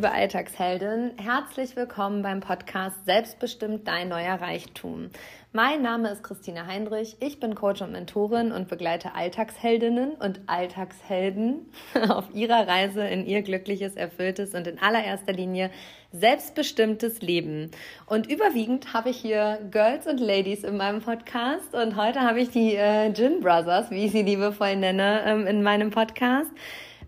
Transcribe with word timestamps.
liebe 0.00 0.12
Alltagsheldin. 0.12 1.10
Herzlich 1.18 1.76
willkommen 1.76 2.22
beim 2.22 2.40
Podcast 2.40 3.04
Selbstbestimmt 3.04 3.86
dein 3.86 4.08
neuer 4.08 4.40
Reichtum. 4.40 5.10
Mein 5.52 5.82
Name 5.82 6.08
ist 6.08 6.22
Christina 6.22 6.66
Heinrich. 6.66 7.18
Ich 7.20 7.38
bin 7.38 7.54
Coach 7.54 7.82
und 7.82 7.92
Mentorin 7.92 8.50
und 8.50 8.66
begleite 8.66 9.14
Alltagsheldinnen 9.14 10.12
und 10.12 10.40
Alltagshelden 10.46 11.66
auf 12.08 12.24
ihrer 12.32 12.66
Reise 12.66 13.06
in 13.06 13.26
ihr 13.26 13.42
glückliches, 13.42 13.94
erfülltes 13.94 14.54
und 14.54 14.66
in 14.66 14.78
allererster 14.78 15.34
Linie 15.34 15.70
selbstbestimmtes 16.12 17.20
Leben. 17.20 17.70
Und 18.06 18.26
überwiegend 18.26 18.94
habe 18.94 19.10
ich 19.10 19.18
hier 19.18 19.58
Girls 19.70 20.06
und 20.06 20.18
Ladies 20.18 20.64
in 20.64 20.78
meinem 20.78 21.02
Podcast 21.02 21.74
und 21.74 21.96
heute 21.96 22.20
habe 22.20 22.40
ich 22.40 22.48
die 22.48 22.74
äh, 22.74 23.12
Gin 23.12 23.40
Brothers, 23.40 23.90
wie 23.90 24.06
ich 24.06 24.12
sie 24.12 24.22
liebevoll 24.22 24.76
nenne, 24.76 25.24
ähm, 25.26 25.46
in 25.46 25.62
meinem 25.62 25.90
Podcast. 25.90 26.52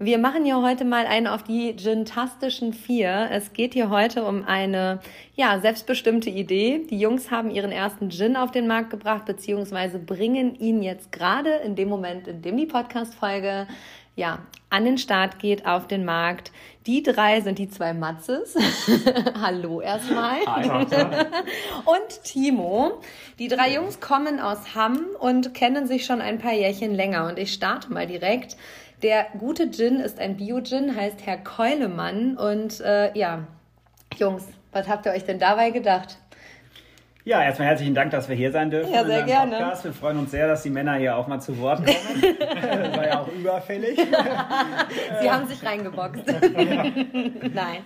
Wir 0.04 0.18
machen 0.18 0.44
hier 0.44 0.60
heute 0.60 0.84
mal 0.84 1.06
einen 1.06 1.28
auf 1.28 1.44
die 1.44 1.76
Gintastischen 1.76 2.72
Vier. 2.72 3.28
Es 3.30 3.52
geht 3.52 3.72
hier 3.72 3.88
heute 3.88 4.24
um 4.24 4.44
eine, 4.44 4.98
ja, 5.36 5.60
selbstbestimmte 5.60 6.28
Idee. 6.28 6.84
Die 6.90 6.98
Jungs 6.98 7.30
haben 7.30 7.52
ihren 7.52 7.70
ersten 7.70 8.10
Gin 8.10 8.34
auf 8.34 8.50
den 8.50 8.66
Markt 8.66 8.90
gebracht, 8.90 9.26
beziehungsweise 9.26 10.00
bringen 10.00 10.56
ihn 10.56 10.82
jetzt 10.82 11.12
gerade 11.12 11.50
in 11.64 11.76
dem 11.76 11.88
Moment, 11.88 12.26
in 12.26 12.42
dem 12.42 12.56
die 12.56 12.66
Podcast-Folge 12.66 13.68
ja, 14.16 14.40
an 14.70 14.84
den 14.84 14.98
Start 14.98 15.38
geht, 15.38 15.66
auf 15.66 15.86
den 15.86 16.04
Markt. 16.04 16.50
Die 16.86 17.04
drei 17.04 17.40
sind 17.40 17.60
die 17.60 17.70
zwei 17.70 17.94
Matzes. 17.94 18.56
Hallo 19.40 19.80
erstmal. 19.80 20.40
Und 21.84 22.24
Timo. 22.24 23.00
Die 23.38 23.46
drei 23.46 23.72
Jungs 23.72 24.00
kommen 24.00 24.40
aus 24.40 24.74
Hamm 24.74 25.06
und 25.20 25.54
kennen 25.54 25.86
sich 25.86 26.04
schon 26.04 26.20
ein 26.20 26.38
paar 26.38 26.52
Jährchen 26.52 26.92
länger. 26.92 27.28
Und 27.28 27.38
ich 27.38 27.52
starte 27.52 27.92
mal 27.92 28.08
direkt. 28.08 28.56
Der 29.02 29.26
gute 29.36 29.68
Gin 29.72 29.98
ist 29.98 30.20
ein 30.20 30.36
Bio-Gin, 30.36 30.94
heißt 30.94 31.26
Herr 31.26 31.38
Keulemann. 31.38 32.36
Und 32.36 32.80
äh, 32.80 33.10
ja, 33.18 33.40
Jungs, 34.16 34.46
was 34.70 34.86
habt 34.86 35.06
ihr 35.06 35.12
euch 35.12 35.24
denn 35.24 35.40
dabei 35.40 35.70
gedacht? 35.70 36.18
Ja, 37.24 37.42
erstmal 37.42 37.68
herzlichen 37.68 37.94
Dank, 37.94 38.12
dass 38.12 38.28
wir 38.28 38.36
hier 38.36 38.52
sein 38.52 38.70
dürfen. 38.70 38.92
Ja, 38.92 39.04
sehr 39.04 39.24
gerne. 39.24 39.56
Podcast. 39.56 39.84
Wir 39.84 39.92
freuen 39.92 40.18
uns 40.18 40.30
sehr, 40.30 40.46
dass 40.46 40.62
die 40.62 40.70
Männer 40.70 40.94
hier 40.94 41.16
auch 41.16 41.26
mal 41.26 41.40
zu 41.40 41.58
Wort 41.58 41.78
kommen. 41.78 42.36
das 42.38 42.96
war 42.96 43.06
ja 43.06 43.20
auch 43.20 43.28
überfällig. 43.28 43.98
Sie 45.20 45.30
haben 45.30 45.48
sich 45.48 45.64
reingeboxt. 45.64 46.24
Nein. 47.52 47.84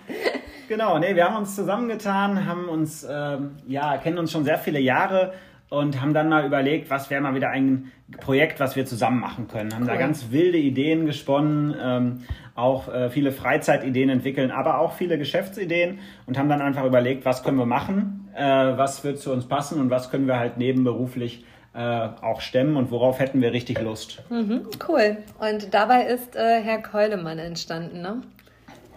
Genau, 0.67 0.99
nee, 0.99 1.15
wir 1.15 1.25
haben 1.25 1.37
uns 1.37 1.55
zusammengetan, 1.55 2.45
haben 2.45 2.69
uns, 2.69 3.07
ähm, 3.09 3.57
ja, 3.67 3.97
kennen 3.97 4.19
uns 4.19 4.31
schon 4.31 4.43
sehr 4.43 4.59
viele 4.59 4.79
Jahre 4.79 5.33
und 5.69 6.01
haben 6.01 6.13
dann 6.13 6.29
mal 6.29 6.45
überlegt, 6.45 6.89
was 6.89 7.09
wäre 7.09 7.21
mal 7.21 7.35
wieder 7.35 7.49
ein 7.49 7.91
Projekt, 8.19 8.59
was 8.59 8.75
wir 8.75 8.85
zusammen 8.85 9.19
machen 9.19 9.47
können. 9.47 9.73
Haben 9.73 9.83
cool. 9.83 9.89
da 9.89 9.95
ganz 9.97 10.31
wilde 10.31 10.57
Ideen 10.57 11.05
gesponnen, 11.05 11.75
ähm, 11.81 12.21
auch 12.55 12.87
äh, 12.87 13.09
viele 13.09 13.31
Freizeitideen 13.31 14.09
entwickeln, 14.09 14.51
aber 14.51 14.79
auch 14.79 14.93
viele 14.93 15.17
Geschäftsideen 15.17 15.99
und 16.25 16.37
haben 16.37 16.49
dann 16.49 16.61
einfach 16.61 16.85
überlegt, 16.85 17.25
was 17.25 17.43
können 17.43 17.57
wir 17.57 17.65
machen, 17.65 18.29
äh, 18.35 18.43
was 18.43 19.03
wird 19.03 19.19
zu 19.19 19.31
uns 19.31 19.47
passen 19.47 19.79
und 19.79 19.89
was 19.89 20.09
können 20.09 20.27
wir 20.27 20.39
halt 20.39 20.57
nebenberuflich 20.57 21.43
äh, 21.73 22.09
auch 22.21 22.41
stemmen 22.41 22.77
und 22.77 22.89
worauf 22.89 23.19
hätten 23.19 23.41
wir 23.41 23.51
richtig 23.51 23.79
Lust. 23.81 24.23
Mhm, 24.29 24.67
cool. 24.87 25.17
Und 25.39 25.73
dabei 25.73 26.05
ist 26.05 26.35
äh, 26.35 26.61
Herr 26.61 26.81
Keulemann 26.81 27.39
entstanden, 27.39 28.01
ne? 28.01 28.21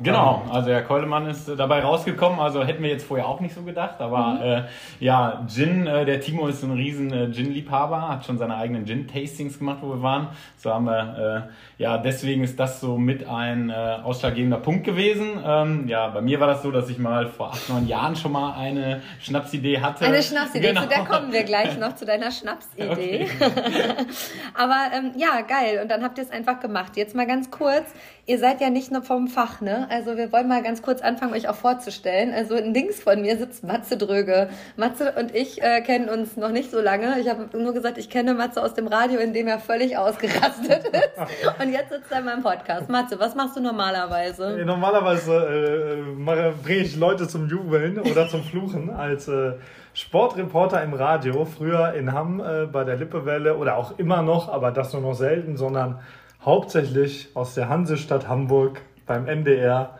Genau, 0.03 0.43
also 0.51 0.71
Herr 0.71 0.83
Keulemann 0.83 1.27
ist 1.27 1.49
äh, 1.49 1.57
dabei 1.57 1.81
rausgekommen, 1.81 2.41
also 2.41 2.65
hätten 2.65 2.83
wir 2.83 2.91
jetzt 2.91 3.05
vorher 3.05 3.27
auch 3.27 3.41
nicht 3.41 3.55
so 3.55 3.63
gedacht, 3.63 4.01
aber 4.01 4.35
mhm. 4.35 4.43
äh, 4.43 4.63
ja, 4.99 5.47
Gin, 5.47 5.87
äh, 5.87 6.05
der 6.05 6.21
Timo 6.21 6.47
ist 6.47 6.63
ein 6.63 6.71
riesen 6.71 7.13
äh, 7.13 7.31
Gin-Liebhaber, 7.31 8.09
hat 8.09 8.25
schon 8.25 8.39
seine 8.39 8.57
eigenen 8.57 8.87
Gin-Tastings 8.87 9.59
gemacht, 9.59 9.79
wo 9.83 9.91
wir 9.91 10.03
waren. 10.03 10.29
So 10.57 10.73
haben 10.73 10.87
wir, 10.87 11.49
äh, 11.79 11.83
ja, 11.83 11.99
deswegen 11.99 12.43
ist 12.45 12.59
das 12.59 12.81
so 12.81 12.97
mit 12.97 13.29
ein 13.29 13.71
äh, 13.71 13.73
ausschlaggebender 14.03 14.59
Punkt 14.59 14.85
gewesen. 14.85 15.39
Ähm, 15.45 15.87
ja, 15.87 16.09
bei 16.09 16.23
mir 16.23 16.41
war 16.41 16.47
das 16.47 16.63
so, 16.63 16.71
dass 16.71 16.89
ich 16.89 16.99
mal 16.99 17.27
vor 17.29 17.51
acht, 17.51 17.69
neun 17.69 17.87
Jahren 17.87 18.17
schon 18.17 18.33
mal 18.33 18.55
eine 18.55 19.03
Schnapsidee 19.21 19.81
hatte. 19.81 20.07
Eine 20.07 20.23
Schnapsidee, 20.23 20.69
genau. 20.69 20.83
zu 20.83 20.89
der 20.89 21.05
kommen 21.05 21.33
wir 21.33 21.43
gleich 21.45 21.79
noch, 21.79 21.95
zu 21.95 22.07
deiner 22.07 22.31
Schnapsidee. 22.31 22.91
Okay. 23.01 23.27
aber 24.55 24.77
ähm, 24.95 25.13
ja, 25.17 25.41
geil, 25.43 25.81
und 25.83 25.91
dann 25.91 26.03
habt 26.03 26.19
ihr 26.19 26.25
es 26.25 26.31
einfach 26.31 26.61
gemacht. 26.61 26.97
Jetzt 26.97 27.15
mal 27.15 27.27
ganz 27.27 27.51
kurz, 27.51 27.93
ihr 28.27 28.39
seid 28.39 28.61
ja 28.61 28.71
nicht 28.71 28.91
nur 28.93 29.03
vom 29.03 29.29
Fach, 29.29 29.61
ne? 29.61 29.87
Also 29.91 30.17
wir 30.17 30.33
wollen 30.33 30.49
mal 30.49 30.63
ganz 30.63 30.83
kurz 30.83 31.01
anfangen, 31.01 31.33
euch 31.35 31.49
auch 31.49 31.55
vorzustellen. 31.55 32.33
Also 32.33 32.55
links 32.57 33.03
von 33.03 33.21
mir 33.23 33.37
sitzt 33.37 33.65
Matze 33.65 33.97
Dröge. 33.97 34.49
Matze 34.77 35.13
und 35.19 35.35
ich 35.35 35.63
äh, 35.63 35.81
kennen 35.83 36.09
uns 36.09 36.37
noch 36.37 36.51
nicht 36.51 36.71
so 36.71 36.81
lange. 36.81 37.19
Ich 37.21 37.29
habe 37.29 37.49
nur 37.59 37.73
gesagt, 37.73 37.99
ich 37.99 38.11
kenne 38.11 38.35
Matze 38.35 38.63
aus 38.63 38.75
dem 38.75 38.87
Radio, 38.87 39.21
in 39.21 39.33
dem 39.33 39.49
er 39.49 39.59
völlig 39.59 39.97
ausgerastet 39.97 40.85
ist. 40.93 41.61
Und 41.61 41.73
jetzt 41.73 41.91
sitzt 41.91 42.11
er 42.11 42.21
in 42.21 42.25
meinem 42.25 42.43
Podcast. 42.43 42.89
Matze, 42.89 43.19
was 43.19 43.35
machst 43.35 43.57
du 43.57 43.61
normalerweise? 43.61 44.59
Ja, 44.59 44.65
normalerweise 44.65 45.35
äh, 45.35 46.53
bringe 46.63 46.81
ich 46.81 46.97
Leute 46.97 47.29
zum 47.29 47.49
Jubeln 47.49 47.99
oder 47.99 48.29
zum 48.29 48.43
Fluchen 48.43 48.91
als 48.91 49.29
äh, 49.29 49.55
Sportreporter 49.93 50.83
im 50.83 50.95
Radio. 50.95 51.45
Früher 51.45 51.95
in 51.95 52.13
Hamm 52.13 52.41
äh, 52.41 52.67
bei 52.67 52.85
der 52.85 52.97
Lippewelle 52.97 53.57
oder 53.57 53.77
auch 53.77 53.99
immer 53.99 54.23
noch, 54.23 54.49
aber 54.49 54.71
das 54.71 54.93
nur 54.93 55.03
noch 55.03 55.15
selten, 55.15 55.57
sondern 55.57 55.99
hauptsächlich 56.45 57.29
aus 57.35 57.55
der 57.55 57.69
Hansestadt 57.69 58.29
Hamburg 58.29 58.81
beim 59.07 59.25
MDR 59.25 59.99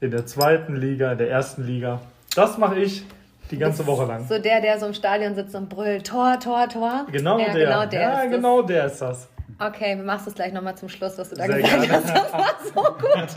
in 0.00 0.10
der 0.10 0.26
zweiten 0.26 0.76
Liga, 0.76 1.12
in 1.12 1.18
der 1.18 1.30
ersten 1.30 1.64
Liga. 1.64 2.00
Das 2.34 2.58
mache 2.58 2.78
ich 2.78 3.04
die 3.50 3.58
ganze 3.58 3.86
Woche 3.86 4.06
lang. 4.06 4.26
So 4.26 4.38
der, 4.38 4.60
der 4.60 4.78
so 4.78 4.86
im 4.86 4.94
Stadion 4.94 5.34
sitzt 5.34 5.54
und 5.54 5.68
brüllt, 5.68 6.06
Tor, 6.06 6.38
Tor, 6.40 6.68
Tor. 6.68 7.06
Genau 7.10 7.38
ja, 7.38 7.52
der. 7.52 7.66
Genau 7.66 7.86
der 7.86 8.00
ja, 8.00 8.24
genau 8.26 8.62
der 8.62 8.86
ist 8.86 9.00
das. 9.00 9.28
Okay, 9.58 9.96
wir 9.96 10.04
machen 10.04 10.24
es 10.26 10.34
gleich 10.34 10.52
nochmal 10.52 10.76
zum 10.76 10.88
Schluss, 10.88 11.18
was 11.18 11.30
du 11.30 11.36
da 11.36 11.46
Sehr 11.46 11.60
gesagt 11.60 11.82
gerne. 11.82 11.92
hast. 11.92 12.14
Das 12.14 12.32
war 12.32 12.54
so 12.64 12.82
gut. 12.94 13.30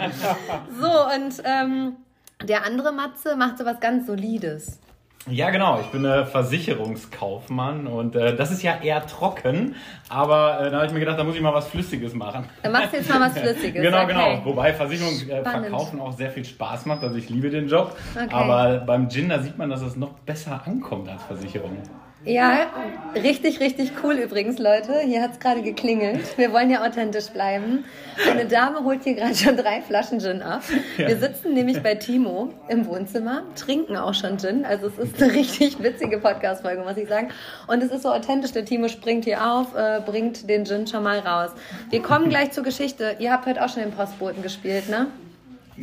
so, 0.82 1.16
und 1.16 1.44
ähm, 1.46 1.96
der 2.44 2.66
andere 2.66 2.92
Matze 2.92 3.36
macht 3.36 3.58
so 3.58 3.66
was 3.66 3.80
ganz 3.80 4.08
Solides. 4.08 4.80
Ja, 5.28 5.50
genau. 5.50 5.80
Ich 5.82 5.88
bin 5.88 6.06
äh, 6.06 6.26
Versicherungskaufmann 6.26 7.88
und 7.88 8.16
äh, 8.16 8.36
das 8.36 8.52
ist 8.52 8.62
ja 8.62 8.78
eher 8.82 9.06
trocken. 9.08 9.76
Aber 10.08 10.60
äh, 10.60 10.70
da 10.70 10.78
habe 10.78 10.86
ich 10.86 10.94
mir 10.94 11.00
gedacht, 11.00 11.18
da 11.18 11.24
muss 11.24 11.36
ich 11.36 11.42
mal 11.42 11.54
was 11.54 11.68
Flüssiges 11.68 12.14
machen. 12.14 12.46
Dann 12.62 12.72
machst 12.72 12.94
du 12.94 12.98
jetzt 12.98 13.10
mal 13.10 13.22
was 13.22 13.38
Flüssiges. 13.40 13.82
genau, 13.82 14.04
okay. 14.04 14.08
genau. 14.08 14.46
Wobei 14.46 14.74
Versicherung 14.74 15.14
äh, 15.28 15.42
verkaufen 15.42 16.00
auch 16.00 16.12
sehr 16.14 16.30
viel 16.30 16.46
Spaß 16.46 16.86
macht. 16.86 17.02
Also 17.04 17.16
ich 17.16 17.30
liebe 17.30 17.50
den 17.50 17.68
Job. 17.68 17.98
Okay. 18.14 18.28
Aber 18.32 18.78
beim 18.80 19.10
Gin, 19.10 19.30
da 19.30 19.40
sieht 19.40 19.58
man, 19.58 19.70
dass 19.70 19.82
es 19.82 19.96
noch 19.96 20.12
besser 20.26 20.62
ankommt 20.66 21.10
als 21.10 21.24
Versicherung. 21.24 21.78
Ja, 22.26 22.72
richtig, 23.16 23.60
richtig 23.60 23.92
cool 24.04 24.16
übrigens, 24.16 24.58
Leute. 24.58 25.00
Hier 25.02 25.22
hat 25.22 25.34
es 25.34 25.40
gerade 25.40 25.62
geklingelt. 25.62 26.38
Wir 26.38 26.52
wollen 26.52 26.72
ja 26.72 26.84
authentisch 26.84 27.28
bleiben. 27.28 27.86
Eine 28.30 28.46
Dame 28.46 28.84
holt 28.84 29.04
hier 29.04 29.14
gerade 29.14 29.36
schon 29.36 29.56
drei 29.56 29.82
Flaschen 29.82 30.20
Gin 30.20 30.42
ab. 30.42 30.64
Ja. 30.98 31.08
Wir 31.08 31.18
sitzen 31.18 31.54
nämlich 31.54 31.84
bei 31.84 31.94
Timo 31.96 32.50
im 32.68 32.88
Wohnzimmer, 32.88 33.44
trinken 33.56 33.96
auch 33.96 34.16
schon 34.16 34.40
Gin. 34.40 34.66
Also 34.66 34.88
es 34.88 34.98
ist 34.98 35.22
eine 35.22 35.34
richtig 35.34 35.82
witzige 35.84 36.18
Podcast-Folge, 36.18 36.82
muss 36.82 36.98
ich 36.98 37.08
sagen. 37.08 37.30
Und 37.68 37.84
es 37.84 37.92
ist 37.92 38.02
so 38.02 38.10
authentisch. 38.10 38.54
Der 38.54 38.66
Timo 38.66 38.88
springt 38.88 39.26
hier 39.26 39.46
auf, 39.46 39.76
äh, 39.76 40.02
bringt 40.04 40.50
den 40.50 40.66
Gin 40.66 40.88
schon 40.88 41.04
mal 41.04 41.20
raus. 41.20 41.52
Wir 41.92 42.02
kommen 42.02 42.30
gleich 42.30 42.52
zur 42.52 42.64
Geschichte. 42.64 43.18
Ihr 43.20 43.32
habt 43.32 43.46
heute 43.46 43.64
auch 43.64 43.70
schon 43.70 43.84
den 43.84 43.92
Postboten 43.92 44.42
gespielt, 44.42 44.90
ne? 44.90 45.08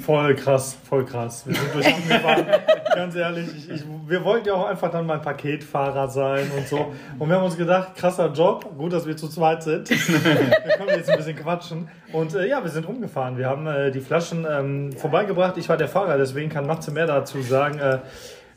Voll 0.00 0.34
krass, 0.36 0.78
voll 0.88 1.04
krass. 1.04 1.46
Wir 1.46 1.54
sind 1.54 1.74
durch 1.74 2.08
gefahren. 2.08 2.46
Ganz 2.94 3.14
ehrlich, 3.14 3.48
ich, 3.54 3.70
ich, 3.70 3.82
wir 4.06 4.24
wollten 4.24 4.48
ja 4.48 4.54
auch 4.54 4.66
einfach 4.66 4.90
dann 4.90 5.04
mal 5.04 5.18
Paketfahrer 5.18 6.08
sein 6.08 6.50
und 6.56 6.66
so. 6.66 6.92
Und 7.18 7.28
wir 7.28 7.36
haben 7.36 7.44
uns 7.44 7.58
gedacht, 7.58 7.94
krasser 7.94 8.32
Job. 8.32 8.74
Gut, 8.78 8.94
dass 8.94 9.06
wir 9.06 9.16
zu 9.16 9.28
zweit 9.28 9.62
sind. 9.62 9.90
wir 9.90 10.76
können 10.76 10.96
jetzt 10.96 11.10
ein 11.10 11.18
bisschen 11.18 11.36
quatschen. 11.36 11.88
Und 12.10 12.34
äh, 12.34 12.48
ja, 12.48 12.62
wir 12.62 12.70
sind 12.70 12.88
rumgefahren. 12.88 13.36
Wir 13.36 13.48
haben 13.48 13.66
äh, 13.66 13.90
die 13.90 14.00
Flaschen 14.00 14.46
ähm, 14.50 14.92
vorbeigebracht. 14.92 15.58
Ich 15.58 15.68
war 15.68 15.76
der 15.76 15.88
Fahrer, 15.88 16.16
deswegen 16.16 16.48
kann 16.48 16.66
Matze 16.66 16.90
mehr 16.90 17.06
dazu 17.06 17.42
sagen, 17.42 17.78
äh, 17.78 17.98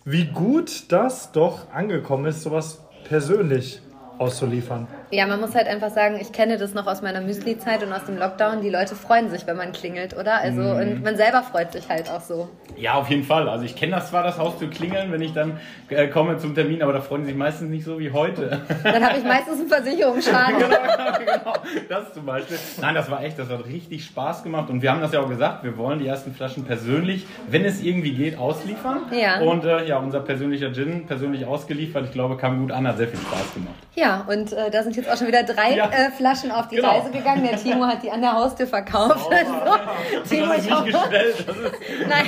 wie 0.05 0.25
gut 0.25 0.91
das 0.91 1.33
doch 1.33 1.71
angekommen 1.73 2.27
ist, 2.27 2.43
sowas 2.43 2.81
persönlich 3.03 3.81
auszuliefern. 4.17 4.87
Ja, 5.11 5.27
man 5.27 5.39
muss 5.39 5.55
halt 5.55 5.67
einfach 5.67 5.91
sagen, 5.91 6.17
ich 6.19 6.31
kenne 6.31 6.57
das 6.57 6.73
noch 6.73 6.87
aus 6.87 7.01
meiner 7.01 7.21
Müsli-Zeit 7.21 7.83
und 7.83 7.93
aus 7.93 8.05
dem 8.05 8.17
Lockdown. 8.17 8.61
Die 8.61 8.69
Leute 8.69 8.95
freuen 8.95 9.29
sich, 9.29 9.45
wenn 9.47 9.57
man 9.57 9.71
klingelt, 9.71 10.15
oder? 10.17 10.39
Also, 10.39 10.61
mm. 10.61 10.79
und 10.79 11.03
man 11.03 11.15
selber 11.15 11.43
freut 11.43 11.71
sich 11.71 11.89
halt 11.89 12.09
auch 12.09 12.21
so. 12.21 12.49
Ja, 12.77 12.95
auf 12.95 13.09
jeden 13.09 13.23
Fall. 13.23 13.47
Also, 13.47 13.65
ich 13.65 13.75
kenne 13.75 13.93
das 13.93 14.09
zwar, 14.09 14.23
das 14.23 14.37
Haus 14.37 14.57
zu 14.59 14.67
klingeln, 14.67 15.11
wenn 15.11 15.21
ich 15.21 15.33
dann 15.33 15.59
äh, 15.89 16.07
komme 16.07 16.37
zum 16.37 16.55
Termin, 16.55 16.81
aber 16.81 16.93
da 16.93 17.01
freuen 17.01 17.23
sie 17.23 17.29
sich 17.29 17.37
meistens 17.37 17.69
nicht 17.69 17.85
so 17.85 17.99
wie 17.99 18.11
heute. 18.11 18.61
Dann 18.83 19.05
habe 19.05 19.17
ich 19.17 19.23
meistens 19.23 19.59
einen 19.59 19.69
Versicherungsschaden. 19.69 20.57
genau, 20.59 21.13
genau, 21.19 21.53
das 21.89 22.13
zum 22.13 22.25
Beispiel. 22.25 22.57
Nein, 22.81 22.95
das 22.95 23.09
war 23.09 23.23
echt, 23.23 23.37
das 23.37 23.49
hat 23.49 23.65
richtig 23.65 24.05
Spaß 24.05 24.43
gemacht 24.43 24.69
und 24.69 24.81
wir 24.81 24.91
haben 24.91 25.01
das 25.01 25.13
ja 25.13 25.21
auch 25.21 25.29
gesagt, 25.29 25.63
wir 25.63 25.77
wollen 25.77 25.99
die 25.99 26.07
ersten 26.07 26.33
Flaschen 26.33 26.65
persönlich, 26.65 27.25
wenn 27.47 27.65
es 27.65 27.81
irgendwie 27.81 28.13
geht, 28.13 28.37
ausliefern. 28.37 29.03
Ja. 29.11 29.39
Und 29.41 29.65
äh, 29.65 29.85
ja, 29.85 29.97
unser 29.97 30.19
persönlicher 30.19 30.73
Gin, 30.73 31.05
persönlich 31.05 31.45
ausgeliefert, 31.45 32.05
ich 32.05 32.11
glaube, 32.11 32.37
kam 32.37 32.59
gut 32.59 32.71
an, 32.71 32.87
hat 32.87 32.97
sehr 32.97 33.07
viel 33.07 33.19
Spaß 33.19 33.53
gemacht. 33.53 33.75
Ja, 33.95 34.25
und 34.27 34.51
äh, 34.51 34.69
da 34.71 34.83
sind 34.83 34.95
jetzt 34.95 35.04
übrigens 35.05 35.07
auch 35.07 35.17
schon 35.17 35.27
wieder 35.27 35.43
drei 35.43 35.75
ja. 35.75 35.89
äh, 35.89 36.11
Flaschen 36.11 36.51
auf 36.51 36.67
die 36.67 36.77
genau. 36.77 36.89
Reise 36.89 37.11
gegangen. 37.11 37.43
Der 37.43 37.57
Timo 37.57 37.85
hat 37.85 38.03
die 38.03 38.11
an 38.11 38.21
der 38.21 38.33
Haustür 38.33 38.67
verkauft. 38.67 39.31
Also, 39.31 40.29
Timo, 40.29 40.47
das 40.47 40.57
ist 40.57 40.69
nicht 40.69 40.85
gestellt. 40.85 41.45
Das 41.47 41.55
ist, 41.57 41.73
Nein, 42.07 42.25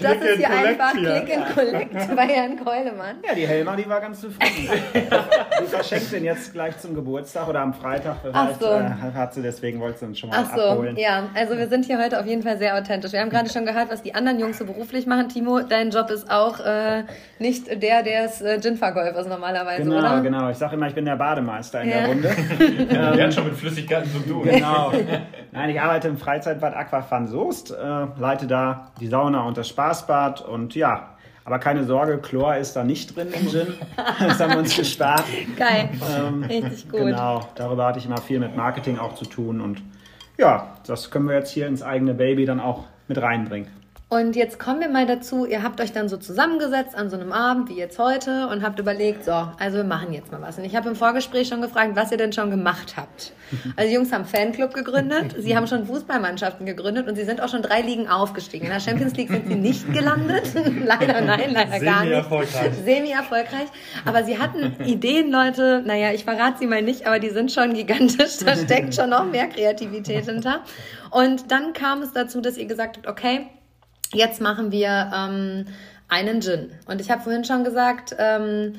das 0.00 0.16
ist 0.16 0.36
hier 0.36 0.50
einfach 0.50 0.92
Click 0.92 1.36
and 1.36 1.54
Collect 1.54 2.16
bei 2.16 2.26
Herrn 2.26 2.64
Keulemann. 2.64 3.16
Ja, 3.26 3.34
die 3.34 3.46
Helma, 3.46 3.76
die 3.76 3.88
war 3.88 4.00
ganz 4.00 4.20
zufrieden. 4.20 4.68
du 5.58 5.66
verschenkst 5.66 6.12
den 6.12 6.24
jetzt 6.24 6.52
gleich 6.52 6.78
zum 6.78 6.94
Geburtstag 6.94 7.48
oder 7.48 7.60
am 7.60 7.74
Freitag. 7.74 8.16
Ach 8.32 8.48
so. 8.58 8.66
Äh, 8.66 8.90
hat 9.14 9.34
sie, 9.34 9.42
deswegen 9.42 9.80
wolltest 9.80 10.02
du 10.02 10.06
uns 10.06 10.18
schon 10.18 10.30
mal 10.30 10.44
Ach 10.44 10.56
so, 10.56 10.62
abholen. 10.62 10.96
ja. 10.96 11.28
Also 11.34 11.56
wir 11.56 11.68
sind 11.68 11.84
hier 11.84 11.98
heute 11.98 12.18
auf 12.18 12.26
jeden 12.26 12.42
Fall 12.42 12.58
sehr 12.58 12.76
authentisch. 12.76 13.12
Wir 13.12 13.20
haben 13.20 13.30
gerade 13.30 13.50
schon 13.50 13.66
gehört, 13.66 13.90
was 13.90 14.02
die 14.02 14.14
anderen 14.14 14.38
Jungs 14.38 14.58
so 14.58 14.64
beruflich 14.64 15.06
machen. 15.06 15.28
Timo, 15.28 15.60
dein 15.60 15.90
Job 15.90 16.10
ist 16.10 16.30
auch 16.30 16.60
äh, 16.60 17.04
nicht 17.38 17.82
der, 17.82 18.02
der 18.02 18.24
es 18.24 18.40
äh, 18.40 18.60
Gin-Verkäufer 18.60 19.18
ist 19.18 19.28
normalerweise, 19.28 19.82
genau, 19.82 19.98
oder? 19.98 20.20
Genau, 20.22 20.38
genau. 20.38 20.50
Ich 20.50 20.56
sage 20.56 20.76
immer, 20.76 20.86
ich 20.86 20.94
bin 20.94 21.04
der 21.04 21.16
Bademeister 21.16 21.82
in 21.82 21.89
ja. 21.90 21.98
der 22.00 22.08
Runde. 22.08 22.28
ähm, 22.60 22.88
der 22.88 23.26
hat 23.26 23.34
schon 23.34 23.44
mit 23.44 23.54
Flüssigkeiten 23.54 24.10
zu 24.10 24.20
tun. 24.20 24.42
Genau. 24.42 24.92
Nein, 25.52 25.70
ich 25.70 25.80
arbeite 25.80 26.08
im 26.08 26.16
Freizeitbad 26.16 26.74
Aquafan 26.74 27.26
Soest, 27.28 27.70
äh, 27.70 27.74
leite 28.18 28.46
da 28.46 28.92
die 29.00 29.08
Sauna 29.08 29.42
und 29.42 29.56
das 29.56 29.68
Spaßbad 29.68 30.42
und 30.42 30.74
ja, 30.74 31.16
aber 31.44 31.58
keine 31.58 31.84
Sorge, 31.84 32.18
Chlor 32.18 32.56
ist 32.56 32.74
da 32.76 32.84
nicht 32.84 33.16
drin 33.16 33.28
im 33.32 33.48
Gin. 33.48 33.74
Das 34.20 34.38
haben 34.40 34.52
wir 34.52 34.58
uns 34.58 34.76
gespart. 34.76 35.24
Geil. 35.56 35.88
Ähm, 36.16 36.44
Richtig 36.44 36.88
gut. 36.88 37.00
Genau, 37.00 37.48
darüber 37.54 37.86
hatte 37.86 37.98
ich 37.98 38.06
immer 38.06 38.20
viel 38.20 38.38
mit 38.38 38.56
Marketing 38.56 38.98
auch 38.98 39.14
zu 39.14 39.24
tun 39.24 39.60
und 39.60 39.82
ja, 40.38 40.76
das 40.86 41.10
können 41.10 41.28
wir 41.28 41.34
jetzt 41.34 41.50
hier 41.50 41.66
ins 41.66 41.82
eigene 41.82 42.14
Baby 42.14 42.46
dann 42.46 42.60
auch 42.60 42.84
mit 43.08 43.20
reinbringen. 43.20 43.79
Und 44.12 44.34
jetzt 44.34 44.58
kommen 44.58 44.80
wir 44.80 44.88
mal 44.88 45.06
dazu, 45.06 45.46
ihr 45.46 45.62
habt 45.62 45.80
euch 45.80 45.92
dann 45.92 46.08
so 46.08 46.16
zusammengesetzt 46.16 46.96
an 46.96 47.10
so 47.10 47.16
einem 47.16 47.30
Abend 47.30 47.68
wie 47.68 47.76
jetzt 47.76 47.96
heute 47.96 48.48
und 48.48 48.60
habt 48.60 48.80
überlegt, 48.80 49.24
so, 49.24 49.30
also 49.30 49.76
wir 49.76 49.84
machen 49.84 50.12
jetzt 50.12 50.32
mal 50.32 50.42
was. 50.42 50.58
Und 50.58 50.64
ich 50.64 50.74
habe 50.74 50.88
im 50.88 50.96
Vorgespräch 50.96 51.46
schon 51.46 51.62
gefragt, 51.62 51.92
was 51.94 52.10
ihr 52.10 52.16
denn 52.16 52.32
schon 52.32 52.50
gemacht 52.50 52.96
habt. 52.96 53.32
Also 53.76 53.88
die 53.88 53.94
Jungs 53.94 54.12
haben 54.12 54.24
Fanclub 54.24 54.74
gegründet, 54.74 55.34
sie 55.38 55.56
haben 55.56 55.66
schon 55.66 55.84
Fußballmannschaften 55.86 56.66
gegründet 56.66 57.08
und 57.08 57.16
sie 57.16 57.24
sind 57.24 57.40
auch 57.40 57.48
schon 57.48 57.62
drei 57.62 57.80
Ligen 57.80 58.08
aufgestiegen. 58.08 58.66
In 58.66 58.72
der 58.72 58.80
Champions 58.80 59.14
League 59.16 59.28
sind 59.28 59.48
sie 59.48 59.56
nicht 59.56 59.92
gelandet. 59.92 60.44
leider 60.84 61.20
nein, 61.20 61.52
leider 61.52 61.80
gar 61.80 62.04
nicht. 62.04 62.10
Semi-erfolgreich. 62.10 62.72
Semi-erfolgreich. 62.84 63.68
Aber 64.04 64.24
sie 64.24 64.38
hatten 64.38 64.76
Ideen, 64.84 65.30
Leute, 65.30 65.82
naja, 65.84 66.12
ich 66.12 66.24
verrate 66.24 66.58
sie 66.58 66.66
mal 66.66 66.82
nicht, 66.82 67.06
aber 67.06 67.18
die 67.18 67.30
sind 67.30 67.52
schon 67.52 67.74
gigantisch. 67.74 68.38
Da 68.44 68.56
steckt 68.56 68.94
schon 68.94 69.10
noch 69.10 69.24
mehr 69.24 69.48
Kreativität 69.48 70.26
hinter. 70.26 70.60
Und 71.10 71.50
dann 71.50 71.72
kam 71.72 72.02
es 72.02 72.12
dazu, 72.12 72.40
dass 72.40 72.56
ihr 72.56 72.66
gesagt 72.66 72.96
habt, 72.98 73.08
okay, 73.08 73.48
Jetzt 74.12 74.40
machen 74.40 74.72
wir 74.72 75.10
ähm, 75.14 75.66
einen 76.08 76.40
Gin. 76.40 76.72
Und 76.86 77.00
ich 77.00 77.10
habe 77.10 77.22
vorhin 77.22 77.44
schon 77.44 77.62
gesagt, 77.62 78.14
ähm, 78.18 78.74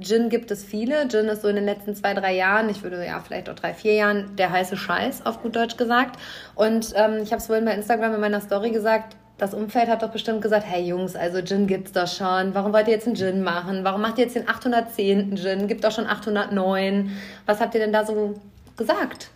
Gin 0.00 0.28
gibt 0.28 0.50
es 0.50 0.64
viele. 0.64 1.06
Gin 1.08 1.26
ist 1.26 1.42
so 1.42 1.48
in 1.48 1.54
den 1.54 1.64
letzten 1.64 1.94
zwei, 1.94 2.14
drei 2.14 2.34
Jahren, 2.34 2.68
ich 2.68 2.82
würde 2.82 3.04
ja 3.04 3.20
vielleicht 3.20 3.48
auch 3.48 3.54
drei, 3.54 3.74
vier 3.74 3.94
Jahren, 3.94 4.34
der 4.36 4.50
heiße 4.50 4.76
Scheiß, 4.76 5.24
auf 5.24 5.40
gut 5.42 5.54
Deutsch 5.54 5.76
gesagt. 5.76 6.18
Und 6.56 6.92
ähm, 6.96 7.18
ich 7.22 7.30
habe 7.30 7.36
es 7.36 7.46
vorhin 7.46 7.64
bei 7.64 7.74
Instagram 7.74 8.14
in 8.14 8.20
meiner 8.20 8.40
Story 8.40 8.70
gesagt, 8.70 9.16
das 9.38 9.54
Umfeld 9.54 9.88
hat 9.88 10.02
doch 10.02 10.10
bestimmt 10.10 10.42
gesagt, 10.42 10.64
hey 10.66 10.84
Jungs, 10.84 11.14
also 11.14 11.42
Gin 11.42 11.66
gibt's 11.68 11.92
doch 11.92 12.08
schon. 12.08 12.54
Warum 12.54 12.72
wollt 12.72 12.88
ihr 12.88 12.94
jetzt 12.94 13.06
einen 13.06 13.16
Gin 13.16 13.42
machen? 13.42 13.84
Warum 13.84 14.00
macht 14.00 14.18
ihr 14.18 14.24
jetzt 14.24 14.36
den 14.36 14.48
810. 14.48 15.36
Gin? 15.36 15.68
Gibt 15.68 15.84
doch 15.84 15.92
schon 15.92 16.06
809. 16.06 17.10
Was 17.46 17.60
habt 17.60 17.74
ihr 17.74 17.80
denn 17.80 17.92
da 17.92 18.04
so 18.04 18.34
gesagt? 18.76 19.30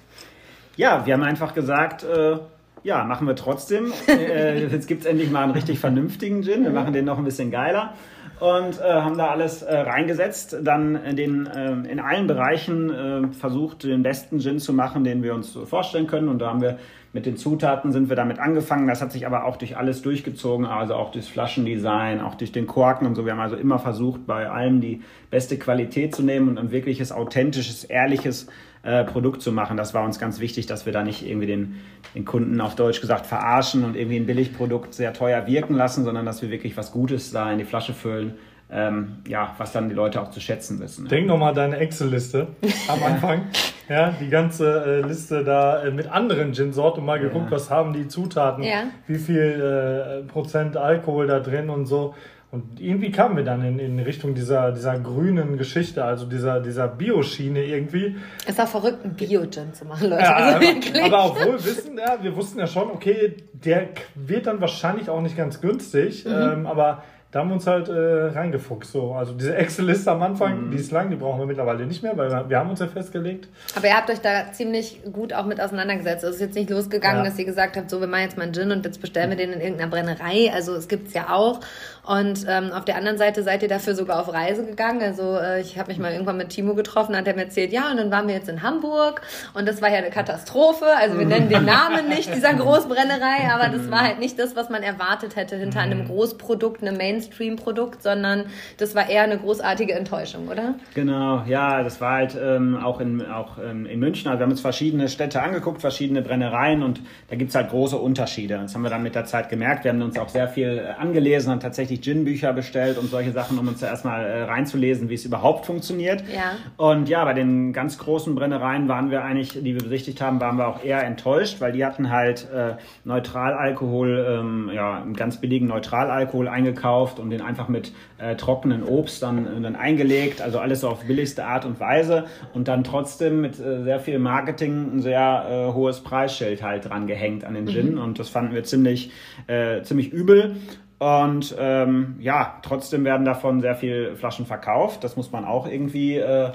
Ja, 0.77 1.07
wir 1.07 1.15
haben 1.15 1.23
einfach 1.23 1.55
gesagt, 1.55 2.03
äh 2.03 2.39
ja, 2.87 3.03
machen 3.03 3.27
wir 3.27 3.35
trotzdem. 3.35 3.93
äh, 4.09 4.65
jetzt 4.69 4.87
gibt 4.87 5.03
es 5.03 5.07
endlich 5.07 5.31
mal 5.31 5.43
einen 5.43 5.53
richtig 5.53 5.81
vernünftigen 5.81 6.43
Gin. 6.43 6.63
Wir 6.63 6.71
machen 6.71 6.93
den 6.93 7.05
noch 7.05 7.19
ein 7.19 7.25
bisschen 7.25 7.51
geiler 7.51 7.95
und 8.39 8.81
äh, 8.81 8.85
haben 8.85 9.19
da 9.19 9.27
alles 9.27 9.63
äh, 9.63 9.77
reingesetzt. 9.77 10.57
Dann 10.63 10.95
in, 10.95 11.17
den, 11.17 11.47
äh, 11.47 11.73
in 11.91 11.99
allen 11.99 12.29
Bereichen 12.29 12.91
äh, 12.91 13.29
versucht, 13.33 13.83
den 13.83 14.05
besten 14.05 14.39
Gin 14.39 14.61
zu 14.61 14.73
machen, 14.73 15.03
den 15.03 15.25
wir 15.25 15.35
uns 15.35 15.59
vorstellen 15.65 16.07
können. 16.07 16.29
Und 16.29 16.39
da 16.39 16.51
haben 16.51 16.63
wir 16.63 16.79
mit 17.13 17.27
den 17.27 17.37
Zutaten 17.37 17.91
sind 17.91 18.09
wir 18.09 18.15
damit 18.15 18.39
angefangen. 18.39 18.87
Das 18.87 19.03
hat 19.03 19.11
sich 19.11 19.27
aber 19.27 19.47
auch 19.47 19.57
durch 19.57 19.77
alles 19.77 20.03
durchgezogen, 20.03 20.67
also 20.67 20.95
auch 20.95 21.11
durchs 21.11 21.29
Flaschendesign, 21.29 22.21
auch 22.21 22.35
durch 22.35 22.53
den 22.53 22.69
Korken 22.69 23.07
und 23.07 23.15
so. 23.17 23.25
Wir 23.25 23.33
haben 23.33 23.41
also 23.41 23.57
immer 23.57 23.79
versucht, 23.79 24.27
bei 24.27 24.49
allem 24.49 24.81
die 24.81 25.03
beste 25.31 25.59
Qualität 25.59 26.15
zu 26.15 26.23
nehmen 26.23 26.49
und 26.49 26.59
ein 26.59 26.71
wirkliches, 26.71 27.11
authentisches, 27.11 27.85
ehrliches 27.85 28.49
äh, 28.87 29.03
Produkt 29.03 29.43
zu 29.43 29.51
machen. 29.51 29.77
Das 29.77 29.95
war 29.95 30.05
uns 30.05 30.21
ganz 30.21 30.39
wichtig, 30.39 30.67
dass 30.67 30.87
wir 30.87 30.93
da 30.93 31.03
nicht 31.03 31.27
irgendwie 31.27 31.49
den, 31.49 31.81
den 32.15 32.25
Kunden 32.25 32.61
auf 32.61 32.77
Deutsch 32.77 33.01
gesagt 33.01 33.27
verarschen 33.27 33.85
und 33.85 33.97
irgendwie 33.97 34.17
ein 34.17 34.27
Billigprodukt 34.27 34.95
sehr 34.95 35.13
teuer 35.13 35.49
wirken 35.49 35.75
lassen, 35.75 36.05
sondern 36.05 36.25
dass 36.25 36.41
wir 36.41 36.51
wirklich 36.51 36.77
was 36.77 36.93
Gutes 36.93 37.33
da 37.33 37.51
in 37.51 37.59
die 37.59 37.65
Flasche 37.65 37.95
füllen. 37.95 38.35
Ähm, 38.71 39.19
ja, 39.29 39.55
was 39.59 39.73
dann 39.73 39.89
die 39.89 39.95
Leute 39.95 40.21
auch 40.21 40.31
zu 40.31 40.41
schätzen 40.41 40.81
wissen. 40.81 41.07
Denk 41.07 41.27
nochmal 41.27 41.55
deine 41.55 41.79
Excel-Liste 41.79 42.49
am 42.89 43.03
Anfang. 43.03 43.43
ja, 43.89 44.13
die 44.21 44.29
ganze 44.29 44.85
äh, 44.85 45.07
Liste 45.07 45.43
da 45.45 45.83
äh, 45.85 45.91
mit 45.91 46.09
anderen 46.09 46.53
Gin-Sorten 46.53 47.05
mal 47.05 47.21
geguckt, 47.21 47.47
ja. 47.47 47.51
was 47.53 47.71
haben 47.71 47.93
die 47.93 48.09
Zutaten, 48.09 48.65
ja. 48.65 48.85
wie 49.07 49.19
viel 49.19 50.23
äh, 50.25 50.29
Prozent 50.29 50.77
Alkohol 50.77 51.27
da 51.29 51.39
drin 51.41 51.71
und 51.71 51.87
so. 51.87 52.15
Und 52.53 52.81
irgendwie 52.81 53.11
kamen 53.11 53.37
wir 53.37 53.45
dann 53.45 53.63
in, 53.65 53.79
in 53.79 53.99
Richtung 53.99 54.35
dieser, 54.35 54.71
dieser 54.71 54.99
grünen 54.99 55.59
Geschichte, 55.59 56.05
also 56.05 56.27
dieser, 56.27 56.61
dieser 56.61 56.87
Bioschiene 56.87 57.65
irgendwie. 57.65 58.17
Es 58.47 58.57
war 58.57 58.69
verrückt, 58.69 59.05
einen 59.05 59.15
Bio-Gin 59.15 59.75
zu 59.75 59.85
machen, 59.85 60.11
Leute. 60.11 60.23
Ja, 60.23 60.35
also 60.35 60.69
aber, 61.01 61.05
aber 61.05 61.25
obwohl 61.31 61.55
wissen, 61.65 61.99
ja, 61.99 62.23
wir 62.23 62.37
wussten 62.37 62.61
ja 62.61 62.67
schon, 62.69 62.91
okay, 62.91 63.37
der 63.53 63.89
wird 64.15 64.47
dann 64.47 64.61
wahrscheinlich 64.61 65.11
auch 65.11 65.21
nicht 65.21 65.37
ganz 65.37 65.61
günstig, 65.61 66.25
mhm. 66.25 66.33
ähm, 66.33 66.67
aber 66.67 67.03
da 67.37 67.41
haben 67.41 67.49
wir 67.49 67.55
uns 67.57 67.67
halt 67.67 67.89
äh, 67.89 67.93
reingefuchst. 67.93 68.93
So. 68.93 69.13
Also 69.13 69.35
diese 69.35 69.55
Excel-Liste 69.57 70.11
am 70.11 70.23
Anfang, 70.23 70.67
mhm. 70.67 70.71
die 70.71 70.79
ist 70.79 70.91
lang, 70.91 71.11
die 71.11 71.17
brauchen 71.17 71.41
wir 71.41 71.47
mittlerweile 71.47 71.85
nicht 71.85 72.03
mehr, 72.03 72.17
weil 72.17 72.31
wir, 72.31 72.49
wir, 72.49 72.59
haben 72.59 72.71
uns 72.71 72.81
ja 72.81 72.87
festgelegt. 72.87 73.49
Aber 73.75 73.89
ihr 73.89 73.95
habt 73.95 74.09
euch 74.09 74.21
da 74.21 74.53
ziemlich 74.53 75.03
gut 75.13 75.35
auch 75.35 75.45
mit 75.45 75.61
auseinandergesetzt. 75.61 76.25
Es 76.25 76.37
ist 76.37 76.41
jetzt 76.41 76.55
nicht 76.55 76.71
losgegangen, 76.71 77.25
ja. 77.25 77.29
dass 77.29 77.39
ihr 77.39 77.45
gesagt 77.45 77.77
habt, 77.77 77.91
so 77.91 78.01
wir 78.01 78.07
machen 78.07 78.23
jetzt 78.23 78.39
mal 78.39 78.45
einen 78.45 78.55
Gin 78.55 78.71
und 78.71 78.87
jetzt 78.87 79.03
bestellen 79.03 79.29
wir 79.29 79.37
den 79.37 79.53
in 79.53 79.61
irgendeiner 79.61 79.91
Brennerei. 79.91 80.51
Also 80.51 80.75
es 80.77 80.89
gibt 80.89 81.09
es 81.09 81.15
ja 81.15 81.29
auch. 81.29 81.61
Und 82.07 82.47
ähm, 82.49 82.71
auf 82.73 82.85
der 82.85 82.97
anderen 82.97 83.19
Seite 83.19 83.43
seid 83.43 83.63
ihr 83.65 83.69
dafür 83.69 83.97
sogar 83.97 84.21
auf 84.21 84.33
Reise 84.33 84.65
gegangen. 84.65 85.03
Also 85.03 85.37
äh, 85.39 85.61
ich 85.61 85.77
habe 85.77 85.89
mich 85.89 85.99
mal 85.99 86.13
irgendwann 86.13 86.37
mit 86.37 86.51
Timo 86.51 86.75
getroffen, 86.75 87.17
hat 87.17 87.27
er 87.27 87.35
mir 87.35 87.43
erzählt, 87.43 87.73
ja, 87.73 87.91
und 87.91 87.97
dann 87.97 88.13
waren 88.13 88.29
wir 88.29 88.35
jetzt 88.35 88.49
in 88.49 88.63
Hamburg 88.63 89.23
und 89.55 89.67
das 89.67 89.83
war 89.83 89.91
ja 89.91 89.99
eine 89.99 90.11
Katastrophe. 90.11 90.87
Also 90.97 91.19
wir 91.19 91.27
nennen 91.27 91.49
den 91.49 91.65
Namen 91.65 92.09
nicht 92.09 92.33
dieser 92.33 92.55
Großbrennerei, 92.55 93.51
aber 93.53 93.77
das 93.77 93.91
war 93.91 94.03
halt 94.03 94.21
nicht 94.21 94.39
das, 94.39 94.55
was 94.55 94.71
man 94.71 94.85
erwartet 94.85 95.35
hätte 95.35 95.57
hinter 95.57 95.81
einem 95.81 96.03
mhm. 96.03 96.07
Großprodukt, 96.07 96.81
einem 96.81 96.97
Mainstream-Produkt, 96.97 98.05
sondern 98.05 98.45
das 98.79 98.95
war 98.95 99.09
eher 99.09 99.23
eine 99.23 99.39
großartige 99.39 99.95
Enttäuschung, 99.95 100.47
oder? 100.47 100.77
Genau, 100.95 101.43
ja, 101.49 101.83
das 101.83 102.01
war 102.01 102.13
halt 102.13 102.39
ähm, 102.41 102.77
auch, 102.77 103.01
in, 103.01 103.27
auch 103.27 103.59
ähm, 103.59 103.85
in 103.85 103.99
München. 103.99 104.29
Also 104.29 104.39
wir 104.39 104.45
haben 104.45 104.53
uns 104.53 104.61
verschiedene 104.61 105.09
Städte 105.09 105.43
angeguckt, 105.43 105.81
verschiedene 105.81 106.23
Brennereien 106.23 106.85
und 106.85 107.01
da 107.29 107.35
gibt's 107.35 107.57
halt 107.57 107.71
große 107.71 107.97
Unterschiede. 107.97 108.59
Das 108.63 108.77
haben 108.77 108.83
wir 108.83 108.91
dann 108.91 109.03
mit 109.03 109.17
der 109.17 109.25
Zeit 109.25 109.49
gemerkt. 109.49 109.83
Wir 109.83 109.91
haben 109.91 110.03
uns 110.03 110.17
auch 110.17 110.29
sehr 110.29 110.47
viel 110.47 110.79
äh, 110.79 111.01
angelesen 111.01 111.53
und 111.53 111.61
tatsächlich 111.61 111.96
tatsächlich 111.97 112.01
Gin-Bücher 112.01 112.53
bestellt 112.53 112.99
und 112.99 113.11
solche 113.11 113.33
Sachen, 113.33 113.59
um 113.59 113.69
uns 113.69 113.81
da 113.81 113.87
erstmal 113.87 114.25
äh, 114.25 114.43
reinzulesen, 114.45 115.09
wie 115.09 115.15
es 115.15 115.25
überhaupt 115.25 115.67
funktioniert. 115.67 116.23
Ja. 116.33 116.57
Und 116.77 117.09
ja, 117.09 117.25
bei 117.25 117.35
den 117.35 117.73
ganz 117.73 117.99
großen 117.99 118.35
Brennereien 118.35 118.89
waren 118.89 119.11
wir 119.11 119.25
eigentlich, 119.25 119.51
die 119.53 119.75
wir 119.75 119.83
besichtigt 119.83 120.21
haben, 120.21 120.41
waren 120.41 120.57
wir 120.57 120.69
auch 120.69 120.85
eher 120.85 121.05
enttäuscht, 121.05 121.61
weil 121.61 121.73
die 121.73 121.85
hatten 121.85 122.11
halt 122.11 122.49
äh, 122.53 122.75
Neutralalkohol, 123.05 124.27
ähm, 124.29 124.71
ja, 124.75 125.03
einen 125.03 125.15
ganz 125.15 125.41
billigen 125.41 125.67
Neutralalkohol 125.69 126.49
eingekauft 126.49 127.19
und 127.19 127.31
den 127.31 127.41
einfach 127.41 127.69
mit 127.69 127.93
äh, 128.19 128.37
trockenen 128.37 128.83
Obst 128.83 129.23
dann, 129.23 129.47
äh, 129.47 129.61
dann 129.61 129.77
eingelegt, 129.77 130.41
also 130.41 130.59
alles 130.59 130.85
auf 130.85 131.05
billigste 131.05 131.45
Art 131.45 131.65
und 131.65 131.81
Weise 131.81 132.25
und 132.55 132.69
dann 132.69 132.85
trotzdem 132.85 133.41
mit 133.41 133.59
äh, 133.59 133.83
sehr 133.83 134.01
viel 134.01 134.19
Marketing 134.19 134.97
ein 134.97 135.03
sehr 135.03 135.47
äh, 135.49 135.73
hohes 135.73 136.01
Preisschild 136.01 136.63
halt 136.63 136.89
dran 136.89 137.07
gehängt 137.07 137.45
an 137.45 137.55
den 137.55 137.67
Gin 137.67 137.93
mhm. 137.95 138.03
und 138.03 138.19
das 138.19 138.29
fanden 138.29 138.55
wir 138.55 138.65
ziemlich, 138.65 139.11
äh, 139.47 139.83
ziemlich 139.83 140.13
übel. 140.13 140.57
Und 140.99 141.55
ähm, 141.59 142.17
ja, 142.21 142.59
trotzdem 142.63 143.05
werden 143.05 143.25
davon 143.25 143.61
sehr 143.61 143.75
viele 143.75 144.17
Flaschen 144.17 144.47
verkauft. 144.47 145.05
Das 145.05 145.17
muss 145.17 145.31
man 145.31 145.45
auch 145.45 145.67
irgendwie 145.67 146.17
äh, 146.17 146.53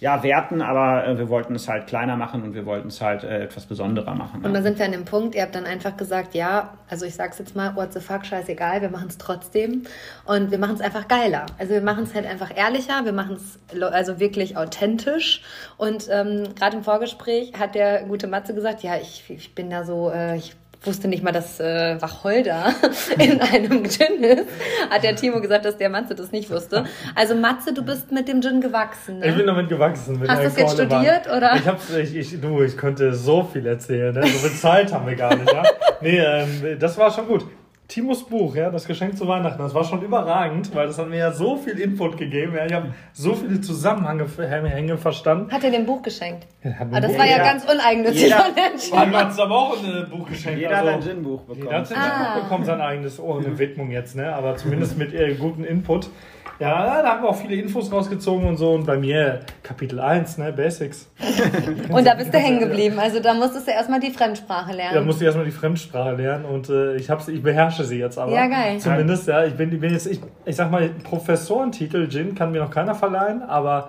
ja, 0.00 0.22
werten, 0.22 0.60
aber 0.60 1.06
äh, 1.06 1.18
wir 1.18 1.28
wollten 1.28 1.54
es 1.54 1.68
halt 1.68 1.86
kleiner 1.86 2.16
machen 2.16 2.42
und 2.42 2.54
wir 2.54 2.66
wollten 2.66 2.88
es 2.88 3.00
halt 3.00 3.22
äh, 3.22 3.44
etwas 3.44 3.66
besonderer 3.66 4.14
machen. 4.14 4.44
Und 4.44 4.52
da 4.52 4.62
sind 4.62 4.78
wir 4.78 4.84
an 4.84 4.92
dem 4.92 5.04
Punkt, 5.04 5.34
ihr 5.34 5.42
habt 5.42 5.54
dann 5.54 5.64
einfach 5.64 5.96
gesagt, 5.96 6.34
ja, 6.34 6.74
also 6.90 7.06
ich 7.06 7.14
sag's 7.14 7.38
jetzt 7.38 7.54
mal, 7.54 7.76
what 7.76 7.92
the 7.92 8.00
fuck, 8.00 8.26
scheißegal, 8.26 8.82
wir 8.82 8.90
machen 8.90 9.08
es 9.08 9.18
trotzdem 9.18 9.84
und 10.24 10.50
wir 10.50 10.58
machen 10.58 10.74
es 10.74 10.80
einfach 10.80 11.06
geiler. 11.06 11.46
Also 11.58 11.74
wir 11.74 11.80
machen 11.80 12.04
es 12.04 12.14
halt 12.14 12.26
einfach 12.26 12.54
ehrlicher, 12.54 13.04
wir 13.04 13.12
machen 13.12 13.36
es 13.36 13.58
also 13.80 14.18
wirklich 14.18 14.56
authentisch 14.56 15.42
und 15.76 16.08
ähm, 16.10 16.54
gerade 16.56 16.76
im 16.78 16.82
Vorgespräch 16.82 17.52
hat 17.58 17.74
der 17.74 18.04
gute 18.04 18.26
Matze 18.26 18.54
gesagt, 18.54 18.82
ja, 18.82 18.96
ich, 18.96 19.24
ich 19.28 19.54
bin 19.54 19.70
da 19.70 19.84
so, 19.84 20.10
äh, 20.10 20.36
ich 20.36 20.56
wusste 20.86 21.08
nicht 21.08 21.22
mal, 21.22 21.32
dass 21.32 21.60
äh, 21.60 22.00
Wacholder 22.00 22.74
in 23.18 23.40
einem 23.40 23.84
Gin 23.84 24.22
ist. 24.22 24.46
Hat 24.90 25.02
der 25.02 25.16
Timo 25.16 25.40
gesagt, 25.40 25.64
dass 25.64 25.76
der 25.76 25.90
Matze 25.90 26.14
das 26.14 26.32
nicht 26.32 26.50
wusste. 26.50 26.84
Also 27.14 27.34
Matze, 27.34 27.72
du 27.72 27.84
bist 27.84 28.12
mit 28.12 28.28
dem 28.28 28.40
Gin 28.42 28.60
gewachsen. 28.60 29.18
Ne? 29.18 29.28
Ich 29.28 29.36
bin 29.36 29.46
damit 29.46 29.68
gewachsen. 29.68 30.18
Mit 30.20 30.28
Hast 30.28 30.42
du 30.42 30.46
es 30.46 30.56
jetzt 30.56 30.74
studiert 30.74 31.26
oder? 31.26 31.56
Ich 31.56 31.66
hab's, 31.66 31.94
ich, 31.94 32.14
ich, 32.16 32.40
du, 32.40 32.62
ich 32.62 32.76
könnte 32.76 33.14
so 33.14 33.42
viel 33.44 33.66
erzählen. 33.66 34.14
Ne? 34.14 34.26
So 34.26 34.48
Zeit 34.48 34.92
haben 34.92 35.06
wir 35.06 35.16
gar 35.16 35.34
nicht. 35.34 35.52
Ja? 35.52 35.62
Nee, 36.00 36.18
ähm, 36.18 36.78
das 36.78 36.98
war 36.98 37.10
schon 37.10 37.26
gut. 37.26 37.46
Timos 37.86 38.24
Buch, 38.26 38.56
ja, 38.56 38.70
das 38.70 38.86
Geschenk 38.86 39.16
zu 39.18 39.28
Weihnachten, 39.28 39.58
das 39.62 39.74
war 39.74 39.84
schon 39.84 40.00
überragend, 40.02 40.74
weil 40.74 40.86
das 40.86 40.98
hat 40.98 41.08
mir 41.10 41.18
ja 41.18 41.32
so 41.32 41.56
viel 41.56 41.78
Input 41.78 42.16
gegeben. 42.16 42.54
Ja. 42.56 42.64
Ich 42.64 42.72
habe 42.72 42.94
so 43.12 43.34
viele 43.34 43.60
Zusammenhänge 43.60 44.26
Hänge 44.38 44.96
verstanden. 44.96 45.52
Hat 45.52 45.62
er 45.64 45.70
dem 45.70 45.84
Buch 45.84 46.00
geschenkt? 46.00 46.46
Ja, 46.62 46.72
Aber 46.80 47.00
das 47.00 47.12
Buch- 47.12 47.18
war 47.18 47.26
ja 47.26 47.32
Jeder- 47.32 47.44
ganz 47.44 47.64
uneigennützig 47.64 48.34
von 48.34 48.54
den 49.10 49.14
hat 49.16 49.30
es 49.32 49.38
aber 49.38 49.54
auch 49.54 49.76
ein 49.84 50.08
Buch 50.10 50.26
geschenkt. 50.28 50.58
Jeder 50.60 50.78
also, 50.78 50.90
hat 50.92 50.94
ein 50.96 51.02
Gin-Buch 51.02 51.42
Jeder 51.54 51.72
hat 51.76 51.88
bekommen. 51.88 52.02
ein 52.06 52.10
Ah. 52.10 52.34
Buch 52.34 52.42
bekommen, 52.44 52.64
sein 52.64 52.80
eigenes 52.80 53.20
Ohr, 53.20 53.38
eine 53.40 53.58
Widmung 53.58 53.90
jetzt, 53.90 54.16
ne? 54.16 54.34
aber 54.34 54.56
zumindest 54.56 54.96
mit 54.96 55.12
äh, 55.12 55.34
gutem 55.34 55.64
Input. 55.64 56.08
Ja, 56.60 57.02
da 57.02 57.08
haben 57.10 57.22
wir 57.22 57.28
auch 57.30 57.36
viele 57.36 57.56
Infos 57.56 57.90
rausgezogen 57.90 58.46
und 58.46 58.56
so. 58.56 58.72
Und 58.72 58.86
bei 58.86 58.96
mir 58.96 59.40
Kapitel 59.64 59.98
1, 59.98 60.38
ne? 60.38 60.52
Basics. 60.52 61.10
Und 61.90 62.06
da 62.06 62.14
bist 62.14 62.32
du 62.32 62.38
hängen 62.38 62.60
geblieben. 62.60 62.98
Also 62.98 63.18
da 63.20 63.34
musstest 63.34 63.66
du 63.66 63.72
erstmal 63.72 63.98
die 63.98 64.10
Fremdsprache 64.10 64.70
Da 64.70 64.76
lernen. 64.76 65.06
musste 65.06 65.24
ich 65.24 65.26
erstmal 65.26 65.46
die 65.46 65.50
Fremdsprache 65.52 66.12
lernen 66.14 66.44
und 66.44 66.68
äh, 66.68 66.94
ich, 66.96 67.10
hab's, 67.10 67.26
ich 67.28 67.42
beherrsche 67.42 67.84
sie 67.84 67.98
jetzt 67.98 68.18
aber. 68.18 68.32
Ja, 68.32 68.46
geil. 68.46 68.78
Zumindest, 68.78 69.26
ja. 69.26 69.44
Ich 69.44 69.54
bin, 69.54 69.72
ich 69.72 69.80
bin 69.80 69.92
jetzt, 69.92 70.06
ich, 70.06 70.20
ich 70.44 70.54
sag 70.56 70.70
mal, 70.70 70.88
Professorentitel 71.02 72.08
Gin 72.08 72.34
kann 72.34 72.52
mir 72.52 72.60
noch 72.60 72.70
keiner 72.70 72.94
verleihen, 72.94 73.42
aber 73.42 73.88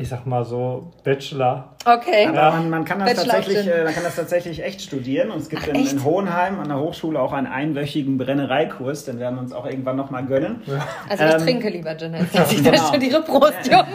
ich 0.00 0.08
sag 0.08 0.24
mal 0.26 0.44
so, 0.44 0.92
Bachelor. 1.02 1.74
Okay. 1.84 2.28
Aber 2.28 2.52
man, 2.52 2.70
man, 2.70 2.84
kann 2.84 3.00
das 3.00 3.16
Bachelor 3.16 3.34
tatsächlich, 3.34 3.66
äh, 3.66 3.82
man 3.82 3.92
kann 3.92 4.04
das 4.04 4.14
tatsächlich 4.14 4.62
echt 4.62 4.80
studieren. 4.80 5.32
Und 5.32 5.38
es 5.38 5.48
gibt 5.48 5.62
Ach, 5.64 5.68
in, 5.74 5.84
in 5.88 6.04
Hohenheim 6.04 6.60
an 6.60 6.68
der 6.68 6.78
Hochschule 6.78 7.20
auch 7.20 7.32
einen 7.32 7.48
einwöchigen 7.48 8.16
Brennereikurs. 8.16 9.06
Den 9.06 9.18
werden 9.18 9.34
wir 9.34 9.42
uns 9.42 9.52
auch 9.52 9.66
irgendwann 9.66 9.96
nochmal 9.96 10.24
gönnen. 10.24 10.62
Also 11.08 11.24
ich 11.24 11.32
Ähm, 11.32 11.40
trinke 11.40 11.70
lieber 11.70 11.96
Gin 11.96 12.14
als 12.14 12.30
dass 12.30 12.52
ich 12.52 12.58
genau. 12.62 12.76
da 12.78 12.86
studiere. 12.86 13.22
Prost, 13.22 13.66
Jungs. 13.68 13.88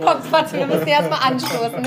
Kommt 0.00 0.24
Fatih, 0.24 0.60
wir 0.60 0.66
müssen 0.66 0.86
erstmal 0.88 1.30
anstoßen. 1.30 1.86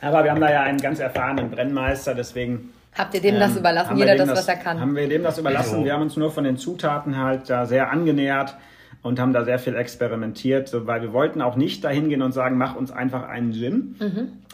Aber 0.00 0.24
wir 0.24 0.30
haben 0.30 0.40
da 0.40 0.50
ja 0.50 0.62
einen 0.62 0.78
ganz 0.80 1.00
erfahrenen 1.00 1.50
Brennmeister, 1.50 2.14
deswegen 2.14 2.72
Habt 2.96 3.12
ihr 3.12 3.20
dem 3.20 3.38
das 3.38 3.52
ähm, 3.52 3.58
überlassen? 3.58 3.90
haben 3.90 3.98
wir 3.98 4.06
Jeder 4.06 4.24
dem 4.24 4.28
das, 4.28 4.38
was 4.38 4.48
er 4.48 4.56
kann. 4.56 4.80
Haben 4.80 4.96
wir 4.96 5.06
dem 5.06 5.22
das 5.22 5.36
überlassen. 5.36 5.84
Wir 5.84 5.92
haben 5.92 6.00
uns 6.02 6.16
nur 6.16 6.30
von 6.30 6.44
den 6.44 6.56
Zutaten 6.56 7.18
halt 7.18 7.50
da 7.50 7.66
sehr 7.66 7.90
angenähert 7.90 8.56
und 9.02 9.18
haben 9.18 9.32
da 9.32 9.44
sehr 9.44 9.58
viel 9.58 9.74
experimentiert, 9.76 10.68
so, 10.68 10.86
weil 10.86 11.02
wir 11.02 11.12
wollten 11.12 11.40
auch 11.40 11.56
nicht 11.56 11.84
dahin 11.84 12.08
gehen 12.08 12.22
und 12.22 12.32
sagen, 12.32 12.58
mach 12.58 12.76
uns 12.76 12.90
einfach 12.90 13.28
einen 13.28 13.52
Gin, 13.52 13.96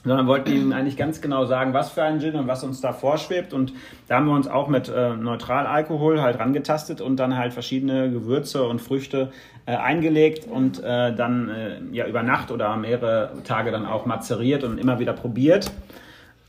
sondern 0.04 0.28
wollten 0.28 0.52
ihnen 0.52 0.72
eigentlich 0.72 0.96
ganz 0.96 1.20
genau 1.20 1.46
sagen, 1.46 1.74
was 1.74 1.90
für 1.90 2.02
einen 2.04 2.20
Gin 2.20 2.36
und 2.36 2.46
was 2.46 2.62
uns 2.62 2.80
da 2.80 2.92
vorschwebt. 2.92 3.52
Und 3.52 3.72
da 4.06 4.16
haben 4.16 4.26
wir 4.26 4.34
uns 4.34 4.46
auch 4.46 4.68
mit 4.68 4.88
äh, 4.88 5.16
Neutralalkohol 5.16 6.22
halt 6.22 6.38
rangetastet 6.38 7.00
und 7.00 7.16
dann 7.16 7.36
halt 7.36 7.52
verschiedene 7.52 8.10
Gewürze 8.10 8.62
und 8.62 8.80
Früchte 8.80 9.32
äh, 9.66 9.74
eingelegt 9.74 10.46
und 10.48 10.78
äh, 10.78 11.12
dann 11.12 11.48
äh, 11.48 11.80
ja 11.90 12.06
über 12.06 12.22
Nacht 12.22 12.52
oder 12.52 12.76
mehrere 12.76 13.32
Tage 13.42 13.72
dann 13.72 13.84
auch 13.84 14.06
mazeriert 14.06 14.62
und 14.62 14.78
immer 14.78 15.00
wieder 15.00 15.12
probiert. 15.12 15.72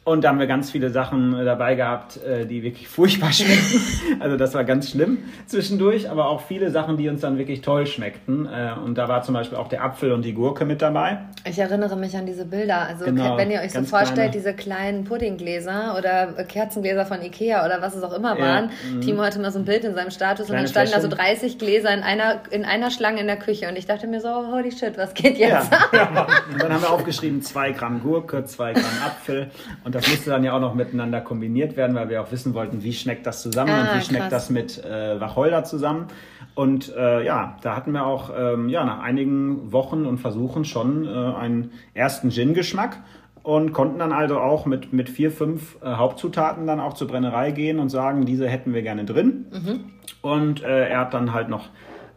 Und 0.08 0.24
da 0.24 0.30
haben 0.30 0.40
wir 0.40 0.48
ganz 0.48 0.72
viele 0.72 0.90
Sachen 0.90 1.38
äh, 1.38 1.44
dabei 1.44 1.76
gehabt, 1.76 2.18
äh, 2.24 2.46
die 2.46 2.64
wirklich 2.64 2.88
furchtbar 2.98 3.32
schmeckten. 3.34 3.82
Also 4.22 4.38
das 4.38 4.54
war 4.54 4.64
ganz 4.64 4.90
schlimm 4.92 5.18
zwischendurch, 5.48 6.10
aber 6.10 6.30
auch 6.30 6.42
viele 6.42 6.72
Sachen, 6.72 6.96
die 6.96 7.10
uns 7.10 7.20
dann 7.22 7.38
wirklich 7.38 7.60
toll 7.62 7.86
schmeckten. 7.86 8.46
Äh, 8.48 8.72
Und 8.84 8.98
da 8.98 9.10
war 9.10 9.24
zum 9.24 9.34
Beispiel 9.34 9.58
auch 9.58 9.68
der 9.68 9.84
Apfel 9.84 10.14
und 10.14 10.24
die 10.24 10.34
Gurke 10.34 10.64
mit 10.64 10.82
dabei. 10.82 11.20
Ich 11.46 11.60
erinnere 11.60 11.98
mich 11.98 12.16
an 12.16 12.26
diese 12.26 12.46
Bilder. 12.46 12.84
Also 12.88 13.04
Genau, 13.06 13.36
wenn 13.38 13.52
ihr 13.52 13.60
euch 13.60 13.74
so 13.74 13.84
vorstellt, 13.84 14.16
kleine. 14.16 14.32
diese 14.32 14.54
kleinen 14.54 15.04
Puddinggläser 15.04 15.96
oder 15.98 16.28
Kerzengläser 16.46 17.06
von 17.06 17.22
Ikea 17.22 17.66
oder 17.66 17.82
was 17.82 17.94
es 17.96 18.02
auch 18.04 18.14
immer 18.14 18.38
Ja, 18.40 18.46
waren. 18.46 18.70
Timo 19.02 19.24
hatte 19.24 19.40
mal 19.40 19.52
so 19.52 19.60
ein 19.60 19.66
Bild 19.66 19.84
in 19.84 19.94
seinem 19.94 20.12
Status 20.12 20.48
Kleine 20.48 20.62
und 20.68 20.76
dann 20.76 20.88
standen 20.88 20.92
da 20.94 21.02
so 21.02 21.16
Fläschchen. 21.16 21.50
30 21.50 21.58
Gläser 21.60 21.94
in 21.94 22.02
einer, 22.04 22.42
in 22.52 22.64
einer 22.64 22.92
Schlange 22.92 23.20
in 23.20 23.28
der 23.28 23.38
Küche. 23.38 23.68
Und 23.68 23.78
ich 23.78 23.86
dachte 23.86 24.08
mir 24.08 24.22
so, 24.22 24.30
oh, 24.30 24.54
holy 24.54 24.72
shit, 24.72 24.98
was 24.98 25.14
geht 25.14 25.38
Ja. 25.38 25.48
jetzt? 25.60 25.72
Und 26.54 26.62
dann 26.64 26.72
haben 26.74 26.82
wir 26.82 26.92
aufgeschrieben, 26.92 27.42
zwei 27.42 27.72
Gramm 27.72 28.02
Gurke, 28.02 28.46
zwei 28.46 28.72
Gramm 28.74 28.84
Apfel. 29.06 29.52
Und 29.84 29.97
das 29.98 30.08
musste 30.10 30.30
dann 30.30 30.44
ja 30.44 30.54
auch 30.54 30.60
noch 30.62 30.74
miteinander 30.76 31.22
kombiniert 31.22 31.76
werden, 31.76 31.96
weil 31.96 32.10
wir 32.10 32.22
auch 32.22 32.32
wissen 32.32 32.54
wollten, 32.54 32.84
wie 32.84 32.94
schmeckt 32.94 33.26
das 33.26 33.42
zusammen 33.42 33.72
Ah, 33.72 33.82
und 33.94 34.00
wie 34.00 34.04
schmeckt 34.06 34.30
krass. 34.30 34.48
das 34.48 34.50
mit 34.50 34.84
äh, 34.86 35.20
Wacholder 35.20 35.64
zusammen. 35.64 36.06
Und 36.56 36.96
äh, 36.96 37.24
ja, 37.26 37.58
da 37.62 37.76
hatten 37.76 37.92
wir 37.92 38.06
auch 38.06 38.32
ähm, 38.38 38.70
ja, 38.70 38.84
nach 38.86 39.00
einigen 39.00 39.72
Wochen 39.72 40.06
und 40.06 40.18
Versuchen 40.20 40.66
schon 40.66 41.06
äh, 41.06 41.10
einen 41.10 41.72
ersten 41.94 42.30
Gin-Geschmack 42.30 42.98
und 43.44 43.74
konnten 43.74 44.00
dann 44.00 44.12
also 44.12 44.40
auch 44.40 44.66
mit, 44.66 44.92
mit 44.94 45.10
vier, 45.10 45.32
fünf 45.32 45.78
äh, 45.82 45.88
Hauptzutaten 45.88 46.68
dann 46.68 46.80
auch 46.80 46.94
zur 46.94 47.08
Brennerei 47.08 47.52
gehen 47.52 47.80
und 47.80 47.90
sagen, 47.90 48.26
diese 48.26 48.48
hätten 48.48 48.74
wir 48.74 48.82
gerne 48.82 49.06
drin. 49.06 49.46
Und 50.22 50.64
äh, 50.64 50.90
er 50.90 51.00
hat 51.02 51.14
dann 51.14 51.34
halt 51.34 51.48
noch 51.50 51.70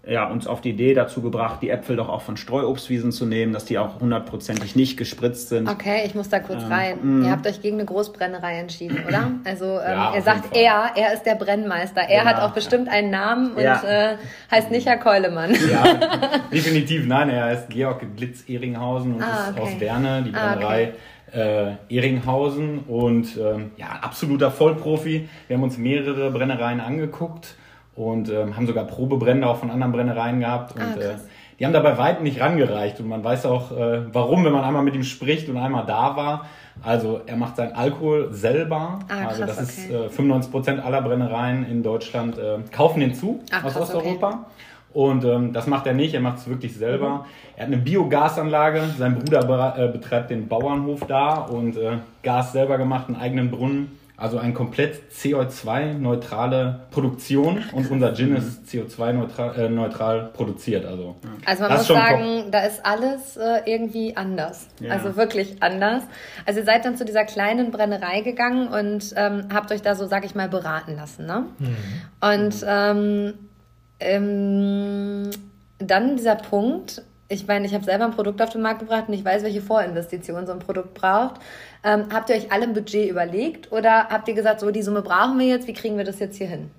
ja, 0.06 0.26
uns 0.30 0.46
auf 0.46 0.60
die 0.62 0.70
Idee 0.70 0.94
dazu 0.94 1.20
gebracht, 1.20 1.58
die 1.60 1.68
Äpfel 1.68 1.94
doch 1.96 2.08
auch 2.08 2.22
von 2.22 2.36
Streuobstwiesen 2.38 3.12
zu 3.12 3.26
nehmen, 3.26 3.52
dass 3.52 3.66
die 3.66 3.78
auch 3.78 4.00
hundertprozentig 4.00 4.74
nicht 4.74 4.96
gespritzt 4.96 5.50
sind. 5.50 5.68
Okay, 5.68 6.02
ich 6.06 6.14
muss 6.14 6.30
da 6.30 6.38
kurz 6.40 6.62
Ähm, 6.62 6.72
rein. 6.72 7.22
Ihr 7.24 7.30
habt 7.30 7.46
euch 7.46 7.60
gegen 7.60 7.76
eine 7.76 7.84
Großbrennerei 7.84 8.58
entschieden, 8.60 8.98
oder? 9.06 9.30
Also 9.44 9.66
ähm, 9.66 9.80
Ja, 9.92 10.14
ihr 10.14 10.22
sagt 10.22 10.56
er, 10.56 10.92
er 10.96 11.12
ist 11.12 11.24
der 11.24 11.34
Brennmeister. 11.34 12.00
Er 12.00 12.20
Genau. 12.24 12.30
hat 12.34 12.40
auch 12.42 12.52
bestimmt 12.54 12.88
einen 12.88 13.10
Namen 13.10 13.52
und 13.52 13.62
Ja. 13.62 13.82
äh, 13.82 14.16
heißt 14.50 14.70
nicht 14.70 14.86
Herr 14.86 14.96
Keulemann. 14.96 15.54
Ja, 15.70 15.84
definitiv. 16.52 17.06
Nein, 17.06 17.28
er 17.28 17.44
heißt 17.44 17.68
Georg 17.68 18.00
Glitz 18.16 18.48
Ehringhausen 18.48 19.14
und 19.16 19.22
Ah, 19.22 19.48
ist 19.50 19.58
okay. 19.58 19.60
aus 19.74 19.80
Werne, 19.80 20.22
die 20.22 20.34
Ah, 20.34 20.54
Brennerei 20.54 20.92
äh, 21.32 21.72
Ehringhausen. 21.94 22.80
Und 22.88 23.36
ähm, 23.36 23.72
ja, 23.76 23.86
absoluter 24.00 24.50
Vollprofi. 24.50 25.28
Wir 25.46 25.56
haben 25.56 25.62
uns 25.62 25.76
mehrere 25.78 26.30
Brennereien 26.30 26.80
angeguckt 26.80 27.54
und 27.94 28.30
ähm, 28.30 28.56
haben 28.56 28.66
sogar 28.66 28.84
Probebrände 28.84 29.46
auch 29.46 29.56
von 29.56 29.70
anderen 29.70 29.92
Brennereien 29.92 30.40
gehabt. 30.40 30.74
Und 30.74 30.82
Ah, 30.82 30.94
äh, 31.00 31.14
die 31.58 31.66
haben 31.66 31.72
da 31.72 31.80
bei 31.80 31.98
weitem 31.98 32.22
nicht 32.22 32.40
rangereicht. 32.40 33.00
Und 33.00 33.08
man 33.08 33.22
weiß 33.22 33.44
auch, 33.46 33.72
äh, 33.72 34.02
warum, 34.12 34.44
wenn 34.44 34.52
man 34.52 34.64
einmal 34.64 34.82
mit 34.82 34.94
ihm 34.94 35.04
spricht 35.04 35.48
und 35.48 35.58
einmal 35.58 35.84
da 35.86 36.16
war. 36.16 36.46
Also 36.82 37.20
er 37.26 37.36
macht 37.36 37.56
seinen 37.56 37.72
Alkohol 37.72 38.32
selber. 38.32 39.00
Ah, 39.08 39.28
also 39.28 39.44
krass, 39.44 39.56
das 39.56 39.68
ist 39.76 39.90
okay. 39.90 40.06
äh, 40.06 40.08
95% 40.08 40.80
aller 40.80 41.02
Brennereien 41.02 41.66
in 41.66 41.82
Deutschland 41.82 42.38
äh, 42.38 42.58
kaufen 42.72 43.00
den 43.00 43.14
zu 43.14 43.40
Ach, 43.50 43.64
aus 43.64 43.74
krass, 43.74 43.94
okay. 43.94 43.98
Osteuropa. 43.98 44.46
Und 44.92 45.24
ähm, 45.24 45.52
das 45.52 45.66
macht 45.66 45.86
er 45.86 45.92
nicht, 45.92 46.14
er 46.14 46.20
macht 46.20 46.38
es 46.38 46.48
wirklich 46.48 46.74
selber. 46.74 47.26
Er 47.56 47.66
hat 47.66 47.72
eine 47.72 47.80
Biogasanlage, 47.80 48.82
sein 48.98 49.16
Bruder 49.18 49.44
be 49.44 49.82
äh, 49.82 49.88
betreibt 49.88 50.30
den 50.30 50.48
Bauernhof 50.48 51.06
da 51.06 51.34
und 51.34 51.76
äh, 51.76 51.98
Gas 52.22 52.52
selber 52.52 52.76
gemacht, 52.78 53.06
einen 53.08 53.16
eigenen 53.16 53.50
Brunnen. 53.50 53.99
Also 54.20 54.36
eine 54.36 54.52
komplett 54.52 55.10
CO2-neutrale 55.12 56.80
Produktion 56.90 57.64
und 57.72 57.90
unser 57.90 58.14
Gin 58.14 58.36
ist 58.36 58.68
CO2-neutral 58.68 59.58
äh, 59.58 59.68
neutral 59.70 60.30
produziert. 60.34 60.84
Also, 60.84 61.16
Also 61.46 61.62
man 61.62 61.72
Das 61.72 61.88
muss 61.88 61.96
sagen, 61.96 62.50
da 62.50 62.60
ist 62.60 62.84
alles 62.84 63.38
äh, 63.38 63.62
irgendwie 63.64 64.18
anders. 64.18 64.68
Ja. 64.78 64.92
Also 64.92 65.16
wirklich 65.16 65.62
anders. 65.62 66.02
Also 66.44 66.60
ihr 66.60 66.66
seid 66.66 66.84
dann 66.84 66.96
zu 66.98 67.06
dieser 67.06 67.24
kleinen 67.24 67.70
Brennerei 67.70 68.20
gegangen 68.20 68.68
und 68.68 69.14
ähm, 69.16 69.48
habt 69.54 69.72
euch 69.72 69.80
da 69.80 69.94
so, 69.94 70.06
sag 70.06 70.26
ich 70.26 70.34
mal, 70.34 70.50
beraten 70.50 70.96
lassen. 70.96 71.24
Ne? 71.24 71.46
Und 72.20 72.62
ähm, 72.68 73.32
ähm, 74.00 75.30
dann 75.78 76.16
dieser 76.18 76.36
Punkt, 76.36 77.02
ich 77.30 77.46
meine, 77.46 77.64
ich 77.64 77.74
habe 77.74 77.84
selber 77.84 78.04
ein 78.04 78.10
Produkt 78.10 78.42
auf 78.42 78.50
den 78.50 78.60
Markt 78.60 78.80
gebracht 78.80 79.04
und 79.06 79.14
ich 79.14 79.24
weiß, 79.24 79.44
welche 79.44 79.62
Vorinvestitionen 79.62 80.46
so 80.46 80.52
ein 80.52 80.58
Produkt 80.58 80.94
braucht. 80.94 81.40
Ähm, 81.84 82.06
habt 82.12 82.28
ihr 82.28 82.34
euch 82.34 82.50
alle 82.50 82.64
ein 82.64 82.74
Budget 82.74 83.08
überlegt 83.08 83.70
oder 83.70 84.08
habt 84.08 84.26
ihr 84.28 84.34
gesagt, 84.34 84.60
so 84.60 84.70
die 84.72 84.82
Summe 84.82 85.00
brauchen 85.00 85.38
wir 85.38 85.46
jetzt, 85.46 85.68
wie 85.68 85.72
kriegen 85.72 85.96
wir 85.96 86.04
das 86.04 86.18
jetzt 86.18 86.36
hier 86.36 86.48
hin? 86.48 86.70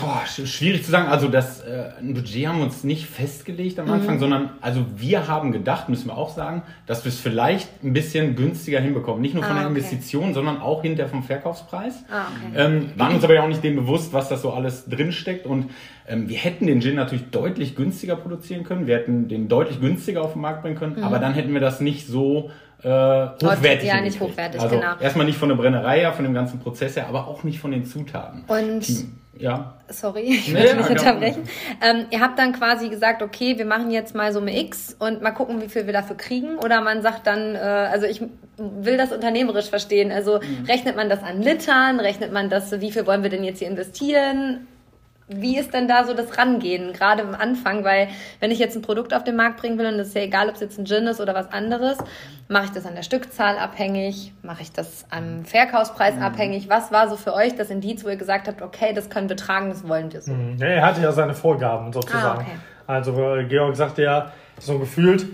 Boah, 0.00 0.22
sch- 0.26 0.46
schwierig 0.46 0.82
zu 0.82 0.90
sagen. 0.90 1.08
Also 1.08 1.28
das 1.28 1.60
äh, 1.60 1.90
ein 2.00 2.14
Budget 2.14 2.46
haben 2.48 2.58
wir 2.58 2.64
uns 2.64 2.84
nicht 2.84 3.06
festgelegt 3.06 3.76
Mhm. 3.76 3.84
am 3.84 3.92
Anfang, 3.92 4.18
sondern 4.18 4.50
also 4.60 4.84
wir 4.96 5.28
haben 5.28 5.52
gedacht, 5.52 5.88
müssen 5.90 6.08
wir 6.08 6.16
auch 6.16 6.30
sagen, 6.30 6.62
dass 6.86 7.04
wir 7.04 7.10
es 7.10 7.20
vielleicht 7.20 7.84
ein 7.84 7.92
bisschen 7.92 8.34
günstiger 8.34 8.80
hinbekommen. 8.80 9.20
Nicht 9.20 9.34
nur 9.34 9.44
von 9.44 9.52
Ah, 9.52 9.60
der 9.60 9.68
okay. 9.68 9.76
Investition, 9.78 10.32
sondern 10.34 10.60
auch 10.60 10.82
hinterher 10.82 11.10
vom 11.10 11.22
Verkaufspreis. 11.22 12.02
Ah, 12.10 12.22
okay. 12.50 12.64
Ähm, 12.64 12.90
waren 12.96 13.14
uns 13.14 13.24
aber 13.24 13.34
ja 13.34 13.42
auch 13.42 13.48
nicht 13.48 13.62
dem 13.62 13.76
bewusst, 13.76 14.12
was 14.14 14.28
das 14.30 14.40
so 14.42 14.52
alles 14.52 14.86
drinsteckt. 14.86 15.46
Und 15.46 15.70
ähm, 16.08 16.28
wir 16.30 16.38
hätten 16.38 16.66
den 16.66 16.80
Gin 16.80 16.96
natürlich 16.96 17.30
deutlich 17.30 17.76
günstiger 17.76 18.16
produzieren 18.16 18.64
können. 18.64 18.86
Wir 18.86 18.96
hätten 18.96 19.28
den 19.28 19.48
deutlich 19.48 19.80
günstiger 19.80 20.22
auf 20.22 20.32
den 20.32 20.40
Markt 20.42 20.62
bringen 20.62 20.76
können. 20.76 21.02
Aber 21.04 21.18
dann 21.18 21.34
hätten 21.34 21.52
wir 21.52 21.60
das 21.60 21.80
nicht 21.80 22.06
so 22.06 22.50
äh, 22.84 22.88
hochwertig 23.42 23.88
ja, 23.88 24.00
nicht 24.00 24.20
hochwertig, 24.20 24.60
also 24.60 24.76
genau. 24.76 24.92
Erstmal 25.00 25.26
nicht 25.26 25.38
von 25.38 25.48
der 25.48 25.56
Brennerei 25.56 26.00
her, 26.00 26.12
von 26.12 26.24
dem 26.24 26.34
ganzen 26.34 26.60
Prozess 26.60 26.96
her, 26.96 27.06
aber 27.08 27.26
auch 27.26 27.42
nicht 27.42 27.58
von 27.58 27.70
den 27.70 27.84
Zutaten. 27.86 28.44
Und 28.46 28.84
Ja. 29.36 29.74
Sorry, 29.88 30.20
ich 30.30 30.48
Nee, 30.48 30.54
wollte 30.60 30.68
ja, 30.68 30.74
nicht 30.76 30.88
ja. 30.90 30.92
unterbrechen. 30.92 31.42
Ähm, 31.82 32.06
ihr 32.10 32.20
habt 32.20 32.38
dann 32.38 32.52
quasi 32.52 32.88
gesagt, 32.88 33.20
okay, 33.20 33.58
wir 33.58 33.64
machen 33.64 33.90
jetzt 33.90 34.14
mal 34.14 34.32
Summe 34.32 34.56
X 34.60 34.94
und 34.98 35.22
mal 35.22 35.32
gucken, 35.32 35.60
wie 35.60 35.68
viel 35.68 35.86
wir 35.86 35.92
dafür 35.92 36.16
kriegen. 36.16 36.56
Oder 36.58 36.80
man 36.82 37.02
sagt 37.02 37.26
dann, 37.26 37.56
äh, 37.56 37.58
also 37.58 38.06
ich 38.06 38.22
will 38.58 38.96
das 38.96 39.10
unternehmerisch 39.12 39.68
verstehen. 39.70 40.12
Also 40.12 40.38
Mhm. 40.38 40.66
rechnet 40.66 40.94
man 40.94 41.08
das 41.08 41.22
an 41.24 41.42
Litern, 41.42 41.98
rechnet 41.98 42.32
man 42.32 42.48
das, 42.48 42.80
wie 42.80 42.92
viel 42.92 43.06
wollen 43.08 43.22
wir 43.24 43.30
denn 43.30 43.42
jetzt 43.42 43.58
hier 43.58 43.68
investieren? 43.68 44.68
Wie 45.40 45.58
ist 45.58 45.72
denn 45.74 45.88
da 45.88 46.04
so 46.04 46.14
das 46.14 46.36
Rangehen, 46.38 46.92
gerade 46.92 47.22
am 47.22 47.34
Anfang? 47.34 47.84
Weil 47.84 48.08
wenn 48.40 48.50
ich 48.50 48.58
jetzt 48.58 48.76
ein 48.76 48.82
Produkt 48.82 49.14
auf 49.14 49.24
den 49.24 49.36
Markt 49.36 49.58
bringen 49.60 49.78
will, 49.78 49.86
und 49.86 49.94
es 49.94 50.08
ist 50.08 50.14
ja 50.14 50.22
egal, 50.22 50.48
ob 50.48 50.54
es 50.54 50.60
jetzt 50.60 50.78
ein 50.78 50.86
Gin 50.86 51.06
ist 51.06 51.20
oder 51.20 51.34
was 51.34 51.52
anderes, 51.52 51.98
mache 52.48 52.66
ich 52.66 52.70
das 52.72 52.86
an 52.86 52.94
der 52.94 53.02
Stückzahl 53.02 53.58
abhängig, 53.58 54.32
mache 54.42 54.62
ich 54.62 54.72
das 54.72 55.04
am 55.10 55.38
Mhm. 55.38 55.44
Verkaufspreis 55.44 56.18
abhängig? 56.20 56.68
Was 56.68 56.92
war 56.92 57.08
so 57.08 57.16
für 57.16 57.32
euch 57.34 57.54
das 57.56 57.70
Indiz, 57.70 58.04
wo 58.04 58.08
ihr 58.08 58.16
gesagt 58.16 58.48
habt, 58.48 58.62
okay, 58.62 58.92
das 58.94 59.08
können 59.10 59.28
wir 59.28 59.36
tragen, 59.36 59.68
das 59.70 59.86
wollen 59.88 60.12
wir 60.12 60.20
so? 60.22 60.32
Mhm. 60.32 60.56
Ja, 60.58 60.66
er 60.66 60.86
hatte 60.86 61.00
ja 61.02 61.12
seine 61.12 61.34
Vorgaben 61.34 61.92
sozusagen. 61.92 62.40
Ah, 62.40 62.42
okay. 62.42 62.58
Also 62.86 63.34
äh, 63.36 63.44
Georg 63.44 63.76
sagte 63.76 64.02
ja, 64.02 64.32
so 64.60 64.78
gefühlt, 64.78 65.26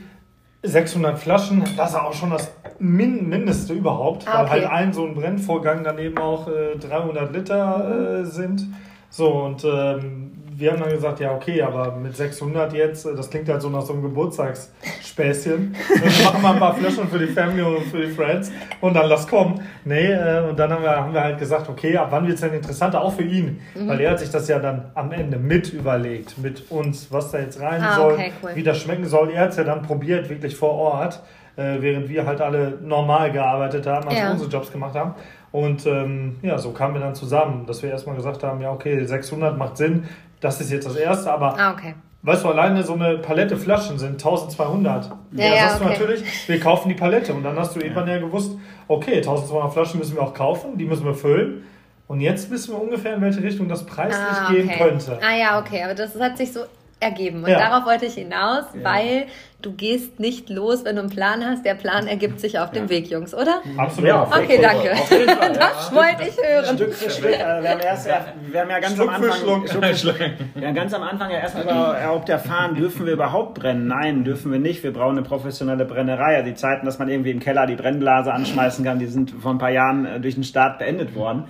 600 0.63 1.19
Flaschen, 1.19 1.65
das 1.77 1.91
ist 1.91 1.97
auch 1.97 2.13
schon 2.13 2.31
das 2.31 2.53
Min 2.79 3.29
Mindeste 3.29 3.73
überhaupt, 3.73 4.27
Ah, 4.29 4.41
weil 4.41 4.45
okay. 4.45 4.51
halt 4.51 4.71
ein 4.71 4.93
so 4.93 5.05
ein 5.07 5.15
Brennvorgang 5.15 5.85
dann 5.85 5.99
eben 5.99 6.19
auch 6.19 6.49
äh, 6.49 6.77
300 6.79 7.33
Liter 7.33 8.21
äh, 8.21 8.25
sind. 8.25 8.67
So, 9.13 9.29
und 9.29 9.65
ähm, 9.65 10.31
wir 10.57 10.71
haben 10.73 10.81
dann 10.81 10.91
gesagt, 10.91 11.19
ja, 11.21 11.35
okay, 11.35 11.63
aber 11.63 11.97
mit 11.97 12.17
600 12.17 12.73
jetzt, 12.75 13.07
äh, 13.07 13.15
das 13.17 13.29
klingt 13.29 13.49
halt 13.49 13.61
so 13.61 13.69
nach 13.69 13.83
so 13.83 13.93
einem 13.93 14.03
Geburtstagsspäßchen. 14.03 15.75
wir 15.89 16.25
machen 16.25 16.43
mal 16.43 16.53
ein 16.55 16.59
paar 16.61 16.75
Flaschen 16.75 17.09
für 17.09 17.19
die 17.19 17.27
Family 17.27 17.63
und 17.63 17.83
für 17.87 18.07
die 18.07 18.13
Friends 18.13 18.53
und 18.81 18.95
dann 18.95 19.09
lass 19.09 19.27
kommen. 19.27 19.61
Nee, 19.85 20.13
äh, 20.13 20.49
und 20.49 20.59
dann 20.59 20.71
haben 20.73 20.83
wir, 20.83 20.97
haben 20.97 21.13
wir 21.15 21.23
halt 21.23 21.39
gesagt, 21.39 21.69
okay, 21.69 21.97
ab 21.97 22.09
wann 22.11 22.25
wird 22.27 22.35
es 22.37 22.41
denn 22.43 22.53
interessanter, 22.55 23.01
auch 23.03 23.13
für 23.13 23.23
ihn? 23.25 23.61
Mhm. 23.75 23.89
Weil 23.89 24.01
er 24.01 24.13
hat 24.13 24.21
sich 24.21 24.31
das 24.31 24.47
ja 24.49 24.59
dann 24.59 24.91
am 24.95 25.11
Ende 25.13 25.39
mit 25.39 25.73
überlegt, 25.73 26.39
mit 26.39 26.71
uns, 26.71 27.11
was 27.11 27.31
da 27.33 27.39
jetzt 27.39 27.61
rein 27.61 27.83
Ah, 27.83 27.97
soll, 27.97 28.13
okay, 28.13 28.33
cool. 28.43 28.51
wie 28.55 28.63
das 28.63 28.79
schmecken 28.79 29.07
soll. 29.07 29.31
Er 29.31 29.43
hat 29.43 29.51
es 29.51 29.57
ja 29.57 29.65
dann 29.65 29.83
probiert, 29.83 30.29
wirklich 30.29 30.55
vor 30.57 30.73
Ort, 30.75 31.21
äh, 31.57 31.77
während 31.81 32.09
wir 32.09 32.27
halt 32.27 32.41
alle 32.41 32.79
normal 32.83 33.33
gearbeitet 33.33 33.87
haben, 33.87 34.07
also 34.09 34.21
Ja. 34.21 34.31
unsere 34.31 34.51
Jobs 34.51 34.71
gemacht 34.71 34.95
haben. 34.95 35.15
Und 35.53 35.85
ähm, 35.87 36.37
ja, 36.43 36.59
so 36.59 36.71
kamen 36.71 36.95
wir 36.95 37.01
dann 37.01 37.15
zusammen, 37.15 37.67
dass 37.67 37.83
wir 37.83 37.91
erstmal 37.91 38.15
gesagt 38.17 38.43
haben, 38.45 38.61
ja 38.61 38.71
okay, 38.73 39.05
600 39.05 39.59
macht 39.59 39.77
Sinn, 39.77 40.05
das 40.41 40.61
ist 40.61 40.71
jetzt 40.71 40.87
das 40.87 40.97
Erste, 40.97 41.33
aber 41.33 41.59
Ah, 41.59 41.73
okay. 41.73 41.95
weißt 42.23 42.45
du, 42.45 42.49
alleine 42.49 42.83
so 42.85 42.95
eine 42.95 43.19
Palette 43.19 43.57
Flaschen 43.57 43.99
sind 43.99 44.13
1200. 44.13 45.07
Ja, 45.07 45.13
da 45.33 45.43
ja, 45.45 45.69
sagst 45.69 45.75
okay. 45.83 45.85
du 45.85 45.91
natürlich, 46.05 46.49
wir 46.49 46.61
kaufen 46.61 46.89
die 46.89 46.95
Palette 46.95 47.35
und 47.35 47.43
dann 47.43 47.59
hast 47.59 47.75
du 47.75 47.81
irgendwann 47.81 48.09
ja 48.09 48.19
gewusst, 48.19 48.57
okay, 48.89 49.17
1200 49.17 49.73
Flaschen 49.73 49.99
müssen 49.99 50.15
wir 50.17 50.23
auch 50.23 50.35
kaufen, 50.35 50.79
die 50.79 50.85
müssen 50.85 51.05
wir 51.05 51.15
füllen. 51.15 51.65
Und 52.07 52.21
jetzt 52.21 52.51
wissen 52.51 52.75
wir 52.75 52.81
ungefähr, 52.83 53.15
in 53.15 53.21
welche 53.21 53.43
Richtung 53.43 53.69
das 53.69 53.87
preislich 53.87 54.17
Ah, 54.21 54.51
gehen 54.51 54.69
okay. 54.69 54.79
könnte. 54.79 55.19
Ah 55.23 55.37
ja, 55.37 55.61
okay, 55.61 55.83
aber 55.85 55.95
das 55.95 56.19
hat 56.19 56.39
sich 56.39 56.53
so 56.53 56.61
ergeben. 57.01 57.43
Und 57.45 57.51
Ja. 57.51 57.59
darauf 57.59 57.87
wollte 57.87 58.07
ich 58.07 58.15
hinaus, 58.15 58.65
weil 58.83 59.27
du 59.63 59.73
gehst 59.73 60.21
nicht 60.21 60.49
los, 60.51 60.85
wenn 60.85 60.97
du 60.97 61.03
einen 61.03 61.11
Plan 61.11 61.45
hast. 61.45 61.65
Der 61.65 61.75
Plan 61.75 62.07
ergibt 62.07 62.41
sich 62.41 62.59
auf 62.59 62.71
dem 62.71 62.89
Weg, 62.89 63.11
Jungs, 63.11 63.35
oder? 63.35 63.61
Absolut. 63.77 64.09
Ja, 64.09 64.23
auf 64.23 64.37
Okay, 64.37 64.59
danke. 64.61 64.91
Ja. 65.31 65.49
Das 65.49 65.95
wollte 65.95 66.29
ich 66.29 66.37
hören. 66.37 66.77
Stück 66.77 66.95
für 66.95 67.11
Stück. 67.11 67.39
Also 67.41 67.63
wir, 67.63 67.71
haben 67.71 67.81
erst, 67.81 68.07
wir 68.07 68.61
haben 68.61 68.71
ja 68.71 68.79
ganz 68.81 68.95
Schluck 68.95 69.09
am 69.09 69.15
Anfang, 69.15 69.33
Schluck. 69.39 69.69
Schluck 69.69 69.85
für 69.85 69.97
Schluck. 69.97 70.17
Ja, 70.61 70.71
ganz 70.73 70.93
am 70.95 71.03
Anfang 71.03 71.31
ja 71.31 71.39
erstmal 71.39 71.65
überhaupt 71.65 72.29
erfahren, 72.29 72.75
dürfen 72.75 73.07
wir 73.07 73.13
überhaupt 73.15 73.55
brennen? 73.55 73.87
Nein, 73.87 74.25
dürfen 74.25 74.53
wir 74.53 74.59
nicht. 74.59 74.83
Wir 74.83 74.93
brauchen 74.93 75.17
eine 75.19 75.23
professionelle 75.23 75.85
Brennerei. 75.85 76.37
Also 76.37 76.49
die 76.51 76.55
Zeiten, 76.55 76.87
dass 76.87 76.99
man 76.99 77.09
irgendwie 77.09 77.31
im 77.31 77.41
Keller 77.41 77.67
die 77.67 77.77
Brennblase 77.77 78.33
anschmeißen 78.33 78.85
kann, 78.85 78.99
die 78.99 79.07
sind 79.07 79.31
vor 79.31 79.53
ein 79.53 79.59
paar 79.59 79.71
Jahren 79.71 80.05
äh, 80.07 80.21
durch 80.21 80.35
den 80.35 80.45
Staat 80.45 80.79
beendet 80.79 81.15
worden. 81.15 81.45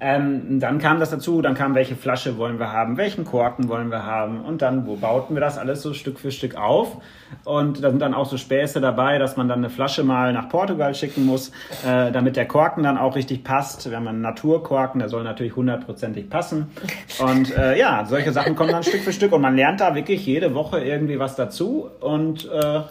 Ähm, 0.00 0.60
dann 0.60 0.78
kam 0.78 1.00
das 1.00 1.10
dazu, 1.10 1.40
dann 1.42 1.54
kam, 1.54 1.74
welche 1.74 1.96
Flasche 1.96 2.36
wollen 2.36 2.58
wir 2.58 2.72
haben, 2.72 2.96
welchen 2.96 3.24
Korken 3.24 3.68
wollen 3.68 3.90
wir 3.90 4.04
haben 4.04 4.40
und 4.40 4.62
dann, 4.62 4.86
wo 4.86 4.96
bauten 4.96 5.34
wir 5.34 5.40
das 5.40 5.58
alles 5.58 5.82
so 5.82 5.94
Stück 5.94 6.18
für 6.18 6.30
Stück 6.30 6.56
auf? 6.56 6.96
Und 7.44 7.82
da 7.82 7.90
sind 7.90 8.00
dann 8.00 8.14
auch 8.14 8.26
so 8.26 8.36
Späße 8.36 8.80
dabei, 8.80 9.18
dass 9.18 9.36
man 9.36 9.48
dann 9.48 9.58
eine 9.58 9.70
Flasche 9.70 10.04
mal 10.04 10.32
nach 10.32 10.48
Portugal 10.48 10.94
schicken 10.94 11.26
muss, 11.26 11.50
äh, 11.86 12.12
damit 12.12 12.36
der 12.36 12.46
Korken 12.46 12.82
dann 12.82 12.96
auch 12.98 13.16
richtig 13.16 13.44
passt. 13.44 13.88
Wir 13.88 13.96
haben 13.96 14.06
einen 14.06 14.20
Naturkorken, 14.20 15.00
der 15.00 15.08
soll 15.08 15.24
natürlich 15.24 15.56
hundertprozentig 15.56 16.30
passen. 16.30 16.70
Und 17.18 17.56
äh, 17.56 17.78
ja, 17.78 18.04
solche 18.04 18.32
Sachen 18.32 18.54
kommen 18.54 18.70
dann 18.70 18.82
Stück 18.82 19.02
für 19.02 19.12
Stück 19.12 19.32
und 19.32 19.40
man 19.40 19.56
lernt 19.56 19.80
da 19.80 19.94
wirklich 19.94 20.24
jede 20.26 20.54
Woche 20.54 20.80
irgendwie 20.80 21.18
was 21.18 21.36
dazu. 21.36 21.88
Und 22.00 22.48
äh, 22.50 22.82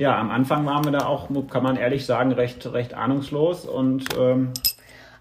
ja, 0.00 0.18
am 0.18 0.30
Anfang 0.30 0.64
waren 0.64 0.84
wir 0.84 0.92
da 0.92 1.04
auch, 1.04 1.28
kann 1.50 1.62
man 1.62 1.76
ehrlich 1.76 2.06
sagen, 2.06 2.32
recht, 2.32 2.72
recht 2.72 2.94
ahnungslos 2.94 3.66
und 3.66 4.04
ähm, 4.18 4.52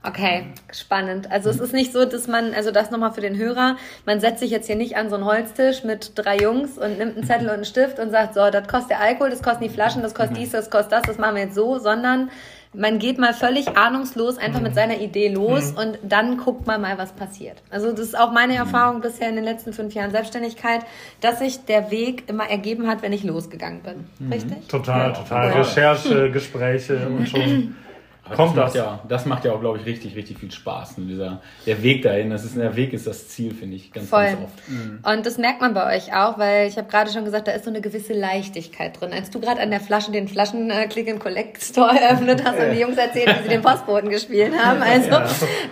Okay, 0.01 0.45
spannend. 0.71 1.29
Also 1.29 1.49
es 1.49 1.59
ist 1.59 1.73
nicht 1.73 1.91
so, 1.91 2.05
dass 2.05 2.27
man, 2.27 2.53
also 2.53 2.71
das 2.71 2.89
nochmal 2.89 3.11
für 3.11 3.19
den 3.19 3.37
Hörer, 3.37 3.75
man 4.05 4.21
setzt 4.21 4.39
sich 4.39 4.49
jetzt 4.49 4.67
hier 4.67 4.77
nicht 4.77 4.95
an 4.95 5.09
so 5.09 5.15
einen 5.15 5.25
Holztisch 5.25 5.83
mit 5.83 6.13
drei 6.15 6.37
Jungs 6.37 6.77
und 6.77 6.97
nimmt 6.97 7.17
einen 7.17 7.25
Zettel 7.25 7.47
und 7.47 7.55
einen 7.55 7.65
Stift 7.65 7.99
und 7.99 8.09
sagt, 8.09 8.33
so, 8.33 8.49
das 8.49 8.67
kostet 8.69 8.91
der 8.91 9.01
Alkohol, 9.01 9.29
das 9.29 9.43
kosten 9.43 9.65
die 9.65 9.69
Flaschen, 9.69 10.01
das 10.01 10.15
kostet 10.15 10.37
dies, 10.37 10.51
das 10.51 10.69
kostet 10.69 10.93
das, 10.93 11.01
das 11.01 11.17
machen 11.17 11.35
wir 11.35 11.43
jetzt 11.43 11.55
so, 11.55 11.79
sondern 11.79 12.31
man 12.71 12.99
geht 12.99 13.17
mal 13.17 13.33
völlig 13.33 13.77
ahnungslos 13.77 14.37
einfach 14.37 14.61
mit 14.61 14.75
seiner 14.75 14.99
Idee 14.99 15.27
los 15.27 15.71
und 15.71 15.97
dann 16.03 16.37
guckt 16.37 16.67
man 16.67 16.81
mal, 16.81 16.97
was 16.97 17.11
passiert. 17.13 17.57
Also 17.69 17.91
das 17.91 17.99
ist 18.01 18.17
auch 18.17 18.31
meine 18.31 18.55
Erfahrung 18.55 19.01
bisher 19.01 19.27
in 19.27 19.35
den 19.35 19.43
letzten 19.43 19.73
fünf 19.73 19.95
Jahren 19.95 20.11
Selbstständigkeit, 20.11 20.81
dass 21.19 21.39
sich 21.39 21.65
der 21.65 21.91
Weg 21.91 22.29
immer 22.29 22.49
ergeben 22.49 22.87
hat, 22.87 23.01
wenn 23.01 23.11
ich 23.11 23.23
losgegangen 23.23 23.81
bin. 23.81 24.31
Richtig? 24.31 24.67
Total, 24.67 25.11
total. 25.13 25.49
Ja. 25.49 25.57
Recherche, 25.57 26.31
Gespräche 26.31 27.07
und 27.09 27.27
schon 27.27 27.75
kommt 28.35 28.57
das. 28.57 28.73
das. 28.73 28.81
Macht 28.81 28.87
ja, 28.87 28.99
das 29.07 29.25
macht 29.25 29.45
ja 29.45 29.53
auch, 29.53 29.59
glaube 29.59 29.77
ich, 29.79 29.85
richtig, 29.85 30.15
richtig 30.15 30.39
viel 30.39 30.51
Spaß. 30.51 30.97
Und 30.97 31.07
dieser, 31.07 31.41
der 31.65 31.81
Weg 31.83 32.01
dahin, 32.03 32.29
das 32.29 32.45
ist, 32.45 32.55
der 32.55 32.75
Weg 32.75 32.93
ist 32.93 33.07
das 33.07 33.27
Ziel, 33.29 33.53
finde 33.53 33.75
ich, 33.75 33.91
ganz, 33.91 34.09
Voll. 34.09 34.25
ganz 34.25 34.39
oft. 34.43 35.15
Und 35.15 35.25
das 35.25 35.37
merkt 35.37 35.61
man 35.61 35.73
bei 35.73 35.95
euch 35.95 36.13
auch, 36.13 36.37
weil 36.37 36.67
ich 36.67 36.77
habe 36.77 36.87
gerade 36.89 37.11
schon 37.11 37.25
gesagt, 37.25 37.47
da 37.47 37.51
ist 37.51 37.65
so 37.65 37.69
eine 37.69 37.81
gewisse 37.81 38.13
Leichtigkeit 38.13 38.99
drin. 38.99 39.13
Als 39.13 39.29
du 39.29 39.39
gerade 39.39 39.61
an 39.61 39.71
der 39.71 39.79
Flasche 39.79 40.11
den 40.11 40.27
Flaschen 40.27 40.69
äh, 40.69 40.87
Click 40.87 41.09
and 41.09 41.19
Collect 41.19 41.61
Store 41.63 41.97
eröffnet 41.99 42.43
hast 42.45 42.59
und 42.59 42.71
die 42.71 42.79
Jungs 42.79 42.97
erzählt, 42.97 43.27
wie 43.39 43.43
sie 43.43 43.49
den 43.49 43.61
Postboten 43.61 44.09
gespielt 44.09 44.53
haben. 44.57 44.81
Also 44.81 45.11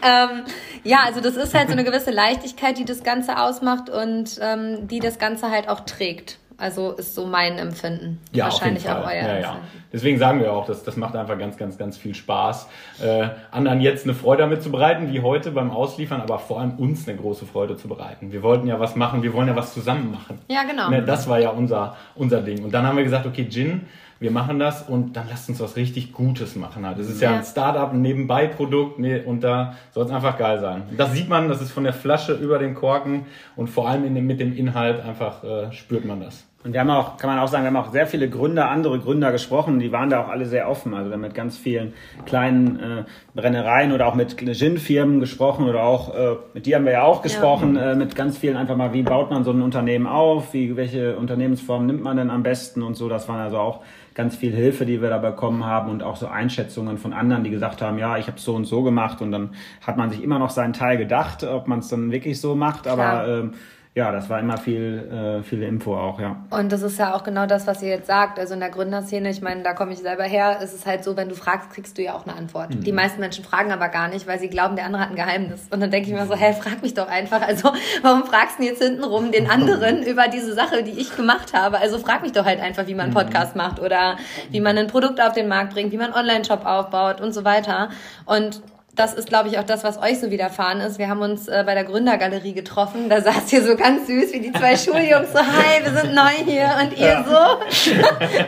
ähm, 0.03 0.43
ja, 0.83 0.99
also 1.05 1.21
das 1.21 1.35
ist 1.35 1.53
halt 1.53 1.67
so 1.67 1.73
eine 1.73 1.83
gewisse 1.83 2.11
Leichtigkeit, 2.11 2.77
die 2.77 2.85
das 2.85 3.03
Ganze 3.03 3.37
ausmacht 3.39 3.89
und 3.89 4.39
ähm, 4.41 4.87
die 4.87 4.99
das 4.99 5.19
Ganze 5.19 5.51
halt 5.51 5.69
auch 5.69 5.81
trägt. 5.81 6.37
Also 6.57 6.93
ist 6.93 7.13
so 7.13 7.27
mein 7.27 7.59
Empfinden. 7.59 8.19
Ja, 8.31 8.45
Wahrscheinlich 8.45 8.89
auch 8.89 9.05
euer 9.05 9.13
ja, 9.13 9.39
ja. 9.39 9.57
Deswegen 9.93 10.17
sagen 10.17 10.39
wir 10.39 10.51
auch, 10.53 10.65
dass 10.65 10.83
das 10.83 10.97
macht 10.97 11.15
einfach 11.15 11.37
ganz, 11.37 11.55
ganz, 11.55 11.77
ganz 11.77 11.97
viel 11.97 12.15
Spaß, 12.15 12.67
äh, 13.01 13.29
anderen 13.51 13.79
jetzt 13.79 14.05
eine 14.05 14.15
Freude 14.15 14.41
damit 14.41 14.63
zu 14.63 14.71
bereiten, 14.71 15.13
wie 15.13 15.21
heute 15.21 15.51
beim 15.51 15.69
Ausliefern, 15.69 16.19
aber 16.19 16.39
vor 16.39 16.59
allem 16.59 16.71
uns 16.77 17.07
eine 17.07 17.15
große 17.15 17.45
Freude 17.45 17.77
zu 17.77 17.87
bereiten. 17.87 18.31
Wir 18.31 18.41
wollten 18.41 18.65
ja 18.67 18.79
was 18.79 18.95
machen, 18.95 19.21
wir 19.21 19.33
wollen 19.33 19.47
ja 19.47 19.55
was 19.55 19.73
zusammen 19.73 20.11
machen. 20.11 20.39
Ja, 20.49 20.63
genau. 20.63 20.89
Ne, 20.89 21.03
das 21.03 21.29
war 21.29 21.39
ja 21.39 21.51
unser, 21.51 21.95
unser 22.15 22.41
Ding. 22.41 22.63
Und 22.63 22.73
dann 22.73 22.87
haben 22.87 22.97
wir 22.97 23.03
gesagt, 23.03 23.27
okay, 23.27 23.47
Gin, 23.49 23.85
wir 24.19 24.31
machen 24.31 24.57
das 24.57 24.81
und 24.81 25.15
dann 25.15 25.27
lasst 25.29 25.47
uns 25.47 25.59
was 25.59 25.75
richtig 25.75 26.11
Gutes 26.11 26.55
machen. 26.55 26.85
Halt. 26.87 26.97
Das 26.97 27.07
ist 27.07 27.21
ja, 27.21 27.31
Ja. 27.31 27.37
ein 27.37 27.43
Startup, 27.45 27.91
ein 27.93 28.01
Nebenbei-Produkt 28.01 28.97
nee, 28.97 29.19
und 29.19 29.41
da 29.41 29.75
soll 29.91 30.05
es 30.05 30.11
einfach 30.11 30.37
geil 30.39 30.59
sein. 30.59 30.83
Das 30.97 31.13
sieht 31.13 31.29
man, 31.29 31.49
das 31.49 31.61
ist 31.61 31.71
von 31.71 31.83
der 31.83 31.93
Flasche 31.93 32.33
über 32.33 32.57
den 32.57 32.73
Korken 32.73 33.27
und 33.55 33.69
vor 33.69 33.87
allem 33.87 34.05
in 34.05 34.15
dem, 34.15 34.25
mit 34.25 34.39
dem 34.39 34.57
Inhalt 34.57 35.03
einfach 35.05 35.43
äh, 35.43 35.71
spürt 35.71 36.03
man 36.03 36.21
das. 36.21 36.46
Und 36.63 36.73
wir 36.73 36.79
haben 36.79 36.89
auch, 36.89 37.17
kann 37.17 37.29
man 37.29 37.39
auch 37.39 37.47
sagen, 37.47 37.63
wir 37.63 37.67
haben 37.67 37.77
auch 37.77 37.91
sehr 37.91 38.07
viele 38.07 38.29
Gründer, 38.29 38.69
andere 38.69 38.99
Gründer 38.99 39.31
gesprochen, 39.31 39.79
die 39.79 39.91
waren 39.91 40.09
da 40.09 40.23
auch 40.23 40.27
alle 40.27 40.45
sehr 40.45 40.67
offen. 40.67 40.95
Also 40.95 41.09
wir 41.09 41.13
haben 41.13 41.21
mit 41.21 41.35
ganz 41.35 41.55
vielen 41.55 41.93
kleinen 42.25 42.79
äh, 42.79 43.03
Brennereien 43.35 43.91
oder 43.91 44.07
auch 44.07 44.15
mit 44.15 44.37
Gin-Firmen 44.37 45.19
gesprochen 45.19 45.69
oder 45.69 45.83
auch, 45.83 46.15
äh, 46.15 46.35
mit 46.55 46.65
dir 46.65 46.77
haben 46.77 46.85
wir 46.85 46.93
ja 46.93 47.03
auch 47.03 47.21
gesprochen, 47.21 47.77
äh, 47.77 47.95
mit 47.95 48.15
ganz 48.15 48.39
vielen 48.39 48.57
einfach 48.57 48.75
mal, 48.75 48.91
wie 48.91 49.03
baut 49.03 49.29
man 49.29 49.43
so 49.43 49.51
ein 49.51 49.61
Unternehmen 49.61 50.07
auf, 50.07 50.53
wie, 50.53 50.75
welche 50.75 51.15
Unternehmensform 51.15 51.85
nimmt 51.85 52.01
man 52.01 52.17
denn 52.17 52.31
am 52.31 52.41
besten 52.41 52.81
und 52.81 52.95
so. 52.95 53.07
Das 53.07 53.29
waren 53.29 53.39
also 53.39 53.59
auch 53.59 53.81
ganz 54.15 54.35
viel 54.35 54.51
Hilfe, 54.51 54.87
die 54.87 54.99
wir 54.99 55.11
da 55.11 55.19
bekommen 55.19 55.63
haben 55.63 55.91
und 55.91 56.01
auch 56.01 56.15
so 56.15 56.25
Einschätzungen 56.27 56.97
von 56.97 57.13
anderen, 57.13 57.43
die 57.43 57.51
gesagt 57.51 57.83
haben, 57.83 57.99
ja, 57.99 58.17
ich 58.17 58.25
habe 58.25 58.39
so 58.39 58.55
und 58.55 58.65
so 58.65 58.81
gemacht 58.81 59.21
und 59.21 59.31
dann 59.31 59.51
hat 59.85 59.95
man 59.95 60.09
sich 60.09 60.23
immer 60.23 60.39
noch 60.39 60.49
seinen 60.49 60.73
Teil 60.73 60.97
gedacht, 60.97 61.43
ob 61.43 61.67
man 61.67 61.79
es 61.79 61.87
dann 61.87 62.11
wirklich 62.11 62.41
so 62.41 62.55
macht, 62.55 62.87
aber 62.87 63.03
Klar. 63.03 63.27
ähm, 63.27 63.53
ja, 63.97 64.11
das 64.11 64.29
war 64.29 64.39
immer 64.39 64.59
viel, 64.59 65.39
äh, 65.39 65.43
viel 65.43 65.63
Info 65.63 65.97
auch, 65.97 66.19
ja. 66.19 66.35
Und 66.51 66.71
das 66.71 66.83
ist 66.83 66.99
ja 66.99 67.15
auch 67.15 67.23
genau 67.23 67.47
das, 67.47 67.65
was 67.65 67.81
ihr 67.81 67.89
jetzt 67.89 68.05
sagt. 68.05 68.37
Also 68.37 68.53
in 68.53 68.59
der 68.59 68.69
Gründerszene, 68.69 69.27
ich 69.31 69.41
meine, 69.41 69.63
da 69.63 69.73
komme 69.73 69.91
ich 69.91 69.97
selber 69.97 70.23
her, 70.23 70.59
ist 70.61 70.75
es 70.75 70.85
halt 70.85 71.03
so, 71.03 71.17
wenn 71.17 71.29
du 71.29 71.33
fragst, 71.33 71.71
kriegst 71.71 71.97
du 71.97 72.03
ja 72.03 72.13
auch 72.13 72.27
eine 72.27 72.37
Antwort. 72.37 72.75
Mhm. 72.75 72.83
Die 72.83 72.91
meisten 72.91 73.19
Menschen 73.19 73.43
fragen 73.43 73.71
aber 73.71 73.89
gar 73.89 74.07
nicht, 74.07 74.27
weil 74.27 74.37
sie 74.37 74.49
glauben, 74.49 74.75
der 74.75 74.85
andere 74.85 75.01
hat 75.01 75.09
ein 75.09 75.15
Geheimnis. 75.15 75.67
Und 75.71 75.79
dann 75.79 75.89
denke 75.89 76.09
ich 76.09 76.13
mir 76.13 76.27
so, 76.27 76.35
hä, 76.35 76.53
frag 76.53 76.83
mich 76.83 76.93
doch 76.93 77.09
einfach. 77.09 77.41
Also 77.41 77.71
warum 78.03 78.23
fragst 78.25 78.59
du 78.59 78.65
jetzt 78.65 78.83
hintenrum 78.83 79.31
den 79.31 79.49
anderen 79.49 80.03
über 80.03 80.27
diese 80.27 80.53
Sache, 80.53 80.83
die 80.83 80.91
ich 80.91 81.17
gemacht 81.17 81.53
habe? 81.55 81.79
Also 81.79 81.97
frag 81.97 82.21
mich 82.21 82.33
doch 82.33 82.45
halt 82.45 82.59
einfach, 82.59 82.85
wie 82.85 82.93
man 82.93 83.05
einen 83.05 83.15
Podcast 83.15 83.55
macht 83.55 83.79
oder 83.79 84.17
wie 84.51 84.61
man 84.61 84.77
ein 84.77 84.85
Produkt 84.85 85.19
auf 85.19 85.33
den 85.33 85.47
Markt 85.47 85.73
bringt, 85.73 85.91
wie 85.91 85.97
man 85.97 86.13
einen 86.13 86.29
Online-Shop 86.29 86.67
aufbaut 86.67 87.19
und 87.19 87.33
so 87.33 87.43
weiter. 87.43 87.89
Und 88.27 88.61
das 88.97 89.13
ist, 89.13 89.29
glaube 89.29 89.49
ich, 89.49 89.59
auch 89.59 89.63
das, 89.63 89.83
was 89.83 90.01
euch 90.01 90.19
so 90.19 90.31
widerfahren 90.31 90.81
ist. 90.81 90.97
Wir 90.97 91.07
haben 91.07 91.21
uns 91.21 91.47
äh, 91.47 91.63
bei 91.65 91.75
der 91.75 91.83
Gründergalerie 91.83 92.53
getroffen. 92.53 93.09
Da 93.09 93.21
saß 93.21 93.53
ihr 93.53 93.63
so 93.63 93.75
ganz 93.75 94.07
süß 94.07 94.33
wie 94.33 94.39
die 94.39 94.51
zwei 94.51 94.75
Schuljungs 94.77 95.31
so, 95.31 95.39
hi, 95.39 95.83
wir 95.83 96.01
sind 96.01 96.15
neu 96.15 96.31
hier. 96.45 96.71
Und 96.81 96.97
ihr 96.97 97.23
so, 97.27 97.59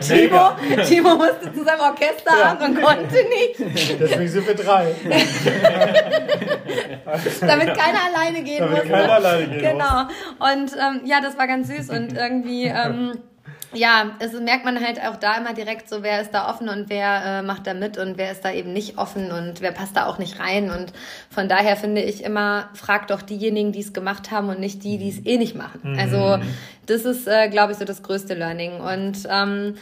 Timo, 0.00 0.50
Timo 0.86 1.14
musste 1.16 1.52
zu 1.52 1.64
seinem 1.64 1.80
Orchester 1.80 2.32
haben 2.44 2.64
und 2.64 2.82
konnte 2.82 3.14
nicht, 3.14 3.60
Deswegen 4.00 4.28
sind 4.28 4.46
wir 4.46 4.54
drei. 4.54 4.94
damit 7.40 7.76
keiner 7.76 7.98
alleine 8.12 8.42
gehen 8.42 8.60
Damit 8.60 8.70
musste. 8.76 8.88
keiner 8.88 9.12
alleine 9.12 9.48
gehen 9.48 9.60
Genau. 9.60 10.00
Und 10.38 10.72
ähm, 10.72 11.00
ja, 11.04 11.20
das 11.20 11.36
war 11.38 11.46
ganz 11.46 11.68
süß 11.68 11.90
und 11.90 12.16
irgendwie... 12.16 12.64
Ähm, 12.66 13.18
ja, 13.72 14.16
es 14.18 14.32
merkt 14.32 14.64
man 14.64 14.84
halt 14.84 15.00
auch 15.00 15.16
da 15.16 15.36
immer 15.36 15.54
direkt 15.54 15.88
so, 15.88 16.02
wer 16.02 16.20
ist 16.20 16.32
da 16.32 16.48
offen 16.50 16.68
und 16.68 16.88
wer 16.88 17.24
äh, 17.24 17.42
macht 17.42 17.66
da 17.66 17.74
mit 17.74 17.98
und 17.98 18.18
wer 18.18 18.32
ist 18.32 18.44
da 18.44 18.52
eben 18.52 18.72
nicht 18.72 18.98
offen 18.98 19.30
und 19.30 19.60
wer 19.60 19.70
passt 19.72 19.96
da 19.96 20.06
auch 20.06 20.18
nicht 20.18 20.40
rein. 20.40 20.70
Und 20.70 20.92
von 21.30 21.48
daher 21.48 21.76
finde 21.76 22.02
ich 22.02 22.24
immer, 22.24 22.68
fragt 22.74 23.10
doch 23.10 23.22
diejenigen, 23.22 23.72
die 23.72 23.80
es 23.80 23.92
gemacht 23.92 24.30
haben 24.30 24.48
und 24.48 24.58
nicht 24.58 24.82
die, 24.82 24.98
die 24.98 25.08
es 25.08 25.24
eh 25.24 25.38
nicht 25.38 25.54
machen. 25.54 25.96
Also 25.98 26.38
das 26.86 27.04
ist, 27.04 27.28
äh, 27.28 27.48
glaube 27.48 27.72
ich, 27.72 27.78
so 27.78 27.84
das 27.84 28.02
größte 28.02 28.34
Learning. 28.34 28.80
Und 28.80 29.18
ähm, 29.28 29.76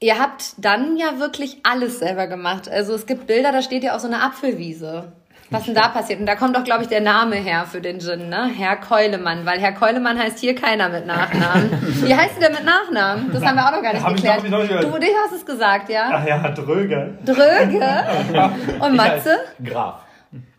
ihr 0.00 0.18
habt 0.18 0.54
dann 0.58 0.96
ja 0.96 1.18
wirklich 1.18 1.58
alles 1.62 2.00
selber 2.00 2.26
gemacht. 2.26 2.68
Also 2.68 2.94
es 2.94 3.06
gibt 3.06 3.26
Bilder, 3.26 3.52
da 3.52 3.62
steht 3.62 3.84
ja 3.84 3.96
auch 3.96 4.00
so 4.00 4.06
eine 4.06 4.22
Apfelwiese. 4.22 5.12
Was 5.50 5.64
denn 5.64 5.74
da 5.74 5.88
passiert? 5.88 6.20
Und 6.20 6.26
da 6.26 6.34
kommt 6.36 6.56
doch, 6.56 6.64
glaube 6.64 6.82
ich, 6.82 6.88
der 6.88 7.00
Name 7.00 7.36
her 7.36 7.64
für 7.70 7.80
den 7.80 8.00
Gin, 8.00 8.28
ne? 8.28 8.50
Herr 8.56 8.76
Keulemann, 8.76 9.44
weil 9.46 9.60
Herr 9.60 9.72
Keulemann 9.72 10.18
heißt 10.18 10.38
hier 10.38 10.54
keiner 10.54 10.88
mit 10.88 11.06
Nachnamen. 11.06 11.70
Wie 12.02 12.14
heißt 12.14 12.40
der 12.40 12.50
mit 12.50 12.64
Nachnamen? 12.64 13.30
Das 13.32 13.44
haben 13.44 13.56
wir 13.56 13.66
auch 13.66 13.72
noch 13.72 13.82
gar 13.82 13.92
nicht 13.92 14.02
Hab 14.04 14.10
ich 14.12 14.16
geklärt. 14.22 14.48
noch 14.50 14.58
nicht- 14.62 14.72
noch 14.72 14.80
du, 14.92 14.98
dich 14.98 15.10
hast 15.24 15.32
es 15.34 15.44
gesagt, 15.46 15.88
ja? 15.90 16.10
Ach 16.12 16.26
ja, 16.26 16.38
Dröge. 16.50 17.18
Dröge 17.24 18.04
und 18.80 18.96
Matze? 18.96 19.36
Graf. 19.64 20.00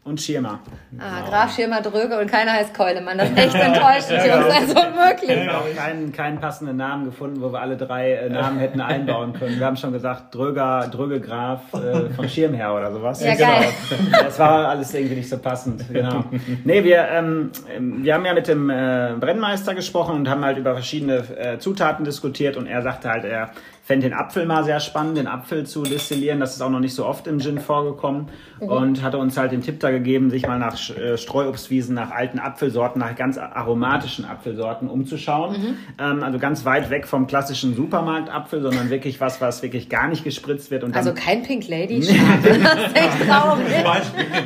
Und 0.06 0.22
Schirmer. 0.22 0.60
Ah, 1.00 1.28
Graf 1.28 1.56
Schirmer 1.56 1.82
Dröge 1.82 2.20
und 2.20 2.30
keiner 2.30 2.52
heißt 2.52 2.76
Keulemann. 2.76 3.18
Das 3.18 3.28
ist 3.28 3.38
echt 3.40 3.56
enttäuschend, 3.56 4.24
Jungs. 4.24 4.54
Also 4.54 4.76
wirklich. 4.76 5.32
Wir 5.32 5.52
haben 5.52 5.64
auch 5.64 5.76
keinen, 5.76 6.12
keinen 6.12 6.40
passenden 6.40 6.78
Namen 6.78 7.06
gefunden, 7.06 7.42
wo 7.42 7.52
wir 7.52 7.60
alle 7.60 7.76
drei 7.76 8.12
äh, 8.12 8.30
Namen 8.30 8.60
hätten 8.60 8.82
einbauen 8.82 9.34
können. 9.34 9.58
Wir 9.58 9.66
haben 9.66 9.78
schon 9.78 9.92
gesagt, 9.92 10.36
Dröger, 10.36 10.90
Dröge 10.92 11.20
Graf 11.20 11.74
äh, 11.74 12.12
von 12.12 12.30
Schirmherr 12.30 12.76
oder 12.76 12.92
sowas. 12.92 13.24
Ja, 13.24 13.34
geil. 13.34 13.66
Das 14.12 14.38
war 14.38 14.70
alles 14.70 14.94
irgendwie 14.94 15.16
nicht 15.16 15.30
so 15.30 15.40
passend, 15.40 15.92
genau. 15.92 16.24
Nee, 16.64 16.84
wir, 16.84 17.08
ähm, 17.10 17.50
wir 17.80 18.14
haben 18.14 18.26
ja 18.26 18.36
mit 18.36 18.48
dem 18.48 18.70
äh, 18.70 19.14
Brennmeister 19.20 19.74
gesprochen 19.74 20.18
und 20.18 20.30
haben 20.30 20.46
halt 20.46 20.60
über 20.60 20.74
verschiedene 20.74 21.24
äh, 21.36 21.58
Zutaten 21.58 22.06
diskutiert 22.06 22.58
und 22.58 22.68
er 22.68 22.84
sagte 22.84 23.10
halt, 23.10 23.26
er 23.26 23.50
fände 23.86 24.10
den 24.10 24.18
Apfel 24.18 24.48
mal 24.48 24.64
sehr 24.64 24.80
spannend, 24.80 25.18
den 25.18 25.28
Apfel 25.28 25.66
zu 25.66 25.84
destillieren. 25.84 26.40
Das 26.40 26.56
ist 26.56 26.62
auch 26.62 26.72
noch 26.72 26.80
nicht 26.80 26.96
so 26.96 27.06
oft 27.06 27.28
im 27.28 27.40
Gin 27.40 27.60
vorgekommen 27.60 28.30
und 28.60 29.04
hatte 29.04 29.18
uns 29.18 29.38
halt 29.38 29.52
den 29.52 29.62
Tipp 29.62 29.80
da 29.80 29.92
gegeben, 29.92 30.30
sich 30.30 30.48
mal 30.48 30.58
nach 30.60 30.78
äh, 30.90 31.18
Streuobstwiesen, 31.18 31.94
nach 31.96 32.12
alten 32.12 32.40
Apfelsorten, 32.40 33.00
nach 33.00 33.16
ganz 33.16 33.38
aromatischen 33.38 34.26
Apfelsorten 34.26 34.90
umzuschauen. 34.90 35.78
Ähm, 36.00 36.24
also 36.24 36.40
ganz 36.40 36.64
weit 36.66 36.90
weg 36.90 37.08
vom 37.08 37.28
klassischen 37.28 37.76
Supermarktapfel, 37.76 38.62
sondern 38.62 38.90
wirklich 38.90 39.20
was, 39.20 39.42
was 39.42 39.62
wirklich 39.62 39.90
gar 39.90 40.08
nicht 40.08 40.24
gespritzt 40.24 40.72
wird. 40.72 40.84
Und 40.84 40.96
Also 40.96 41.14
kein 41.14 41.44
Pink 41.44 41.68
Lady, 41.68 42.02
schade. 42.04 42.60
Das 42.64 42.76
ist 42.76 42.96
echt 42.96 43.30
traurig. 43.30 43.66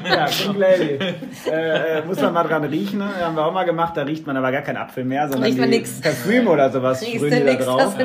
ja, 0.06 0.26
Pink 0.26 0.58
Lady. 0.58 1.00
Äh, 1.48 2.00
äh, 2.00 2.06
muss 2.06 2.20
man 2.22 2.34
mal 2.34 2.44
dran 2.44 2.64
riechen. 2.64 3.00
Ne? 3.00 3.10
Haben 3.22 3.36
wir 3.36 3.46
auch 3.46 3.54
mal 3.54 3.66
gemacht. 3.66 3.96
Da 3.96 4.04
riecht 4.04 4.26
man 4.26 4.36
aber 4.36 4.52
gar 4.52 4.62
keinen 4.62 4.78
Apfel 4.78 5.04
mehr, 5.04 5.28
sondern 5.28 5.44
Riecht 5.44 5.60
man 5.60 5.70
die 5.70 5.78
nix. 5.78 6.02
Parfüm 6.02 6.48
oder 6.48 6.72
sowas 6.72 7.02
Riechst 7.02 7.16
sprühen 7.16 7.32
die 7.32 7.46
da 7.46 7.52
nix, 7.52 7.66
drauf. 7.66 7.96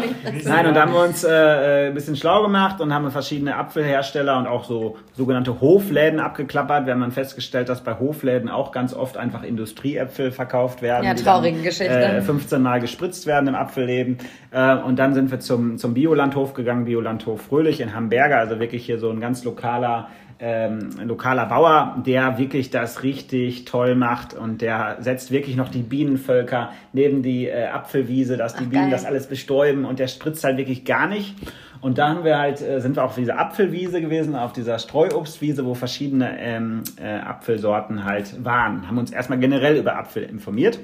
Nein, 0.45 0.67
und 0.67 0.75
da 0.75 0.83
haben 0.83 0.93
wir 0.93 1.03
uns 1.03 1.25
äh, 1.25 1.31
äh, 1.31 1.89
ein 1.89 1.95
bisschen 1.95 2.17
schlau 2.17 2.43
gemacht 2.43 2.81
und 2.81 2.93
haben 2.93 3.11
verschiedene 3.11 3.57
Apfelhersteller 3.57 4.39
und 4.39 4.47
auch 4.47 4.65
so 4.65 4.97
sogenannte 5.17 5.61
Hofläden 5.61 5.94
abgeklappert. 5.99 6.87
Wir 6.87 6.93
haben 6.93 7.01
dann 7.01 7.13
festgestellt, 7.13 7.69
dass 7.69 7.83
bei 7.83 7.99
Hofläden 7.99 8.49
auch 8.49 8.73
ganz 8.73 8.95
oft 8.95 9.17
einfach 9.17 9.43
Industrieäpfel 9.43 10.31
verkauft 10.33 10.83
werden. 10.83 11.05
Ja, 11.05 11.15
traurige 11.15 11.57
dann, 11.57 11.65
Geschichte. 11.65 11.93
Äh, 11.93 12.21
15 12.23 12.63
Mal 12.63 12.81
gespritzt 12.81 13.27
werden 13.27 13.49
im 13.49 13.55
Apfelleben. 13.55 14.19
Äh, 14.51 14.77
und 14.77 14.99
dann 14.99 15.15
sind 15.15 15.31
wir 15.31 15.41
zum, 15.41 15.79
zum 15.79 15.95
Biolandhof 15.95 16.55
gegangen, 16.55 16.85
Biolandhof 16.85 17.43
Fröhlich 17.43 17.81
in 17.81 17.95
Hamburger, 17.95 18.39
also 18.39 18.61
wirklich 18.61 18.87
hier 18.87 18.99
so 18.99 19.11
ein 19.11 19.21
ganz 19.21 19.45
lokaler 19.45 20.09
ähm, 20.41 20.91
ein 20.99 21.09
lokaler 21.09 21.47
Bauer, 21.47 22.03
der 22.05 22.39
wirklich 22.39 22.71
das 22.71 23.03
richtig 23.03 23.65
toll 23.65 23.95
macht 23.95 24.35
und 24.35 24.63
der 24.63 24.97
setzt 25.01 25.31
wirklich 25.31 25.57
noch 25.57 25.69
die 25.69 25.83
Bienenvölker 25.83 26.71
neben 26.93 27.23
die 27.23 27.47
äh, 27.47 27.67
Apfelwiese, 27.67 28.37
dass 28.37 28.55
die 28.55 28.65
Ach, 28.65 28.71
Bienen 28.71 28.83
geil. 28.85 28.91
das 28.91 29.05
alles 29.05 29.29
bestäuben 29.29 29.85
und 29.85 30.01
der 30.01 30.09
spritzt 30.09 30.43
halt 30.45 30.57
wirklich 30.57 30.85
gar 30.85 31.07
nicht. 31.07 31.37
Und 31.85 31.99
da 31.99 32.09
haben 32.09 32.25
wir 32.25 32.39
halt, 32.39 32.63
äh, 32.63 32.81
sind 32.81 32.97
wir 32.97 33.05
auf 33.05 33.15
dieser 33.15 33.39
Apfelwiese 33.39 34.01
gewesen, 34.01 34.35
auf 34.37 34.55
dieser 34.55 34.79
Streuobstwiese, 34.79 35.67
wo 35.67 35.75
verschiedene 35.75 36.41
ähm, 36.41 36.83
äh, 36.97 37.19
Apfelsorten 37.19 38.07
halt 38.07 38.43
waren. 38.43 38.89
Haben 38.89 38.97
uns 38.97 39.11
erstmal 39.11 39.39
generell 39.39 39.77
über 39.77 39.95
Apfel 39.99 40.23
informiert 40.23 40.79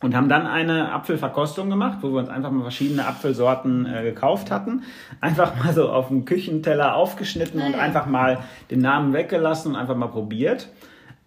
und 0.00 0.16
haben 0.16 0.28
dann 0.28 0.48
eine 0.48 0.90
Apfelverkostung 0.90 1.70
gemacht, 1.70 1.98
wo 2.00 2.08
wir 2.08 2.18
uns 2.18 2.28
einfach 2.28 2.50
mal 2.50 2.62
verschiedene 2.62 3.06
Apfelsorten 3.06 3.86
äh, 3.86 4.02
gekauft 4.02 4.50
hatten. 4.50 4.82
Einfach 5.20 5.54
mal 5.62 5.72
so 5.72 5.88
auf 5.88 6.08
dem 6.08 6.24
Küchenteller 6.24 6.96
aufgeschnitten 6.96 7.62
und 7.62 7.76
einfach 7.76 8.06
mal 8.06 8.40
den 8.72 8.80
Namen 8.80 9.12
weggelassen 9.12 9.74
und 9.74 9.76
einfach 9.76 9.94
mal 9.94 10.08
probiert 10.08 10.68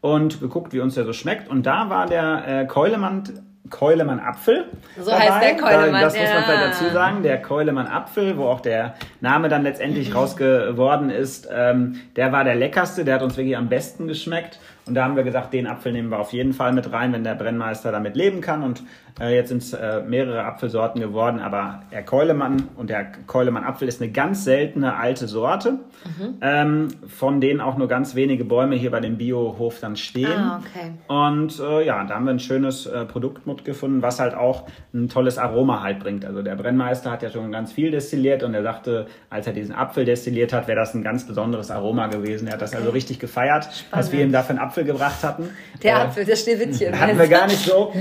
und 0.02 0.42
geguckt, 0.42 0.74
wie 0.74 0.82
uns 0.82 0.96
der 0.96 1.06
so 1.06 1.14
schmeckt. 1.14 1.50
Und 1.50 1.66
da 1.66 1.90
war 1.90 2.08
der 2.08 2.46
äh, 2.46 2.66
Keulemann, 2.66 3.24
Keulemann 3.70 4.20
Apfel. 4.20 4.66
So 5.00 5.12
heißt 5.12 5.42
der 5.42 5.56
Keulemann, 5.58 5.94
Da, 5.94 6.02
das 6.02 6.18
muss 6.18 6.24
man 6.24 6.34
ja. 6.34 6.42
vielleicht 6.44 6.82
dazu 6.82 6.94
sagen. 6.94 7.24
Der 7.24 7.42
Keulemann 7.42 7.88
Apfel, 7.88 8.38
wo 8.38 8.46
auch 8.46 8.62
der 8.62 8.96
Name 9.22 9.50
dann 9.50 9.64
letztendlich 9.64 10.14
raus 10.14 10.36
geworden 10.36 11.10
ist, 11.10 11.48
ähm, 11.52 12.02
der 12.16 12.32
war 12.32 12.44
der 12.44 12.56
leckerste. 12.56 13.06
Der 13.06 13.16
hat 13.16 13.22
uns 13.22 13.38
wirklich 13.38 13.58
am 13.58 13.70
besten 13.70 14.08
geschmeckt. 14.08 14.60
Und 14.88 14.96
da 14.96 15.04
haben 15.04 15.16
wir 15.16 15.24
gesagt, 15.24 15.54
den 15.54 15.68
Apfel 15.68 15.92
nehmen 15.92 16.10
wir 16.10 16.20
auf 16.20 16.34
jeden 16.34 16.54
Fall 16.54 16.74
mit 16.74 16.92
rein, 16.92 17.14
wenn 17.14 17.24
der 17.24 17.36
Brennmeister 17.36 17.92
damit 17.92 18.16
leben 18.16 18.42
kann. 18.42 18.64
Und 18.64 18.84
äh, 19.20 19.36
jetzt 19.36 19.50
sind 19.50 19.62
es 19.64 19.74
äh, 19.74 20.02
mehrere 20.02 20.44
Apfelsorten 20.46 21.02
geworden. 21.02 21.40
Aber 21.40 21.82
der 21.92 22.04
Keulemann 22.04 22.70
und 22.76 22.90
der 22.90 23.06
Keulemann 23.28 23.64
Apfel 23.64 23.88
ist 23.88 24.02
eine 24.02 24.12
ganz 24.12 24.44
seltene 24.44 24.96
alte 24.96 25.28
Sorte, 25.28 25.80
Mhm. 26.06 26.36
ähm, 26.42 26.88
von 27.08 27.42
denen 27.42 27.60
auch 27.60 27.78
nur 27.78 27.88
ganz 27.88 28.16
wenige 28.16 28.46
Bäume 28.46 28.76
hier 28.76 28.92
bei 28.92 29.00
dem 29.00 29.18
Biohof 29.18 29.80
dann 29.80 29.96
stehen. 29.96 30.28
Ah, 30.32 30.62
okay. 30.62 30.92
Und 31.08 31.60
äh, 31.60 31.86
ja, 31.86 32.04
da 32.06 32.16
haben 32.16 32.26
wir 32.26 32.32
ein 32.32 32.40
schönes 32.40 32.86
äh, 32.86 33.06
Produkt 33.06 33.48
mitgefunden, 33.48 34.02
was 34.02 34.20
halt 34.20 34.36
auch 34.36 34.64
ein 34.94 35.10
tolles 35.10 35.38
Aroma 35.38 35.82
halt 35.82 36.00
bringt. 36.00 36.24
Also 36.26 36.44
der 36.44 36.56
Brennmeister 36.56 37.12
hat 37.12 37.24
ja 37.24 37.30
schon 37.30 37.52
ganz 37.52 37.72
viel 37.72 37.92
destilliert 37.92 38.44
und 38.44 38.54
er 38.54 38.64
sagte, 38.64 39.08
als 39.30 39.48
er 39.48 39.54
diesen 39.54 39.76
Apfel 39.76 40.06
destilliert 40.06 40.54
hat, 40.54 40.68
wäre 40.68 40.80
das 40.80 40.94
ein 40.94 41.04
ganz 41.04 41.26
besonderes 41.28 41.72
Aroma 41.72 42.08
gewesen. 42.08 42.48
Er 42.48 42.54
hat 42.54 42.62
das 42.62 42.76
also 42.76 42.92
richtig 42.92 43.20
gefeiert, 43.20 43.68
was 43.92 44.12
wir 44.12 44.24
ihm 44.24 44.32
da 44.32 44.44
für 44.44 44.52
einen 44.52 44.60
Apfel 44.60 44.77
gebracht 44.84 45.24
hatten. 45.24 45.50
Der 45.84 45.94
Äh, 45.94 46.00
Apfel, 46.00 46.26
das 46.26 46.42
Schneewittchen. 46.44 47.00
hatten 47.00 47.18
wir 47.20 47.28
gar 47.28 47.46
nicht 47.48 47.64
so. 47.66 47.94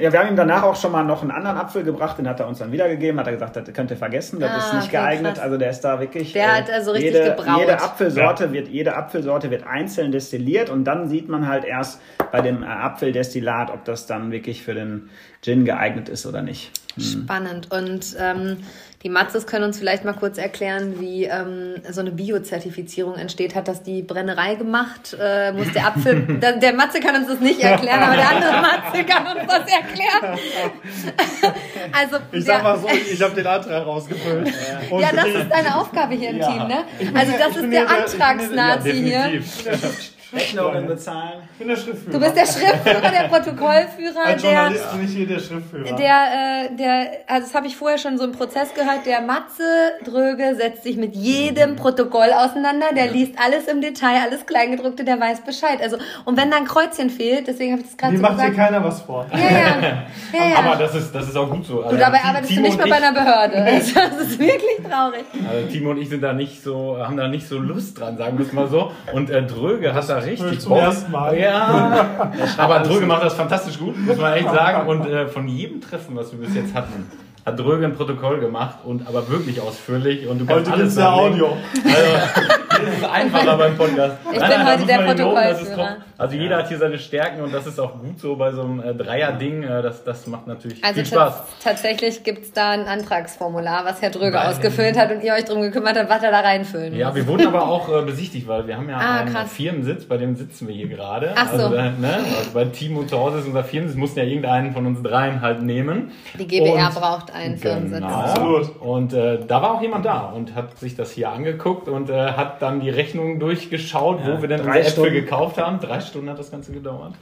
Ja, 0.00 0.12
wir 0.12 0.18
haben 0.20 0.28
ihm 0.28 0.36
danach 0.36 0.62
auch 0.62 0.76
schon 0.76 0.92
mal 0.92 1.02
noch 1.02 1.22
einen 1.22 1.30
anderen 1.30 1.56
Apfel 1.56 1.82
gebracht, 1.84 2.18
den 2.18 2.28
hat 2.28 2.38
er 2.40 2.46
uns 2.48 2.58
dann 2.58 2.70
wiedergegeben, 2.72 3.18
hat 3.18 3.26
er 3.26 3.32
gesagt, 3.34 3.56
das 3.56 3.64
könnt 3.72 3.90
ihr 3.90 3.96
vergessen, 3.96 4.38
das 4.40 4.50
Ah, 4.50 4.56
ist 4.58 4.72
nicht 4.74 4.82
okay, 4.88 4.96
geeignet. 4.96 5.34
krass. 5.34 5.44
Also 5.44 5.56
der 5.58 5.70
ist 5.70 5.80
da 5.80 6.00
wirklich. 6.00 6.32
Der 6.32 6.56
hat 6.56 6.70
also 6.70 6.90
richtig 6.92 7.12
jede, 7.14 7.24
gebraut. 7.34 7.58
Jede 7.60 7.80
Apfelsorte 7.82 8.52
wird, 8.52 8.68
jede 8.68 8.96
Apfelsorte 8.96 9.50
wird 9.50 9.66
einzeln 9.66 10.12
destilliert 10.12 10.70
und 10.70 10.84
dann 10.84 11.08
sieht 11.08 11.28
man 11.28 11.48
halt 11.48 11.64
erst 11.64 12.00
bei 12.32 12.40
dem 12.40 12.62
äh, 12.62 12.66
Apfeldestillat, 12.66 13.70
ob 13.70 13.84
das 13.84 14.06
dann 14.06 14.30
wirklich 14.32 14.62
für 14.62 14.74
den 14.74 15.10
Gin 15.42 15.64
geeignet 15.64 16.08
ist 16.08 16.26
oder 16.26 16.42
nicht. 16.42 16.70
Spannend. 16.98 17.70
Und 17.72 18.16
ähm, 18.18 18.58
die 19.02 19.08
Matzes 19.10 19.46
können 19.46 19.64
uns 19.64 19.78
vielleicht 19.78 20.04
mal 20.04 20.14
kurz 20.14 20.38
erklären, 20.38 21.00
wie 21.00 21.24
ähm, 21.24 21.74
so 21.90 22.00
eine 22.00 22.10
Biozertifizierung 22.10 23.14
entsteht. 23.16 23.54
Hat 23.54 23.68
das 23.68 23.82
die 23.82 24.02
Brennerei 24.02 24.54
gemacht? 24.54 25.16
Äh, 25.20 25.52
muss 25.52 25.70
der 25.72 25.86
Apfel. 25.86 26.22
der, 26.40 26.56
der 26.56 26.72
Matze 26.72 26.98
kann 27.00 27.14
uns 27.14 27.28
das 27.28 27.38
nicht 27.40 27.60
erklären, 27.60 28.02
aber 28.02 28.16
der 28.16 28.28
andere 28.30 28.52
Matze 28.60 29.04
kann 29.04 29.36
uns 29.36 29.46
das 29.46 29.72
erklären. 29.72 30.38
also, 31.92 32.16
Ich 32.32 32.44
sag 32.44 32.62
mal 32.62 32.78
so, 32.78 32.88
ich 32.88 33.22
habe 33.22 33.34
den 33.34 33.46
Antrag 33.46 33.86
rausgefüllt. 33.86 34.52
Und 34.90 35.00
ja, 35.00 35.10
das 35.14 35.26
ist 35.26 35.50
deine 35.50 35.76
Aufgabe 35.78 36.14
hier 36.14 36.30
im 36.30 36.38
Ja. 36.38 36.46
Team, 36.48 36.66
ne? 36.68 36.84
Also 37.14 37.32
das 37.38 37.56
ist 37.56 37.70
der 37.70 37.82
ja 37.82 37.86
der- 37.86 37.96
ja- 37.98 38.04
Antragsnazi 38.04 38.92
hier. 38.92 39.42
Rechnungen 40.36 40.86
bezahlen. 40.86 41.40
ich 41.52 41.58
bin 41.58 41.68
der 41.68 41.76
Schriftführer. 41.76 42.12
Du 42.12 42.20
bist 42.20 42.36
der 42.36 42.46
Schriftführer, 42.46 43.10
der 43.10 43.28
Protokollführer, 43.28 44.26
Als 44.26 44.42
der 44.42 44.52
Journalist 44.52 44.92
bin 44.92 45.04
ich 45.04 45.10
hier 45.16 45.26
der 45.26 45.38
Schriftführer. 45.40 45.96
Der, 45.96 46.68
äh, 46.70 46.76
der, 46.76 47.06
also 47.26 47.46
das 47.46 47.54
habe 47.54 47.66
ich 47.66 47.76
vorher 47.76 47.98
schon 47.98 48.18
so 48.18 48.24
im 48.24 48.32
Prozess 48.32 48.72
gehört, 48.74 49.06
der 49.06 49.20
Matze 49.20 49.62
Dröge 50.04 50.54
setzt 50.56 50.82
sich 50.84 50.96
mit 50.96 51.14
jedem 51.14 51.76
Protokoll 51.76 52.32
auseinander, 52.32 52.86
der 52.94 53.08
liest 53.10 53.34
alles 53.42 53.66
im 53.68 53.80
Detail, 53.80 54.20
alles 54.22 54.46
Kleingedruckte, 54.46 55.04
der 55.04 55.18
weiß 55.20 55.40
Bescheid. 55.42 55.80
Also, 55.82 55.96
und 56.24 56.36
wenn 56.36 56.50
da 56.50 56.56
ein 56.58 56.66
Kreuzchen 56.66 57.10
fehlt, 57.10 57.46
deswegen 57.46 57.72
habe 57.72 57.82
ich 57.82 57.88
das 57.88 57.96
gerade 57.96 58.12
Mir 58.12 58.18
so 58.18 58.22
macht 58.22 58.40
hier 58.40 58.50
gesagt. 58.50 58.68
keiner 58.68 58.84
was 58.84 59.00
vor. 59.02 59.26
Ja, 59.32 59.38
ja, 59.38 59.46
ja, 60.32 60.50
ja. 60.50 60.56
Aber 60.58 60.76
das 60.76 60.94
ist, 60.94 61.14
das 61.14 61.28
ist 61.28 61.36
auch 61.36 61.50
gut 61.50 61.64
so. 61.66 61.76
du, 61.76 61.82
Also, 61.84 61.96
dabei 61.96 62.18
Ti- 62.18 62.24
arbeitest 62.26 62.50
Timo 62.50 62.62
du 62.62 62.68
nicht 62.68 62.78
mehr 62.84 62.86
bei 62.88 62.96
einer 63.06 63.12
Behörde. 63.12 63.56
Also, 63.76 63.94
das 63.94 64.20
ist 64.28 64.38
wirklich 64.38 64.76
traurig. 64.88 65.24
Also 65.48 65.68
Timo 65.68 65.90
und 65.90 65.98
ich 65.98 66.08
sind 66.08 66.22
da 66.22 66.32
nicht 66.32 66.62
so, 66.62 66.96
haben 66.98 67.16
da 67.16 67.28
nicht 67.28 67.46
so 67.48 67.58
Lust 67.58 67.98
dran, 67.98 68.16
sagen 68.16 68.38
wir 68.38 68.46
es 68.46 68.52
mal 68.52 68.68
so. 68.68 68.90
Und 69.12 69.30
äh, 69.30 69.42
Dröge 69.42 69.94
hat 69.94 70.08
da 70.08 70.20
richtig 70.26 70.60
zum 70.60 70.72
ersten 70.72 71.12
Mal. 71.12 71.38
Ja, 71.38 72.30
aber 72.56 72.80
Dröge 72.80 73.06
macht 73.06 73.24
das 73.24 73.34
fantastisch 73.34 73.78
gut, 73.78 73.96
muss 73.98 74.16
man 74.16 74.32
echt 74.34 74.50
sagen. 74.50 74.88
Und 74.88 75.06
äh, 75.06 75.26
von 75.26 75.48
jedem 75.48 75.80
Treffen, 75.80 76.16
was 76.16 76.32
wir 76.32 76.46
bis 76.46 76.54
jetzt 76.54 76.74
hatten, 76.74 77.10
hat 77.44 77.58
Dröge 77.58 77.84
ein 77.84 77.94
Protokoll 77.94 78.40
gemacht 78.40 78.78
und 78.84 79.06
aber 79.06 79.28
wirklich 79.28 79.60
ausführlich. 79.60 80.26
Und 80.26 80.40
du 80.40 80.46
kannst 80.46 80.70
Heute 80.70 80.80
alles 80.80 80.96
ja. 80.96 81.12
Audio. 81.12 81.56
Also, 81.84 82.52
ist 82.96 83.04
einfacher 83.12 83.56
beim 83.56 83.76
Podcast. 83.76 84.16
Ich 84.32 84.38
bin 84.38 84.40
da 84.50 84.66
heute 84.72 84.86
der 84.86 84.98
Protokollführer. 84.98 85.96
Also 86.18 86.34
jeder 86.36 86.56
hat 86.58 86.68
hier 86.68 86.78
seine 86.78 86.98
Stärken 86.98 87.42
und 87.42 87.52
das 87.52 87.66
ist 87.66 87.78
auch 87.78 87.92
gut 88.00 88.18
so 88.18 88.36
bei 88.36 88.50
so 88.52 88.62
einem 88.62 88.80
äh, 88.80 88.94
Dreier-Ding. 88.94 89.64
Äh, 89.64 89.82
das, 89.82 90.02
das 90.02 90.26
macht 90.26 90.46
natürlich 90.46 90.82
Also 90.82 90.94
viel 90.94 91.06
Spaß. 91.06 91.34
tats- 91.34 91.62
tatsächlich 91.62 92.24
gibt's 92.24 92.52
da 92.52 92.70
ein 92.70 92.86
Antragsformular, 92.86 93.84
was 93.84 94.00
Herr 94.00 94.08
Dröge 94.10 94.40
ausgefüllt 94.42 94.96
hat 94.98 95.10
und 95.12 95.22
ihr 95.22 95.34
euch 95.34 95.44
drum 95.44 95.60
gekümmert 95.60 95.98
habt, 95.98 96.08
was 96.08 96.22
er 96.22 96.30
da 96.30 96.40
reinfüllen 96.40 96.90
muss. 96.92 96.98
Ja, 96.98 97.14
wir 97.14 97.26
wurden 97.26 97.46
aber 97.46 97.68
auch 97.68 97.88
äh, 97.90 98.02
besichtigt, 98.02 98.48
weil 98.48 98.66
wir 98.66 98.76
haben 98.78 98.88
ja 98.88 98.96
Ah, 98.96 99.20
einen 99.20 99.32
krass. 99.34 99.52
Firmensitz, 99.52 100.06
bei 100.06 100.16
dem 100.16 100.36
sitzen 100.36 100.68
wir 100.68 100.74
hier 100.74 100.88
gerade. 100.88 101.32
Ach 101.36 101.48
so. 101.52 101.64
Also, 101.64 101.74
äh, 101.74 101.90
ne? 101.90 102.14
also 102.38 102.50
bei 102.54 102.64
Timo 102.64 103.02
zu 103.04 103.18
Hause 103.18 103.40
ist 103.40 103.46
unser 103.46 103.64
Firmensitz, 103.64 103.98
mussten 103.98 104.18
ja 104.20 104.24
irgendeinen 104.24 104.72
von 104.72 104.86
uns 104.86 105.02
dreien 105.02 105.42
halt 105.42 105.60
nehmen. 105.62 106.12
Die 106.38 106.46
GBR 106.46 106.86
Und- 106.88 106.94
braucht 106.94 107.34
einen 107.34 107.58
Firmensitz. 107.58 107.98
Genau. 108.00 108.08
Absolut. 108.08 108.80
Und 108.80 109.12
äh, 109.12 109.38
da 109.46 109.60
war 109.60 109.74
auch 109.74 109.82
jemand 109.82 110.06
da 110.06 110.20
und 110.34 110.54
hat 110.54 110.78
sich 110.78 110.96
das 110.96 111.10
hier 111.12 111.30
angeguckt 111.30 111.88
und 111.88 112.10
hat 112.10 112.62
dann 112.62 112.80
die 112.80 112.85
Rechnung 112.90 113.38
durchgeschaut, 113.38 114.20
wo 114.24 114.40
wir 114.40 114.48
denn 114.48 114.58
drei 114.58 114.66
unsere 114.66 114.80
Äpfel 114.80 114.90
Stunden. 114.92 115.14
gekauft 115.14 115.58
haben. 115.58 115.80
Drei 115.80 116.00
Stunden 116.00 116.30
hat 116.30 116.38
das 116.38 116.50
Ganze 116.50 116.72
gedauert. 116.72 117.14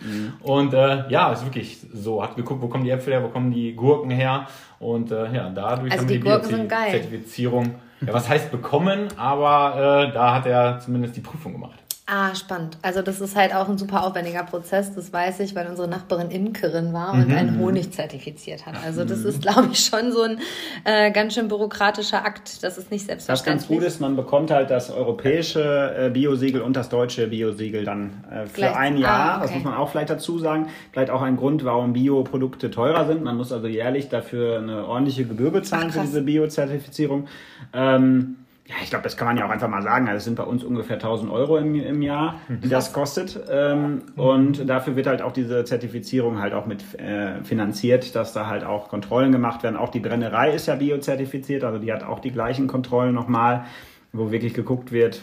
Und 0.42 0.74
äh, 0.74 1.08
ja, 1.08 1.32
ist 1.32 1.44
wirklich 1.44 1.78
so. 1.92 2.22
Hat 2.22 2.36
geguckt, 2.36 2.62
wo 2.62 2.68
kommen 2.68 2.84
die 2.84 2.90
Äpfel 2.90 3.12
her, 3.14 3.22
wo 3.22 3.28
kommen 3.28 3.50
die 3.50 3.74
Gurken 3.74 4.10
her. 4.10 4.46
Und 4.78 5.10
äh, 5.10 5.32
ja, 5.32 5.50
dadurch 5.50 5.92
Also 5.92 6.02
haben 6.02 6.08
die 6.08 6.14
wir 6.22 6.30
Gurken 6.32 6.48
sind 6.50 6.68
geil. 6.68 6.90
Zertifizierung. 6.90 7.74
Ja, 8.06 8.12
was 8.12 8.28
heißt 8.28 8.50
bekommen, 8.50 9.08
aber 9.16 10.08
äh, 10.08 10.12
da 10.12 10.34
hat 10.34 10.46
er 10.46 10.78
zumindest 10.80 11.16
die 11.16 11.20
Prüfung 11.20 11.52
gemacht. 11.52 11.83
Ah, 12.06 12.34
spannend. 12.34 12.76
Also 12.82 13.00
das 13.00 13.22
ist 13.22 13.34
halt 13.34 13.54
auch 13.54 13.66
ein 13.66 13.78
super 13.78 14.06
aufwendiger 14.06 14.42
Prozess, 14.42 14.94
das 14.94 15.10
weiß 15.10 15.40
ich, 15.40 15.54
weil 15.54 15.66
unsere 15.66 15.88
Nachbarin 15.88 16.30
Imkerin 16.30 16.92
war 16.92 17.14
und 17.14 17.28
mhm. 17.28 17.34
einen 17.34 17.58
Honig 17.58 17.92
zertifiziert 17.92 18.66
hat. 18.66 18.74
Also 18.84 19.06
das 19.06 19.20
ist, 19.20 19.40
glaube 19.40 19.70
ich, 19.72 19.86
schon 19.86 20.12
so 20.12 20.20
ein 20.20 20.38
äh, 20.84 21.10
ganz 21.12 21.32
schön 21.32 21.48
bürokratischer 21.48 22.22
Akt. 22.22 22.62
Das 22.62 22.76
ist 22.76 22.90
nicht 22.90 23.06
selbstverständlich. 23.06 23.62
Was 23.62 23.68
ganz 23.68 23.80
gut 23.80 23.88
ist, 23.88 24.00
man 24.02 24.16
bekommt 24.16 24.50
halt 24.50 24.68
das 24.68 24.90
europäische 24.90 25.94
äh, 25.96 26.10
Biosiegel 26.10 26.60
und 26.60 26.76
das 26.76 26.90
deutsche 26.90 27.26
Biosiegel 27.26 27.84
dann 27.84 28.22
äh, 28.30 28.44
für 28.48 28.56
Gleich. 28.56 28.76
ein 28.76 28.98
Jahr. 28.98 29.14
Ah, 29.14 29.36
okay. 29.36 29.42
Das 29.46 29.54
muss 29.54 29.64
man 29.64 29.74
auch 29.74 29.88
vielleicht 29.88 30.10
dazu 30.10 30.38
sagen. 30.38 30.68
Vielleicht 30.92 31.08
auch 31.08 31.22
ein 31.22 31.38
Grund, 31.38 31.64
warum 31.64 31.94
Bioprodukte 31.94 32.70
teurer 32.70 33.06
sind. 33.06 33.24
Man 33.24 33.38
muss 33.38 33.50
also 33.50 33.66
jährlich 33.66 34.10
dafür 34.10 34.58
eine 34.58 34.86
ordentliche 34.86 35.24
Gebühr 35.24 35.50
bezahlen 35.50 35.86
Ach, 35.88 35.94
für 35.94 36.00
diese 36.00 36.20
Biozertifizierung. 36.20 37.28
Ähm, 37.72 38.36
ja, 38.66 38.76
ich 38.82 38.88
glaube, 38.88 39.02
das 39.02 39.18
kann 39.18 39.26
man 39.26 39.36
ja 39.36 39.44
auch 39.44 39.50
einfach 39.50 39.68
mal 39.68 39.82
sagen. 39.82 40.08
Also 40.08 40.18
es 40.18 40.24
sind 40.24 40.36
bei 40.36 40.42
uns 40.42 40.64
ungefähr 40.64 40.96
1000 40.96 41.30
Euro 41.30 41.58
im, 41.58 41.74
im 41.74 42.00
Jahr, 42.00 42.40
die 42.48 42.70
das 42.70 42.94
kostet. 42.94 43.38
Ähm, 43.50 44.02
und 44.16 44.68
dafür 44.68 44.96
wird 44.96 45.06
halt 45.06 45.20
auch 45.20 45.32
diese 45.32 45.64
Zertifizierung 45.64 46.40
halt 46.40 46.54
auch 46.54 46.64
mit 46.64 46.98
äh, 46.98 47.44
finanziert, 47.44 48.16
dass 48.16 48.32
da 48.32 48.46
halt 48.46 48.64
auch 48.64 48.88
Kontrollen 48.88 49.32
gemacht 49.32 49.62
werden. 49.62 49.76
Auch 49.76 49.90
die 49.90 50.00
Brennerei 50.00 50.54
ist 50.54 50.66
ja 50.66 50.76
biozertifiziert, 50.76 51.62
also 51.62 51.78
die 51.78 51.92
hat 51.92 52.04
auch 52.04 52.20
die 52.20 52.30
gleichen 52.30 52.66
Kontrollen 52.66 53.14
nochmal, 53.14 53.66
wo 54.14 54.30
wirklich 54.30 54.54
geguckt 54.54 54.92
wird, 54.92 55.20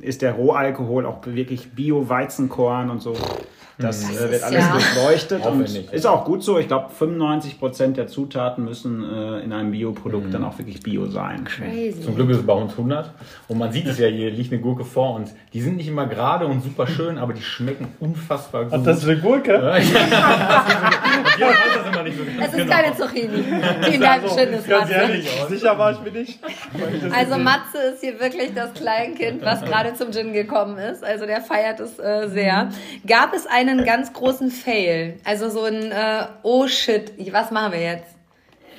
ist 0.00 0.20
der 0.20 0.32
Rohalkohol 0.32 1.06
auch 1.06 1.24
wirklich 1.24 1.70
Bio-Weizenkorn 1.72 2.90
und 2.90 3.00
so. 3.00 3.14
Das, 3.78 4.02
das 4.02 4.16
äh, 4.16 4.30
wird 4.30 4.42
alles 4.42 4.64
ja 4.64 4.72
durchleuchtet 4.72 5.46
und 5.46 5.62
ist 5.92 6.06
auch 6.06 6.24
gut 6.24 6.42
so. 6.42 6.58
Ich 6.58 6.68
glaube, 6.68 6.90
95 6.90 7.58
Prozent 7.58 7.96
der 7.96 8.06
Zutaten 8.06 8.64
müssen 8.64 9.02
äh, 9.02 9.40
in 9.40 9.52
einem 9.52 9.70
Bioprodukt 9.70 10.26
mhm. 10.26 10.30
dann 10.30 10.44
auch 10.44 10.58
wirklich 10.58 10.80
Bio 10.80 11.06
sein. 11.06 11.44
Crazy. 11.44 12.02
Zum 12.02 12.14
Glück 12.14 12.30
ist 12.30 12.38
es 12.38 12.46
bei 12.46 12.52
uns 12.52 12.72
100 12.72 13.10
und 13.48 13.58
man 13.58 13.72
sieht 13.72 13.86
es 13.86 13.98
ja, 13.98 14.08
hier 14.08 14.30
liegt 14.30 14.52
eine 14.52 14.60
Gurke 14.60 14.84
vor 14.84 15.14
uns. 15.14 15.34
Die 15.52 15.60
sind 15.60 15.76
nicht 15.76 15.88
immer 15.88 16.06
gerade 16.06 16.46
und 16.46 16.62
super 16.62 16.86
schön, 16.86 17.18
aber 17.18 17.32
die 17.32 17.42
schmecken 17.42 17.88
unfassbar 18.00 18.64
gut. 18.64 18.74
Ach, 18.74 18.84
das 18.84 18.98
ist 18.98 19.08
eine 19.08 19.20
Gurke? 19.20 19.52
Ja. 19.52 19.76
es 22.40 22.46
ist 22.46 22.56
genau. 22.56 22.72
keine 22.72 22.96
Zucchini, 22.96 23.44
die 23.86 23.94
in 23.94 24.00
deinem 24.00 24.28
so, 24.28 24.36
schönes 24.38 24.66
Ganz 24.66 24.90
ehrlich, 24.90 25.30
sicher 25.48 25.78
war 25.78 25.92
ich 25.92 26.00
mir 26.00 26.12
nicht. 26.12 26.38
Also 27.14 27.38
Matze 27.38 27.78
ist 27.92 28.00
hier 28.00 28.20
wirklich 28.20 28.52
das 28.54 28.74
Kleinkind, 28.74 29.42
was 29.42 29.62
gerade 29.62 29.94
zum 29.94 30.12
Gin 30.12 30.32
gekommen 30.32 30.78
ist. 30.78 31.02
Also 31.04 31.26
der 31.26 31.40
feiert 31.40 31.80
es 31.80 31.98
äh, 31.98 32.28
sehr. 32.28 32.68
Gab 33.06 33.34
es 33.34 33.46
eine 33.46 33.61
einen 33.68 33.84
ganz 33.84 34.12
großen 34.12 34.50
Fail. 34.50 35.18
Also 35.24 35.48
so 35.48 35.64
ein, 35.64 35.92
äh, 35.92 36.26
oh 36.42 36.66
shit, 36.66 37.12
was 37.32 37.50
machen 37.50 37.72
wir 37.72 37.80
jetzt? 37.80 38.14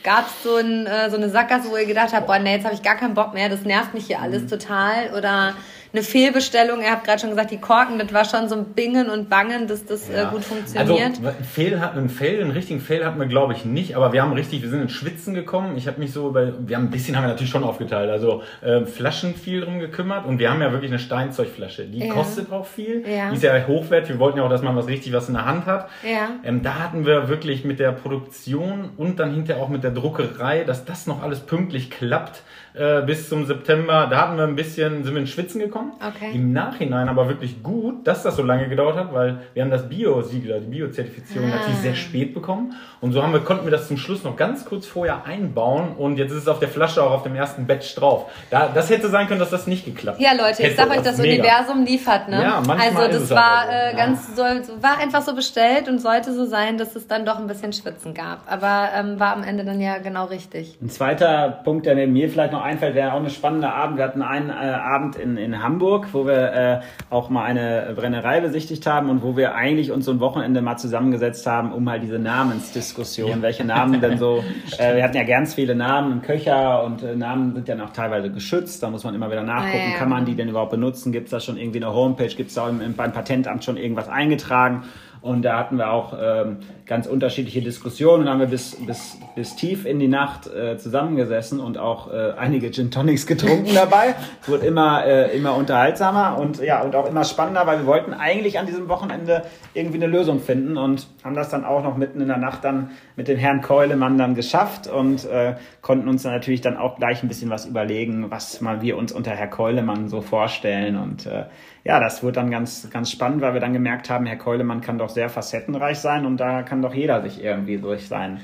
Gab 0.03 0.27
es 0.27 0.43
so, 0.43 0.57
ein, 0.57 0.85
äh, 0.85 1.09
so 1.09 1.17
eine 1.17 1.29
Sackgasse, 1.29 1.69
wo 1.69 1.77
ihr 1.77 1.85
gedacht 1.85 2.13
habt, 2.13 2.27
boah, 2.27 2.39
nee, 2.39 2.55
jetzt 2.55 2.65
habe 2.65 2.75
ich 2.75 2.83
gar 2.83 2.97
keinen 2.97 3.13
Bock 3.13 3.33
mehr, 3.33 3.49
das 3.49 3.61
nervt 3.61 3.93
mich 3.93 4.07
hier 4.07 4.21
alles 4.21 4.43
mhm. 4.43 4.47
total? 4.49 5.13
Oder 5.17 5.55
eine 5.93 6.01
Fehlbestellung. 6.01 6.81
Ihr 6.81 6.91
habt 6.91 7.05
gerade 7.05 7.19
schon 7.19 7.29
gesagt, 7.29 7.51
die 7.51 7.59
Korken, 7.59 7.99
das 7.99 8.11
war 8.11 8.25
schon 8.25 8.49
so 8.49 8.55
ein 8.55 8.65
Bingen 8.73 9.09
und 9.11 9.29
Bangen, 9.29 9.67
dass 9.67 9.85
das 9.85 10.09
äh, 10.09 10.15
ja. 10.15 10.27
äh, 10.27 10.31
gut 10.31 10.43
funktioniert. 10.43 11.19
Also 11.19 11.27
ein 11.27 11.43
Fehl 11.43 11.79
hat 11.79 11.95
einen 11.95 12.09
Fail, 12.09 12.41
einen 12.41 12.51
richtigen 12.51 12.81
Fail 12.81 13.05
hatten 13.05 13.19
wir 13.19 13.27
glaube 13.27 13.53
ich 13.53 13.63
nicht, 13.63 13.95
aber 13.95 14.11
wir 14.11 14.23
haben 14.23 14.33
richtig, 14.33 14.63
wir 14.63 14.69
sind 14.69 14.81
ins 14.81 14.91
Schwitzen 14.91 15.35
gekommen. 15.35 15.77
Ich 15.77 15.87
habe 15.87 15.99
mich 15.99 16.11
so 16.11 16.29
über, 16.29 16.53
wir 16.67 16.75
haben 16.75 16.85
ein 16.85 16.89
bisschen 16.89 17.15
haben 17.15 17.25
wir 17.25 17.29
natürlich 17.29 17.51
schon 17.51 17.63
aufgeteilt, 17.63 18.09
also 18.09 18.41
äh, 18.61 18.85
Flaschen 18.85 19.35
viel 19.35 19.61
drum 19.61 19.79
gekümmert 19.79 20.25
und 20.25 20.39
wir 20.39 20.49
haben 20.49 20.61
ja 20.61 20.71
wirklich 20.71 20.89
eine 20.89 20.99
Steinzeugflasche. 20.99 21.85
Die 21.85 22.07
ja. 22.07 22.13
kostet 22.13 22.51
auch 22.51 22.65
viel, 22.65 23.03
ja. 23.07 23.29
die 23.29 23.35
ist 23.35 23.43
ja 23.43 23.67
hochwert. 23.67 24.09
Wir 24.09 24.17
wollten 24.17 24.39
ja 24.39 24.45
auch, 24.45 24.49
dass 24.49 24.63
man 24.63 24.75
was 24.75 24.87
richtig 24.87 25.13
was 25.13 25.27
in 25.27 25.35
der 25.35 25.45
Hand 25.45 25.67
hat. 25.67 25.89
Ja. 26.03 26.29
Ähm, 26.43 26.63
da 26.63 26.79
hatten 26.79 27.05
wir 27.05 27.29
wirklich 27.29 27.65
mit 27.65 27.79
der 27.79 27.91
Produktion 27.91 28.89
und 28.97 29.19
dann 29.19 29.31
hinterher 29.31 29.61
auch 29.61 29.69
mit 29.69 29.83
der 29.83 29.91
Druckerei, 29.91 30.63
dass 30.63 30.85
das 30.85 31.05
noch 31.05 31.21
alles 31.21 31.41
pünktlich 31.41 31.91
klappt 31.91 32.41
äh, 32.73 33.01
bis 33.01 33.29
zum 33.29 33.45
September. 33.45 34.07
Da 34.09 34.21
hatten 34.21 34.37
wir 34.37 34.43
ein 34.43 34.55
bisschen, 34.55 35.03
sind 35.03 35.13
wir 35.13 35.21
ins 35.21 35.29
Schwitzen 35.29 35.59
gekommen. 35.59 35.93
Okay. 35.99 36.31
Im 36.33 36.53
Nachhinein 36.53 37.07
aber 37.09 37.27
wirklich 37.27 37.61
gut, 37.61 38.07
dass 38.07 38.23
das 38.23 38.35
so 38.35 38.43
lange 38.43 38.67
gedauert 38.67 38.95
hat, 38.95 39.13
weil 39.13 39.39
wir 39.53 39.63
haben 39.63 39.71
das 39.71 39.87
Bio-Siegel, 39.87 40.61
die 40.61 40.67
Bio-Zertifizierung 40.67 41.51
ah. 41.51 41.55
natürlich 41.57 41.79
sehr 41.79 41.95
spät 41.95 42.33
bekommen. 42.33 42.73
Und 43.01 43.11
so 43.11 43.21
haben 43.21 43.33
wir, 43.33 43.41
konnten 43.41 43.65
wir 43.65 43.71
das 43.71 43.87
zum 43.87 43.97
Schluss 43.97 44.23
noch 44.23 44.35
ganz 44.35 44.65
kurz 44.65 44.85
vorher 44.87 45.25
einbauen 45.25 45.95
und 45.97 46.17
jetzt 46.17 46.31
ist 46.31 46.43
es 46.43 46.47
auf 46.47 46.59
der 46.59 46.69
Flasche 46.69 47.03
auch 47.03 47.11
auf 47.11 47.23
dem 47.23 47.35
ersten 47.35 47.67
Batch 47.67 47.95
drauf. 47.95 48.31
Da, 48.49 48.69
das 48.73 48.89
hätte 48.89 49.09
sein 49.09 49.27
können, 49.27 49.39
dass 49.39 49.49
das 49.49 49.67
nicht 49.67 49.85
geklappt 49.85 50.19
Ja, 50.19 50.31
Leute, 50.31 50.63
ich 50.63 50.75
sag 50.75 50.89
euch, 50.89 51.01
das 51.01 51.17
mega. 51.17 51.43
Universum 51.43 51.83
liefert, 51.83 52.29
ne? 52.29 52.41
Ja, 52.41 52.63
manchmal 52.65 53.07
also 53.07 53.19
das 53.19 53.29
war 53.29 53.65
äh, 53.69 53.95
ganz 53.95 54.35
so, 54.35 54.41
war 54.41 54.97
einfach 54.99 55.21
so 55.21 55.35
bestellt 55.35 55.89
und 55.89 55.99
sollte 55.99 56.33
so 56.33 56.45
sein, 56.45 56.77
dass 56.77 56.95
es 56.95 57.07
dann 57.07 57.25
doch 57.25 57.37
ein 57.37 57.47
bisschen 57.47 57.73
Schwitzen 57.73 58.13
gab. 58.13 58.51
Aber 58.51 58.89
ähm, 58.95 59.19
war 59.19 59.35
am 59.35 59.43
Ende 59.43 59.65
dann 59.65 59.81
ja 59.81 59.97
genau 59.97 60.25
richtig. 60.25 60.77
Ein 60.81 60.89
zweiter 60.89 61.59
Punkt, 61.63 61.85
der 61.85 61.95
mir 62.07 62.29
vielleicht 62.29 62.53
noch 62.53 62.62
einfällt, 62.63 62.95
wäre 62.95 63.13
auch 63.13 63.19
eine 63.19 63.29
spannende 63.29 63.71
Abend. 63.71 63.97
Wir 63.97 64.05
hatten 64.05 64.21
einen 64.21 64.49
äh, 64.49 64.53
Abend 64.53 65.15
in, 65.15 65.37
in 65.37 65.61
Hamburg, 65.61 66.07
wo 66.13 66.25
wir 66.25 66.53
äh, 66.53 66.79
auch 67.09 67.29
mal 67.29 67.43
eine 67.43 67.93
Brennerei 67.95 68.41
besichtigt 68.41 68.85
haben 68.87 69.09
und 69.09 69.21
wo 69.21 69.37
wir 69.37 69.55
eigentlich 69.55 69.91
uns 69.91 70.05
so 70.05 70.11
ein 70.11 70.19
Wochenende 70.19 70.61
mal 70.61 70.77
zusammengesetzt 70.77 71.45
haben, 71.45 71.71
um 71.71 71.83
mal 71.83 71.99
diese 71.99 72.17
Namensdiskussion, 72.17 73.29
ja. 73.29 73.41
welche 73.41 73.65
Namen 73.65 74.01
denn 74.01 74.17
so, 74.17 74.43
äh, 74.79 74.95
wir 74.95 75.03
hatten 75.03 75.17
ja 75.17 75.23
ganz 75.23 75.53
viele 75.53 75.75
Namen, 75.75 76.21
Köcher 76.21 76.83
und 76.83 77.03
äh, 77.03 77.15
Namen 77.15 77.53
sind 77.53 77.67
ja 77.67 77.75
auch 77.83 77.91
teilweise 77.91 78.31
geschützt, 78.31 78.81
da 78.81 78.89
muss 78.89 79.03
man 79.03 79.13
immer 79.13 79.29
wieder 79.29 79.43
nachgucken, 79.43 79.83
ah, 79.87 79.91
ja. 79.91 79.97
kann 79.97 80.09
man 80.09 80.25
die 80.25 80.35
denn 80.35 80.49
überhaupt 80.49 80.71
benutzen, 80.71 81.11
gibt 81.11 81.25
es 81.25 81.31
da 81.31 81.39
schon 81.39 81.57
irgendwie 81.57 81.83
eine 81.83 81.93
Homepage, 81.93 82.33
gibt 82.33 82.49
es 82.49 82.55
da 82.55 82.71
beim 82.71 83.13
Patentamt 83.13 83.63
schon 83.63 83.77
irgendwas 83.77 84.09
eingetragen 84.09 84.83
und 85.23 85.43
da 85.43 85.57
hatten 85.57 85.77
wir 85.77 85.89
auch 85.89 86.13
ähm, 86.21 86.57
ganz 86.85 87.07
unterschiedliche 87.07 87.61
Diskussionen 87.61 88.23
und 88.23 88.29
haben 88.29 88.41
wir 88.41 88.47
bis, 88.47 88.75
bis, 88.85 89.17
bis 89.37 89.55
tief 89.55 89.85
in 89.85 89.97
die 89.97 90.09
Nacht 90.09 90.47
äh, 90.47 90.77
zusammengesessen 90.77 91.61
und 91.61 91.77
auch 91.77 92.11
äh, 92.11 92.33
einige 92.37 92.71
Gin 92.71 92.91
Tonics 92.91 93.25
getrunken 93.25 93.73
dabei. 93.73 94.15
Es 94.41 94.49
wurde 94.49 94.65
immer, 94.65 95.05
äh, 95.05 95.33
immer 95.35 95.55
unterhaltsamer 95.55 96.37
und 96.37 96.59
ja, 96.61 96.81
und 96.81 96.93
auch 96.97 97.07
immer 97.07 97.23
spannender, 97.23 97.65
weil 97.65 97.79
wir 97.79 97.85
wollten 97.85 98.13
eigentlich 98.13 98.59
an 98.59 98.65
diesem 98.65 98.89
Wochenende 98.89 99.43
irgendwie 99.73 99.95
eine 99.95 100.07
Lösung 100.07 100.41
finden 100.41 100.75
und 100.75 101.07
haben 101.23 101.35
das 101.35 101.47
dann 101.47 101.63
auch 101.63 101.83
noch 101.83 101.95
mitten 101.95 102.19
in 102.19 102.27
der 102.27 102.35
Nacht 102.35 102.65
dann 102.65 102.91
mit 103.15 103.29
dem 103.29 103.37
Herrn 103.37 103.61
Keulemann 103.61 104.17
dann 104.17 104.35
geschafft 104.35 104.87
und 104.87 105.23
äh, 105.23 105.55
konnten 105.81 106.09
uns 106.09 106.23
dann 106.23 106.33
natürlich 106.33 106.59
dann 106.59 106.75
auch 106.75 106.97
gleich 106.97 107.23
ein 107.23 107.29
bisschen 107.29 107.49
was 107.49 107.65
überlegen, 107.65 108.29
was 108.29 108.59
mal 108.59 108.81
wir 108.81 108.97
uns 108.97 109.13
unter 109.13 109.31
Herr 109.31 109.47
Keulemann 109.47 110.09
so 110.09 110.19
vorstellen 110.19 110.97
und 110.97 111.27
äh, 111.27 111.45
ja, 111.83 111.99
das 111.99 112.23
wurde 112.23 112.33
dann 112.33 112.51
ganz, 112.51 112.89
ganz 112.89 113.11
spannend, 113.11 113.41
weil 113.41 113.53
wir 113.53 113.61
dann 113.61 113.73
gemerkt 113.73 114.09
haben, 114.09 114.25
Herr 114.25 114.37
Keulemann 114.37 114.81
kann 114.81 114.97
doch 114.97 115.09
sehr 115.09 115.29
facettenreich 115.29 115.99
sein 115.99 116.25
und 116.25 116.37
da 116.37 116.63
kann 116.63 116.81
doch 116.81 116.93
jeder 116.93 117.21
sich 117.21 117.43
irgendwie 117.43 117.77
durch 117.77 118.07
sein 118.07 118.39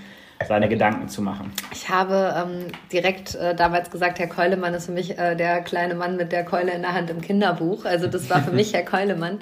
seine 0.47 0.69
Gedanken 0.69 1.09
zu 1.09 1.21
machen. 1.21 1.51
Ich 1.73 1.89
habe 1.89 2.33
ähm, 2.37 2.67
direkt 2.93 3.35
äh, 3.35 3.53
damals 3.55 3.91
gesagt, 3.91 4.19
Herr 4.19 4.27
Keulemann 4.27 4.73
ist 4.73 4.85
für 4.85 4.91
mich 4.91 5.17
äh, 5.17 5.35
der 5.35 5.61
kleine 5.61 5.95
Mann 5.95 6.15
mit 6.15 6.31
der 6.31 6.45
Keule 6.45 6.71
in 6.71 6.81
der 6.81 6.93
Hand 6.93 7.09
im 7.09 7.21
Kinderbuch. 7.21 7.85
Also 7.85 8.07
das 8.07 8.29
war 8.29 8.41
für 8.41 8.51
mich 8.55 8.73
Herr 8.73 8.83
Keulemann. 8.83 9.39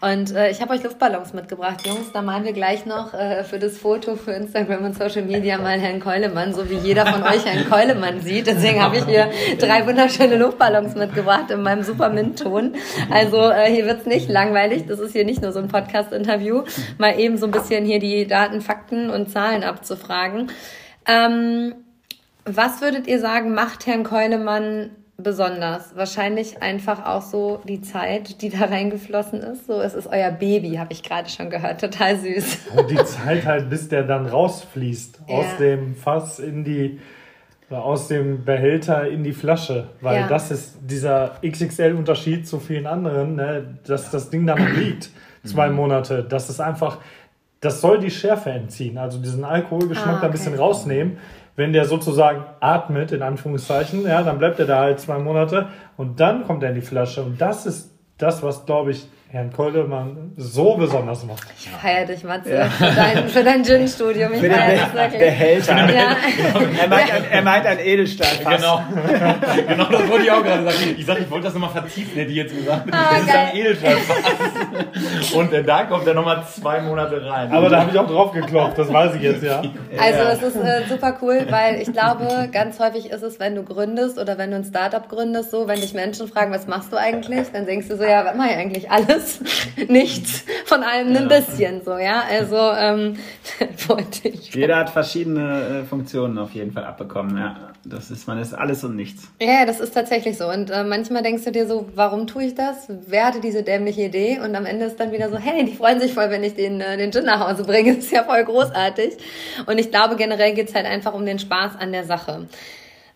Und 0.00 0.34
äh, 0.34 0.50
ich 0.50 0.62
habe 0.62 0.72
euch 0.72 0.82
Luftballons 0.82 1.34
mitgebracht, 1.34 1.86
Jungs. 1.86 2.10
Da 2.12 2.22
malen 2.22 2.44
wir 2.44 2.54
gleich 2.54 2.86
noch 2.86 3.12
äh, 3.12 3.44
für 3.44 3.58
das 3.58 3.76
Foto 3.76 4.16
für 4.16 4.32
Instagram 4.32 4.84
und 4.86 4.96
Social 4.96 5.22
Media 5.22 5.58
mal 5.58 5.78
Herrn 5.78 6.00
Keulemann, 6.00 6.54
so 6.54 6.70
wie 6.70 6.76
jeder 6.76 7.04
von 7.04 7.22
euch 7.22 7.44
Herrn 7.44 7.68
Keulemann 7.68 8.22
sieht. 8.22 8.46
Deswegen 8.46 8.82
habe 8.82 8.96
ich 8.96 9.04
hier 9.04 9.30
drei 9.58 9.86
wunderschöne 9.86 10.36
Luftballons 10.36 10.94
mitgebracht 10.94 11.50
in 11.50 11.62
meinem 11.62 11.82
super 11.82 12.08
Mint-Ton. 12.08 12.76
Also 13.10 13.50
äh, 13.50 13.70
hier 13.70 13.84
wird's 13.84 14.06
nicht 14.06 14.30
langweilig. 14.30 14.86
Das 14.86 15.00
ist 15.00 15.12
hier 15.12 15.26
nicht 15.26 15.42
nur 15.42 15.52
so 15.52 15.58
ein 15.58 15.68
Podcast-Interview. 15.68 16.62
Mal 16.96 17.20
eben 17.20 17.36
so 17.36 17.44
ein 17.44 17.52
bisschen 17.52 17.84
hier 17.84 17.98
die 17.98 18.26
Daten, 18.26 18.62
Fakten 18.62 19.10
und 19.10 19.30
Zahlen 19.30 19.62
abzufragen. 19.62 20.50
Ähm, 21.06 21.74
was 22.46 22.80
würdet 22.80 23.06
ihr 23.06 23.20
sagen, 23.20 23.52
macht 23.52 23.86
Herrn 23.86 24.04
Keulemann 24.04 24.90
besonders? 25.22 25.94
Wahrscheinlich 25.96 26.62
einfach 26.62 27.06
auch 27.06 27.22
so 27.22 27.60
die 27.66 27.80
Zeit, 27.80 28.42
die 28.42 28.50
da 28.50 28.66
reingeflossen 28.66 29.40
ist. 29.40 29.66
So, 29.66 29.80
es 29.80 29.94
ist 29.94 30.06
euer 30.06 30.30
Baby, 30.30 30.76
habe 30.76 30.92
ich 30.92 31.02
gerade 31.02 31.28
schon 31.28 31.50
gehört. 31.50 31.80
Total 31.80 32.16
süß. 32.18 32.58
Und 32.76 32.90
die 32.90 33.04
Zeit 33.04 33.46
halt, 33.46 33.70
bis 33.70 33.88
der 33.88 34.02
dann 34.02 34.26
rausfließt 34.26 35.20
ja. 35.28 35.34
aus 35.34 35.46
dem 35.58 35.94
Fass 35.94 36.38
in 36.38 36.64
die 36.64 37.00
aus 37.70 38.08
dem 38.08 38.44
Behälter 38.44 39.08
in 39.08 39.22
die 39.22 39.32
Flasche, 39.32 39.90
weil 40.00 40.22
ja. 40.22 40.28
das 40.28 40.50
ist 40.50 40.78
dieser 40.82 41.36
XXL-Unterschied 41.46 42.48
zu 42.48 42.58
vielen 42.58 42.88
anderen, 42.88 43.36
ne, 43.36 43.78
dass 43.86 44.10
das 44.10 44.28
Ding 44.28 44.44
dann 44.44 44.74
liegt 44.74 45.10
zwei 45.44 45.68
mhm. 45.68 45.76
Monate. 45.76 46.24
Das 46.28 46.50
ist 46.50 46.60
einfach, 46.60 46.98
das 47.60 47.80
soll 47.80 48.00
die 48.00 48.10
Schärfe 48.10 48.50
entziehen, 48.50 48.98
also 48.98 49.18
diesen 49.18 49.44
Alkoholgeschmack 49.44 50.06
ah, 50.06 50.12
okay. 50.12 50.20
da 50.20 50.26
ein 50.26 50.32
bisschen 50.32 50.54
rausnehmen 50.54 51.18
wenn 51.56 51.72
der 51.72 51.84
sozusagen 51.84 52.44
atmet, 52.60 53.12
in 53.12 53.22
Anführungszeichen, 53.22 54.04
ja, 54.04 54.22
dann 54.22 54.38
bleibt 54.38 54.58
er 54.58 54.66
da 54.66 54.80
halt 54.80 55.00
zwei 55.00 55.18
Monate 55.18 55.68
und 55.96 56.20
dann 56.20 56.44
kommt 56.46 56.62
er 56.62 56.70
in 56.70 56.76
die 56.76 56.80
Flasche. 56.80 57.22
Und 57.22 57.40
das 57.40 57.66
ist 57.66 57.98
das, 58.18 58.42
was, 58.42 58.66
glaube 58.66 58.92
ich, 58.92 59.08
Herrn 59.32 59.52
Koldemann 59.52 60.32
so 60.36 60.74
besonders 60.74 61.24
macht. 61.24 61.46
Ich 61.56 61.68
feiere 61.68 62.04
dich, 62.04 62.24
Matze, 62.24 62.52
ja. 62.52 62.64
für 62.68 62.84
dein, 62.84 63.28
für 63.28 63.44
dein 63.44 63.64
Gin-Studium. 63.64 64.32
Ich 64.32 64.40
feiere 64.40 64.72
dich 64.72 64.92
wirklich. 64.92 65.20
Behälter. 65.20 65.76
Ja. 65.76 66.16
Er, 66.82 66.88
meint 66.88 67.12
ein, 67.12 67.24
er 67.30 67.42
meint 67.42 67.64
ein 67.64 67.78
Edelstahl. 67.78 68.56
Genau. 68.56 68.82
genau, 69.68 69.84
das 69.84 70.08
wollte 70.08 70.24
ich 70.24 70.32
auch 70.32 70.42
gerade 70.42 70.64
sagen. 70.64 70.96
Ich 70.98 71.06
sag, 71.06 71.20
ich 71.20 71.30
wollte 71.30 71.44
das 71.44 71.54
nochmal 71.54 71.70
vertiefen, 71.70 72.12
hätte 72.16 72.30
ich 72.32 72.38
jetzt 72.38 72.56
gesagt. 72.56 72.88
Ah, 72.90 73.18
das 73.18 73.26
geil. 73.26 73.44
ist 73.44 73.52
ein 73.52 73.56
Edelstahl. 73.56 73.96
Und 75.36 75.52
äh, 75.52 75.62
da 75.62 75.84
kommt 75.84 76.08
er 76.08 76.14
nochmal 76.14 76.42
zwei 76.52 76.80
Monate 76.80 77.24
rein. 77.24 77.52
Aber 77.52 77.68
da 77.68 77.82
habe 77.82 77.90
ich 77.92 77.98
auch 78.00 78.08
drauf 78.08 78.32
geklopft, 78.32 78.78
das 78.78 78.92
weiß 78.92 79.14
ich 79.14 79.22
jetzt, 79.22 79.44
ja. 79.44 79.62
Also 79.96 80.46
es 80.46 80.54
ist 80.54 80.56
äh, 80.56 80.88
super 80.88 81.16
cool, 81.22 81.46
weil 81.50 81.80
ich 81.80 81.92
glaube, 81.92 82.48
ganz 82.50 82.80
häufig 82.80 83.10
ist 83.10 83.22
es, 83.22 83.38
wenn 83.38 83.54
du 83.54 83.62
gründest 83.62 84.18
oder 84.18 84.38
wenn 84.38 84.50
du 84.50 84.56
ein 84.56 84.64
Startup 84.64 85.08
gründest, 85.08 85.52
so, 85.52 85.68
wenn 85.68 85.80
dich 85.80 85.94
Menschen 85.94 86.26
fragen, 86.26 86.50
was 86.52 86.66
machst 86.66 86.92
du 86.92 86.96
eigentlich, 86.96 87.52
dann 87.52 87.66
denkst 87.66 87.86
du 87.86 87.96
so, 87.96 88.02
ja, 88.02 88.24
was 88.24 88.34
mache 88.34 88.48
ich 88.48 88.56
eigentlich 88.56 88.90
alles? 88.90 89.19
Alles, 89.20 89.40
nichts, 89.88 90.44
von 90.64 90.82
allem 90.82 91.16
ein 91.16 91.28
bisschen 91.28 91.82
so, 91.84 91.96
ja. 91.96 92.22
Also 92.28 92.56
ähm, 92.56 93.16
wollte 93.88 94.28
ich. 94.28 94.54
Jeder 94.54 94.76
hat 94.76 94.90
verschiedene 94.90 95.82
äh, 95.82 95.84
Funktionen 95.84 96.38
auf 96.38 96.52
jeden 96.52 96.72
Fall 96.72 96.84
abbekommen, 96.84 97.36
ja. 97.36 97.70
Das 97.84 98.10
ist, 98.10 98.28
man 98.28 98.38
ist 98.38 98.52
alles 98.52 98.84
und 98.84 98.94
nichts. 98.94 99.28
Ja, 99.40 99.64
das 99.64 99.80
ist 99.80 99.94
tatsächlich 99.94 100.36
so. 100.36 100.48
Und 100.48 100.70
äh, 100.70 100.84
manchmal 100.84 101.22
denkst 101.22 101.44
du 101.44 101.52
dir 101.52 101.66
so, 101.66 101.88
warum 101.94 102.26
tue 102.26 102.44
ich 102.44 102.54
das? 102.54 102.88
Wer 103.06 103.26
hatte 103.26 103.40
diese 103.40 103.62
dämliche 103.62 104.02
Idee? 104.02 104.38
Und 104.38 104.54
am 104.54 104.66
Ende 104.66 104.84
ist 104.84 105.00
dann 105.00 105.12
wieder 105.12 105.30
so, 105.30 105.38
hey, 105.38 105.64
die 105.64 105.74
freuen 105.74 105.98
sich 105.98 106.12
voll, 106.12 106.28
wenn 106.28 106.44
ich 106.44 106.54
den, 106.54 106.80
äh, 106.80 106.98
den 106.98 107.10
Gin 107.10 107.24
nach 107.24 107.40
Hause 107.40 107.64
bringe. 107.64 107.96
Das 107.96 108.04
ist 108.04 108.12
ja 108.12 108.24
voll 108.24 108.44
großartig. 108.44 109.16
Und 109.66 109.78
ich 109.78 109.90
glaube, 109.90 110.16
generell 110.16 110.52
geht's 110.54 110.74
halt 110.74 110.86
einfach 110.86 111.14
um 111.14 111.24
den 111.24 111.38
Spaß 111.38 111.76
an 111.78 111.92
der 111.92 112.04
Sache. 112.04 112.48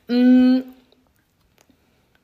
Mm, 0.08 0.60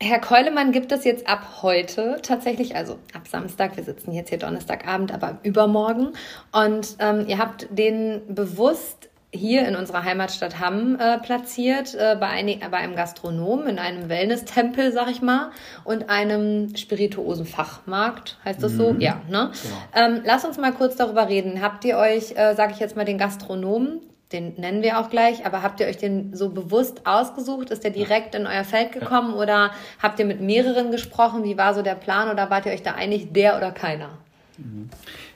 Herr 0.03 0.19
Keulemann 0.19 0.73
gibt 0.73 0.93
es 0.93 1.05
jetzt 1.05 1.29
ab 1.29 1.61
heute 1.61 2.21
tatsächlich, 2.23 2.75
also 2.75 2.95
ab 3.13 3.29
Samstag, 3.29 3.77
wir 3.77 3.85
sitzen 3.85 4.13
jetzt 4.13 4.31
hier 4.31 4.39
Donnerstagabend, 4.39 5.13
aber 5.13 5.39
übermorgen. 5.43 6.15
Und 6.53 6.97
ähm, 7.01 7.27
ihr 7.27 7.37
habt 7.37 7.67
den 7.71 8.23
bewusst 8.35 9.11
hier 9.31 9.69
in 9.69 9.77
unserer 9.77 10.03
Heimatstadt 10.03 10.59
Hamm 10.59 10.99
äh, 10.99 11.19
platziert, 11.19 11.95
äh, 11.95 12.17
bei, 12.19 12.29
ein, 12.29 12.47
bei 12.71 12.79
einem 12.79 12.97
Gastronom, 12.97 13.67
in 13.67 13.79
einem 13.79 14.09
Wellness-Tempel, 14.09 14.91
sag 14.93 15.11
ich 15.11 15.21
mal, 15.21 15.51
und 15.85 16.09
einem 16.09 16.75
Spirituosenfachmarkt, 16.75 18.39
heißt 18.45 18.63
das 18.63 18.73
so? 18.73 18.95
Mhm. 18.95 19.01
Ja, 19.03 19.21
ne? 19.29 19.53
Genau. 19.63 19.77
Ähm, 19.95 20.23
lass 20.25 20.47
uns 20.47 20.57
mal 20.57 20.73
kurz 20.73 20.97
darüber 20.97 21.29
reden. 21.29 21.61
Habt 21.61 21.85
ihr 21.85 21.99
euch, 21.99 22.33
äh, 22.37 22.55
sag 22.57 22.71
ich 22.73 22.79
jetzt 22.79 22.97
mal, 22.97 23.05
den 23.05 23.19
Gastronomen 23.19 24.01
den 24.33 24.55
nennen 24.57 24.83
wir 24.83 25.01
auch 25.01 25.11
gleich, 25.11 25.45
aber 25.45 25.63
habt 25.63 25.81
ihr 25.81 25.87
euch 25.87 25.97
den 25.97 26.35
so 26.35 26.51
bewusst 26.51 27.07
ausgesucht? 27.07 27.71
Ist 27.71 27.83
der 27.83 27.91
direkt 27.91 28.35
in 28.35 28.47
euer 28.47 28.65
Feld 28.65 28.93
gekommen 28.93 29.33
ja. 29.35 29.43
oder 29.43 29.71
habt 30.01 30.19
ihr 30.21 30.25
mit 30.25 30.41
mehreren 30.41 30.93
gesprochen? 30.93 31.43
Wie 31.43 31.59
war 31.59 31.75
so 31.75 31.83
der 31.83 31.97
Plan 31.97 32.31
oder 32.31 32.49
wart 32.51 32.67
ihr 32.67 32.73
euch 32.73 32.83
da 32.83 32.93
einig, 32.93 33.33
der 33.33 33.57
oder 33.57 33.73
keiner? 33.73 34.11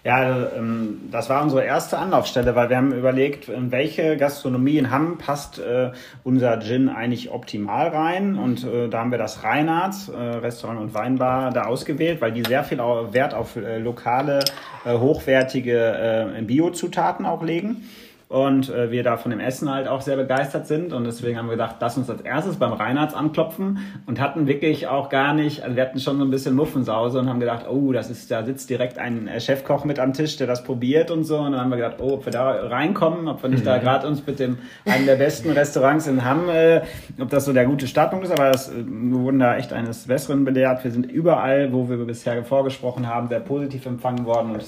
Ja, 0.04 0.48
ähm, 0.54 1.08
das 1.10 1.30
war 1.30 1.42
unsere 1.42 1.64
erste 1.64 1.96
Anlaufstelle, 1.96 2.54
weil 2.54 2.68
wir 2.68 2.76
haben 2.76 2.92
überlegt, 2.92 3.48
in 3.48 3.72
welche 3.72 4.18
Gastronomie 4.18 4.76
in 4.76 4.90
Hamm 4.90 5.16
passt 5.16 5.58
äh, 5.58 5.92
unser 6.24 6.60
Gin 6.60 6.90
eigentlich 6.90 7.30
optimal 7.30 7.88
rein. 7.88 8.36
Und 8.36 8.64
äh, 8.64 8.88
da 8.90 9.00
haben 9.00 9.10
wir 9.10 9.18
das 9.18 9.42
Reinhardt, 9.42 9.94
äh, 10.08 10.20
Restaurant 10.20 10.78
und 10.78 10.92
Weinbar, 10.92 11.52
da 11.52 11.62
ausgewählt, 11.62 12.20
weil 12.20 12.32
die 12.32 12.42
sehr 12.42 12.64
viel 12.64 12.78
Wert 12.78 13.32
auf 13.32 13.56
lokale, 13.56 14.40
hochwertige 14.84 16.34
Biozutaten 16.42 17.24
auch 17.24 17.42
legen 17.42 17.88
und 18.28 18.70
äh, 18.70 18.90
wir 18.90 19.02
da 19.02 19.16
von 19.16 19.30
dem 19.30 19.40
Essen 19.40 19.70
halt 19.70 19.86
auch 19.86 20.00
sehr 20.00 20.16
begeistert 20.16 20.66
sind 20.66 20.92
und 20.92 21.04
deswegen 21.04 21.38
haben 21.38 21.46
wir 21.46 21.52
gedacht, 21.52 21.76
lass 21.80 21.96
uns 21.98 22.08
als 22.08 22.22
erstes 22.22 22.56
beim 22.56 22.72
Reinhardt 22.72 23.14
anklopfen 23.14 23.78
und 24.06 24.20
hatten 24.20 24.46
wirklich 24.46 24.86
auch 24.88 25.08
gar 25.08 25.34
nicht, 25.34 25.62
also 25.62 25.76
wir 25.76 25.82
hatten 25.82 26.00
schon 26.00 26.18
so 26.18 26.24
ein 26.24 26.30
bisschen 26.30 26.54
Muffensause 26.54 27.18
und 27.18 27.28
haben 27.28 27.40
gedacht, 27.40 27.66
oh, 27.68 27.92
das 27.92 28.10
ist, 28.10 28.30
da 28.30 28.44
sitzt 28.44 28.70
direkt 28.70 28.98
ein 28.98 29.28
äh, 29.28 29.40
Chefkoch 29.40 29.84
mit 29.84 29.98
am 29.98 30.12
Tisch, 30.12 30.36
der 30.36 30.46
das 30.46 30.64
probiert 30.64 31.10
und 31.10 31.24
so 31.24 31.38
und 31.38 31.52
dann 31.52 31.60
haben 31.60 31.70
wir 31.70 31.76
gedacht, 31.76 31.96
oh, 32.00 32.14
ob 32.14 32.24
wir 32.24 32.32
da 32.32 32.50
reinkommen, 32.50 33.28
ob 33.28 33.42
wir 33.42 33.50
nicht 33.50 33.64
mhm. 33.64 33.68
da 33.68 33.78
gerade 33.78 34.06
uns 34.06 34.26
mit 34.26 34.38
dem 34.38 34.58
einem 34.86 35.06
der 35.06 35.16
besten 35.16 35.50
Restaurants 35.50 36.06
in 36.06 36.24
Hamm, 36.24 36.48
äh, 36.48 36.82
ob 37.20 37.30
das 37.30 37.44
so 37.44 37.52
der 37.52 37.66
gute 37.66 37.86
Startpunkt 37.86 38.24
ist, 38.24 38.32
aber 38.32 38.50
das, 38.50 38.68
äh, 38.68 38.84
wir 38.86 39.18
wurden 39.18 39.38
da 39.38 39.56
echt 39.56 39.72
eines 39.72 40.06
Besseren 40.06 40.44
belehrt. 40.44 40.82
Wir 40.84 40.90
sind 40.90 41.10
überall, 41.10 41.72
wo 41.72 41.88
wir 41.88 41.98
bisher 41.98 42.42
vorgesprochen 42.44 43.08
haben, 43.08 43.28
sehr 43.28 43.40
positiv 43.40 43.86
empfangen 43.86 44.24
worden 44.24 44.52
und 44.52 44.64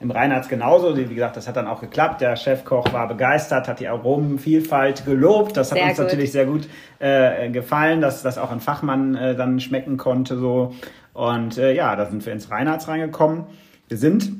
im 0.00 0.10
Reinhardt 0.10 0.48
genauso, 0.48 0.96
wie 0.96 1.04
gesagt, 1.04 1.36
das 1.36 1.48
hat 1.48 1.56
dann 1.56 1.66
auch 1.66 1.80
geklappt. 1.80 2.20
Der 2.20 2.36
Chefkoch 2.36 2.92
war 2.92 3.03
begeistert, 3.06 3.68
hat 3.68 3.80
die 3.80 3.88
Aromenvielfalt 3.88 5.04
gelobt. 5.04 5.56
Das 5.56 5.70
hat 5.70 5.78
sehr 5.78 5.88
uns 5.88 5.96
gut. 5.96 6.06
natürlich 6.06 6.32
sehr 6.32 6.46
gut 6.46 6.68
äh, 6.98 7.50
gefallen, 7.50 8.00
dass 8.00 8.22
das 8.22 8.38
auch 8.38 8.50
ein 8.50 8.60
Fachmann 8.60 9.14
äh, 9.14 9.34
dann 9.34 9.60
schmecken 9.60 9.96
konnte. 9.96 10.38
So. 10.38 10.74
Und 11.12 11.58
äh, 11.58 11.72
ja, 11.74 11.94
da 11.96 12.06
sind 12.06 12.24
wir 12.24 12.32
ins 12.32 12.50
Reinhards 12.50 12.88
reingekommen. 12.88 13.44
Wir 13.88 13.98
sind 13.98 14.32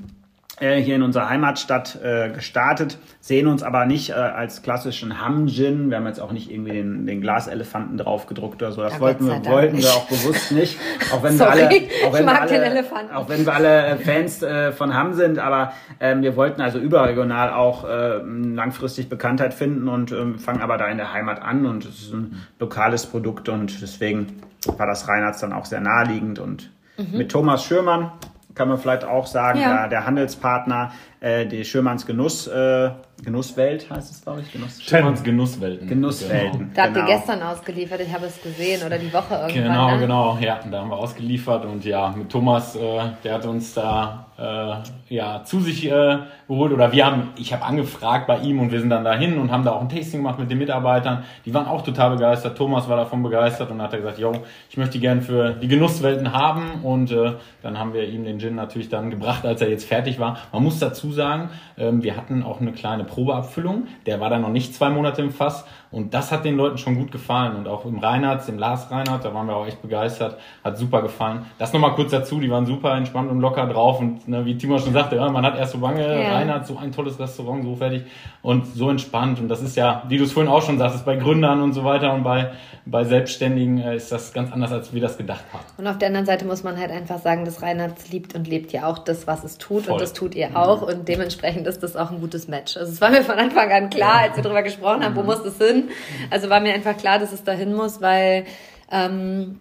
hier 0.61 0.95
in 0.95 1.03
unserer 1.03 1.29
Heimatstadt 1.29 1.99
äh, 2.03 2.31
gestartet, 2.31 2.99
sehen 3.21 3.49
uns 3.49 3.65
aber 3.65 3.87
nicht 3.87 4.11
äh, 4.11 4.15
als 4.15 4.63
klassischen 4.63 5.21
Ham-Gin. 5.21 5.91
Wir 5.91 5.97
haben 5.97 6.07
jetzt 6.07 6.21
auch 6.21 6.31
nicht 6.31 6.49
irgendwie 6.49 6.73
den, 6.73 7.07
den 7.07 7.21
Glaselefanten 7.21 7.99
drauf 7.99 8.27
gedruckt 8.27 8.63
oder 8.63 8.71
so. 8.71 8.83
Das 8.83 8.95
ja, 8.95 9.01
wollten, 9.01 9.27
wir, 9.27 9.45
wollten 9.47 9.79
wir 9.79 9.89
auch 9.89 10.07
bewusst 10.07 10.53
nicht. 10.53 10.79
Auch 11.13 11.23
wenn 11.25 11.37
Sorry, 11.37 11.59
wir 11.59 11.67
alle, 11.67 11.81
auch 12.07 12.13
wenn 12.13 12.25
wir 12.25 12.41
alle, 12.41 12.85
auch 13.15 13.29
wenn 13.29 13.45
wir 13.45 13.53
alle 13.53 13.87
äh, 13.87 13.97
Fans 13.97 14.43
äh, 14.43 14.71
von 14.71 14.95
Ham 14.95 15.15
sind, 15.15 15.41
aber 15.41 15.73
ähm, 15.99 16.23
wir 16.23 16.37
wollten 16.37 16.61
also 16.63 16.79
überregional 16.79 17.53
auch 17.53 17.85
äh, 17.85 18.19
langfristig 18.19 19.09
Bekanntheit 19.09 19.55
finden 19.55 19.89
und 19.89 20.13
ähm, 20.13 20.39
fangen 20.39 20.63
aber 20.63 20.79
da 20.79 20.87
in 20.87 20.99
der 20.99 21.13
Heimat 21.13 21.43
an 21.43 21.67
und 21.67 21.85
es 21.85 22.03
ist 22.03 22.13
ein 22.13 22.43
lokales 22.61 23.07
Produkt 23.07 23.49
und 23.49 23.83
deswegen 23.83 24.41
war 24.77 24.87
das 24.87 25.09
Reinhardt 25.09 25.43
dann 25.43 25.53
auch 25.53 25.65
sehr 25.65 25.81
naheliegend 25.81 26.39
und 26.39 26.71
mhm. 26.97 27.19
mit 27.19 27.33
Thomas 27.33 27.65
Schürmann 27.65 28.13
kann 28.55 28.69
man 28.69 28.79
vielleicht 28.79 29.05
auch 29.05 29.27
sagen, 29.27 29.61
ja. 29.61 29.81
der, 29.81 29.89
der 29.89 30.07
Handelspartner, 30.07 30.93
äh, 31.21 31.47
die 31.47 31.65
Schürmanns 31.65 32.07
Genuss, 32.07 32.47
äh, 32.47 32.91
Genusswelt 33.25 33.91
heißt 33.91 34.11
es, 34.11 34.23
glaube 34.23 34.43
ich. 34.43 34.53
Genuss, 34.53 34.83
Schürmanns 34.83 35.23
Genusswelten. 35.23 35.89
Genusswelten. 35.89 36.59
Genau. 36.59 36.71
Da 36.75 36.83
habt 36.85 36.97
ihr 36.97 37.03
genau. 37.03 37.17
gestern 37.17 37.43
ausgeliefert, 37.43 38.01
ich 38.01 38.13
habe 38.13 38.27
es 38.27 38.41
gesehen, 38.43 38.85
oder 38.87 38.99
die 38.99 39.13
Woche 39.13 39.35
irgendwann. 39.35 39.65
Genau, 39.65 39.91
ne? 39.91 39.99
genau, 39.99 40.39
ja, 40.41 40.61
da 40.71 40.81
haben 40.81 40.91
wir 40.91 40.97
ausgeliefert 40.97 41.65
und 41.65 41.85
ja, 41.85 42.15
mit 42.17 42.31
Thomas, 42.31 42.77
äh, 42.77 43.01
der 43.23 43.35
hat 43.35 43.47
uns 43.47 43.75
da 43.75 44.24
äh, 44.39 44.75
ja, 45.09 45.45
zu 45.45 45.61
sich 45.61 45.91
äh, 45.91 46.19
geholt 46.49 46.73
oder 46.73 46.93
wir 46.93 47.07
haben, 47.07 47.29
ich 47.37 47.53
habe 47.53 47.65
angefragt 47.65 48.27
bei 48.27 48.39
ihm 48.39 48.61
und 48.61 48.73
wir 48.73 48.81
sind 48.81 48.91
dann 48.91 49.05
dahin 49.05 49.39
und 49.39 49.53
haben 49.53 49.65
da 49.65 49.73
auch 49.73 49.81
ein 49.81 49.89
Tasting 49.89 50.21
gemacht 50.21 50.39
mit 50.39 50.51
den 50.51 50.59
Mitarbeitern. 50.59 51.25
Die 51.45 51.55
waren 51.55 51.67
auch 51.67 51.83
total 51.83 52.11
begeistert. 52.11 52.59
Thomas 52.59 52.89
war 52.89 52.97
davon 52.97 53.23
begeistert 53.23 53.71
und 53.71 53.81
hat 53.81 53.93
gesagt, 53.93 54.19
yo, 54.19 54.33
ich 54.69 54.77
möchte 54.77 54.99
gern 54.99 55.23
für 55.23 55.51
die 55.53 55.69
Genusswelten 55.69 56.33
haben 56.33 56.83
und 56.83 57.13
äh, 57.13 57.35
dann 57.63 57.79
haben 57.79 57.95
wir 57.95 58.09
ihm 58.09 58.25
den 58.25 58.41
Gin 58.41 58.57
natürlich 58.57 58.89
dann 58.89 59.11
gebracht, 59.11 59.47
als 59.47 59.61
er 59.61 59.71
jetzt 59.71 59.87
fertig 59.87 60.19
war. 60.19 60.39
Man 60.53 60.63
muss 60.63 60.79
dazu 60.79 61.13
sagen, 61.13 61.51
ähm, 61.79 62.03
wir 62.03 62.17
hatten 62.17 62.43
auch 62.43 62.61
eine 62.61 62.73
kleine 62.73 63.05
Probeabfüllung. 63.05 63.87
Der 64.07 64.21
war 64.21 64.31
dann 64.31 64.43
noch 64.43 64.51
nicht 64.51 64.75
zwei 64.75 64.91
Monate 64.91 65.23
im 65.23 65.31
Fass 65.31 65.65
und 65.95 66.13
das 66.13 66.33
hat 66.33 66.45
den 66.45 66.57
Leuten 66.57 66.77
schon 66.77 66.97
gut 66.97 67.13
gefallen. 67.13 67.55
Und 67.55 67.69
auch 67.69 67.85
im 67.85 68.01
Reinhardt, 68.01 68.49
im 68.49 68.59
Lars 68.59 68.91
Reinhardt, 68.91 69.25
da 69.25 69.33
waren 69.33 69.47
wir 69.47 69.55
auch 69.55 69.65
echt 69.65 69.81
begeistert. 69.81 70.37
Hat 70.65 70.77
super 70.77 71.03
gefallen. 71.03 71.47
Das 71.57 71.73
nochmal 71.73 71.95
kurz 71.95 72.11
dazu, 72.11 72.41
die 72.41 72.51
waren 72.51 72.67
super 72.67 72.97
entspannt 72.97 73.31
und 73.31 73.39
locker 73.39 73.65
drauf. 73.67 74.01
Und 74.01 74.27
ne, 74.27 74.45
wie 74.45 74.59
Timo 74.59 74.77
schon 74.79 74.93
sagte, 74.93 75.15
ja, 75.15 75.31
man 75.31 75.47
hat 75.47 75.57
erst 75.57 75.71
so 75.71 75.79
Bange, 75.79 76.03
ja. 76.21 76.33
Reinhardt, 76.33 76.67
so 76.67 76.77
ein 76.79 76.91
tolles 76.91 77.21
Restaurant, 77.21 77.63
so 77.63 77.77
fertig 77.77 78.03
und 78.43 78.67
so 78.67 78.91
entspannt. 78.91 79.39
Und 79.39 79.49
das 79.49 79.63
ist 79.63 79.77
ja, 79.77 80.03
wie 80.09 80.19
du 80.19 80.25
es 80.25 80.33
vorhin 80.33 80.51
auch 80.51 80.63
schon 80.63 80.79
sagst, 80.79 81.05
bei 81.05 81.15
Gründern 81.15 81.63
und 81.63 81.75
so 81.75 81.85
weiter 81.85 82.13
und 82.13 82.25
bei, 82.25 82.51
bei 82.87 83.05
Selbstständigen 83.05 83.79
äh, 83.79 83.95
ist 83.95 84.11
das 84.11 84.33
ganz 84.33 84.53
anders, 84.53 84.73
als 84.73 84.93
wir 84.93 85.01
das 85.01 85.17
gedacht 85.17 85.45
haben. 85.53 85.65
Und 85.77 85.87
auf 85.87 85.99
der 85.99 86.09
anderen 86.09 86.27
Seite 86.27 86.45
muss 86.45 86.65
man 86.65 86.77
halt 86.77 86.91
einfach 86.91 87.21
sagen, 87.21 87.45
dass 87.45 87.63
Reinhardt 87.63 88.11
liebt 88.11 88.35
und 88.35 88.49
lebt 88.49 88.73
ja 88.73 88.89
auch 88.89 88.99
das, 88.99 89.29
was 89.29 89.45
es 89.45 89.59
tut. 89.59 89.85
Voll. 89.85 89.93
Und 89.93 90.01
das 90.01 90.13
tut 90.13 90.35
ihr 90.35 90.57
auch. 90.57 90.83
Mhm. 90.83 90.89
Und 90.89 91.09
dementsprechend 91.09 91.69
ist 91.69 91.85
das 91.85 91.95
auch 91.95 92.11
ein 92.11 92.21
gutes 92.21 92.49
Match. 92.49 92.77
Also 92.77 92.91
es 92.91 93.01
war 93.01 93.11
mir 93.11 93.23
von 93.23 93.39
Anfang 93.39 93.71
an 93.71 93.91
klar, 93.91 94.23
als 94.23 94.35
wir 94.35 94.43
darüber 94.43 94.65
gesprochen 94.65 95.05
haben, 95.05 95.15
wo 95.15 95.21
mhm. 95.21 95.27
muss 95.27 95.45
das 95.45 95.57
hin? 95.59 95.84
Also 96.31 96.51
war 96.51 96.61
mir 96.61 96.75
einfach 96.75 96.97
klar, 96.97 97.19
dass 97.19 97.33
es 97.33 97.45
dahin 97.45 97.75
muss, 97.75 98.01
weil 98.01 98.45
ähm, 98.91 99.59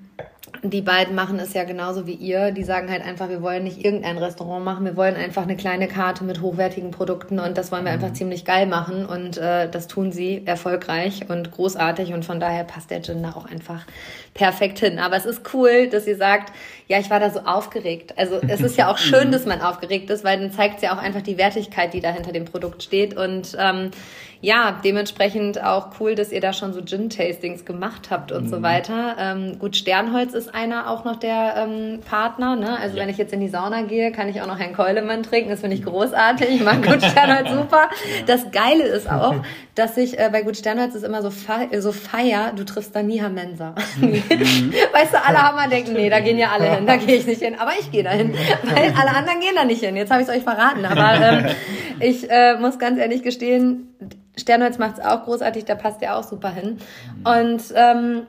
die 0.61 0.81
beiden 0.81 1.15
machen 1.15 1.39
es 1.39 1.53
ja 1.53 1.63
genauso 1.63 2.05
wie 2.05 2.13
ihr. 2.13 2.51
Die 2.51 2.63
sagen 2.63 2.89
halt 2.89 3.03
einfach, 3.03 3.27
wir 3.29 3.41
wollen 3.41 3.63
nicht 3.63 3.83
irgendein 3.83 4.17
Restaurant 4.17 4.63
machen, 4.63 4.85
wir 4.85 4.95
wollen 4.95 5.15
einfach 5.15 5.43
eine 5.43 5.55
kleine 5.55 5.87
Karte 5.87 6.23
mit 6.23 6.41
hochwertigen 6.41 6.91
Produkten 6.91 7.39
und 7.39 7.57
das 7.57 7.71
wollen 7.71 7.85
wir 7.85 7.91
einfach 7.91 8.09
mhm. 8.09 8.15
ziemlich 8.15 8.45
geil 8.45 8.67
machen 8.67 9.05
und 9.05 9.37
äh, 9.37 9.69
das 9.69 9.87
tun 9.87 10.11
sie 10.11 10.43
erfolgreich 10.45 11.29
und 11.29 11.51
großartig 11.51 12.13
und 12.13 12.23
von 12.23 12.39
daher 12.39 12.63
passt 12.63 12.91
der 12.91 13.01
Gin 13.01 13.23
da 13.23 13.31
auch 13.31 13.45
einfach 13.45 13.85
perfekt 14.33 14.79
hin. 14.79 14.99
Aber 14.99 15.17
es 15.17 15.25
ist 15.25 15.53
cool, 15.53 15.89
dass 15.89 16.07
ihr 16.07 16.17
sagt, 16.17 16.53
ja, 16.87 16.99
ich 16.99 17.09
war 17.09 17.19
da 17.19 17.29
so 17.29 17.39
aufgeregt. 17.41 18.17
Also 18.17 18.39
es 18.47 18.61
ist 18.61 18.77
ja 18.77 18.91
auch 18.91 18.97
schön, 18.99 19.31
dass 19.31 19.45
man 19.45 19.61
aufgeregt 19.61 20.09
ist, 20.09 20.23
weil 20.23 20.39
dann 20.39 20.51
zeigt 20.51 20.77
es 20.77 20.83
ja 20.83 20.93
auch 20.93 21.01
einfach 21.01 21.21
die 21.21 21.37
Wertigkeit, 21.37 21.93
die 21.93 21.99
da 21.99 22.11
hinter 22.11 22.31
dem 22.31 22.45
Produkt 22.45 22.83
steht 22.83 23.17
und 23.17 23.57
ähm, 23.59 23.91
ja, 24.43 24.77
dementsprechend 24.83 25.63
auch 25.63 25.91
cool, 26.01 26.15
dass 26.15 26.33
ihr 26.33 26.41
da 26.41 26.51
schon 26.51 26.73
so 26.73 26.81
Gin-Tastings 26.81 27.63
gemacht 27.63 28.09
habt 28.09 28.33
und 28.33 28.43
mhm. 28.43 28.49
so 28.49 28.61
weiter. 28.61 29.15
Ähm, 29.17 29.57
gut, 29.57 29.77
Sternholz 29.77 30.33
ist 30.33 30.53
einer 30.53 30.89
auch 30.89 31.05
noch 31.05 31.15
der 31.15 31.55
ähm, 31.55 32.01
Partner. 32.01 32.57
Ne? 32.57 32.77
Also 32.77 32.97
ja. 32.97 33.03
wenn 33.03 33.09
ich 33.09 33.17
jetzt 33.17 33.31
in 33.31 33.39
die 33.39 33.47
Sauna 33.47 33.83
gehe, 33.83 34.11
kann 34.11 34.27
ich 34.27 34.41
auch 34.41 34.47
noch 34.47 34.59
Herrn 34.59 34.73
Keulemann 34.73 35.23
trinken. 35.23 35.49
Das 35.49 35.61
finde 35.61 35.77
ich 35.77 35.85
großartig. 35.85 36.49
Ich 36.49 36.61
mag 36.61 36.83
Gut 36.85 37.01
Sternholz 37.01 37.51
super. 37.51 37.89
Das 38.25 38.51
Geile 38.51 38.83
ist 38.83 39.09
auch, 39.09 39.35
dass 39.75 39.97
ich 39.97 40.19
äh, 40.19 40.29
bei 40.31 40.43
Gut 40.43 40.55
Sternholz 40.55 40.93
ist 40.93 41.03
immer 41.03 41.21
so, 41.21 41.31
fe 41.31 41.69
so 41.81 41.91
feier, 41.91 42.53
du 42.55 42.63
triffst 42.63 42.95
da 42.95 43.01
nie 43.01 43.21
Mensa. 43.21 43.73
weißt 43.99 45.13
du, 45.13 45.25
alle 45.25 45.41
haben 45.41 45.55
mal 45.55 45.69
denken, 45.69 45.93
nee, 45.93 46.09
da 46.09 46.19
gehen 46.19 46.37
ja 46.37 46.51
alle 46.51 46.75
hin, 46.75 46.85
da 46.85 46.97
gehe 46.97 47.15
ich 47.15 47.25
nicht 47.25 47.41
hin. 47.41 47.55
Aber 47.57 47.71
ich 47.79 47.91
gehe 47.91 48.03
da 48.03 48.11
hin, 48.11 48.33
weil 48.63 48.93
alle 48.99 49.15
anderen 49.15 49.39
gehen 49.39 49.55
da 49.55 49.65
nicht 49.65 49.83
hin. 49.83 49.95
Jetzt 49.95 50.11
habe 50.11 50.21
ich 50.21 50.27
es 50.27 50.35
euch 50.35 50.43
verraten. 50.43 50.85
Aber 50.85 51.13
ähm, 51.21 51.45
ich 51.99 52.29
äh, 52.29 52.55
muss 52.57 52.77
ganz 52.77 52.99
ehrlich 52.99 53.23
gestehen, 53.23 53.95
Sternholz 54.37 54.77
macht 54.77 54.99
es 54.99 55.05
auch 55.05 55.23
großartig, 55.23 55.65
da 55.65 55.75
passt 55.75 56.01
ihr 56.01 56.15
auch 56.15 56.23
super 56.23 56.51
hin. 56.51 56.77
Und 57.23 57.61
ähm, 57.75 58.27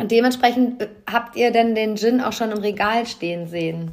dementsprechend 0.00 0.82
äh, 0.82 0.88
habt 1.10 1.36
ihr 1.36 1.52
denn 1.52 1.76
den 1.76 1.96
Gin 1.96 2.20
auch 2.20 2.32
schon 2.32 2.50
im 2.50 2.58
Regal 2.58 3.06
stehen 3.06 3.46
sehen? 3.46 3.92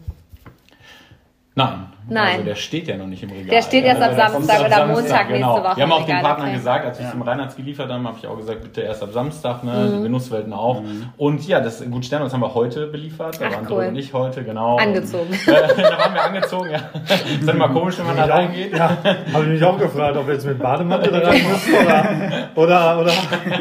Nein. 1.53 1.87
Nein. 2.09 2.31
Also 2.31 2.43
der 2.45 2.55
steht 2.55 2.87
ja 2.87 2.97
noch 2.97 3.07
nicht 3.07 3.23
im 3.23 3.29
Regal. 3.29 3.45
Der 3.45 3.61
steht 3.61 3.85
erst 3.85 4.01
ab 4.01 4.15
Samstag 4.15 4.65
oder 4.65 4.87
Montag 4.87 5.27
genau. 5.27 5.53
nächste 5.53 5.69
Woche. 5.69 5.77
Wir 5.77 5.83
haben 5.83 5.91
auch 5.91 6.05
den 6.05 6.21
Partnern 6.21 6.47
okay. 6.47 6.57
gesagt, 6.57 6.85
als 6.85 6.99
wir 6.99 7.05
es 7.05 7.11
ja. 7.11 7.17
im 7.17 7.21
Rheinland 7.21 7.55
geliefert 7.55 7.89
haben, 7.91 8.07
habe 8.07 8.17
ich 8.19 8.27
auch 8.27 8.37
gesagt, 8.37 8.61
bitte 8.61 8.81
erst 8.81 9.03
ab 9.03 9.09
Samstag, 9.11 9.63
ne? 9.63 9.71
Mhm. 9.71 9.97
die 9.97 10.03
Genusswelten 10.03 10.53
auch. 10.53 10.81
Mhm. 10.81 11.09
Und 11.17 11.47
ja, 11.47 11.59
das 11.59 11.83
Gut 11.89 12.05
Sternholz 12.05 12.33
haben 12.33 12.41
wir 12.41 12.53
heute 12.53 12.87
beliefert. 12.87 13.39
Da 13.39 13.45
Ach, 13.47 13.55
waren 13.55 13.67
cool. 13.69 13.85
und 13.87 13.95
ich 13.95 14.13
heute, 14.13 14.43
genau. 14.43 14.77
Angezogen. 14.77 15.29
Und, 15.29 15.47
äh, 15.47 15.83
da 15.83 15.97
waren 15.97 16.13
wir 16.13 16.23
angezogen, 16.23 16.69
ja. 16.71 16.79
Das 17.07 17.21
ist 17.21 17.47
dann 17.47 17.55
immer 17.55 17.69
komisch, 17.69 17.97
wenn 17.99 18.05
man 18.05 18.17
da 18.17 18.25
reingeht. 18.25 18.75
Ja, 18.75 18.97
habe 19.33 19.43
ich 19.43 19.49
mich 19.49 19.63
auch 19.63 19.77
gefragt, 19.77 20.17
ob 20.17 20.27
wir 20.27 20.33
jetzt 20.33 20.45
mit 20.45 20.59
Bademantel 20.59 21.11
da 21.11 21.19
rein 21.29 21.41
müssen 21.47 21.73
oder, 21.75 22.09
oder, 22.55 22.99
oder, 23.01 23.11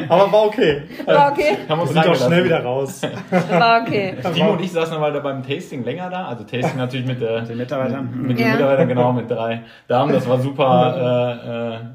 aber 0.09 0.32
war 0.32 0.46
okay. 0.46 0.82
War 1.05 1.32
okay. 1.32 1.57
Haben 1.68 1.80
uns 1.80 1.90
sind 1.90 2.07
auch 2.07 2.14
schnell 2.14 2.44
wieder 2.44 2.62
raus. 2.62 3.03
War 3.51 3.82
okay. 3.82 4.16
Timo 4.34 4.53
und 4.53 4.62
ich 4.62 4.72
saßen 4.72 4.96
aber 4.96 5.11
da 5.11 5.20
beim 5.20 5.42
Tasting 5.42 5.84
länger 5.84 6.11
da, 6.11 6.26
also 6.26 6.44
Tasting 6.44 6.76
natürlich 6.76 7.07
mit, 7.07 7.20
äh, 7.22 7.42
den 7.42 7.57
Mitarbeitern. 7.57 8.09
Mit, 8.14 8.38
mit 8.39 8.47
den 8.47 8.53
Mitarbeitern, 8.53 8.89
genau 8.89 9.12
mit 9.12 9.30
drei 9.30 9.62
Damen. 9.86 10.12
Das 10.12 10.28
war 10.28 10.39
super, 10.39 11.41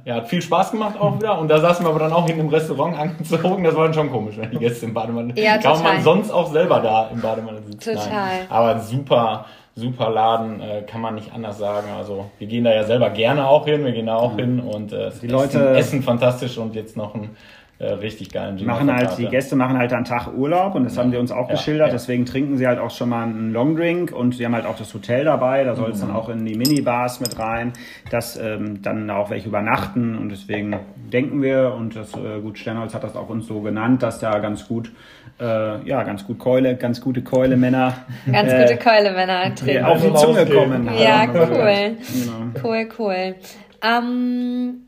äh, 0.06 0.10
äh, 0.10 0.10
ja, 0.10 0.16
hat 0.16 0.28
viel 0.28 0.42
Spaß 0.42 0.72
gemacht 0.72 1.00
auch 1.00 1.18
wieder. 1.18 1.38
Und 1.40 1.50
da 1.50 1.60
saßen 1.60 1.86
wir 1.86 1.90
aber 1.90 2.00
dann 2.00 2.14
auch 2.14 2.28
in 2.28 2.40
einem 2.40 2.50
Restaurant 2.50 2.98
angezogen. 2.98 3.64
Das 3.64 3.76
war 3.76 3.86
dann 3.86 3.94
schon 3.94 4.12
komisch, 4.12 4.36
wenn 4.38 4.52
die 4.52 4.58
Gäste 4.58 4.86
im 4.86 4.94
Bademantel. 4.94 5.44
Ja, 5.44 5.58
total. 5.58 5.74
Kann 5.74 5.84
man 5.84 6.04
sonst 6.04 6.32
auch 6.32 6.52
selber 6.52 6.80
da 6.80 7.10
im 7.12 7.22
Bademantel 7.22 7.64
sitzen. 7.64 7.96
Total. 7.96 8.10
Nein. 8.10 8.40
Aber 8.50 8.80
super, 8.80 9.46
super 9.76 10.10
Laden, 10.10 10.62
äh, 10.62 10.82
kann 10.84 11.02
man 11.02 11.16
nicht 11.16 11.34
anders 11.34 11.58
sagen. 11.58 11.88
Also 11.98 12.26
wir 12.38 12.48
gehen 12.48 12.64
da 12.64 12.74
ja 12.74 12.84
selber 12.84 13.10
gerne 13.10 13.48
auch 13.48 13.66
hin, 13.66 13.84
wir 13.86 13.92
gehen 13.92 14.08
da 14.08 14.16
auch 14.16 14.34
mhm. 14.34 14.40
hin 14.40 14.60
und 14.60 14.94
äh, 14.94 15.12
die 15.22 15.28
Leute 15.28 15.70
essen, 15.70 15.76
essen 15.76 16.04
fantastisch 16.04 16.58
und 16.58 16.76
jetzt 16.76 16.96
noch 16.96 17.16
ein 17.16 17.36
äh, 17.84 17.94
richtig 17.94 18.32
geilen 18.32 18.58
Gin. 18.58 18.68
Machen 18.68 18.92
halt, 18.92 19.18
die 19.18 19.28
Gäste 19.28 19.56
machen 19.56 19.78
halt 19.78 19.92
einen 19.92 20.06
Tag 20.06 20.34
Urlaub 20.34 20.76
und 20.76 20.86
das 20.86 20.98
haben 20.98 21.12
die 21.12 21.18
uns 21.18 21.32
auch 21.32 21.50
ja, 21.50 21.56
geschildert. 21.56 21.88
Ja. 21.88 21.94
Deswegen 21.94 22.26
trinken 22.26 22.58
sie 22.58 22.66
halt 22.66 22.80
auch 22.80 22.92
schon 22.92 23.10
mal 23.10 23.24
einen 23.24 23.52
Longdrink 23.52 24.12
und 24.12 24.36
sie 24.36 24.46
haben 24.46 24.56
halt 24.56 24.66
auch 24.66 24.78
das 24.78 24.94
Hotel 24.94 25.26
dabei. 25.26 25.64
Da 25.64 25.76
soll 25.76 25.92
es 25.92 25.98
mhm. 25.98 26.08
dann 26.08 26.16
auch 26.16 26.30
in 26.30 26.46
die 26.46 26.56
Minibars 26.56 27.20
mit 27.20 27.38
rein, 27.38 27.74
dass 28.10 28.38
ähm, 28.38 28.82
dann 28.82 29.10
auch 29.10 29.30
welche 29.30 29.50
übernachten 29.50 30.18
und 30.18 30.30
deswegen 30.30 30.80
denken 31.12 31.42
wir 31.42 31.74
und 31.78 31.96
das 31.96 32.14
äh, 32.14 32.40
gut 32.42 32.58
Sternholz 32.58 32.94
hat 32.94 33.04
das 33.04 33.16
auch 33.16 33.30
uns 33.30 33.48
so 33.48 33.62
genannt, 33.62 34.02
dass 34.02 34.20
da 34.20 34.40
ganz 34.40 34.68
gut 34.68 34.92
äh, 35.40 35.88
ja, 35.88 36.04
ganz 36.04 36.26
gut 36.26 36.40
Keule, 36.40 36.76
ganz 36.76 37.02
gute 37.02 37.22
Keulemänner. 37.22 37.96
Ganz 38.32 38.52
äh, 38.52 38.62
gute 38.62 38.78
Keulemänner 38.78 39.54
trinken. 39.56 39.84
Auf 39.84 40.02
die 40.02 40.14
Zunge 40.14 40.46
kommen. 40.46 40.90
Ja, 40.98 41.26
cool. 41.34 41.98
Genau. 41.98 42.64
Cool, 42.64 42.90
cool. 42.98 43.36
Ähm, 43.82 44.84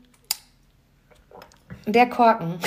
der 1.86 2.06
Korken. 2.06 2.58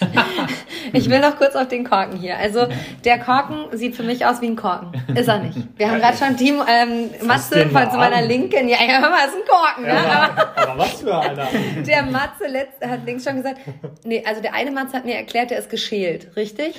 ich 0.92 1.08
will 1.08 1.20
noch 1.20 1.36
kurz 1.36 1.54
auf 1.54 1.68
den 1.68 1.84
Korken 1.84 2.18
hier. 2.18 2.36
Also 2.38 2.66
der 3.04 3.18
Korken 3.18 3.66
sieht 3.76 3.94
für 3.94 4.02
mich 4.02 4.24
aus 4.26 4.40
wie 4.40 4.46
ein 4.46 4.56
Korken. 4.56 4.92
Ist 5.14 5.28
er 5.28 5.38
nicht. 5.38 5.58
Wir 5.76 5.90
haben 5.90 6.00
gerade 6.00 6.16
schon 6.16 6.36
Team 6.36 6.62
ähm, 6.66 7.10
Matze 7.26 7.68
von 7.68 7.90
zu 7.90 7.96
meiner 7.98 8.22
Linken. 8.22 8.68
Ja, 8.68 8.78
ja, 8.80 9.00
hör 9.00 9.10
mal, 9.10 9.26
ist 9.26 9.36
ein 9.36 9.46
Korken. 9.46 9.86
Ja, 9.86 10.02
ne? 10.02 10.30
aber, 10.30 10.58
aber, 10.70 10.78
was 10.78 11.00
für 11.00 11.16
einer? 11.16 11.48
Der 11.86 12.02
Matze 12.02 12.46
letzt, 12.48 12.84
hat 12.84 13.04
links 13.04 13.24
schon 13.24 13.36
gesagt, 13.36 13.58
nee, 14.04 14.24
also 14.26 14.40
der 14.40 14.54
eine 14.54 14.70
Matze 14.70 14.94
hat 14.94 15.04
mir 15.04 15.16
erklärt, 15.16 15.50
der 15.50 15.58
ist 15.58 15.70
geschält, 15.70 16.34
richtig? 16.36 16.74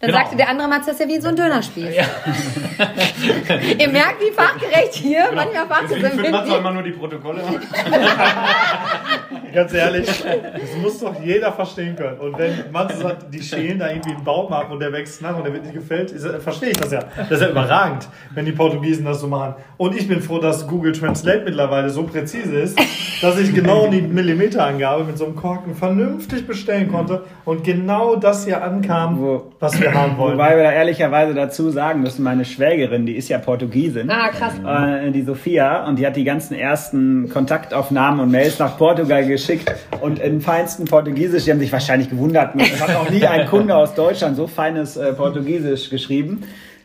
Dann 0.00 0.10
genau. 0.10 0.20
sagte 0.20 0.36
der 0.36 0.48
andere 0.48 0.68
Matze, 0.68 0.92
das 0.92 1.00
ist 1.00 1.00
ja 1.00 1.08
wie 1.08 1.20
so 1.20 1.26
ein 1.26 1.34
Dönerspiel. 1.34 1.92
Ja. 1.92 2.04
Ihr 3.80 3.88
merkt, 3.88 4.20
wie 4.20 4.30
fachgerecht 4.30 4.94
hier 4.94 5.24
genau. 5.28 5.42
manchmal 5.42 5.66
Fachgerecht 5.66 6.14
sind. 6.14 6.24
Ich 6.24 6.30
Matze 6.30 6.54
immer 6.54 6.70
nur 6.70 6.84
die 6.84 6.92
Protokolle. 6.92 7.42
Ganz 9.52 9.74
ehrlich, 9.74 10.06
das 10.06 10.76
muss 10.80 11.00
doch 11.00 11.20
jeder 11.20 11.50
verstehen 11.50 11.96
können. 11.96 12.16
Und 12.20 12.38
wenn 12.38 12.70
Matze 12.70 12.98
sagt, 12.98 13.34
die 13.34 13.42
schälen 13.42 13.80
da 13.80 13.88
irgendwie 13.88 14.14
einen 14.14 14.22
Baum 14.22 14.52
ab 14.52 14.70
und 14.70 14.78
der 14.78 14.92
wächst 14.92 15.20
nach 15.20 15.36
und 15.36 15.42
der 15.42 15.52
wird 15.52 15.64
nicht 15.64 15.74
gefällt, 15.74 16.12
ist, 16.12 16.28
verstehe 16.44 16.70
ich 16.70 16.76
das 16.76 16.92
ja. 16.92 17.00
Das 17.16 17.32
ist 17.32 17.42
ja 17.42 17.48
überragend, 17.48 18.06
wenn 18.34 18.44
die 18.44 18.52
Portugiesen 18.52 19.04
das 19.04 19.20
so 19.20 19.26
machen. 19.26 19.56
Und 19.78 19.96
ich 19.96 20.06
bin 20.06 20.22
froh, 20.22 20.38
dass 20.38 20.68
Google 20.68 20.92
Translate 20.92 21.42
mittlerweile 21.44 21.90
so 21.90 22.04
präzise 22.04 22.60
ist, 22.60 22.78
dass 23.20 23.36
ich 23.36 23.52
genau 23.52 23.88
die 23.88 24.02
Millimeterangabe 24.02 25.02
mit 25.02 25.18
so 25.18 25.24
einem 25.24 25.34
Korken 25.34 25.74
vernünftig 25.74 26.46
bestellen 26.46 26.88
konnte 26.88 27.24
und 27.44 27.64
genau 27.64 28.14
das 28.14 28.44
hier 28.44 28.62
ankam, 28.62 29.42
was 29.58 29.80
wir 29.80 29.87
wir 29.92 30.00
haben 30.00 30.16
wollen. 30.16 30.34
Wobei 30.34 30.56
wir 30.56 30.64
da 30.64 30.72
ehrlicherweise 30.72 31.34
dazu 31.34 31.70
sagen 31.70 32.02
müssen, 32.02 32.22
meine 32.22 32.44
Schwägerin, 32.44 33.06
die 33.06 33.16
ist 33.16 33.28
ja 33.28 33.38
Portugiesin. 33.38 34.10
Ah, 34.10 34.28
krass. 34.28 34.54
Äh, 34.64 35.10
die 35.10 35.22
Sophia. 35.22 35.86
Und 35.86 35.98
die 35.98 36.06
hat 36.06 36.16
die 36.16 36.24
ganzen 36.24 36.54
ersten 36.54 37.28
Kontaktaufnahmen 37.28 38.20
und 38.20 38.30
Mails 38.30 38.58
nach 38.58 38.76
Portugal 38.78 39.26
geschickt. 39.26 39.72
Und 40.00 40.18
in 40.18 40.40
feinsten 40.40 40.84
Portugiesisch, 40.84 41.44
die 41.44 41.50
haben 41.50 41.60
sich 41.60 41.72
wahrscheinlich 41.72 42.10
gewundert, 42.10 42.54
es 42.56 42.80
hat 42.80 42.92
noch 42.92 43.10
nie 43.10 43.26
ein 43.26 43.46
Kunde 43.48 43.74
aus 43.74 43.94
Deutschland 43.94 44.36
so 44.36 44.46
feines 44.46 44.96
äh, 44.96 45.12
Portugiesisch 45.12 45.90
geschrieben. 45.90 46.42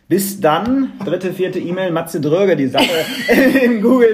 Bis 0.10 0.42
dann, 0.42 0.92
dritte, 1.06 1.32
vierte 1.34 1.60
E-Mail, 1.60 1.92
Matze 1.92 2.20
Dröge 2.20 2.56
die 2.58 2.68
Sache 2.68 3.06
im 3.64 3.82
Google 3.82 4.12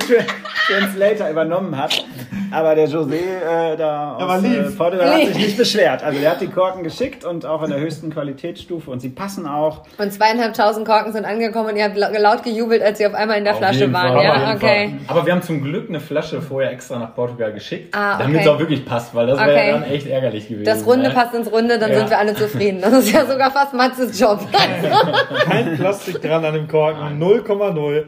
Translator 0.67 1.29
übernommen 1.29 1.75
hat. 1.75 2.05
Aber 2.51 2.75
der 2.75 2.87
José 2.87 3.15
äh, 3.15 3.75
da 3.77 4.15
aus 4.15 4.43
äh, 4.43 4.63
Portugal 4.75 5.13
hat 5.13 5.27
sich 5.27 5.37
nicht 5.37 5.57
beschwert. 5.57 6.03
Also 6.03 6.19
der 6.19 6.31
hat 6.31 6.41
die 6.41 6.47
Korken 6.47 6.83
geschickt 6.83 7.23
und 7.23 7.45
auch 7.45 7.63
in 7.63 7.69
der 7.69 7.79
höchsten 7.79 8.11
Qualitätsstufe 8.11 8.89
und 8.89 8.99
sie 8.99 9.09
passen 9.09 9.45
auch. 9.45 9.83
Und 9.97 10.11
zweieinhalbtausend 10.11 10.87
Korken 10.87 11.13
sind 11.13 11.25
angekommen 11.25 11.69
und 11.69 11.75
ihr 11.75 11.83
habt 11.83 11.97
laut 11.97 12.43
gejubelt, 12.43 12.81
als 12.81 12.97
sie 12.97 13.05
auf 13.05 13.13
einmal 13.13 13.37
in 13.37 13.43
der 13.43 13.53
auf 13.53 13.59
Flasche 13.59 13.91
waren. 13.93 14.13
Fall, 14.13 14.23
ja, 14.23 14.53
okay. 14.55 14.95
Fall. 15.05 15.15
Aber 15.15 15.25
wir 15.25 15.33
haben 15.33 15.41
zum 15.41 15.63
Glück 15.63 15.89
eine 15.89 15.99
Flasche 15.99 16.41
vorher 16.41 16.71
extra 16.71 16.97
nach 16.97 17.13
Portugal 17.13 17.53
geschickt, 17.53 17.95
ah, 17.95 18.15
okay. 18.15 18.23
damit 18.23 18.41
es 18.41 18.47
auch 18.47 18.59
wirklich 18.59 18.85
passt, 18.85 19.13
weil 19.13 19.27
das 19.27 19.37
okay. 19.37 19.47
wäre 19.47 19.67
ja 19.67 19.73
dann 19.73 19.83
echt 19.83 20.07
ärgerlich 20.07 20.47
gewesen. 20.47 20.65
Das 20.65 20.85
Runde 20.85 21.09
ne? 21.09 21.13
passt 21.13 21.33
ins 21.35 21.51
Runde, 21.51 21.77
dann 21.77 21.91
ja. 21.91 21.97
sind 21.97 22.09
wir 22.09 22.17
alle 22.17 22.35
zufrieden. 22.35 22.81
Das 22.81 22.93
ist 22.93 23.11
ja 23.11 23.25
sogar 23.25 23.51
fast 23.51 23.73
Matzes 23.73 24.19
Job. 24.19 24.39
Kein 25.45 25.78
Plastik 25.79 26.21
dran 26.21 26.45
an 26.45 26.53
dem 26.53 26.67
Korken, 26.67 27.21
0,0. 27.21 28.05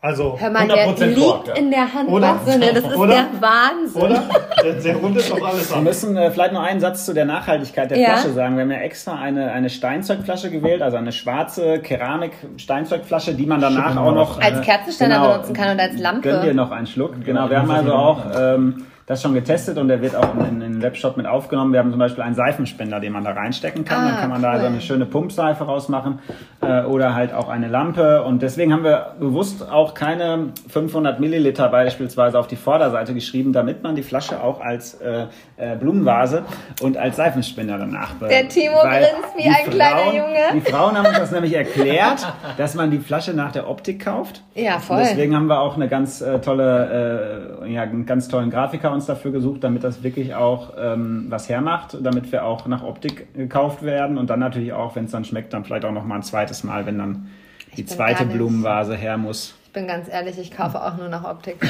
Also 0.00 0.38
Hör 0.38 0.50
mal, 0.50 0.68
der 0.68 1.06
liegt 1.08 1.20
Kork, 1.20 1.48
ja. 1.48 1.54
in 1.54 1.72
der 1.72 1.92
Hand. 1.92 2.08
Oder? 2.08 2.38
Wahnsinn, 2.46 2.60
das 2.60 2.84
ist 2.84 2.96
Oder? 2.96 3.14
der 3.14 3.26
Wahnsinn. 3.40 4.02
Oder? 4.02 4.22
Der, 4.62 4.72
der 4.74 4.96
rundet 4.96 5.28
doch 5.28 5.42
alles 5.42 5.72
ab. 5.72 5.78
Wir 5.78 5.82
müssen 5.82 6.16
äh, 6.16 6.30
vielleicht 6.30 6.52
noch 6.52 6.62
einen 6.62 6.78
Satz 6.78 7.04
zu 7.04 7.14
der 7.14 7.24
Nachhaltigkeit 7.24 7.90
der 7.90 7.98
ja? 7.98 8.10
Flasche 8.10 8.32
sagen. 8.32 8.54
Wir 8.54 8.62
haben 8.62 8.70
ja 8.70 8.78
extra 8.78 9.18
eine, 9.18 9.50
eine 9.50 9.68
Steinzeugflasche 9.68 10.50
gewählt, 10.50 10.82
also 10.82 10.98
eine 10.98 11.10
schwarze 11.10 11.80
Keramik-Steinzeugflasche, 11.80 13.34
die 13.34 13.46
man 13.46 13.60
danach 13.60 13.88
Schön 13.88 13.98
auch 13.98 14.14
noch... 14.14 14.40
Äh, 14.40 14.44
als 14.44 14.60
Kerzenständer 14.64 15.16
genau, 15.16 15.32
benutzen 15.32 15.54
kann 15.54 15.70
und 15.72 15.80
als 15.80 15.98
Lampe. 15.98 16.28
Gönnt 16.28 16.44
ihr 16.44 16.54
noch 16.54 16.70
einen 16.70 16.86
Schluck. 16.86 17.24
Genau, 17.24 17.50
wir 17.50 17.58
haben 17.58 17.70
also 17.70 17.92
auch... 17.92 18.24
Ähm, 18.38 18.86
das 19.08 19.22
schon 19.22 19.32
getestet 19.32 19.78
und 19.78 19.88
der 19.88 20.02
wird 20.02 20.14
auch 20.14 20.34
in, 20.34 20.60
in 20.60 20.60
den 20.60 20.82
Webshop 20.82 21.16
mit 21.16 21.26
aufgenommen. 21.26 21.72
Wir 21.72 21.80
haben 21.80 21.90
zum 21.90 21.98
Beispiel 21.98 22.22
einen 22.22 22.34
Seifenspender, 22.34 23.00
den 23.00 23.14
man 23.14 23.24
da 23.24 23.30
reinstecken 23.30 23.86
kann. 23.86 24.04
Ah, 24.04 24.10
Dann 24.10 24.20
kann 24.20 24.30
man 24.30 24.42
da 24.42 24.48
cool. 24.48 24.54
also 24.56 24.66
eine 24.66 24.80
schöne 24.82 25.06
Pumpseife 25.06 25.64
rausmachen 25.64 26.18
äh, 26.60 26.82
oder 26.82 27.14
halt 27.14 27.32
auch 27.32 27.48
eine 27.48 27.68
Lampe. 27.68 28.22
Und 28.22 28.42
deswegen 28.42 28.70
haben 28.70 28.84
wir 28.84 29.14
bewusst 29.18 29.66
auch 29.66 29.94
keine 29.94 30.48
500 30.68 31.20
Milliliter 31.20 31.70
beispielsweise 31.70 32.38
auf 32.38 32.48
die 32.48 32.56
Vorderseite 32.56 33.14
geschrieben, 33.14 33.54
damit 33.54 33.82
man 33.82 33.94
die 33.94 34.02
Flasche 34.02 34.42
auch 34.42 34.60
als 34.60 35.00
äh, 35.00 35.24
äh, 35.56 35.76
Blumenvase 35.76 36.42
und 36.82 36.98
als 36.98 37.16
Seifenspender 37.16 37.78
danach 37.78 38.10
Der 38.20 38.46
Timo 38.46 38.76
grinst 38.82 39.36
wie 39.38 39.48
ein 39.48 39.54
Frauen, 39.54 39.70
kleiner 39.70 40.14
Junge. 40.14 40.38
Die 40.52 40.60
Frauen 40.60 40.98
haben 40.98 41.06
uns 41.06 41.18
das 41.18 41.30
nämlich 41.32 41.54
erklärt, 41.54 42.30
dass 42.58 42.74
man 42.74 42.90
die 42.90 42.98
Flasche 42.98 43.32
nach 43.32 43.52
der 43.52 43.70
Optik 43.70 44.04
kauft. 44.04 44.42
Ja, 44.54 44.78
voll. 44.80 44.98
Und 44.98 45.04
deswegen 45.06 45.34
haben 45.34 45.46
wir 45.46 45.60
auch 45.60 45.76
eine 45.76 45.88
ganz 45.88 46.20
äh, 46.20 46.40
tolle, 46.40 47.62
äh, 47.62 47.72
ja, 47.72 47.82
einen 47.82 48.04
ganz 48.04 48.28
tollen 48.28 48.50
Grafiker 48.50 48.97
uns 48.98 49.06
dafür 49.06 49.32
gesucht, 49.32 49.64
damit 49.64 49.82
das 49.82 50.02
wirklich 50.02 50.34
auch 50.34 50.74
ähm, 50.78 51.26
was 51.28 51.48
hermacht, 51.48 51.96
damit 52.00 52.30
wir 52.30 52.44
auch 52.44 52.66
nach 52.66 52.82
Optik 52.82 53.34
gekauft 53.34 53.82
werden 53.82 54.18
und 54.18 54.30
dann 54.30 54.40
natürlich 54.40 54.72
auch, 54.72 54.94
wenn 54.94 55.06
es 55.06 55.10
dann 55.10 55.24
schmeckt, 55.24 55.52
dann 55.52 55.64
vielleicht 55.64 55.84
auch 55.84 55.92
noch 55.92 56.04
mal 56.04 56.16
ein 56.16 56.22
zweites 56.22 56.64
Mal, 56.64 56.86
wenn 56.86 56.98
dann 56.98 57.28
die 57.76 57.86
zweite 57.86 58.26
Blumenvase 58.26 58.94
her 58.94 59.16
muss. 59.16 59.57
Ich 59.68 59.74
bin 59.74 59.86
ganz 59.86 60.08
ehrlich, 60.10 60.38
ich 60.38 60.50
kaufe 60.50 60.82
auch 60.82 60.96
nur 60.96 61.10
nach 61.10 61.24
Optik. 61.24 61.60
Bei 61.60 61.68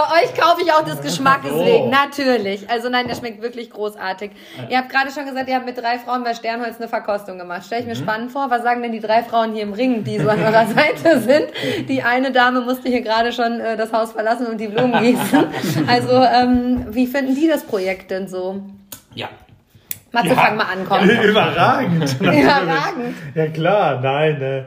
euch 0.00 0.34
kaufe 0.36 0.60
ich 0.60 0.72
auch 0.72 0.84
des 0.84 1.00
Geschmackes 1.02 1.54
wegen, 1.54 1.88
natürlich. 1.88 2.68
Also 2.68 2.88
nein, 2.88 3.06
der 3.06 3.14
schmeckt 3.14 3.40
wirklich 3.40 3.70
großartig. 3.70 4.32
Ihr 4.68 4.78
habt 4.78 4.90
gerade 4.90 5.12
schon 5.12 5.24
gesagt, 5.26 5.48
ihr 5.48 5.54
habt 5.54 5.66
mit 5.66 5.78
drei 5.78 6.00
Frauen 6.00 6.24
bei 6.24 6.34
Sternholz 6.34 6.78
eine 6.78 6.88
Verkostung 6.88 7.38
gemacht. 7.38 7.62
Stell 7.64 7.82
ich 7.82 7.86
mir 7.86 7.94
mhm. 7.94 8.02
spannend 8.02 8.32
vor, 8.32 8.50
was 8.50 8.64
sagen 8.64 8.82
denn 8.82 8.90
die 8.90 8.98
drei 8.98 9.22
Frauen 9.22 9.52
hier 9.52 9.62
im 9.62 9.72
Ring, 9.72 10.02
die 10.02 10.18
so 10.18 10.28
an 10.28 10.42
eurer 10.42 10.66
Seite 10.74 11.20
sind? 11.20 11.46
Die 11.88 12.02
eine 12.02 12.32
Dame 12.32 12.62
musste 12.62 12.88
hier 12.88 13.02
gerade 13.02 13.30
schon 13.30 13.60
äh, 13.60 13.76
das 13.76 13.92
Haus 13.92 14.10
verlassen 14.10 14.48
und 14.48 14.58
die 14.58 14.66
Blumen 14.66 15.00
gießen. 15.04 15.44
Also 15.86 16.24
ähm, 16.24 16.86
wie 16.90 17.06
finden 17.06 17.36
die 17.36 17.46
das 17.46 17.62
Projekt 17.62 18.10
denn 18.10 18.26
so? 18.26 18.60
Ja, 19.14 19.28
Matze, 20.10 20.30
Ja. 20.30 20.34
fang 20.34 20.56
mal 20.56 20.64
an, 20.64 20.84
komm. 20.88 21.08
Überragend. 21.08 22.20
Überragend. 22.20 23.14
Ja 23.36 23.46
klar, 23.46 24.00
nein. 24.00 24.66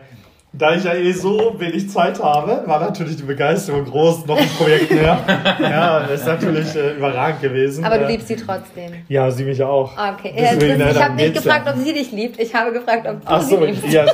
Da 0.56 0.76
ich 0.76 0.84
ja 0.84 0.94
eh 0.94 1.12
so 1.14 1.56
wenig 1.58 1.90
Zeit 1.90 2.22
habe, 2.22 2.62
war 2.68 2.80
natürlich 2.80 3.16
die 3.18 3.24
Begeisterung 3.24 3.86
groß, 3.86 4.28
noch 4.28 4.38
ein 4.40 4.48
Projekt 4.50 4.92
mehr. 4.92 5.18
ja, 5.60 6.02
das 6.02 6.22
ist 6.22 6.28
natürlich 6.28 6.76
äh, 6.76 6.92
überragend 6.92 7.42
gewesen. 7.42 7.84
Aber 7.84 7.98
du 7.98 8.06
Äh, 8.06 8.12
liebst 8.12 8.28
sie 8.28 8.36
trotzdem. 8.36 8.92
Ja, 9.08 9.32
sie 9.32 9.46
mich 9.46 9.64
auch. 9.64 9.92
Okay. 9.94 10.32
Deswegen, 10.38 10.80
Ja, 10.80 10.92
ich 10.92 11.04
habe 11.04 11.16
nicht 11.16 11.34
gefragt, 11.34 11.66
ja. 11.66 11.74
ob 11.74 11.80
sie 11.80 11.92
dich 11.92 12.12
liebt. 12.12 12.40
Ich 12.40 12.54
habe 12.54 12.72
gefragt, 12.72 13.08
ob 13.08 13.22
du 13.22 13.28
Ach 13.28 13.42
sie 13.42 13.56
so, 13.56 13.66
liebst. 13.66 13.84
ja, 13.92 14.06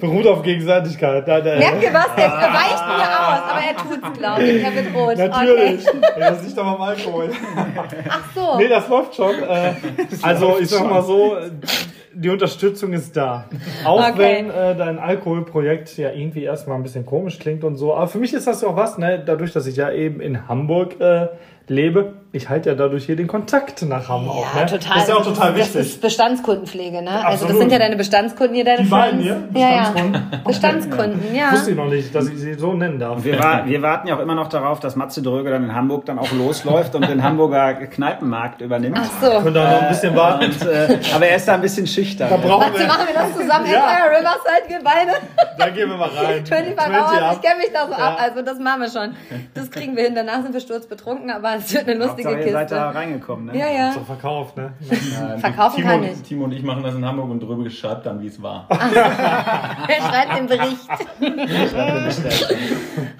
beruht 0.00 0.26
auf 0.28 0.42
Gegenseitigkeit. 0.42 1.26
Nein, 1.26 1.42
nein. 1.44 1.58
Merkt 1.58 1.82
ihr 1.82 1.94
was? 1.94 2.14
Der 2.16 2.30
weicht 2.30 2.86
mir 2.86 3.18
aus, 3.18 3.42
aber 3.50 3.60
er 3.66 3.76
tut's, 3.76 4.18
glaube 4.18 4.42
ich. 4.44 4.62
Er 4.62 4.74
wird 4.74 4.94
rot. 4.94 5.16
Natürlich. 5.18 5.88
Okay. 5.88 5.98
Ja, 6.20 6.30
Das 6.30 6.44
liegt 6.44 6.58
aber 6.60 6.68
am 6.76 6.82
Alkohol. 6.82 7.30
Ach 8.08 8.20
so. 8.36 8.56
Nee, 8.56 8.68
das 8.68 8.88
läuft 8.88 9.16
schon. 9.16 9.34
Äh, 9.34 9.72
also 10.22 10.58
ich 10.60 10.68
sag 10.68 10.88
mal 10.88 11.02
so, 11.02 11.36
äh, 11.38 11.50
die 12.14 12.28
Unterstützung 12.30 12.92
ist 12.92 13.16
da. 13.16 13.44
Auch 13.84 14.10
Okay. 14.10 14.18
wenn 14.18 14.50
äh, 14.50 14.76
dein 14.76 14.98
Alkoholprojekt 14.98 15.96
ja 15.98 16.10
irgendwie 16.12 16.44
erstmal 16.44 16.76
ein 16.76 16.82
bisschen 16.82 17.04
komisch 17.06 17.38
klingt 17.38 17.64
und 17.64 17.76
so. 17.76 17.94
Aber 17.94 18.08
für 18.08 18.18
mich 18.18 18.32
ist 18.34 18.46
das 18.46 18.62
ja 18.62 18.68
auch 18.68 18.76
was, 18.76 18.98
ne? 18.98 19.22
Dadurch, 19.24 19.52
dass 19.52 19.66
ich 19.66 19.76
ja 19.76 19.90
eben 19.90 20.20
in 20.20 20.48
Hamburg 20.48 21.00
äh, 21.00 21.28
lebe, 21.68 22.14
ich 22.30 22.48
halte 22.50 22.68
ja 22.68 22.74
dadurch 22.74 23.06
hier 23.06 23.16
den 23.16 23.26
Kontakt 23.26 23.80
nach 23.82 24.06
Hamburg. 24.08 24.46
Ja, 24.54 24.60
ne? 24.60 24.66
total. 24.66 24.94
Das 24.94 25.02
ist 25.04 25.08
ja 25.08 25.14
auch 25.16 25.24
total 25.24 25.52
Das 25.54 25.58
wichtig. 25.74 25.80
ist 25.80 26.00
Bestandskundenpflege, 26.02 27.00
ne? 27.00 27.10
Also 27.10 27.22
das 27.22 27.42
Absolut. 27.42 27.58
sind 27.62 27.72
ja 27.72 27.78
deine 27.78 27.96
Bestandskunden 27.96 28.54
hier, 28.54 28.64
deine 28.66 28.82
Die 28.82 28.88
beiden 28.88 29.20
hier? 29.20 29.48
Ja, 29.54 29.60
ja. 29.70 29.78
Bestandskunden? 29.90 30.40
Bestandskunden, 30.44 31.34
ja. 31.34 31.52
Wusste 31.52 31.70
ich 31.70 31.76
noch 31.76 31.86
nicht, 31.88 32.14
dass 32.14 32.28
ich 32.28 32.38
sie 32.38 32.54
so 32.54 32.74
nennen 32.74 32.98
darf. 32.98 33.24
Wir, 33.24 33.38
wa 33.38 33.62
wir 33.64 33.80
warten 33.80 34.08
ja 34.08 34.16
auch 34.16 34.20
immer 34.20 34.34
noch 34.34 34.48
darauf, 34.48 34.78
dass 34.78 34.94
Matze 34.94 35.22
Dröge 35.22 35.48
dann 35.50 35.64
in 35.64 35.74
Hamburg 35.74 36.04
dann 36.04 36.18
auch 36.18 36.30
losläuft 36.32 36.94
und 36.94 37.08
den 37.08 37.22
Hamburger 37.22 37.72
Kneipenmarkt 37.74 38.60
übernimmt. 38.60 38.98
Ach 39.00 39.10
so. 39.22 39.30
Könnt 39.40 39.56
ihr 39.56 39.62
noch 39.64 39.82
ein 39.82 39.88
bisschen 39.88 40.14
warten. 40.14 40.44
Und, 40.44 40.66
äh, 40.66 40.98
aber 41.14 41.26
er 41.28 41.36
ist 41.36 41.48
da 41.48 41.54
ein 41.54 41.62
bisschen 41.62 41.86
schüchtern. 41.86 42.28
Da 42.28 42.36
brauchen 42.36 42.68
Matze, 42.68 42.80
wir, 42.80 42.86
machen 42.88 43.06
wir 43.06 43.14
das 43.14 43.32
zusammen? 43.36 43.66
Ja. 43.72 43.78
Empire 43.78 44.18
Riverside, 44.18 44.68
wir 44.68 44.80
beide? 44.84 45.12
da 45.56 45.68
gehen 45.70 45.88
wir 45.88 45.96
mal 45.96 46.10
rein. 46.10 46.44
25 46.46 46.76
20 46.76 46.94
Hours, 47.22 47.36
ich 47.36 47.40
kenne 47.40 47.58
mich 47.58 47.72
da 47.72 47.86
so 47.86 47.92
Ja. 47.92 48.08
ab. 48.08 48.18
Also 48.20 48.42
das 48.42 48.58
machen 48.58 48.82
wir 48.82 48.90
schon. 48.90 49.14
Das 49.54 49.70
kriegen 49.70 49.96
wir 49.96 50.04
hin. 50.04 50.14
Danach 50.14 50.42
sind 50.42 50.52
wir 50.52 50.60
sturzbetrunken, 50.60 51.30
aber 51.30 51.54
es 51.56 51.72
wird 51.72 51.88
eine 51.88 51.94
lustige 51.98 52.17
Hauptsache, 52.24 52.46
ihr 52.46 52.52
seid 52.52 52.70
da 52.70 52.86
Kiste. 52.86 52.98
reingekommen, 52.98 53.46
ne? 53.46 53.58
Ja, 53.58 53.68
ja. 53.70 53.92
So 53.92 54.00
verkauft, 54.00 54.56
ne? 54.56 54.72
Nein, 55.20 55.38
Verkaufen 55.38 55.76
Timo, 55.76 55.88
kann 55.88 56.04
ich. 56.04 56.22
Timo 56.22 56.44
und 56.44 56.52
ich 56.52 56.62
machen 56.62 56.82
das 56.82 56.94
in 56.94 57.04
Hamburg 57.04 57.30
und 57.30 57.40
drüber 57.40 57.68
schreibt 57.70 58.06
dann, 58.06 58.20
wie 58.20 58.26
es 58.26 58.42
war. 58.42 58.66
Wer 58.68 59.96
schreibt 60.08 60.38
den 60.38 60.46
Bericht? 60.46 60.88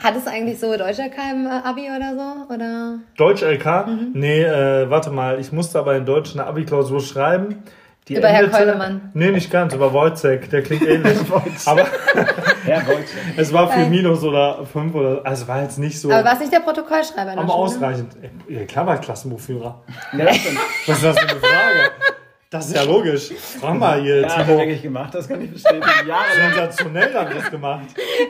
Hattest 0.03 0.27
du 0.27 0.31
eigentlich 0.31 0.59
so 0.61 0.77
Deutscher 0.77 1.09
kein 1.09 1.47
Abi 1.47 1.89
oder 1.95 2.15
so? 2.15 2.55
Oder? 2.55 2.99
Deutsch 3.17 3.43
LK? 3.43 3.87
Mhm. 3.87 4.11
Nee, 4.15 4.43
äh, 4.43 4.91
warte 4.91 5.11
mal, 5.11 5.39
ich 5.41 5.53
musste 5.53 5.79
aber 5.79 5.97
in 5.97 6.05
Deutsch 6.07 6.35
eine 6.35 6.47
Abi-Klausur 6.47 7.01
schreiben. 7.01 7.63
Die 8.09 8.17
Über 8.17 8.29
Herr 8.29 8.49
Keulemann. 8.49 9.11
Nee, 9.13 9.31
nicht 9.31 9.51
ganz, 9.51 9.75
über 9.75 9.93
Wojcek, 9.93 10.49
der 10.51 10.63
klingt 10.63 10.83
ähnlich. 10.87 11.19
aber 11.67 11.87
Ja, 12.67 12.83
es 13.37 13.53
war 13.53 13.69
Geil. 13.69 13.89
Minus 13.89 14.23
oder 14.23 14.65
fünf 14.67 14.95
oder, 14.95 15.21
also 15.25 15.43
es 15.43 15.49
war 15.49 15.63
jetzt 15.63 15.79
nicht 15.79 16.01
so, 16.01 16.11
Aber 16.11 16.25
warst 16.25 16.41
nicht 16.41 16.53
der 16.53 16.61
Protokollschreiber 16.61 17.33
aber 17.41 17.55
ausreichend. 17.55 18.13
Ja, 18.49 18.65
klar 18.65 18.87
war 18.87 18.95
ich 18.97 19.01
Klassenbuchführer. 19.03 19.83
Ja, 20.17 20.25
das 20.25 20.37
stimmt. 20.37 20.59
Was 20.87 20.97
ist 20.97 21.05
das 21.05 21.19
für 21.19 21.29
eine 21.29 21.41
Frage? 21.41 21.91
Das 22.51 22.67
ist 22.67 22.77
ja 22.77 22.83
logisch. 22.83 23.31
Frag 23.61 23.75
mal 23.79 24.01
hier, 24.01 24.23
Ja, 24.23 24.29
Timo. 24.29 24.59
wirklich 24.59 24.81
gemacht, 24.81 25.15
das 25.15 25.29
kann 25.29 25.43
ich 25.43 25.51
bestätigen. 25.53 25.83
Jahrelang. 26.09 26.53
Sensationell 26.55 27.15
haben 27.15 27.29
wir 27.29 27.37
das 27.43 27.51
gemacht. 27.51 27.85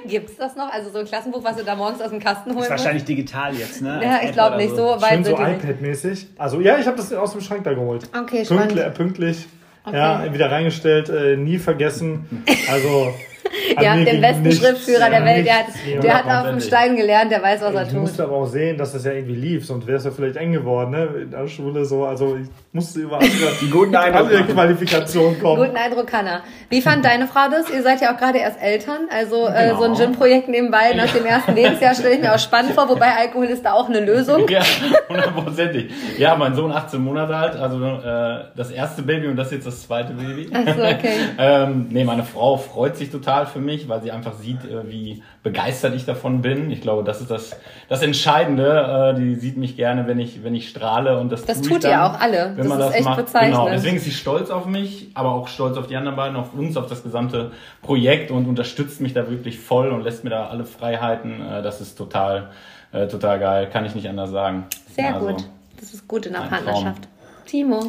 Gibt's 0.08 0.36
das 0.36 0.56
noch? 0.56 0.72
Also 0.72 0.90
so 0.90 0.98
ein 0.98 1.04
Klassenbuch, 1.04 1.42
was 1.44 1.56
du 1.56 1.62
da 1.64 1.76
morgens 1.76 2.00
aus 2.00 2.10
dem 2.10 2.18
Kasten 2.18 2.50
holen 2.50 2.64
Ist 2.64 2.70
wahrscheinlich 2.70 3.04
digital 3.04 3.54
jetzt, 3.54 3.80
ne? 3.80 4.00
Ja, 4.02 4.18
ich 4.24 4.32
glaube 4.32 4.56
nicht. 4.56 4.74
So 4.74 5.00
weit 5.00 5.10
Schön 5.10 5.24
so 5.24 5.38
nicht. 5.38 5.62
iPad-mäßig. 5.64 6.26
Also 6.36 6.60
ja, 6.60 6.78
ich 6.78 6.86
habe 6.88 6.96
das 6.96 7.12
aus 7.12 7.30
dem 7.30 7.40
Schrank 7.42 7.62
da 7.62 7.74
geholt. 7.74 8.08
Okay, 8.16 8.44
spannend. 8.44 8.94
Pünktlich, 8.94 9.46
pünktlich. 9.90 10.26
Ja, 10.26 10.34
wieder 10.34 10.50
reingestellt, 10.50 11.08
äh, 11.08 11.36
nie 11.36 11.58
vergessen. 11.58 12.44
Also 12.70 13.12
Ihr 13.80 13.90
habt 13.92 14.06
den 14.06 14.20
besten 14.20 14.42
nichts, 14.42 14.58
Schriftführer 14.60 15.10
der 15.10 15.24
Welt. 15.24 15.46
Der 15.46 15.54
hat, 15.58 15.66
der 16.02 16.14
hat 16.14 16.44
auf 16.44 16.50
dem. 16.50 16.60
Stein 16.60 16.96
gelernt, 16.96 17.30
der 17.32 17.42
weiß, 17.42 17.60
was 17.62 17.74
er 17.74 17.82
Ich 17.82 17.88
tut. 17.88 18.00
musste 18.00 18.24
aber 18.24 18.36
auch 18.36 18.46
sehen, 18.46 18.76
dass 18.76 18.92
das 18.92 19.04
ja 19.04 19.12
irgendwie 19.12 19.34
lief, 19.36 19.66
sonst 19.66 19.86
wäre 19.86 19.96
es 19.98 20.04
ja 20.04 20.10
vielleicht 20.10 20.36
eng 20.36 20.52
geworden, 20.52 20.90
ne? 20.90 21.08
In 21.22 21.30
der 21.30 21.46
Schule 21.48 21.84
so. 21.84 22.04
Also 22.04 22.36
ich 22.36 22.48
musste 22.78 23.00
über 23.00 23.16
andere, 23.16 23.52
Die 23.60 23.70
guten 23.70 23.94
Eindruck 23.96 24.26
andere. 24.26 24.44
Qualifikationen 24.44 25.40
kommen. 25.40 25.64
Guten 25.64 25.76
Eindruck 25.76 26.06
kann 26.06 26.26
er. 26.26 26.40
Wie 26.70 26.80
fand 26.82 27.04
deine 27.04 27.26
Frau 27.26 27.48
das? 27.50 27.68
Ihr 27.70 27.82
seid 27.82 28.00
ja 28.00 28.14
auch 28.14 28.18
gerade 28.18 28.38
erst 28.38 28.60
Eltern, 28.62 29.08
also 29.10 29.46
äh, 29.46 29.68
Genau. 29.68 29.78
so 29.78 29.84
ein 29.84 29.94
Gym-Projekt 29.94 30.48
nebenbei 30.48 30.92
nach 30.94 31.10
dem 31.12 31.24
ersten 31.26 31.54
Lebensjahr 31.54 31.94
stelle 31.94 32.14
ich 32.14 32.20
mir 32.20 32.34
auch 32.34 32.38
spannend 32.38 32.72
vor, 32.74 32.88
wobei 32.88 33.14
Alkohol 33.16 33.46
ist 33.46 33.64
da 33.64 33.72
auch 33.72 33.88
eine 33.88 34.00
Lösung. 34.00 34.48
Ja, 34.48 34.62
hundertprozentig. 35.08 35.90
Ja, 36.18 36.36
mein 36.36 36.54
Sohn 36.54 36.72
18 36.72 37.00
Monate 37.02 37.34
alt, 37.36 37.56
also 37.56 37.84
äh, 37.84 38.44
das 38.56 38.70
erste 38.70 39.02
Baby 39.02 39.26
und 39.28 39.36
das 39.36 39.48
ist 39.48 39.52
jetzt 39.54 39.66
das 39.66 39.82
zweite 39.82 40.12
Baby. 40.14 40.48
Achso, 40.54 40.80
okay. 40.82 41.08
Ähm, 41.38 41.86
nee, 41.90 42.04
meine 42.04 42.24
Frau 42.24 42.56
freut 42.56 42.96
sich 42.96 43.10
total 43.10 43.46
für 43.46 43.60
mich, 43.60 43.88
weil 43.88 44.02
sie 44.02 44.10
einfach 44.10 44.34
sieht, 44.34 44.64
äh, 44.64 44.88
wie 44.88 45.22
begeistert 45.42 45.94
ich 45.94 46.04
davon 46.04 46.42
bin. 46.42 46.70
Ich 46.70 46.80
glaube, 46.80 47.04
das 47.04 47.20
ist 47.20 47.30
das, 47.30 47.56
das 47.88 48.02
Entscheidende. 48.02 49.14
Äh, 49.16 49.18
die 49.20 49.34
sieht 49.36 49.56
mich 49.56 49.76
gerne, 49.76 50.06
wenn 50.06 50.18
ich, 50.18 50.42
wenn 50.44 50.54
ich 50.54 50.68
strahle 50.68 51.18
und 51.18 51.30
das 51.30 51.44
Das 51.44 51.62
tut 51.62 51.84
dann, 51.84 51.90
ihr 51.90 52.04
auch 52.04 52.20
alle. 52.20 52.52
Wenn 52.56 52.56
Das 52.58 52.66
man 52.68 52.80
ist 52.80 52.86
das 52.86 52.94
echt 52.94 53.04
macht. 53.04 53.16
bezeichnend. 53.18 53.52
Genau, 53.54 53.68
deswegen 53.70 53.96
ist 53.96 54.04
sie 54.04 54.10
stolz 54.10 54.50
auf 54.50 54.66
mich, 54.66 55.10
aber 55.14 55.32
auch 55.32 55.48
stolz 55.48 55.76
auf 55.76 55.86
die 55.86 55.96
anderen 55.96 56.16
beiden, 56.16 56.36
auf 56.36 56.52
uns, 56.54 56.76
auf 56.76 56.86
das 56.86 57.02
gesamte 57.02 57.52
Projekt 57.82 58.30
und 58.30 58.46
unterstützt 58.46 59.00
mich 59.00 59.14
da 59.14 59.30
wirklich 59.30 59.58
voll 59.58 59.90
und 59.90 60.02
lässt 60.02 60.24
mir 60.24 60.30
da 60.30 60.48
alle 60.48 60.64
Freiheiten. 60.64 61.40
Äh, 61.40 61.62
das 61.62 61.80
ist 61.80 61.96
total, 61.96 62.50
äh, 62.92 63.06
total 63.06 63.38
geil, 63.38 63.68
kann 63.72 63.84
ich 63.84 63.94
nicht 63.94 64.08
anders 64.08 64.30
sagen. 64.30 64.66
Sehr 64.94 65.14
Also, 65.14 65.28
gut. 65.28 65.44
Das 65.80 65.94
ist 65.94 66.08
gut 66.08 66.26
in 66.26 66.32
der 66.32 66.42
Traum. 66.42 66.50
Partnerschaft. 66.50 67.08
Timo, 67.46 67.84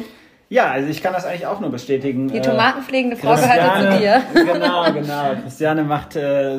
Ja, 0.52 0.72
also 0.72 0.88
ich 0.88 1.00
kann 1.00 1.12
das 1.12 1.24
eigentlich 1.24 1.46
auch 1.46 1.60
nur 1.60 1.70
bestätigen. 1.70 2.26
die 2.26 2.38
Äh, 2.38 2.42
tomatenpflegende 2.42 3.16
Frau 3.16 3.36
gehört 3.36 3.56
ja 3.56 3.92
zu 3.92 3.98
dir. 3.98 4.22
Genau, 4.52 4.92
genau. 4.92 5.40
Christiane 5.44 5.84
macht, 5.84 6.16
äh, 6.16 6.58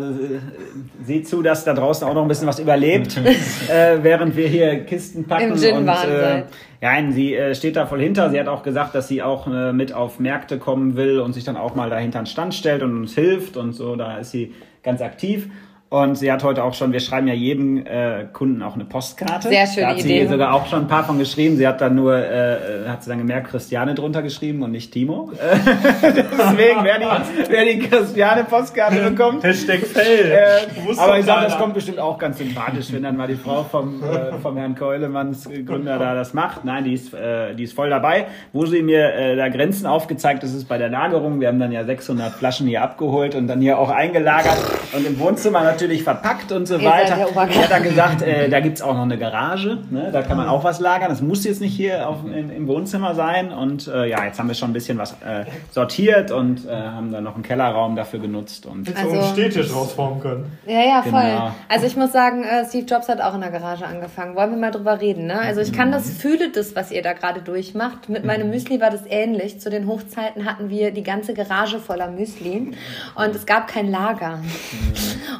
sieht 1.04 1.28
zu, 1.28 1.42
dass 1.42 1.66
da 1.66 1.74
draußen 1.74 2.08
auch 2.08 2.14
noch 2.14 2.22
ein 2.22 2.30
bisschen 2.30 2.48
was 2.48 2.60
überlebt, 2.60 3.18
äh, 3.70 3.98
während 4.02 4.38
wir 4.38 4.48
hier 4.48 4.86
Kisten 4.86 5.28
packen. 5.28 5.52
Im 5.52 5.58
Gin 5.58 5.76
und, 5.76 5.88
waren 5.88 6.10
äh. 6.10 6.44
Nein, 6.80 7.12
sie 7.12 7.36
äh, 7.36 7.54
steht 7.54 7.76
da 7.76 7.86
voll 7.86 8.00
hinter. 8.00 8.30
Sie 8.30 8.40
hat 8.40 8.48
auch 8.48 8.64
gesagt, 8.64 8.96
dass 8.96 9.10
sie 9.10 9.22
auch 9.22 9.46
äh, 9.48 9.74
mit 9.74 9.92
auf 9.92 10.20
Märkte 10.20 10.58
kommen 10.58 10.96
will 10.96 11.20
und 11.20 11.34
sich 11.34 11.44
dann 11.44 11.58
auch 11.58 11.76
mal 11.76 11.90
dahinter 11.90 12.20
einen 12.20 12.28
Stand 12.28 12.54
stellt 12.54 12.84
und 12.84 12.96
uns 12.98 13.14
hilft 13.14 13.58
und 13.58 13.74
so. 13.74 13.98
Da 13.98 14.20
ist 14.20 14.32
sie 14.32 14.56
ganz 14.84 15.02
aktiv. 15.02 15.50
Und 15.94 16.16
sie 16.16 16.32
hat 16.32 16.42
heute 16.46 16.64
auch 16.64 16.74
schon, 16.74 16.94
wir 16.94 17.02
schreiben 17.02 17.28
ja 17.28 17.34
jedem 17.34 17.86
äh, 17.86 18.24
Kunden 18.32 18.64
auch 18.64 18.76
eine 18.76 18.86
Postkarte. 18.86 19.50
Sehr 19.50 19.68
schöne 19.68 19.88
da 19.88 19.90
hat 19.90 20.00
Idee. 20.00 20.24
sie 20.24 20.32
sogar 20.32 20.54
auch 20.54 20.66
schon 20.68 20.84
ein 20.84 20.88
paar 20.88 21.04
von 21.04 21.20
geschrieben. 21.20 21.58
Sie 21.58 21.68
hat 21.68 21.82
dann 21.82 21.96
nur, 21.96 22.16
äh, 22.16 22.86
äh, 22.86 22.88
hat 22.88 23.04
sie 23.04 23.10
dann 23.10 23.18
gemerkt, 23.18 23.50
Christiane 23.50 23.94
drunter 23.94 24.22
geschrieben 24.22 24.64
und 24.64 24.72
nicht 24.72 24.94
Timo. 24.94 25.34
Deswegen, 26.02 26.86
wer 26.86 26.98
die, 26.98 27.06
wer 27.50 27.66
die 27.66 27.80
Christiane 27.80 28.46
Postkarte 28.46 29.02
bekommt. 29.10 29.44
Hashtag 29.44 29.82
Fail. 29.82 30.32
Äh, 30.32 30.98
aber 30.98 31.20
ich 31.20 31.26
sag, 31.26 31.36
keiner. 31.36 31.50
das 31.50 31.58
kommt 31.58 31.74
bestimmt 31.74 32.00
auch 32.00 32.18
ganz 32.18 32.38
sympathisch, 32.38 32.94
wenn 32.94 33.04
dann 33.04 33.18
mal 33.18 33.28
die 33.28 33.36
Frau 33.36 33.66
vom, 33.66 34.02
äh, 34.02 34.40
vom 34.42 34.56
Herrn 34.56 34.76
Keulemanns 34.76 35.50
Gründer 35.66 36.00
da 36.00 36.16
das 36.16 36.34
macht. 36.34 36.64
Nein, 36.64 36.86
die 36.86 36.94
ist, 36.94 37.14
äh, 37.14 37.54
die 37.54 37.64
ist 37.64 37.74
voll 37.74 37.90
dabei. 37.90 38.28
Wo 38.54 38.66
sie 38.66 38.82
mir 38.82 39.14
äh, 39.14 39.36
da 39.36 39.50
Grenzen 39.50 39.86
aufgezeigt, 39.88 40.42
das 40.44 40.54
ist 40.54 40.70
bei 40.70 40.78
der 40.78 40.88
Lagerung. 40.88 41.42
Wir 41.42 41.50
haben 41.50 41.60
dann 41.60 41.74
ja 41.74 41.84
600 41.84 42.32
Flaschen 42.32 42.66
hier 42.66 42.82
abgeholt 42.82 43.36
und 43.36 43.48
dann 43.48 43.60
hier 43.60 43.78
auch 43.78 43.90
eingelagert 43.90 44.58
und 44.94 45.06
im 45.06 45.20
Wohnzimmer 45.20 45.64
natürlich 45.64 45.81
verpackt 46.04 46.52
und 46.52 46.66
so 46.68 46.78
Ihr 46.78 46.90
weiter. 46.90 47.16
Sie 47.52 47.60
hat 47.60 47.72
dann 47.72 47.84
gesagt, 47.84 48.22
äh, 48.22 48.50
da 48.50 48.60
gibt's 48.60 48.82
auch 48.82 48.94
noch 48.94 49.04
eine 49.04 49.18
Garage. 49.18 49.80
Ne? 49.90 50.10
Da 50.12 50.22
kann 50.22 50.38
man 50.38 50.48
auch 50.48 50.64
was 50.64 50.80
lagern. 50.80 51.10
Das 51.10 51.22
muss 51.22 51.44
jetzt 51.44 51.62
nicht 51.62 51.76
hier 51.76 52.08
auf, 52.08 52.18
in, 52.26 52.50
im 52.50 52.68
Wohnzimmer 52.68 53.16
sein. 53.16 53.52
Und 53.52 53.88
äh, 53.88 54.08
ja, 54.08 54.26
jetzt 54.26 54.40
haben 54.40 54.48
wir 54.48 54.56
schon 54.56 54.70
ein 54.72 54.74
bisschen 54.74 54.98
was 54.98 55.14
äh, 55.14 55.46
sortiert 55.72 56.32
und 56.32 56.68
äh, 56.68 56.72
haben 56.72 57.12
dann 57.12 57.24
noch 57.24 57.36
einen 57.36 57.44
Kellerraum 57.44 57.96
dafür 57.96 58.20
genutzt. 58.20 58.66
Und 58.66 58.88
so 58.88 58.94
Also- 58.96 59.10
einen 59.12 59.24
Stehtisch 59.34 59.74
rausformen 59.74 60.20
können. 60.22 60.58
Ja, 60.66 60.82
ja, 60.82 61.02
voll. 61.02 61.22
Genau. 61.22 61.52
Also 61.70 61.86
ich 61.88 61.96
muss 61.96 62.12
sagen, 62.12 62.44
äh, 62.44 62.66
Steve 62.66 62.86
Jobs 62.86 63.08
hat 63.10 63.22
auch 63.22 63.34
in 63.36 63.42
der 63.42 63.52
Garage 63.52 63.86
angefangen. 63.86 64.36
Wollen 64.36 64.52
wir 64.52 64.58
mal 64.58 64.72
drüber 64.72 65.00
reden, 65.02 65.28
ne? 65.28 65.40
Also 65.40 65.62
ich 65.62 65.74
kann 65.74 65.92
das, 65.92 66.10
fühle 66.10 66.50
das, 66.52 66.76
was 66.76 66.92
ihr 66.92 67.02
da 67.02 67.14
gerade 67.14 67.42
durchmacht. 67.42 68.10
Mit 68.10 68.26
meinem 68.26 68.50
Müsli 68.50 68.80
war 68.82 68.90
das 68.90 69.02
ähnlich. 69.10 69.60
Zu 69.60 69.70
den 69.70 69.88
Hochzeiten 69.88 70.46
hatten 70.46 70.70
wir 70.70 70.92
die 70.92 71.04
ganze 71.04 71.34
Garage 71.34 71.80
voller 71.80 72.10
Müsli 72.10 72.72
und 73.16 73.36
es 73.36 73.46
gab 73.46 73.68
kein 73.68 73.90
Lager. 73.90 74.40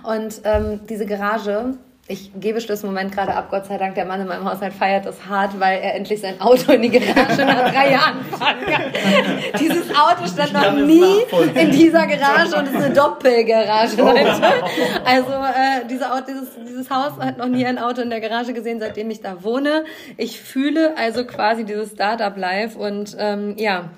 Und 0.04 0.31
ähm, 0.44 0.82
diese 0.88 1.06
Garage, 1.06 1.74
ich 2.08 2.32
gebe 2.40 2.60
Schluss 2.60 2.84
Moment 2.84 3.14
gerade 3.14 3.34
ab, 3.36 3.48
Gott 3.50 3.66
sei 3.68 3.78
Dank, 3.78 3.96
der 3.96 4.06
Mann 4.06 4.20
in 4.20 4.28
meinem 4.28 4.44
Haushalt 4.44 4.74
feiert 4.74 5.06
das 5.06 5.28
hart, 5.28 5.60
weil 5.60 5.80
er 5.80 5.96
endlich 5.96 6.20
sein 6.20 6.42
Auto 6.42 6.74
in 6.74 6.82
die 6.82 6.90
Garage 6.90 7.46
nach 7.46 7.72
drei 7.72 7.92
Jahren 7.92 8.26
fahren 8.26 8.58
kann. 8.66 8.84
Dieses 9.60 9.90
Auto 9.92 10.28
stand 10.28 10.54
noch 10.54 10.74
nie 10.74 11.22
in 11.56 11.72
dieser 11.72 12.08
Garage 12.08 12.56
und 12.58 12.68
es 12.68 12.74
ist 12.74 12.84
eine 12.84 12.94
Doppelgarage, 12.94 13.96
Leute. 13.98 14.42
Also 15.06 15.32
äh, 15.32 15.88
dieser 15.88 16.14
Auto, 16.14 16.26
dieses, 16.28 16.50
dieses 16.68 16.90
Haus 16.90 17.14
hat 17.20 17.38
noch 17.38 17.48
nie 17.48 17.66
ein 17.66 17.78
Auto 17.78 18.02
in 18.02 18.10
der 18.10 18.20
Garage 18.20 18.54
gesehen, 18.54 18.80
seitdem 18.80 19.10
ich 19.10 19.22
da 19.22 19.44
wohne. 19.44 19.86
Ich 20.18 20.42
fühle 20.42 20.98
also 20.98 21.26
quasi 21.26 21.64
dieses 21.64 21.92
Startup-Life 21.92 22.78
und 22.78 23.16
ähm, 23.20 23.56
ja, 23.58 23.90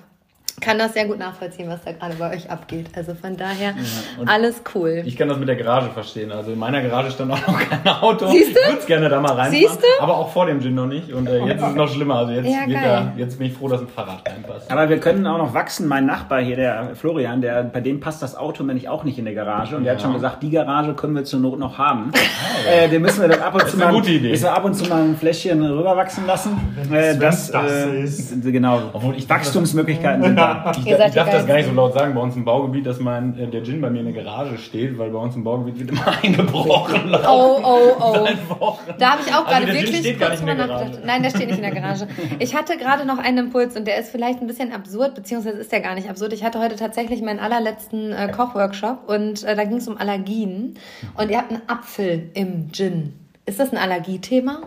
kann 0.60 0.78
das 0.78 0.94
sehr 0.94 1.06
gut 1.06 1.18
nachvollziehen, 1.18 1.68
was 1.68 1.82
da 1.84 1.92
gerade 1.92 2.14
bei 2.14 2.34
euch 2.34 2.50
abgeht. 2.50 2.86
Also 2.96 3.14
von 3.14 3.36
daher 3.36 3.70
ja, 3.70 4.24
alles 4.26 4.62
cool. 4.74 5.02
Ich 5.04 5.16
kann 5.16 5.28
das 5.28 5.38
mit 5.38 5.48
der 5.48 5.56
Garage 5.56 5.90
verstehen. 5.90 6.32
Also 6.32 6.52
in 6.52 6.58
meiner 6.58 6.82
Garage 6.82 7.10
stand 7.10 7.32
auch 7.32 7.46
noch 7.46 7.58
kein 7.68 7.86
Auto. 7.86 8.28
Siehst 8.28 8.54
du? 8.54 8.60
Ich 8.60 8.74
würde 8.74 8.86
gerne 8.86 9.08
da 9.08 9.20
mal 9.20 9.32
reinfahren. 9.32 9.52
Siehst 9.52 9.82
du? 9.82 10.02
Aber 10.02 10.16
auch 10.16 10.30
vor 10.30 10.46
dem 10.46 10.60
Gin 10.60 10.74
noch 10.74 10.86
nicht. 10.86 11.12
Und 11.12 11.28
äh, 11.28 11.44
jetzt 11.46 11.62
ist 11.62 11.68
es 11.68 11.74
noch 11.74 11.88
schlimmer. 11.88 12.16
Also 12.16 12.32
jetzt, 12.32 12.46
ja, 12.46 12.66
da, 12.66 13.12
jetzt 13.16 13.38
bin 13.38 13.48
ich 13.48 13.54
froh, 13.54 13.68
dass 13.68 13.80
ein 13.80 13.88
Fahrrad 13.88 14.22
reinpasst. 14.26 14.70
Aber 14.70 14.88
wir 14.88 14.98
können 14.98 15.26
auch 15.26 15.38
noch 15.38 15.54
wachsen. 15.54 15.88
Mein 15.88 16.06
Nachbar 16.06 16.40
hier, 16.40 16.56
der 16.56 16.90
Florian, 16.94 17.40
der, 17.40 17.64
bei 17.64 17.80
dem 17.80 18.00
passt 18.00 18.22
das 18.22 18.36
Auto 18.36 18.62
nämlich 18.62 18.88
auch 18.88 19.04
nicht 19.04 19.18
in 19.18 19.24
der 19.24 19.34
Garage. 19.34 19.76
Und 19.76 19.84
der 19.84 19.94
hat 19.94 20.02
schon 20.02 20.12
gesagt, 20.12 20.42
die 20.42 20.50
Garage 20.50 20.94
können 20.94 21.14
wir 21.14 21.24
zur 21.24 21.40
Not 21.40 21.58
noch 21.58 21.78
haben. 21.78 22.12
Ah, 22.14 22.70
äh, 22.70 22.88
den 22.88 23.02
müssen 23.02 23.20
wir 23.20 23.28
dann 23.28 23.40
ab 23.40 23.54
und 23.54 23.68
zu 23.68 23.76
mal, 23.76 23.92
müssen 23.92 24.22
wir 24.22 24.52
ab 24.52 24.64
und 24.64 24.74
zu 24.74 24.88
mal 24.88 25.02
ein 25.02 25.16
Fläschchen 25.16 25.62
rüberwachsen 25.64 26.26
lassen. 26.26 26.56
Äh, 26.92 27.16
das, 27.16 27.50
das 27.50 27.72
äh, 27.72 28.02
ist. 28.02 28.42
Genau. 28.42 28.82
Obwohl 28.92 29.16
ich 29.16 29.28
Wachstumsmöglichkeiten 29.28 30.22
sind 30.22 30.36
da. 30.46 30.72
Ich, 30.72 30.86
ich 30.86 31.14
darf 31.14 31.30
das 31.30 31.46
gar 31.46 31.56
nicht 31.56 31.68
so 31.68 31.74
laut 31.74 31.94
sagen 31.94 32.14
bei 32.14 32.20
uns 32.20 32.36
im 32.36 32.44
Baugebiet, 32.44 32.86
dass 32.86 33.00
mein, 33.00 33.38
äh, 33.38 33.46
der 33.46 33.62
Gin 33.62 33.80
bei 33.80 33.90
mir 33.90 34.00
in 34.00 34.12
der 34.12 34.22
Garage 34.22 34.58
steht, 34.58 34.98
weil 34.98 35.10
bei 35.10 35.18
uns 35.18 35.34
im 35.36 35.44
Baugebiet 35.44 35.78
wird 35.78 35.90
immer 35.90 36.06
eingebrochen. 36.22 37.14
Oh, 37.26 37.60
oh, 37.62 38.28
oh. 38.60 38.78
Da 38.98 39.12
habe 39.12 39.22
ich 39.26 39.34
auch 39.34 39.46
also 39.46 39.66
gerade 39.66 39.66
wirklich 39.66 40.18
kurz 40.18 40.42
mal 40.42 40.54
nachgedacht. 40.54 41.00
Nein, 41.04 41.22
der 41.22 41.30
steht 41.30 41.46
nicht 41.46 41.56
in 41.58 41.62
der 41.62 41.74
Garage. 41.74 42.06
Ich 42.38 42.54
hatte 42.54 42.76
gerade 42.76 43.04
noch 43.04 43.18
einen 43.18 43.46
Impuls 43.46 43.76
und 43.76 43.86
der 43.86 43.98
ist 43.98 44.10
vielleicht 44.10 44.40
ein 44.40 44.46
bisschen 44.46 44.72
absurd, 44.72 45.14
beziehungsweise 45.14 45.58
ist 45.58 45.72
der 45.72 45.80
gar 45.80 45.94
nicht 45.94 46.08
absurd. 46.08 46.32
Ich 46.32 46.44
hatte 46.44 46.60
heute 46.60 46.76
tatsächlich 46.76 47.22
meinen 47.22 47.40
allerletzten 47.40 48.12
äh, 48.12 48.28
Kochworkshop 48.28 49.08
und 49.08 49.44
äh, 49.44 49.56
da 49.56 49.64
ging 49.64 49.78
es 49.78 49.88
um 49.88 49.96
Allergien. 49.96 50.78
Und 51.16 51.30
ihr 51.30 51.38
habt 51.38 51.50
einen 51.50 51.62
Apfel 51.68 52.30
im 52.34 52.70
Gin. 52.72 53.14
Ist 53.46 53.60
das 53.60 53.72
ein 53.72 53.78
Allergiethema? 53.78 54.62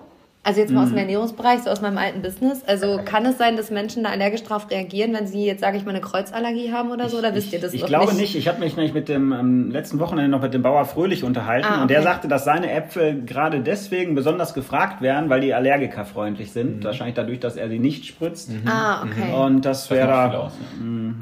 Also 0.48 0.62
jetzt 0.62 0.72
mal 0.72 0.84
aus 0.84 0.88
dem 0.88 0.93
mhm. 0.93 1.00
Ernährungsbereich, 1.00 1.60
so 1.64 1.70
aus 1.70 1.82
meinem 1.82 1.98
alten 1.98 2.22
Business. 2.22 2.64
Also 2.66 3.02
kann 3.04 3.26
es 3.26 3.38
sein, 3.38 3.58
dass 3.58 3.70
Menschen 3.70 4.06
da 4.06 4.12
allergisch 4.12 4.43
drauf 4.43 4.72
reagieren, 4.72 5.14
wenn 5.14 5.28
sie 5.28 5.45
jetzt, 5.45 5.60
sage 5.60 5.76
ich 5.76 5.84
mal, 5.84 5.91
eine 5.91 6.00
Kreuzallergie 6.00 6.72
haben 6.72 6.89
oder 6.89 7.10
so? 7.10 7.18
Oder 7.18 7.36
wisst 7.36 7.52
ihr 7.52 7.60
das 7.60 7.74
Ich, 7.74 7.82
ich 7.82 7.86
glaube 7.86 8.14
nicht. 8.14 8.22
nicht. 8.22 8.36
Ich 8.38 8.48
habe 8.48 8.62
mich 8.62 8.78
nämlich 8.78 8.93
mit 8.93 9.10
dem 9.10 9.34
ähm, 9.34 9.72
letzten 9.72 10.00
Wochenende 10.00 10.32
noch 10.32 10.41
mit 10.41 10.54
dem 10.54 10.62
Bauer 10.62 10.86
Fröhlich 10.86 11.26
unterhalten 11.26 11.68
ah, 11.68 11.74
okay. 11.74 11.82
und 11.82 11.91
der 11.91 12.02
sagte, 12.02 12.30
dass 12.30 12.45
seine 12.45 12.72
Äpfel 12.72 13.26
gerade 13.26 13.60
deswegen 13.60 14.16
besonders 14.16 14.54
gefragt 14.54 15.02
werden, 15.02 15.30
weil 15.30 15.41
die 15.41 15.54
allergikerfreundlich 15.54 16.54
sind. 16.54 16.78
Mhm. 16.78 16.84
Wahrscheinlich 16.86 17.16
dadurch, 17.16 17.41
dass 17.41 17.58
er 17.58 17.68
sie 17.68 17.80
nicht 17.80 18.06
spritzt. 18.06 18.50
Mhm. 18.50 18.70
Ah, 18.70 19.04
okay. 19.04 19.34
Und 19.34 19.66
das 19.66 19.91
wäre 19.91 20.08
da. 20.08 20.52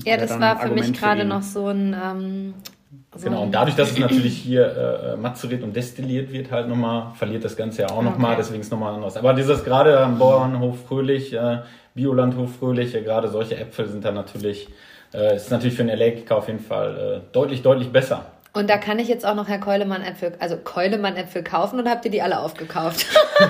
Ja, 0.06 0.18
das 0.18 0.40
war 0.40 0.60
für 0.60 0.70
mich 0.70 0.94
gerade 0.94 1.26
noch 1.26 1.42
so 1.42 1.70
ein 1.70 1.96
ähm, 2.00 2.54
Genau, 3.24 3.44
und 3.44 3.52
dadurch, 3.54 3.76
dass 3.76 3.92
es 3.92 3.98
natürlich 3.98 4.36
hier 4.36 4.66
äh, 4.66 5.14
äh, 5.14 5.18
maturiert 5.18 5.64
und 5.64 5.76
destilliert 5.76 6.32
wird, 6.32 6.52
halt 6.52 6.68
nochmal, 6.68 7.14
verliert 7.16 7.46
das 7.46 7.56
Ganze 7.56 7.84
ja 7.84 7.90
auch 7.90 7.98
okay. 7.98 8.06
nochmal, 8.06 8.36
deswegen 8.36 8.60
ist 8.60 8.68
es 8.68 8.72
nochmal 8.72 8.94
anders. 8.94 9.16
Aber 9.18 9.34
dieses 9.34 9.64
gerade 9.64 10.00
am 10.00 10.20
Bauernhof 10.20 10.86
Fröhlich, 10.86 11.34
äh, 11.34 11.60
Biolandhof 11.94 12.58
Fröhlich, 12.58 12.94
äh, 12.94 13.02
gerade 13.02 13.30
solche 13.30 13.58
Äpfel 13.58 13.88
sind 13.88 14.04
da 14.04 14.12
natürlich, 14.12 14.68
äh, 15.14 15.38
ist 15.38 15.50
natürlich 15.50 15.76
für 15.76 15.84
einen 15.84 15.92
Allergiker 15.92 16.38
auf 16.38 16.48
jeden 16.48 16.60
Fall 16.60 17.22
äh, 17.24 17.34
deutlich, 17.34 17.62
deutlich 17.62 17.90
besser. 17.92 18.26
Und 18.56 18.70
da 18.70 18.78
kann 18.78 19.00
ich 19.00 19.10
jetzt 19.10 19.26
auch 19.26 19.36
noch 19.36 19.50
Herr 19.50 19.60
Keulemann-Äpfel, 19.60 20.32
also 20.40 20.56
Keulemann-Äpfel 20.56 21.44
kaufen 21.44 21.78
oder 21.78 21.92
habt 21.92 22.06
ihr 22.06 22.12
die 22.12 22.22
alle 22.22 22.40
aufgekauft? 22.40 23.06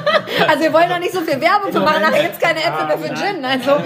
also 0.50 0.64
wir 0.64 0.74
wollen 0.74 0.90
doch 0.90 0.98
nicht 0.98 1.14
so 1.14 1.22
viel 1.22 1.40
Werbung 1.40 1.72
für 1.72 1.80
machen, 1.80 2.02
nachher 2.02 2.24
gibt 2.24 2.34
es 2.34 2.40
keine 2.40 2.58
Äpfel 2.58 2.88
mehr 2.88 2.98
für 2.98 3.14
Gin. 3.14 3.46
Also. 3.46 3.78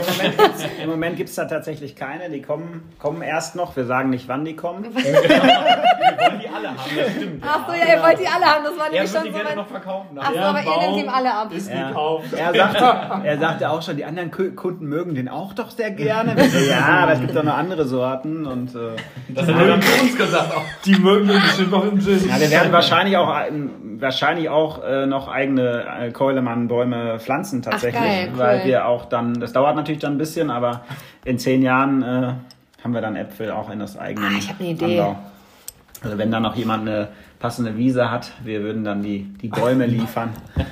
Im 0.81 0.89
Moment 0.89 1.17
gibt 1.17 1.27
es 1.27 1.35
da 1.35 1.43
tatsächlich 1.43 1.97
keine, 1.97 2.29
die 2.29 2.41
kommen, 2.41 2.89
kommen 2.99 3.21
erst 3.21 3.57
noch, 3.57 3.75
wir 3.75 3.83
sagen 3.83 4.11
nicht, 4.11 4.29
wann 4.29 4.45
die 4.45 4.55
kommen. 4.55 4.95
wir 4.95 5.03
wollen 5.03 6.39
die 6.39 6.47
alle 6.47 6.69
haben, 6.69 6.89
das 6.95 7.11
stimmt. 7.11 7.43
Ach 7.45 7.67
so, 7.67 7.73
ja, 7.73 7.95
ihr 7.95 8.01
wollt 8.01 8.19
die 8.19 8.27
alle 8.27 8.45
haben, 8.45 8.63
das 8.63 8.77
war 8.77 8.89
nämlich 8.89 9.11
schon 9.11 9.23
die 9.25 9.31
so 9.31 9.37
gerne 9.37 9.55
noch 9.57 9.67
verkaufen. 9.67 10.17
Ach 10.21 10.31
so, 10.31 10.39
aber 10.39 10.63
ihr 10.63 10.87
nehmt 10.87 11.03
ihm 11.03 11.09
alle 11.09 11.33
ab. 11.33 11.51
Ist 11.53 11.69
ja. 11.69 11.89
gekauft. 11.89 12.31
Er 12.31 12.53
sagte, 12.53 13.27
er 13.27 13.37
sagte 13.37 13.69
auch 13.69 13.81
schon, 13.81 13.97
die 13.97 14.05
anderen 14.05 14.31
Kunden 14.31 14.85
mögen 14.85 15.15
den 15.15 15.27
auch 15.27 15.51
doch 15.51 15.71
sehr 15.71 15.91
gerne. 15.91 16.35
ja, 16.69 17.03
aber 17.03 17.11
es 17.11 17.19
gibt 17.19 17.35
doch 17.35 17.43
noch 17.43 17.57
andere 17.57 17.83
Sorten 17.85 18.45
und... 18.45 18.73
Äh, 18.73 18.95
das 19.27 19.47
hat 19.47 19.55
er 19.57 19.67
dann 19.67 19.81
zu 19.81 20.01
uns 20.01 20.15
gesagt, 20.15 20.55
auch 20.55 20.63
die 20.85 20.95
bestimmt 21.17 21.71
noch 21.71 21.85
im 21.85 21.99
Gin. 21.99 22.27
Ja, 22.27 22.39
wir 22.39 22.49
werden 22.49 22.71
wahrscheinlich 22.71 23.17
auch, 23.17 23.33
wahrscheinlich 23.99 24.49
auch 24.49 24.83
äh, 24.83 25.05
noch 25.05 25.27
eigene 25.27 25.85
äh, 25.99 26.11
Keulemann-Bäume 26.11 27.19
pflanzen 27.19 27.61
tatsächlich, 27.61 28.01
Ach, 28.01 28.07
geil, 28.07 28.29
cool. 28.31 28.39
weil 28.39 28.65
wir 28.65 28.85
auch 28.87 29.05
dann, 29.05 29.39
das 29.39 29.53
dauert 29.53 29.75
natürlich 29.75 30.01
dann 30.01 30.13
ein 30.13 30.17
bisschen, 30.17 30.49
aber 30.49 30.81
in 31.25 31.37
zehn 31.37 31.61
Jahren 31.61 32.03
äh, 32.03 32.33
haben 32.83 32.93
wir 32.93 33.01
dann 33.01 33.15
Äpfel 33.15 33.51
auch 33.51 33.69
in 33.69 33.79
das 33.79 33.97
eigene 33.97 34.27
ah, 34.27 34.31
ich 34.37 34.49
habe 34.49 34.59
eine 34.59 34.69
Idee. 34.69 34.99
Anbau. 34.99 35.19
Also 36.01 36.17
wenn 36.17 36.31
da 36.31 36.39
noch 36.39 36.55
jemand 36.55 36.87
eine 36.87 37.09
passende 37.39 37.77
Wiese 37.77 38.09
hat, 38.09 38.31
wir 38.43 38.61
würden 38.61 38.83
dann 38.83 39.01
die, 39.01 39.23
die 39.41 39.49
Bäume 39.49 39.85
liefern. 39.85 40.31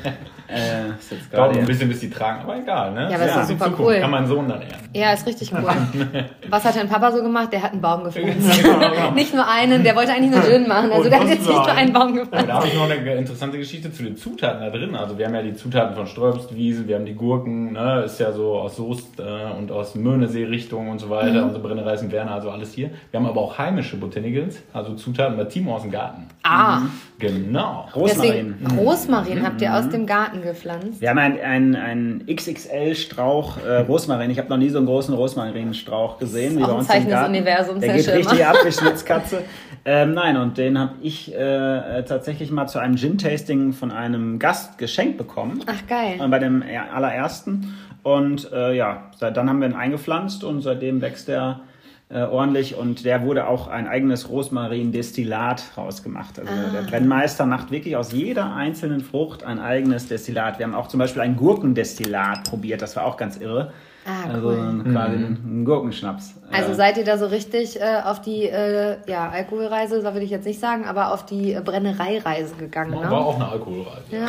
Äh, 0.50 0.87
ist 1.00 1.12
jetzt 1.12 1.34
Dauert 1.34 1.58
ein 1.58 1.66
bisschen, 1.66 1.90
bis 1.90 2.00
die 2.00 2.10
tragen, 2.10 2.42
aber 2.42 2.58
egal, 2.58 2.92
ne? 2.94 3.10
Ja, 3.10 3.16
aber 3.16 3.28
ja, 3.28 3.42
ist 3.42 3.48
super 3.48 3.66
Zukunft. 3.66 3.80
cool. 3.80 4.00
Kann 4.00 4.12
mein 4.12 4.28
Sohn 4.28 4.48
dann 4.48 4.62
ernten. 4.62 4.90
Ja, 4.94 5.14
ist 5.14 5.26
richtig 5.26 5.52
cool. 5.54 5.64
Was 6.50 6.64
hat 6.64 6.76
dein 6.76 6.88
Papa 6.88 7.12
so 7.12 7.22
gemacht? 7.22 7.52
Der 7.52 7.64
hat 7.64 7.74
einen 7.74 7.82
Baum 7.82 8.04
gepflanzt. 8.04 8.64
nicht 9.16 9.34
nur 9.34 9.48
einen, 9.48 9.84
der 9.84 9.96
wollte 9.96 10.14
eigentlich 10.14 10.32
nur 10.32 10.44
Gin 10.44 10.68
machen. 10.68 10.92
Also 10.92 11.10
der 11.10 11.20
hat 11.20 11.28
jetzt 11.28 11.48
nicht 11.48 11.50
nur 11.50 11.72
einen 11.72 11.94
Baum 11.94 12.16
gepflanzt. 12.16 12.50
Da 12.50 12.54
habe 12.54 12.68
ich 12.68 12.76
noch 12.76 12.90
eine 12.90 12.96
interessante 13.16 13.58
Geschichte 13.58 13.92
zu 13.92 14.04
den 14.04 14.18
Zutaten 14.18 14.62
da 14.62 14.70
drin. 14.70 14.96
Also 14.96 15.18
wir 15.18 15.26
haben 15.26 15.36
ja 15.36 15.42
die 15.42 15.56
Zutaten 15.56 15.96
von 15.96 16.08
Sträubstwiese, 16.08 16.88
wir 16.88 16.96
haben 16.96 17.06
die 17.06 17.16
Gurken, 17.16 17.74
ne? 17.74 18.04
ist 18.06 18.20
ja 18.20 18.32
so 18.32 18.60
aus 18.60 18.76
Soest 18.76 19.20
äh, 19.20 19.58
und 19.58 19.72
aus 19.72 19.96
Möhnesee-Richtung 19.96 20.90
und 20.90 21.00
so 21.00 21.10
weiter. 21.10 21.42
Mhm. 21.42 21.44
Unsere 21.44 21.64
Brennerei 21.64 21.96
in 21.96 22.12
Werner, 22.12 22.32
also 22.32 22.50
alles 22.50 22.74
hier. 22.74 22.92
Wir 23.12 23.20
haben 23.20 23.28
aber 23.28 23.42
auch 23.42 23.58
heimische 23.58 23.98
Botanicals, 23.98 24.62
also 24.74 24.94
Zutaten 24.96 25.38
bei 25.38 25.46
Timo 25.46 25.76
aus 25.76 25.82
dem 25.82 25.92
Garten. 25.92 26.28
Ah. 26.44 26.80
Mhm. 26.80 26.92
Genau. 27.20 27.88
Rosmarin. 27.96 28.56
Deswegen, 28.62 28.80
Rosmarin 28.80 29.40
mhm. 29.40 29.46
habt 29.46 29.62
ihr 29.62 29.74
aus 29.74 29.90
dem 29.90 30.06
Garten 30.06 30.42
gepflanzt. 30.42 30.87
Wir 31.00 31.10
haben 31.10 31.18
einen, 31.18 31.40
einen, 31.40 31.76
einen 31.76 32.26
XXL-Strauch 32.28 33.58
äh, 33.66 33.78
Rosmarin. 33.80 34.30
Ich 34.30 34.38
habe 34.40 34.50
noch 34.50 34.58
nie 34.58 34.70
so 34.70 34.78
einen 34.78 34.88
großen 34.88 35.14
Rosmarinstrauch 35.14 36.18
gesehen. 36.20 36.58
wie 36.58 36.64
bei 36.64 36.72
uns 36.72 36.88
Zeichen 36.88 37.06
im 37.06 37.12
Garten. 37.12 37.34
des 37.34 37.42
Universums. 37.42 37.80
Der 37.82 37.94
geht 37.96 38.10
richtig 38.10 38.46
ab 38.46 38.58
wie 38.64 38.72
Schnitzkatze. 38.72 39.44
ähm, 39.86 40.14
nein, 40.14 40.38
und 40.38 40.58
den 40.58 40.78
habe 40.78 40.94
ich 41.02 41.34
äh, 41.34 42.04
tatsächlich 42.04 42.52
mal 42.52 42.68
zu 42.68 42.80
einem 42.80 42.96
Gin-Tasting 42.96 43.74
von 43.74 43.92
einem 43.92 44.40
Gast 44.40 44.78
geschenkt 44.78 45.18
bekommen. 45.18 45.64
Ach 45.66 45.88
geil. 45.88 46.20
Äh, 46.20 46.28
bei 46.28 46.40
dem 46.40 46.64
allerersten. 46.94 47.74
Und 48.04 48.52
äh, 48.54 48.74
ja, 48.74 49.12
seit 49.18 49.36
dann 49.36 49.50
haben 49.50 49.60
wir 49.60 49.68
ihn 49.68 49.76
eingepflanzt 49.76 50.44
und 50.44 50.62
seitdem 50.62 51.02
wächst 51.02 51.28
er 51.30 51.62
äh, 52.10 52.22
ordentlich 52.22 52.76
und 52.76 53.04
der 53.04 53.24
wurde 53.24 53.48
auch 53.48 53.68
ein 53.68 53.88
eigenes 53.88 54.30
Rosmarin-Destillat 54.30 55.78
rausgemacht. 55.78 56.40
Also 56.40 56.52
ah. 56.52 56.72
der 56.72 56.82
Brennmeister 56.84 57.46
macht 57.46 57.70
wirklich 57.70 57.98
aus 57.98 58.14
jeder 58.14 58.56
einzelnen 58.56 59.02
Frucht 59.02 59.44
ein 59.44 59.60
eigenes 59.60 60.08
Destillat. 60.08 60.58
Wir 60.60 60.66
haben 60.66 60.76
auch 60.76 60.88
zum 60.88 61.00
Beispiel 61.00 61.22
ein 61.22 61.36
Gurkendestillat 61.36 62.50
probiert, 62.50 62.82
das 62.82 62.96
war 62.96 63.06
auch 63.06 63.18
ganz 63.18 63.38
irre. 63.38 63.74
Ah, 64.08 64.34
also 64.34 64.48
cool. 64.48 64.84
quasi 64.90 65.18
mhm. 65.18 65.62
ein 65.62 65.66
Gurkenschnaps. 65.66 66.36
Also 66.50 66.74
seid 66.74 66.98
ihr 66.98 67.04
da 67.04 67.18
so 67.18 67.26
richtig 67.26 67.80
äh, 67.82 68.02
auf 68.06 68.22
die 68.22 68.44
äh, 68.44 68.96
ja, 69.06 69.30
Alkoholreise, 69.30 69.98
so 69.98 70.04
würde 70.04 70.22
ich 70.22 70.30
jetzt 70.30 70.46
nicht 70.46 70.62
sagen, 70.62 70.86
aber 70.86 71.14
auf 71.14 71.26
die 71.26 71.52
äh, 71.52 71.60
Brennereireise 71.60 72.56
gegangen. 72.56 72.92
Ne? 72.92 73.02
War 73.12 73.26
auch 73.26 73.36
eine 73.36 73.50
Alkoholreise. 73.50 74.04
Ja, 74.12 74.28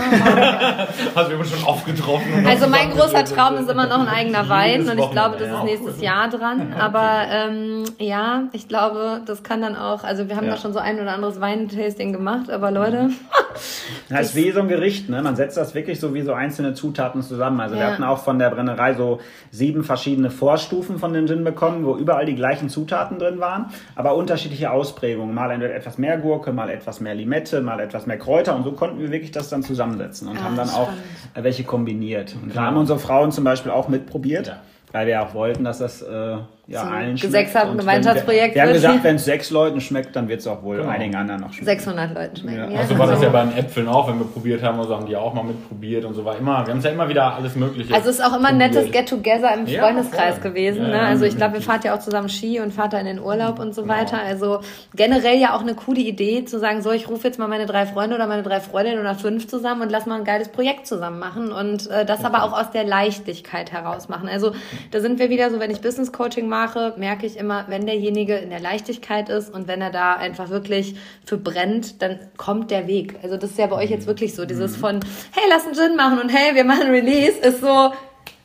also 1.14 1.30
wir 1.30 1.38
haben 1.38 1.44
schon 1.44 1.64
oft 1.64 1.86
getroffen. 1.86 2.44
Also 2.44 2.66
mein 2.66 2.90
großer 2.90 3.24
Traum 3.24 3.56
ist 3.58 3.70
immer 3.70 3.86
noch 3.86 4.00
ein 4.00 4.08
eigener 4.08 4.48
Wein 4.48 4.88
und 4.88 4.98
ich 4.98 5.10
glaube, 5.12 5.36
das 5.38 5.48
ist 5.48 5.64
nächstes 5.64 6.02
Jahr 6.02 6.28
dran. 6.28 6.72
Aber 6.78 7.22
ähm, 7.30 7.84
ja, 7.98 8.48
ich 8.52 8.66
glaube, 8.66 9.20
das 9.24 9.44
kann 9.44 9.62
dann 9.62 9.76
auch, 9.76 10.02
also 10.02 10.28
wir 10.28 10.34
haben 10.34 10.46
ja. 10.46 10.52
da 10.52 10.56
schon 10.56 10.72
so 10.72 10.80
ein 10.80 11.00
oder 11.00 11.12
anderes 11.12 11.40
Weintasting 11.40 12.12
gemacht, 12.12 12.50
aber 12.50 12.70
Leute. 12.70 13.10
das 14.08 14.20
ist 14.26 14.34
wie 14.34 14.50
so 14.50 14.60
ein 14.60 14.68
Gericht, 14.68 15.08
ne? 15.08 15.22
Man 15.22 15.36
setzt 15.36 15.56
das 15.56 15.74
wirklich 15.74 16.00
so 16.00 16.14
wie 16.14 16.22
so 16.22 16.32
einzelne 16.32 16.74
Zutaten 16.74 17.22
zusammen. 17.22 17.60
Also 17.60 17.76
ja. 17.76 17.80
wir 17.80 17.86
hatten 17.92 18.04
auch 18.04 18.18
von 18.18 18.38
der 18.38 18.50
Brennerei 18.50 18.94
so 18.94 19.20
sieben 19.50 19.67
verschiedene 19.84 20.30
Vorstufen 20.30 20.98
von 20.98 21.12
den 21.12 21.26
Gin 21.26 21.44
bekommen, 21.44 21.84
wo 21.84 21.96
überall 21.96 22.26
die 22.26 22.34
gleichen 22.34 22.68
Zutaten 22.68 23.18
drin 23.18 23.40
waren, 23.40 23.66
aber 23.94 24.14
unterschiedliche 24.14 24.70
Ausprägungen. 24.70 25.34
Mal 25.34 25.62
etwas 25.62 25.98
mehr 25.98 26.18
Gurke, 26.18 26.52
mal 26.52 26.70
etwas 26.70 27.00
mehr 27.00 27.14
Limette, 27.14 27.60
mal 27.60 27.80
etwas 27.80 28.06
mehr 28.06 28.18
Kräuter 28.18 28.56
und 28.56 28.64
so 28.64 28.72
konnten 28.72 28.98
wir 28.98 29.10
wirklich 29.10 29.30
das 29.30 29.48
dann 29.48 29.62
zusammensetzen 29.62 30.28
und 30.28 30.36
ja, 30.36 30.42
haben 30.42 30.56
dann 30.56 30.70
auch 30.70 30.90
welche 31.34 31.64
kombiniert. 31.64 32.36
Und 32.42 32.56
da 32.56 32.62
haben 32.62 32.76
unsere 32.76 32.98
Frauen 32.98 33.32
zum 33.32 33.44
Beispiel 33.44 33.72
auch 33.72 33.88
mitprobiert. 33.88 34.48
Ja 34.48 34.60
weil 34.93 35.07
wir 35.07 35.22
auch 35.22 35.34
wollten, 35.34 35.64
dass 35.64 35.78
das 35.78 36.03
äh, 36.03 36.36
ja, 36.68 36.82
so 36.82 36.86
allen 36.86 37.16
schmeckt. 37.16 37.53
Gemeinschaftsprojekt. 37.78 38.55
Wir, 38.55 38.62
wir 38.62 38.62
haben 38.62 38.72
gesagt, 38.74 39.05
wenn 39.05 39.16
es 39.16 39.24
sechs 39.24 39.51
Leuten 39.51 39.80
schmeckt, 39.80 40.14
dann 40.14 40.28
wird 40.28 40.41
es 40.41 40.47
auch 40.47 40.62
wohl 40.62 40.76
genau. 40.76 40.91
einigen 40.91 41.16
anderen 41.16 41.41
noch 41.41 41.53
schmecken. 41.53 41.64
600 41.64 42.14
Leuten 42.14 42.36
schmecken. 42.36 42.59
Ja. 42.59 42.70
Ja. 42.70 42.80
Also 42.80 42.99
war 42.99 43.07
das 43.07 43.22
ja 43.22 43.30
bei 43.30 43.43
den 43.43 43.57
Äpfeln 43.57 43.89
auch, 43.89 44.07
wenn 44.09 44.18
wir 44.18 44.26
probiert 44.26 44.62
haben, 44.62 44.78
also 44.78 44.95
haben 44.95 45.07
die 45.07 45.16
auch 45.16 45.32
mal 45.32 45.45
mitprobiert 45.45 46.05
und 46.05 46.12
so 46.12 46.26
war 46.26 46.36
immer, 46.36 46.66
wir 46.66 46.72
haben 46.72 46.78
es 46.78 46.84
ja 46.84 46.91
immer 46.91 47.09
wieder 47.09 47.34
alles 47.34 47.57
Mögliche. 47.57 47.95
Also 47.95 48.11
es 48.11 48.18
ist 48.18 48.24
auch 48.24 48.36
immer 48.36 48.49
ein 48.49 48.59
nettes 48.59 48.91
Get-Together 48.91 49.55
im 49.55 49.66
Freundeskreis 49.66 50.36
ja, 50.36 50.43
gewesen. 50.43 50.89
Ne? 50.89 51.01
Also 51.01 51.24
ich 51.24 51.36
glaube, 51.36 51.55
wir 51.55 51.62
fahrt 51.62 51.84
ja 51.84 51.95
auch 51.95 52.01
zusammen 52.01 52.28
Ski 52.28 52.61
und 52.61 52.74
fahrt 52.74 52.93
da 52.93 52.99
in 52.99 53.07
den 53.07 53.18
Urlaub 53.18 53.59
und 53.59 53.74
so 53.74 53.82
genau. 53.82 53.95
weiter. 53.95 54.18
Also 54.22 54.61
generell 54.95 55.39
ja 55.39 55.57
auch 55.57 55.62
eine 55.62 55.74
coole 55.74 56.01
Idee 56.01 56.45
zu 56.45 56.59
sagen, 56.59 56.82
so 56.82 56.93
ich 56.93 57.09
rufe 57.09 57.26
jetzt 57.26 57.39
mal 57.39 57.49
meine 57.49 57.64
drei 57.64 57.86
Freunde 57.86 58.14
oder 58.16 58.26
meine 58.26 58.43
drei 58.43 58.61
Freundinnen 58.61 59.01
oder 59.01 59.14
fünf 59.14 59.49
zusammen 59.49 59.80
und 59.80 59.91
lass 59.91 60.05
mal 60.05 60.16
ein 60.16 60.24
geiles 60.24 60.49
Projekt 60.51 60.86
zusammen 60.86 61.18
machen 61.18 61.51
und 61.51 61.89
äh, 61.89 62.05
das 62.05 62.26
aber 62.26 62.43
auch 62.43 62.53
aus 62.53 62.70
der 62.72 62.84
Leichtigkeit 62.84 63.72
heraus 63.72 64.11
machen. 64.11 64.28
Also 64.28 64.53
da 64.90 65.00
sind 65.00 65.18
wir 65.18 65.30
wieder 65.30 65.50
so, 65.50 65.60
wenn 65.60 65.70
ich 65.70 65.80
Business 65.80 66.12
Coaching 66.12 66.48
mache, 66.48 66.94
merke 66.96 67.26
ich 67.26 67.36
immer, 67.36 67.66
wenn 67.68 67.86
derjenige 67.86 68.36
in 68.36 68.50
der 68.50 68.60
Leichtigkeit 68.60 69.28
ist 69.28 69.52
und 69.52 69.68
wenn 69.68 69.80
er 69.80 69.90
da 69.90 70.14
einfach 70.14 70.50
wirklich 70.50 70.96
für 71.24 71.36
brennt, 71.36 72.02
dann 72.02 72.18
kommt 72.36 72.70
der 72.70 72.86
Weg. 72.86 73.16
Also 73.22 73.36
das 73.36 73.50
ist 73.50 73.58
ja 73.58 73.66
bei 73.66 73.76
euch 73.76 73.90
jetzt 73.90 74.06
wirklich 74.06 74.34
so, 74.34 74.44
dieses 74.44 74.76
mhm. 74.76 74.80
von, 74.80 75.00
hey, 75.32 75.44
lass 75.48 75.64
einen 75.64 75.74
Gin 75.74 75.96
machen 75.96 76.18
und 76.18 76.28
hey, 76.28 76.54
wir 76.54 76.64
machen 76.64 76.90
Release, 76.90 77.38
ist 77.38 77.60
so, 77.60 77.92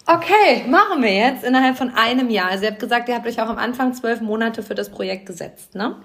Okay, 0.05 0.67
machen 0.67 1.01
wir 1.01 1.13
jetzt 1.13 1.45
innerhalb 1.45 1.77
von 1.77 1.89
einem 1.95 2.29
Jahr. 2.29 2.49
Also 2.49 2.65
ihr 2.65 2.71
habt 2.71 2.81
gesagt, 2.81 3.07
ihr 3.07 3.15
habt 3.15 3.25
euch 3.25 3.41
auch 3.41 3.47
am 3.47 3.57
Anfang 3.57 3.93
zwölf 3.93 4.19
Monate 4.19 4.61
für 4.61 4.75
das 4.75 4.89
Projekt 4.89 5.25
gesetzt, 5.25 5.75
ne? 5.75 5.95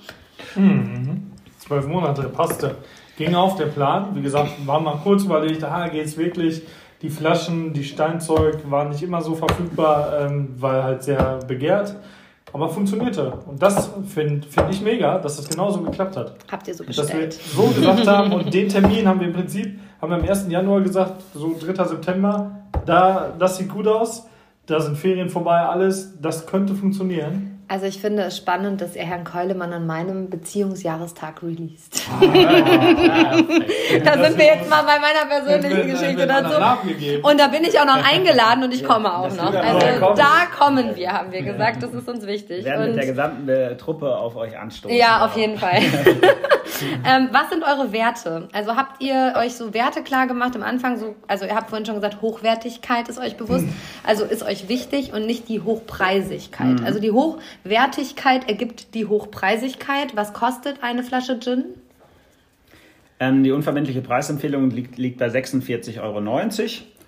Mhm. 0.55 1.33
Zwölf 1.59 1.87
Monate, 1.89 2.29
passte. 2.29 2.77
Ging 3.17 3.35
auf 3.35 3.57
der 3.57 3.67
Plan. 3.67 4.15
Wie 4.15 4.23
gesagt, 4.23 4.65
war 4.65 4.79
mal 4.79 5.01
kurz 5.03 5.25
überlegt, 5.25 5.65
ah, 5.65 5.89
geht's 5.89 6.17
wirklich? 6.17 6.63
Die 7.03 7.11
Flaschen, 7.11 7.73
die 7.73 7.85
Steinzeug 7.85 8.71
waren 8.71 8.89
nicht 8.89 9.03
immer 9.03 9.21
so 9.21 9.35
verfügbar, 9.35 10.21
ähm, 10.21 10.55
weil 10.59 10.83
halt 10.83 11.03
sehr 11.03 11.39
begehrt. 11.47 11.95
Aber 12.53 12.69
funktionierte. 12.71 13.33
Und 13.47 13.63
das 13.63 13.91
finde 14.07 14.47
find 14.49 14.71
ich 14.71 14.81
mega, 14.81 15.19
dass 15.19 15.37
das 15.37 15.49
genauso 15.49 15.83
geklappt 15.83 16.17
hat. 16.17 16.35
Habt 16.51 16.67
ihr 16.67 16.75
so 16.75 16.83
Dass 16.83 16.97
wir 16.97 17.05
bestellt? 17.05 17.33
so 17.35 17.63
gesagt 17.69 18.07
haben 18.07 18.33
und 18.33 18.53
den 18.53 18.69
Termin 18.69 19.07
haben 19.07 19.21
wir 19.21 19.27
im 19.29 19.35
Prinzip, 19.35 19.79
haben 20.01 20.11
wir 20.11 20.17
am 20.19 20.25
1. 20.29 20.47
Januar 20.49 20.81
gesagt, 20.81 21.23
so 21.35 21.55
3. 21.61 21.85
September, 21.85 22.53
da, 22.87 23.35
das 23.39 23.59
sieht 23.59 23.69
gut 23.69 23.87
aus, 23.87 24.27
da 24.67 24.81
sind 24.81 24.97
Ferien 24.97 25.29
vorbei, 25.29 25.61
alles, 25.61 26.19
das 26.21 26.47
könnte 26.47 26.75
funktionieren. 26.75 27.58
Also 27.71 27.85
ich 27.85 28.01
finde 28.01 28.23
es 28.23 28.39
spannend, 28.39 28.81
dass 28.81 28.97
ihr 28.97 29.03
Herrn 29.03 29.25
Keulemann 29.25 29.75
an 29.75 29.87
meinem 29.87 30.31
Beziehungsjahrestag 30.31 31.43
released. 31.43 32.03
Ah, 32.11 32.21
da 34.05 34.25
sind 34.25 34.39
wir 34.39 34.47
jetzt 34.47 34.71
mal 34.71 34.85
bei 34.85 34.99
meiner 34.99 35.27
persönlichen 35.29 35.87
Geschichte 35.87 36.27
dazu. 36.27 36.55
Und 37.23 37.39
da 37.39 37.49
bin 37.49 37.65
ich 37.65 37.79
auch 37.79 37.85
noch 37.85 38.03
eingeladen 38.03 38.65
und 38.65 38.73
ich 38.73 38.83
komme 38.83 39.15
auch 39.15 39.25
das 39.25 39.37
noch. 39.37 39.55
Also 39.55 40.01
kommen. 40.01 40.17
da 40.17 40.47
kommen 40.59 40.97
wir, 40.97 41.13
haben 41.13 41.31
wir 41.31 41.43
gesagt. 41.43 41.83
Das 41.83 41.93
ist 41.93 42.09
uns 42.09 42.27
wichtig. 42.27 42.65
Wir 42.65 42.73
werden 42.73 42.81
mit 42.81 42.91
Und 42.93 42.97
der 42.97 43.07
gesamten 43.07 43.49
äh, 43.51 43.77
Truppe 43.77 44.17
auf 44.17 44.37
euch 44.37 44.59
anstoßen. 44.59 44.97
ja, 44.97 45.27
auf 45.27 45.37
jeden 45.37 45.59
Fall. 45.59 45.77
ähm, 47.05 47.29
was 47.33 47.51
sind 47.51 47.65
eure 47.65 47.93
Werte? 47.93 48.49
Also 48.55 48.77
habt 48.77 49.03
ihr 49.03 49.35
euch 49.37 49.57
so 49.57 49.75
Werte 49.75 50.03
klar 50.03 50.27
gemacht 50.27 50.57
am 50.57 50.63
Anfang? 50.63 50.97
So, 50.97 51.17
also 51.27 51.45
ihr 51.45 51.55
habt 51.55 51.69
vorhin 51.69 51.85
schon 51.85 51.97
gesagt, 51.97 52.23
Hochwertigkeit 52.23 53.11
ist 53.11 53.19
euch 53.19 53.37
bewusst. 53.37 53.67
Also 54.05 54.25
ist 54.25 54.43
euch 54.43 54.71
wichtig 54.71 55.13
und 55.13 55.27
nicht 55.27 55.51
die 55.51 55.61
Hochpreisigkeit. 55.61 56.83
Also 56.83 56.99
die 56.99 57.13
Hochwertigkeit 57.65 58.49
ergibt 58.49 58.95
die 58.95 59.07
Hochpreisigkeit. 59.07 60.17
Was 60.17 60.33
kostet 60.33 60.83
eine 60.83 61.03
Flasche 61.03 61.39
Gin? 61.39 61.65
Ähm, 63.21 63.43
die 63.43 63.51
unverbindliche 63.51 64.01
Preisempfehlung 64.01 64.71
liegt, 64.71 64.97
liegt 64.97 65.19
bei 65.19 65.27
46,90 65.27 66.01
Euro. 66.01 66.21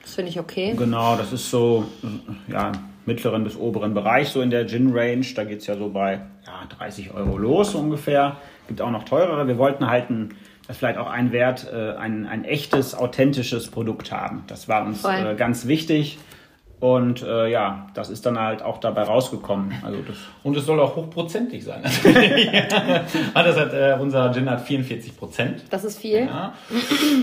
Das 0.02 0.14
finde 0.14 0.30
ich 0.30 0.40
okay. 0.40 0.74
Genau, 0.76 1.16
das 1.16 1.32
ist 1.32 1.50
so 1.50 1.86
äh, 2.02 2.52
ja, 2.52 2.72
mittleren 3.06 3.44
bis 3.44 3.56
oberen 3.56 3.94
Bereich, 3.94 4.28
so 4.28 4.40
in 4.40 4.50
der 4.50 4.66
Gin-Range. 4.66 5.26
Da 5.34 5.44
geht 5.44 5.60
es 5.60 5.66
ja 5.66 5.76
so 5.76 5.88
bei 5.88 6.14
ja, 6.46 6.66
30 6.78 7.14
Euro 7.14 7.38
los 7.38 7.74
ungefähr. 7.74 8.36
Gibt 8.66 8.80
auch 8.80 8.90
noch 8.90 9.04
teurere. 9.04 9.46
Wir 9.46 9.58
wollten 9.58 9.86
halt 9.88 10.10
ein, 10.10 10.34
das 10.66 10.78
vielleicht 10.78 10.98
auch 10.98 11.08
ein 11.08 11.32
Wert, 11.32 11.70
äh, 11.72 11.92
ein, 11.92 12.26
ein 12.26 12.44
echtes, 12.44 12.94
authentisches 12.94 13.68
Produkt 13.68 14.10
haben. 14.10 14.42
Das 14.48 14.68
war 14.68 14.84
uns 14.84 15.04
äh, 15.04 15.34
ganz 15.36 15.66
wichtig. 15.66 16.18
Und 16.80 17.22
äh, 17.22 17.48
ja, 17.48 17.86
das 17.92 18.08
ist 18.08 18.24
dann 18.24 18.38
halt 18.38 18.62
auch 18.62 18.78
dabei 18.78 19.02
rausgekommen. 19.02 19.74
Also 19.84 19.98
das 20.00 20.16
Und 20.42 20.56
es 20.56 20.64
soll 20.64 20.80
auch 20.80 20.96
hochprozentig 20.96 21.62
sein. 21.64 21.82
Ah, 23.34 23.42
das 23.42 23.56
hat, 23.58 23.72
äh, 23.74 23.96
unser 24.00 24.32
Gin 24.32 24.48
hat 24.48 24.62
44 24.62 25.16
Prozent. 25.16 25.62
Das 25.70 25.84
ist 25.84 25.98
viel. 25.98 26.20
Ja. 26.20 26.54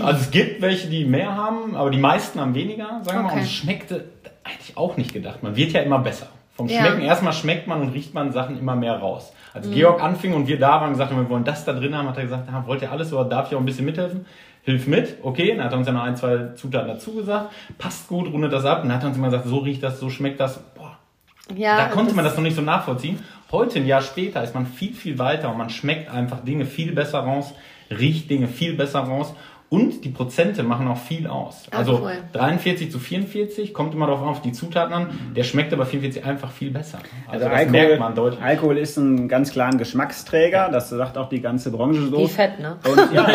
Also 0.00 0.20
es 0.20 0.30
gibt 0.30 0.62
welche, 0.62 0.88
die 0.88 1.04
mehr 1.04 1.34
haben, 1.34 1.74
aber 1.74 1.90
die 1.90 1.98
meisten 1.98 2.40
haben 2.40 2.54
weniger, 2.54 3.00
sagen 3.02 3.18
wir 3.18 3.22
mal. 3.24 3.32
Und 3.32 3.38
es 3.40 3.50
schmeckte 3.50 4.04
eigentlich 4.44 4.76
auch 4.76 4.96
nicht 4.96 5.12
gedacht. 5.12 5.42
Man 5.42 5.56
wird 5.56 5.72
ja 5.72 5.80
immer 5.80 5.98
besser. 5.98 6.28
Vom 6.54 6.68
Ja. 6.68 6.80
Schmecken, 6.84 7.02
erstmal 7.02 7.32
schmeckt 7.32 7.66
man 7.66 7.80
und 7.80 7.88
riecht 7.90 8.14
man 8.14 8.32
Sachen 8.32 8.58
immer 8.58 8.76
mehr 8.76 8.94
raus. 8.98 9.32
Mhm. 9.32 9.58
Als 9.58 9.70
Georg 9.70 10.02
anfing 10.02 10.34
und 10.34 10.46
wir 10.46 10.58
da 10.58 10.72
waren 10.80 10.88
und 10.88 10.92
gesagt 10.92 11.10
haben, 11.10 11.20
wir 11.20 11.28
wollen 11.30 11.44
das 11.44 11.64
da 11.64 11.72
drin 11.72 11.96
haben, 11.96 12.08
hat 12.08 12.16
er 12.16 12.24
gesagt, 12.24 12.48
ah, 12.52 12.62
wollt 12.66 12.82
ihr 12.82 12.90
alles 12.90 13.12
oder 13.12 13.24
darf 13.24 13.48
ich 13.48 13.56
auch 13.56 13.60
ein 13.60 13.66
bisschen 13.66 13.84
mithelfen? 13.86 14.24
Hilf 14.68 14.86
mit, 14.86 15.16
okay, 15.22 15.54
dann 15.56 15.64
hat 15.64 15.72
er 15.72 15.78
uns 15.78 15.86
ja 15.86 15.92
noch 15.94 16.02
ein, 16.02 16.14
zwei 16.16 16.48
Zutaten 16.54 16.88
dazu 16.88 17.14
gesagt, 17.14 17.52
passt 17.78 18.06
gut, 18.08 18.30
rundet 18.30 18.52
das 18.52 18.64
ab. 18.66 18.82
Und 18.82 18.88
dann 18.90 18.96
hat 18.98 19.02
er 19.04 19.08
uns 19.08 19.16
immer 19.16 19.28
gesagt, 19.30 19.46
so 19.48 19.58
riecht 19.58 19.82
das, 19.82 19.98
so 19.98 20.10
schmeckt 20.10 20.38
das. 20.40 20.58
Boah, 20.74 20.98
Ja, 21.56 21.76
da 21.78 21.84
konnte 21.86 22.08
das- 22.10 22.16
man 22.16 22.24
das 22.26 22.36
noch 22.36 22.42
nicht 22.42 22.54
so 22.56 22.60
nachvollziehen. 22.62 23.18
Heute, 23.50 23.78
ein 23.78 23.86
Jahr 23.86 24.02
später, 24.02 24.44
ist 24.44 24.54
man 24.54 24.66
viel, 24.66 24.92
viel 24.92 25.18
weiter 25.18 25.50
und 25.50 25.56
man 25.56 25.70
schmeckt 25.70 26.10
einfach 26.10 26.44
Dinge 26.44 26.66
viel 26.66 26.92
besser 26.92 27.20
raus, 27.20 27.54
riecht 27.90 28.28
Dinge 28.28 28.46
viel 28.46 28.74
besser 28.74 29.00
raus 29.00 29.32
und 29.70 30.02
die 30.02 30.08
Prozente 30.08 30.62
machen 30.62 30.88
auch 30.88 30.96
viel 30.96 31.26
aus. 31.26 31.66
Ah, 31.70 31.78
also 31.78 32.00
cool. 32.02 32.12
43 32.32 32.90
zu 32.90 32.98
44, 32.98 33.74
kommt 33.74 33.92
immer 33.92 34.06
darauf 34.06 34.22
an, 34.22 34.28
auf 34.28 34.40
die 34.40 34.52
Zutaten 34.52 34.94
an. 34.94 35.08
Der 35.36 35.44
schmeckt 35.44 35.74
aber 35.74 35.84
44 35.84 36.24
einfach 36.24 36.50
viel 36.50 36.70
besser. 36.70 36.98
Also, 37.26 37.44
Also 37.44 37.48
das 37.50 37.58
Alkohol, 37.58 37.80
merkt 37.86 38.00
man 38.00 38.14
deutlich. 38.14 38.42
Alkohol 38.42 38.78
ist 38.78 38.96
ein 38.96 39.28
ganz 39.28 39.52
klaren 39.52 39.76
Geschmacksträger, 39.76 40.70
das 40.70 40.88
sagt 40.88 41.18
auch 41.18 41.28
die 41.28 41.42
ganze 41.42 41.70
Branche 41.70 42.08
so. 42.08 42.18
Wie 42.18 42.28
fett, 42.28 42.58
ne? 42.58 42.76
Und, 42.90 43.12
ja, 43.12 43.26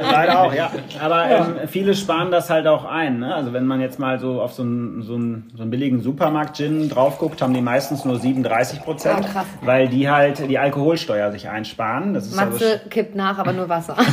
leider 0.00 0.40
auch, 0.40 0.54
ja. 0.54 0.70
Aber 0.98 1.28
ähm, 1.28 1.68
viele 1.68 1.94
sparen 1.94 2.30
das 2.30 2.48
halt 2.48 2.66
auch 2.66 2.86
ein. 2.86 3.18
Ne? 3.18 3.34
Also 3.34 3.52
wenn 3.52 3.66
man 3.66 3.82
jetzt 3.82 3.98
mal 3.98 4.18
so 4.18 4.40
auf 4.40 4.54
so 4.54 4.62
einen, 4.62 5.02
so 5.02 5.14
einen, 5.16 5.52
so 5.54 5.60
einen 5.60 5.70
billigen 5.70 6.00
Supermarkt-Gin 6.00 6.88
drauf 6.88 7.18
guckt, 7.18 7.42
haben 7.42 7.52
die 7.52 7.60
meistens 7.60 8.06
nur 8.06 8.18
37 8.18 8.80
Prozent, 8.80 9.26
krass. 9.26 9.44
weil 9.60 9.88
die 9.88 10.08
halt 10.08 10.48
die 10.48 10.58
Alkoholsteuer 10.58 11.30
sich 11.32 11.50
einsparen. 11.50 12.14
Das 12.14 12.26
ist 12.26 12.38
also 12.38 12.52
Matze 12.52 12.80
kippt 12.88 13.14
nach, 13.14 13.38
aber 13.38 13.52
nur 13.52 13.68
Wasser. 13.68 13.94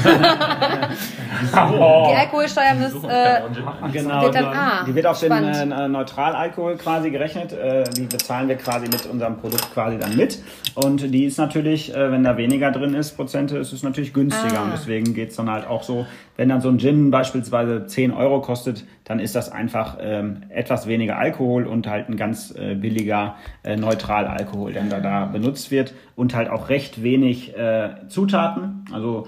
Oh. 1.55 2.07
Die 2.09 2.15
Alkoholsteuer 2.15 2.73
müsst, 2.75 3.03
äh, 3.05 3.41
Genau, 3.91 4.21
Wird 4.23 4.35
dann- 4.35 4.45
ah, 4.45 4.83
die 4.85 4.95
wird 4.95 5.05
auf 5.05 5.17
spannend. 5.17 5.55
den 5.55 5.71
äh, 5.71 5.87
Neutralalkohol 5.87 6.77
quasi 6.77 7.11
gerechnet. 7.11 7.53
Äh, 7.53 7.83
die 7.95 8.03
bezahlen 8.03 8.47
wir 8.47 8.55
quasi 8.55 8.87
mit 8.87 9.05
unserem 9.05 9.37
Produkt 9.37 9.73
quasi 9.73 9.97
dann 9.97 10.15
mit. 10.15 10.39
Und 10.75 11.13
die 11.13 11.25
ist 11.25 11.37
natürlich, 11.37 11.93
äh, 11.95 12.11
wenn 12.11 12.23
da 12.23 12.37
weniger 12.37 12.71
drin 12.71 12.93
ist, 12.95 13.15
Prozente, 13.15 13.57
ist 13.57 13.73
es 13.73 13.83
natürlich 13.83 14.13
günstiger. 14.13 14.59
Ah. 14.59 14.63
Und 14.63 14.71
deswegen 14.73 15.13
geht's 15.13 15.35
dann 15.35 15.49
halt 15.49 15.67
auch 15.67 15.83
so, 15.83 16.05
wenn 16.37 16.49
dann 16.49 16.61
so 16.61 16.69
ein 16.69 16.79
Gin 16.79 17.11
beispielsweise 17.11 17.85
10 17.85 18.11
Euro 18.11 18.41
kostet, 18.41 18.85
dann 19.03 19.19
ist 19.19 19.35
das 19.35 19.51
einfach 19.51 19.97
ähm, 20.01 20.43
etwas 20.49 20.87
weniger 20.87 21.17
Alkohol 21.17 21.65
und 21.65 21.87
halt 21.87 22.09
ein 22.09 22.17
ganz 22.17 22.53
äh, 22.57 22.73
billiger 22.75 23.35
äh, 23.63 23.75
Neutralalkohol, 23.75 24.73
der 24.73 24.83
da, 24.85 24.99
da 24.99 25.25
benutzt 25.25 25.69
wird. 25.71 25.93
Und 26.15 26.33
halt 26.35 26.49
auch 26.49 26.69
recht 26.69 27.03
wenig 27.03 27.55
äh, 27.57 27.89
Zutaten. 28.07 28.85
Also 28.91 29.27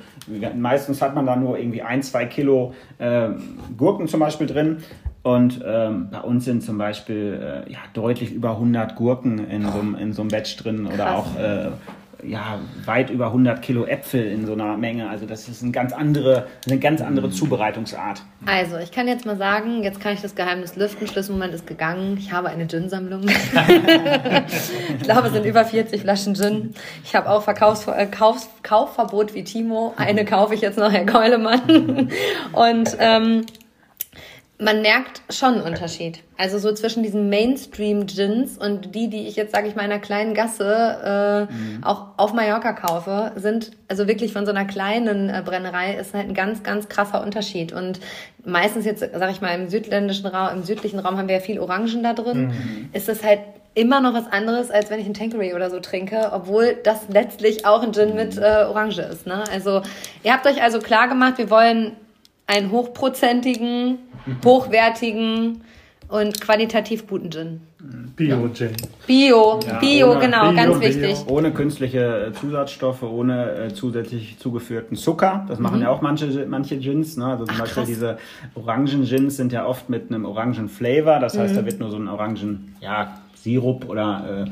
meistens 0.56 1.01
hat 1.01 1.16
man 1.16 1.26
da 1.26 1.36
nur 1.36 1.58
irgendwie 1.58 1.82
ein, 1.82 2.01
zwei 2.03 2.26
Kilo 2.26 2.74
äh, 2.99 3.30
Gurken 3.78 4.08
zum 4.08 4.20
Beispiel 4.20 4.47
drin. 4.47 4.78
Und 5.24 5.60
ähm, 5.66 6.10
bei 6.12 6.20
uns 6.22 6.45
sind 6.45 6.62
zum 6.62 6.78
Beispiel 6.78 7.64
äh, 7.68 7.72
ja, 7.72 7.80
deutlich 7.93 8.32
über 8.32 8.51
100 8.51 8.95
Gurken 8.95 9.49
in 9.49 9.64
so, 9.66 9.80
einem- 9.80 9.95
in 9.95 10.14
so 10.14 10.22
einem 10.22 10.30
Batch 10.30 10.56
drin 10.58 10.86
oder 10.86 10.97
Krass. 11.06 11.16
auch 11.36 11.39
äh, 11.39 11.68
ja, 12.24 12.59
weit 12.86 13.09
über 13.09 13.28
100 13.28 13.61
Kilo 13.61 13.86
Äpfel 13.86 14.26
in 14.26 14.45
so 14.45 14.53
einer 14.53 14.78
Menge. 14.78 15.09
Also 15.09 15.26
das 15.26 15.47
ist 15.47 15.61
eine 15.63 15.72
ganz 15.72 15.93
andere, 15.93 16.47
eine 16.66 16.80
ganz 16.80 17.01
andere 17.01 17.30
Zubereitungsart. 17.30 18.22
Also, 18.45 18.78
ich 18.78 18.91
kann 18.91 19.07
jetzt 19.07 19.26
mal 19.26 19.38
sagen, 19.38 19.84
jetzt 19.84 19.99
kann 19.99 20.13
ich 20.13 20.22
das 20.22 20.36
Geheimnis 20.36 20.76
lüften. 20.76 21.07
Schlüsselmoment 21.07 21.53
ist 21.53 21.66
gegangen. 21.66 22.18
Ich 22.20 22.32
habe 22.32 22.49
eine 22.49 22.68
Gin-Sammlung. 22.68 23.24
ich 23.28 25.03
glaube, 25.03 25.28
es 25.28 25.34
sind 25.34 25.45
über 25.45 25.66
40 25.66 26.01
Flaschen 26.01 26.36
Gin. 26.36 26.74
Ich 27.03 27.16
habe 27.16 27.30
auch 27.30 27.41
Verkaufs 27.41 27.88
äh, 27.88 28.05
Kaufs 28.05 28.49
Kaufverbot 28.63 29.34
wie 29.34 29.43
Timo. 29.43 29.93
Eine 29.97 30.26
kaufe 30.26 30.53
ich 30.53 30.61
jetzt 30.61 30.78
noch, 30.78 30.91
Herr 30.91 31.05
Keulemann. 31.05 32.09
Und 32.53 32.97
ähm, 32.99 33.45
man 34.58 34.82
merkt 34.82 35.22
schon 35.30 35.56
einen 35.56 35.64
Unterschied. 35.64 36.20
Also 36.38 36.60
so 36.60 36.72
zwischen 36.74 37.03
diesen 37.03 37.30
Mainstream-Gins 37.30 38.58
und 38.58 38.95
die, 38.95 39.10
die 39.10 39.28
ich 39.28 39.36
jetzt, 39.36 39.53
sage 39.53 39.68
ich 39.68 39.76
mal, 39.76 39.84
in 39.84 39.91
einer 39.91 39.99
kleinen 39.99 40.34
Gasse 40.34 41.49
äh, 41.49 41.86
auch 41.86 42.08
auf 42.18 42.34
Mallorca 42.34 42.72
kaufe, 42.72 43.34
sind 43.36 43.72
also 43.89 44.08
wirklich 44.08 44.32
von 44.32 44.45
so 44.45 44.51
einer 44.51 44.66
kleinen 44.66 45.30
äh, 45.30 45.41
Brennerei 45.43 45.95
ist 45.95 46.14
halt 46.14 46.30
ein 46.30 46.34
ganz, 46.34 46.64
ganz 46.64 46.88
krasser 46.88 47.22
Unterschied. 47.22 47.74
Und 47.74 47.99
meistens 48.45 48.86
jetzt, 48.86 49.01
sage 49.01 49.32
ich 49.32 49.41
mal, 49.41 49.60
im 49.60 49.68
südländischen 49.68 50.28
Raum, 50.28 50.58
im 50.58 50.64
südlichen 50.64 50.99
Raum 50.99 51.18
haben 51.18 51.28
wir 51.28 51.36
ja 51.36 51.41
viel 51.41 51.60
Orangen 51.60 52.01
da 52.03 52.14
drin. 52.14 52.89
Ist 52.93 53.10
das 53.10 53.24
halt 53.24 53.39
immer 53.74 53.99
noch 53.99 54.14
was 54.14 54.32
anderes, 54.32 54.72
als 54.72 54.89
wenn 54.89 54.99
ich 54.99 55.06
einen 55.06 55.14
Tanqueray 55.14 55.53
oder 55.53 55.70
so 55.70 55.82
trinke, 55.82 56.32
obwohl 56.32 56.78
das 56.82 57.10
letztlich 57.10 57.66
auch 57.66 57.84
ein 57.84 57.93
Gin 57.93 58.16
mit 58.16 58.38
äh, 58.38 58.66
Orange 58.70 59.01
ist. 59.01 59.28
Ne? 59.28 59.43
Also 59.51 59.82
ihr 60.24 60.32
habt 60.32 60.47
euch 60.47 60.64
also 60.64 60.80
klar 60.80 61.10
gemacht, 61.10 61.38
wir 61.38 61.49
wollen 61.49 61.91
einen 62.48 62.72
hochprozentigen, 62.72 63.98
hochwertigen 64.43 65.62
und 66.08 66.39
qualitativ 66.41 67.08
guten 67.08 67.32
Gin. 67.32 67.62
Bio-Gin. 68.16 68.72
Bio, 69.06 69.60
Bio, 69.80 70.12
ohne- 70.12 70.20
genau, 70.20 70.50
Bio, 70.52 70.56
ganz 70.56 70.80
Bio. 70.80 70.82
wichtig. 70.89 71.18
Ohne 71.28 71.52
künstliche 71.52 72.28
äh, 72.28 72.34
Zusatzstoffe, 72.34 73.04
ohne 73.04 73.52
äh, 73.52 73.74
zusätzlich 73.74 74.38
zugeführten 74.39 74.96
Zucker. 74.98 75.46
Das 75.48 75.60
machen 75.60 75.82
ja 75.82 75.89
auch 75.89 76.02
manche, 76.02 76.46
manche 76.48 76.78
Gins. 76.78 77.18
Ne? 77.18 77.26
Also 77.26 77.46
zum 77.46 77.56
Mhm. 77.56 77.62
Ach, 77.62 77.64
Beispiel 77.66 77.84
krass. 77.84 77.88
diese 77.88 78.18
Orangen-Gins 78.56 79.38
sind 79.38 79.52
ja 79.52 79.66
oft 79.68 79.89
mit 79.89 80.10
einem 80.10 80.26
Orangen-Flavor. 80.26 81.20
Das 81.20 81.36
Mhm. 81.36 81.39
heißt, 81.41 81.58
da 81.58 81.66
wird 81.66 81.80
nur 81.80 81.89
so 81.91 81.98
ein 81.98 82.08
Orangen, 82.08 82.76
ja, 82.82 83.20
Sirup 83.36 83.88
oder 83.89 84.46
äh, 84.48 84.52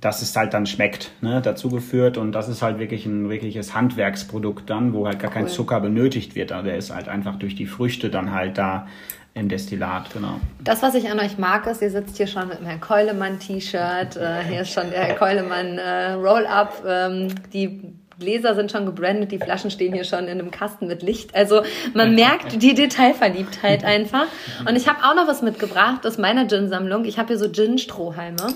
dass 0.00 0.22
es 0.22 0.36
halt 0.36 0.54
dann 0.54 0.66
schmeckt, 0.66 1.10
ne, 1.20 1.40
dazugeführt 1.42 2.18
und 2.18 2.32
das 2.32 2.48
ist 2.48 2.62
halt 2.62 2.78
wirklich 2.78 3.06
ein 3.06 3.28
wirkliches 3.28 3.74
Handwerksprodukt 3.74 4.70
dann, 4.70 4.92
wo 4.92 5.06
halt 5.06 5.18
gar 5.18 5.30
kein 5.30 5.44
Cool. 5.44 5.50
Zucker 5.50 5.80
benötigt 5.80 6.34
wird. 6.34 6.52
Also 6.52 6.66
der 6.66 6.76
ist 6.76 6.94
halt 6.94 7.08
einfach 7.08 7.36
durch 7.36 7.54
die 7.54 7.66
Früchte 7.66 8.10
dann 8.10 8.32
halt 8.32 8.58
da 8.58 8.86
im 9.34 9.48
Destillat, 9.48 10.12
genau. 10.12 10.40
Das, 10.62 10.82
was 10.82 10.94
ich 10.94 11.10
an 11.10 11.20
euch 11.20 11.38
mag, 11.38 11.66
ist, 11.66 11.82
ihr 11.82 11.90
sitzt 11.90 12.16
hier 12.16 12.26
schon 12.26 12.48
mit 12.48 12.58
einem 12.58 12.66
Herr 12.66 12.78
Keulemann-T-Shirt. 12.78 14.16
Äh, 14.16 14.44
hier 14.48 14.62
ist 14.62 14.72
schon 14.72 14.90
der 14.90 15.04
Herr 15.04 15.14
Keulemann 15.14 15.78
äh, 15.78 16.12
Roll-Up. 16.12 16.82
Ähm, 16.86 17.28
die 17.52 17.94
Gläser 18.18 18.56
sind 18.56 18.72
schon 18.72 18.84
gebrandet, 18.84 19.30
die 19.30 19.38
Flaschen 19.38 19.70
stehen 19.70 19.92
hier 19.92 20.02
schon 20.04 20.24
in 20.24 20.40
einem 20.40 20.50
Kasten 20.50 20.88
mit 20.88 21.02
Licht. 21.02 21.36
Also 21.36 21.62
man 21.94 22.16
merkt 22.16 22.60
die 22.62 22.74
Detailverliebtheit 22.74 23.84
einfach. 23.84 24.26
Und 24.68 24.74
ich 24.74 24.88
habe 24.88 25.04
auch 25.04 25.14
noch 25.14 25.28
was 25.28 25.42
mitgebracht 25.42 26.04
aus 26.04 26.18
meiner 26.18 26.48
Gin-Sammlung. 26.48 27.04
Ich 27.04 27.18
habe 27.18 27.28
hier 27.28 27.38
so 27.38 27.48
Gin-Strohhalme. 27.48 28.54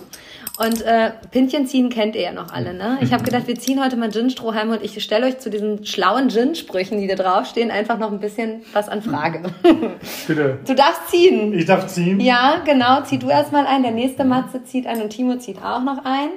Und 0.59 0.83
äh, 0.83 1.13
Pintchen 1.31 1.67
ziehen 1.67 1.89
kennt 1.89 2.15
ihr 2.15 2.23
ja 2.23 2.33
noch 2.33 2.53
alle, 2.53 2.75
ne? 2.75 2.99
Ich 3.01 3.13
habe 3.13 3.25
gedacht, 3.25 3.47
wir 3.47 3.59
ziehen 3.59 3.83
heute 3.83 3.97
mal 3.97 4.11
Gin-Strohhalme 4.11 4.77
und 4.77 4.85
ich 4.85 5.03
stelle 5.03 5.27
euch 5.27 5.39
zu 5.39 5.49
diesen 5.49 5.87
schlauen 5.87 6.29
Gin-Sprüchen, 6.29 7.01
die 7.01 7.07
da 7.07 7.15
draufstehen, 7.15 7.71
einfach 7.71 7.99
noch 7.99 8.13
ein 8.13 8.21
bisschen 8.21 8.63
was 8.75 8.89
an 8.91 9.03
Frage. 9.03 9.43
Bitte. 10.27 10.59
Du 10.67 10.75
darfst 10.75 11.09
ziehen. 11.09 11.55
Ich 11.55 11.65
darf 11.65 11.87
ziehen. 11.87 12.21
Ja, 12.21 12.61
genau. 12.65 13.03
Zieh 13.03 13.19
du 13.19 13.31
erstmal 13.31 13.67
ein. 13.67 13.83
Der 13.83 13.93
nächste 13.93 14.25
Matze 14.25 14.63
zieht 14.65 14.87
ein 14.87 15.01
und 15.01 15.11
Timo 15.11 15.39
zieht 15.39 15.57
auch 15.63 15.83
noch 15.83 16.05
ein. 16.05 16.29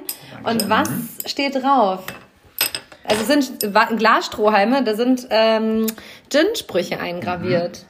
Und 0.44 0.70
was 0.70 0.88
steht 1.26 1.54
drauf? 1.62 2.04
Also 3.04 3.22
es 3.22 3.28
sind 3.28 3.98
Glasstrohhalme, 3.98 4.82
da 4.82 4.94
sind 4.94 5.28
ähm, 5.30 5.86
Gin-Sprüche 6.30 6.98
eingraviert. 6.98 7.86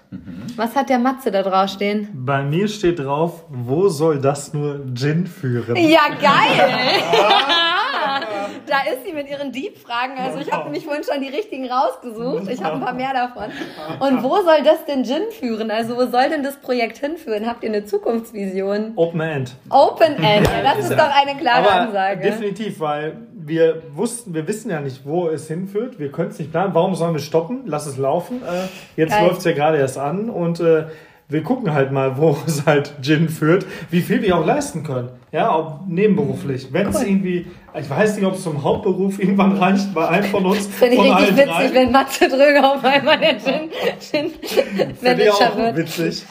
Was 0.56 0.74
hat 0.74 0.88
der 0.88 0.98
Matze 0.98 1.30
da 1.30 1.42
drauf 1.42 1.70
stehen? 1.70 2.08
Bei 2.14 2.42
mir 2.42 2.68
steht 2.68 2.98
drauf, 2.98 3.44
wo 3.48 3.88
soll 3.88 4.20
das 4.20 4.52
nur 4.54 4.80
Gin 4.94 5.26
führen? 5.26 5.76
Ja, 5.76 6.08
geil! 6.20 7.00
da 8.66 8.78
ist 8.92 9.04
sie 9.06 9.12
mit 9.12 9.28
ihren 9.28 9.52
Dieb-Fragen. 9.52 10.14
Also 10.18 10.38
ich 10.38 10.50
habe 10.52 10.64
nämlich 10.64 10.84
vorhin 10.84 11.04
schon 11.04 11.20
die 11.20 11.28
richtigen 11.28 11.70
rausgesucht. 11.70 12.48
Ich 12.48 12.62
habe 12.62 12.76
ein 12.76 12.80
paar 12.80 12.94
mehr 12.94 13.12
davon. 13.12 13.50
Und 14.00 14.22
wo 14.22 14.36
soll 14.36 14.62
das 14.64 14.84
denn 14.86 15.04
Gin 15.04 15.30
führen? 15.38 15.70
Also 15.70 15.96
wo 15.96 16.06
soll 16.06 16.28
denn 16.30 16.42
das 16.42 16.56
Projekt 16.56 16.98
hinführen? 16.98 17.46
Habt 17.46 17.62
ihr 17.62 17.70
eine 17.70 17.84
Zukunftsvision? 17.84 18.92
Open 18.96 19.20
End. 19.20 19.54
Open 19.70 20.22
End, 20.22 20.48
das 20.62 20.90
ist 20.90 20.92
doch 20.92 21.10
eine 21.14 21.38
klare 21.38 21.70
Aber 21.70 21.80
Ansage. 21.82 22.20
definitiv, 22.22 22.80
weil 22.80 23.16
wir 23.47 23.82
wussten, 23.94 24.34
wir 24.34 24.49
wissen 24.49 24.70
ja 24.70 24.80
nicht, 24.80 25.05
wo 25.05 25.28
es 25.28 25.47
hinführt. 25.47 25.99
Wir 25.99 26.11
können 26.11 26.30
es 26.30 26.38
nicht 26.38 26.51
planen. 26.51 26.74
Warum 26.74 26.94
sollen 26.94 27.14
wir 27.14 27.20
stoppen? 27.20 27.62
Lass 27.66 27.86
es 27.86 27.97
laufen. 27.97 28.42
Äh, 28.42 28.66
jetzt 29.01 29.18
läuft 29.20 29.38
es 29.38 29.44
ja 29.44 29.53
gerade 29.53 29.78
erst 29.78 29.99
an 29.99 30.28
und 30.28 30.61
äh, 30.61 30.86
wir 31.28 31.42
gucken 31.42 31.74
halt 31.74 31.90
mal, 31.90 32.16
wo 32.16 32.36
es 32.46 32.66
halt 32.66 32.94
Gin 33.02 33.28
führt, 33.28 33.66
wie 33.90 34.00
viel 34.00 34.22
wir 34.22 34.36
auch 34.36 34.46
leisten 34.46 34.82
können. 34.82 35.10
Ja, 35.32 35.50
auch 35.50 35.80
nebenberuflich. 35.86 36.68
Wenn 36.72 36.88
es 36.88 37.02
irgendwie, 37.02 37.46
ich 37.78 37.90
weiß 37.90 38.16
nicht, 38.16 38.24
ob 38.24 38.34
es 38.34 38.42
zum 38.42 38.62
Hauptberuf 38.62 39.18
irgendwann 39.22 39.52
reicht 39.56 39.92
bei 39.92 40.08
einem 40.08 40.24
von 40.24 40.46
uns. 40.46 40.66
Finde 40.66 40.94
ich 40.94 41.00
richtig 41.00 41.16
allen 41.16 41.36
witzig, 41.36 41.50
drei. 41.50 41.74
wenn 41.74 41.92
Matze 41.92 42.28
Dröger 42.28 42.74
auf 42.74 42.84
einmal 42.84 43.18
der 43.18 43.38
Gin, 43.38 43.70
Gin 44.00 44.30
Finde 44.40 44.84
ich 44.94 45.02
Manager 45.02 45.52
auch 45.52 45.56
wird. 45.56 45.76
witzig. 45.76 46.24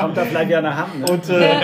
Kommt 0.00 0.16
da 0.16 0.24
vielleicht 0.24 0.48
wieder 0.48 0.58
eine 0.58 0.76
Hand. 0.76 1.00
Ne? 1.00 1.06
Und 1.10 1.28
äh, 1.30 1.54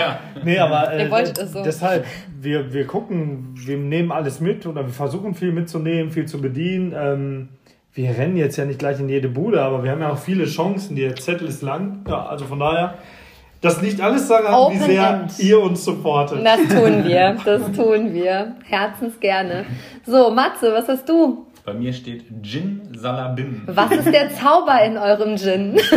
nee, 0.43 0.57
aber 0.57 0.93
äh, 0.93 1.25
so. 1.45 1.61
deshalb, 1.63 2.05
wir, 2.39 2.73
wir 2.73 2.87
gucken, 2.87 3.53
wir 3.55 3.77
nehmen 3.77 4.11
alles 4.11 4.39
mit 4.39 4.65
oder 4.65 4.85
wir 4.85 4.93
versuchen 4.93 5.35
viel 5.35 5.51
mitzunehmen, 5.51 6.11
viel 6.11 6.25
zu 6.25 6.41
bedienen. 6.41 6.93
Ähm, 6.97 7.49
wir 7.93 8.09
rennen 8.17 8.37
jetzt 8.37 8.57
ja 8.57 8.65
nicht 8.65 8.79
gleich 8.79 8.99
in 8.99 9.07
jede 9.07 9.29
Bude, 9.29 9.61
aber 9.61 9.83
wir 9.83 9.91
haben 9.91 10.01
ja 10.01 10.11
auch 10.11 10.17
viele 10.17 10.45
Chancen. 10.45 10.95
Der 10.95 11.15
Zettel 11.15 11.47
ist 11.47 11.61
lang. 11.61 12.03
Ja, 12.07 12.25
also 12.25 12.45
von 12.45 12.59
daher, 12.59 12.95
das 13.61 13.81
liegt 13.81 14.01
alles 14.01 14.27
daran, 14.27 14.51
wie 14.51 14.77
Open 14.77 14.79
sehr 14.81 15.09
End. 15.09 15.39
ihr 15.39 15.61
uns 15.61 15.85
supportet. 15.85 16.43
Das 16.43 16.59
tun 16.61 17.03
wir, 17.05 17.37
das 17.45 17.71
tun 17.71 18.13
wir. 18.13 18.55
Herzens 18.65 19.19
gerne. 19.19 19.65
So, 20.05 20.31
Matze, 20.31 20.73
was 20.73 20.87
hast 20.87 21.07
du? 21.07 21.45
Bei 21.65 21.73
mir 21.73 21.93
steht 21.93 22.25
Gin 22.41 22.81
Salabim. 22.93 23.63
Was 23.67 23.89
ist 23.91 24.11
der 24.11 24.29
Zauber 24.31 24.83
in 24.83 24.97
eurem 24.97 25.37
Gin? 25.37 25.79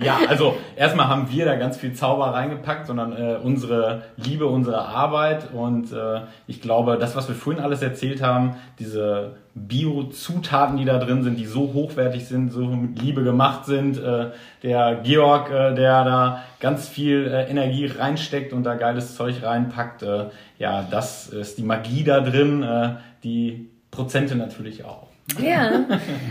Ja, 0.00 0.18
also 0.28 0.56
erstmal 0.76 1.08
haben 1.08 1.30
wir 1.30 1.44
da 1.44 1.54
ganz 1.56 1.76
viel 1.76 1.92
Zauber 1.92 2.26
reingepackt, 2.26 2.86
sondern 2.86 3.12
äh, 3.12 3.36
unsere 3.42 4.02
Liebe, 4.16 4.46
unsere 4.46 4.80
Arbeit 4.86 5.52
und 5.52 5.92
äh, 5.92 6.22
ich 6.46 6.60
glaube, 6.60 6.98
das, 6.98 7.16
was 7.16 7.28
wir 7.28 7.34
vorhin 7.34 7.62
alles 7.62 7.80
erzählt 7.80 8.22
haben, 8.22 8.56
diese 8.78 9.36
Bio-Zutaten, 9.54 10.76
die 10.76 10.84
da 10.84 10.98
drin 10.98 11.22
sind, 11.22 11.38
die 11.38 11.46
so 11.46 11.72
hochwertig 11.72 12.26
sind, 12.26 12.52
so 12.52 12.66
mit 12.66 13.00
Liebe 13.00 13.22
gemacht 13.22 13.66
sind, 13.66 13.96
äh, 13.98 14.30
der 14.62 14.96
Georg, 14.96 15.50
äh, 15.50 15.74
der 15.74 16.04
da 16.04 16.42
ganz 16.60 16.88
viel 16.88 17.26
äh, 17.26 17.48
Energie 17.48 17.86
reinsteckt 17.86 18.52
und 18.52 18.64
da 18.64 18.74
geiles 18.74 19.14
Zeug 19.14 19.42
reinpackt, 19.42 20.02
äh, 20.02 20.26
ja, 20.58 20.82
das 20.90 21.28
ist 21.28 21.58
die 21.58 21.62
Magie 21.62 22.04
da 22.04 22.20
drin, 22.20 22.62
äh, 22.62 22.94
die 23.22 23.70
Prozente 23.94 24.36
natürlich 24.36 24.84
auch. 24.84 25.08
Ja, 25.40 25.86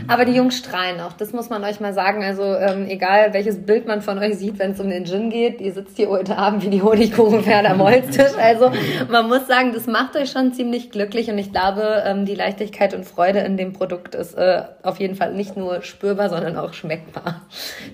aber 0.07 0.23
die 0.23 0.33
Jungs 0.33 0.57
strahlen 0.57 1.01
auch. 1.01 1.13
Das 1.13 1.33
muss 1.33 1.49
man 1.49 1.63
euch 1.63 1.79
mal 1.79 1.93
sagen. 1.93 2.23
Also 2.23 2.43
ähm, 2.43 2.87
egal, 2.87 3.33
welches 3.33 3.65
Bild 3.65 3.87
man 3.87 4.01
von 4.01 4.19
euch 4.19 4.35
sieht, 4.37 4.59
wenn 4.59 4.71
es 4.71 4.79
um 4.79 4.87
den 4.87 5.05
Gin 5.05 5.31
geht, 5.31 5.61
ihr 5.61 5.73
sitzt 5.73 5.97
hier 5.97 6.09
heute 6.09 6.37
Abend 6.37 6.63
wie 6.63 6.69
die 6.69 6.81
Honigkuchenpferde 6.83 7.69
am 7.69 7.81
Holztisch. 7.81 8.37
Also 8.37 8.71
man 9.09 9.27
muss 9.27 9.47
sagen, 9.47 9.73
das 9.73 9.87
macht 9.87 10.15
euch 10.15 10.29
schon 10.29 10.53
ziemlich 10.53 10.91
glücklich 10.91 11.29
und 11.29 11.39
ich 11.39 11.51
glaube, 11.51 12.03
ähm, 12.05 12.25
die 12.25 12.35
Leichtigkeit 12.35 12.93
und 12.93 13.05
Freude 13.05 13.39
in 13.39 13.57
dem 13.57 13.73
Produkt 13.73 14.13
ist 14.13 14.35
äh, 14.35 14.61
auf 14.83 14.99
jeden 14.99 15.15
Fall 15.15 15.33
nicht 15.33 15.57
nur 15.57 15.81
spürbar, 15.81 16.29
sondern 16.29 16.55
auch 16.55 16.73
schmeckbar. 16.73 17.41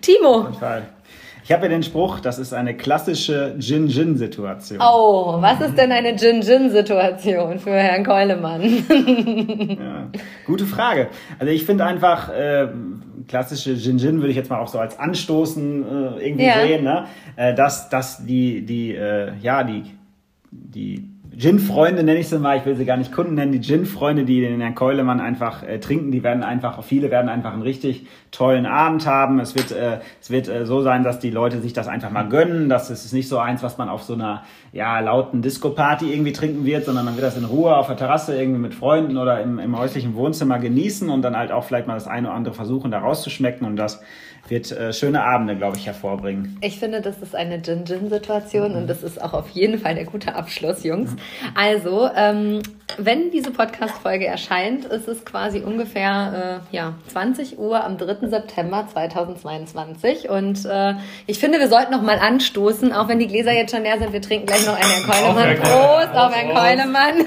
Timo. 0.02 0.50
Ich 1.50 1.54
habe 1.56 1.64
ja 1.66 1.70
den 1.70 1.82
Spruch, 1.82 2.20
das 2.20 2.38
ist 2.38 2.54
eine 2.54 2.78
klassische 2.78 3.56
Gin-Gin-Situation. 3.58 4.78
oh, 4.84 5.38
was 5.42 5.60
ist 5.62 5.76
denn 5.80 5.92
eine 5.92 6.16
Gin-Gin-Situation 6.16 7.58
für 7.58 7.72
Herrn 7.72 8.04
Keulemann? 8.06 8.62
Ja, 9.80 10.10
gute 10.46 10.66
Frage. 10.66 11.08
Also 11.40 11.52
ich 11.52 11.66
finde 11.66 11.86
einfach, 11.86 12.30
äh, 12.30 12.68
klassische 13.28 13.76
Gin-Gin 13.76 14.18
würde 14.18 14.30
ich 14.30 14.36
jetzt 14.36 14.52
mal 14.52 14.60
auch 14.60 14.68
so 14.68 14.78
als 14.78 15.00
Anstoßen 15.00 15.82
äh, 16.20 16.24
irgendwie 16.28 16.46
Ja. 16.46 16.62
sehen, 16.62 16.84
ne? 16.84 17.06
äh, 17.36 17.56
dass, 17.56 17.90
dass 17.90 18.24
die, 18.24 18.64
die, 18.64 18.94
äh, 18.94 19.32
ja, 19.42 19.64
die, 19.64 19.86
die 20.52 21.10
Gin-Freunde 21.40 22.04
nenne 22.04 22.20
ich 22.20 22.28
sie 22.28 22.38
mal, 22.38 22.58
ich 22.58 22.66
will 22.66 22.76
sie 22.76 22.84
gar 22.84 22.98
nicht 22.98 23.14
Kunden 23.14 23.36
nennen, 23.36 23.54
die 23.54 23.62
Gin-Freunde, 23.62 24.26
die 24.26 24.42
den 24.42 24.60
Herrn 24.60 24.76
Keulemann 24.76 25.22
einfach 25.22 25.64
äh, 25.64 25.80
trinken, 25.80 26.12
die 26.12 26.22
werden 26.22 26.44
einfach, 26.44 26.84
viele 26.84 27.12
werden 27.12 27.30
einfach 27.30 27.54
einen 27.54 27.62
richtig 27.62 28.08
tollen 28.32 28.66
Abend 28.66 29.06
haben. 29.06 29.40
Es 29.40 29.56
wird, 29.56 29.72
äh, 29.72 30.00
es 30.20 30.30
wird 30.32 30.50
äh, 30.50 30.66
so 30.66 30.82
sein, 30.82 31.06
dass 31.06 31.20
die 31.20 31.30
Leute 31.30 31.62
sich 31.62 31.72
das 31.72 31.88
einfach 31.88 32.10
mal 32.10 32.28
gönnen. 32.28 32.68
Das 32.68 32.90
ist 32.90 33.14
nicht 33.14 33.30
so 33.30 33.38
eins, 33.38 33.64
was 33.64 33.78
man 33.78 33.88
auf 33.88 34.04
so 34.04 34.16
einer 34.16 34.44
ja, 34.74 35.00
lauten 35.00 35.42
Disco-Party 35.42 36.12
irgendwie 36.12 36.34
trinken 36.34 36.66
wird, 36.66 36.84
sondern 36.84 37.06
man 37.06 37.16
wird 37.16 37.26
das 37.26 37.38
in 37.38 37.46
Ruhe 37.46 37.74
auf 37.74 37.88
der 37.88 37.96
Terrasse 37.96 38.38
irgendwie 38.38 38.60
mit 38.60 38.74
Freunden 38.74 39.16
oder 39.16 39.42
im, 39.42 39.60
im 39.60 39.80
häuslichen 39.80 40.16
Wohnzimmer 40.16 40.60
genießen 40.60 41.10
und 41.10 41.22
dann 41.22 41.38
halt 41.38 41.54
auch 41.54 41.64
vielleicht 41.64 41.88
mal 41.88 41.94
das 41.94 42.08
eine 42.08 42.28
oder 42.28 42.36
andere 42.36 42.54
versuchen, 42.54 42.92
da 42.92 43.00
rauszuschmecken 43.00 43.66
und 43.66 43.78
das 43.78 44.02
wird 44.50 44.72
äh, 44.72 44.94
schöne 44.94 45.24
Abende, 45.24 45.56
glaube 45.56 45.78
ich, 45.78 45.86
hervorbringen. 45.86 46.58
Ich 46.62 46.80
finde, 46.80 47.02
das 47.02 47.20
ist 47.20 47.36
eine 47.36 47.62
Gin-Gin-Situation 47.62 48.76
und 48.76 48.88
das 48.88 49.04
ist 49.04 49.22
auch 49.22 49.34
auf 49.34 49.50
jeden 49.50 49.80
Fall 49.80 49.96
der 49.96 50.06
gute 50.06 50.36
Abschluss, 50.36 50.84
Jungs. 50.84 51.16
Also, 51.56 52.10
ähm, 52.16 52.62
wenn 52.98 53.32
diese 53.32 53.52
Podcast-Folge 53.52 54.26
erscheint, 54.26 54.86
ist 54.86 55.08
es 55.08 55.24
quasi 55.26 55.60
ungefähr 55.60 56.62
äh, 56.72 56.76
ja, 56.76 56.96
20 57.08 57.60
Uhr 57.60 57.84
am 57.84 57.98
3. 57.98 58.28
September 58.28 58.88
2022 58.92 60.30
und 60.30 60.66
äh, 60.66 60.96
ich 61.28 61.40
finde, 61.40 61.60
wir 61.60 61.68
sollten 61.68 61.92
noch 61.92 62.02
mal 62.02 62.18
anstoßen, 62.20 62.92
auch 62.94 63.08
wenn 63.08 63.20
die 63.20 63.28
Gläser 63.28 63.54
jetzt 63.54 63.74
schon 63.74 63.84
leer 63.84 64.00
sind. 64.00 64.14
Wir 64.14 64.22
trinken 64.22 64.48
gleich 64.48 64.66
noch 64.66 64.76
einen 64.76 64.90
Herrn 64.90 65.04
Keulemann. 65.04 65.56
Prost 65.58 66.16
auf 66.16 66.36
Herrn. 66.36 66.56
Keulemann. 66.56 67.20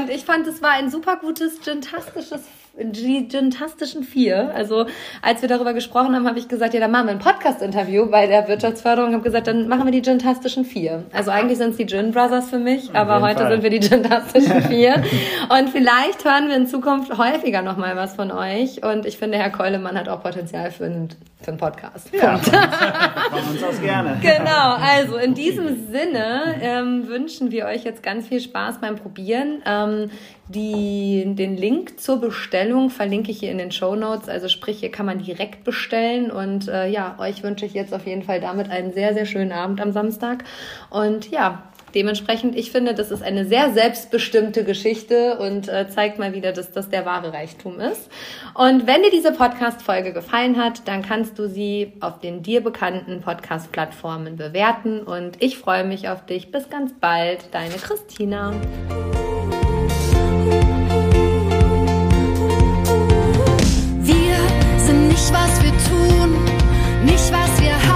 Und 0.00 0.10
ich 0.10 0.24
fand, 0.24 0.46
es 0.46 0.62
war 0.62 0.72
ein 0.72 0.90
super 0.90 1.16
gutes, 1.16 1.60
gintastisches 1.62 2.42
die 2.78 3.28
Gintastischen 3.28 4.04
Vier. 4.04 4.52
Also 4.54 4.86
als 5.22 5.42
wir 5.42 5.48
darüber 5.48 5.72
gesprochen 5.72 6.14
haben, 6.14 6.26
habe 6.26 6.38
ich 6.38 6.48
gesagt, 6.48 6.74
ja, 6.74 6.80
dann 6.80 6.90
machen 6.90 7.06
wir 7.06 7.12
ein 7.12 7.18
Podcast-Interview 7.18 8.06
bei 8.10 8.26
der 8.26 8.48
Wirtschaftsförderung. 8.48 9.12
habe 9.12 9.22
gesagt, 9.22 9.46
dann 9.46 9.68
machen 9.68 9.84
wir 9.84 9.92
die 9.92 10.02
Gintastischen 10.02 10.64
Vier. 10.64 11.04
Also 11.12 11.30
eigentlich 11.30 11.58
sind 11.58 11.70
es 11.70 11.76
die 11.76 11.86
Gin 11.86 12.12
Brothers 12.12 12.50
für 12.50 12.58
mich, 12.58 12.94
aber 12.94 13.14
jeden 13.14 13.26
heute 13.26 13.40
Fall. 13.40 13.52
sind 13.52 13.62
wir 13.62 13.70
die 13.70 13.80
Gintastischen 13.80 14.62
Vier. 14.68 15.02
Und 15.48 15.70
vielleicht 15.70 16.24
hören 16.24 16.48
wir 16.48 16.56
in 16.56 16.66
Zukunft 16.66 17.16
häufiger 17.16 17.62
noch 17.62 17.76
mal 17.76 17.96
was 17.96 18.14
von 18.14 18.30
euch. 18.30 18.84
Und 18.84 19.06
ich 19.06 19.16
finde, 19.16 19.38
Herr 19.38 19.50
Keulemann 19.50 19.98
hat 19.98 20.08
auch 20.08 20.22
Potenzial 20.22 20.70
für 20.70 20.84
einen, 20.84 21.08
für 21.40 21.48
einen 21.48 21.58
Podcast. 21.58 22.12
Punkt. 22.12 22.46
Von 23.30 23.52
uns 23.52 23.62
aus 23.62 23.80
gerne. 23.80 24.18
Genau, 24.20 24.76
also 24.80 25.16
in 25.16 25.34
diesem 25.34 25.90
Sinne 25.90 26.56
ähm, 26.60 27.08
wünschen 27.08 27.50
wir 27.50 27.66
euch 27.66 27.84
jetzt 27.84 28.02
ganz 28.02 28.28
viel 28.28 28.40
Spaß 28.40 28.80
beim 28.80 28.96
Probieren. 28.96 29.62
Ähm, 29.66 30.10
die, 30.48 31.24
den 31.26 31.56
Link 31.56 31.98
zur 31.98 32.20
Bestellung 32.20 32.90
verlinke 32.90 33.30
ich 33.30 33.40
hier 33.40 33.50
in 33.50 33.58
den 33.58 33.72
Show 33.72 33.96
Notes. 33.96 34.28
Also 34.28 34.48
sprich, 34.48 34.78
hier 34.78 34.92
kann 34.92 35.06
man 35.06 35.18
direkt 35.18 35.64
bestellen. 35.64 36.30
Und 36.30 36.68
äh, 36.68 36.88
ja, 36.88 37.16
euch 37.18 37.42
wünsche 37.42 37.66
ich 37.66 37.74
jetzt 37.74 37.92
auf 37.92 38.06
jeden 38.06 38.22
Fall 38.22 38.40
damit 38.40 38.70
einen 38.70 38.92
sehr, 38.92 39.14
sehr 39.14 39.26
schönen 39.26 39.52
Abend 39.52 39.80
am 39.80 39.90
Samstag. 39.90 40.44
Und 40.88 41.30
ja, 41.30 41.64
dementsprechend, 41.96 42.54
ich 42.54 42.70
finde, 42.70 42.94
das 42.94 43.10
ist 43.10 43.22
eine 43.22 43.44
sehr 43.44 43.72
selbstbestimmte 43.72 44.62
Geschichte 44.62 45.38
und 45.38 45.68
äh, 45.68 45.88
zeigt 45.88 46.20
mal 46.20 46.32
wieder, 46.32 46.52
dass 46.52 46.70
das 46.70 46.90
der 46.90 47.04
wahre 47.06 47.32
Reichtum 47.32 47.80
ist. 47.80 48.08
Und 48.54 48.86
wenn 48.86 49.02
dir 49.02 49.10
diese 49.10 49.32
Podcast-Folge 49.32 50.12
gefallen 50.12 50.62
hat, 50.62 50.86
dann 50.86 51.02
kannst 51.02 51.38
du 51.40 51.48
sie 51.48 51.94
auf 52.00 52.20
den 52.20 52.44
dir 52.44 52.62
bekannten 52.62 53.20
Podcast-Plattformen 53.20 54.36
bewerten. 54.36 55.00
Und 55.00 55.42
ich 55.42 55.58
freue 55.58 55.84
mich 55.84 56.08
auf 56.08 56.24
dich. 56.26 56.52
Bis 56.52 56.70
ganz 56.70 56.92
bald, 57.00 57.46
deine 57.52 57.74
Christina. 57.74 58.52
nicht 67.06 67.32
was 67.32 67.60
wir 67.60 67.74
haben. 67.88 67.95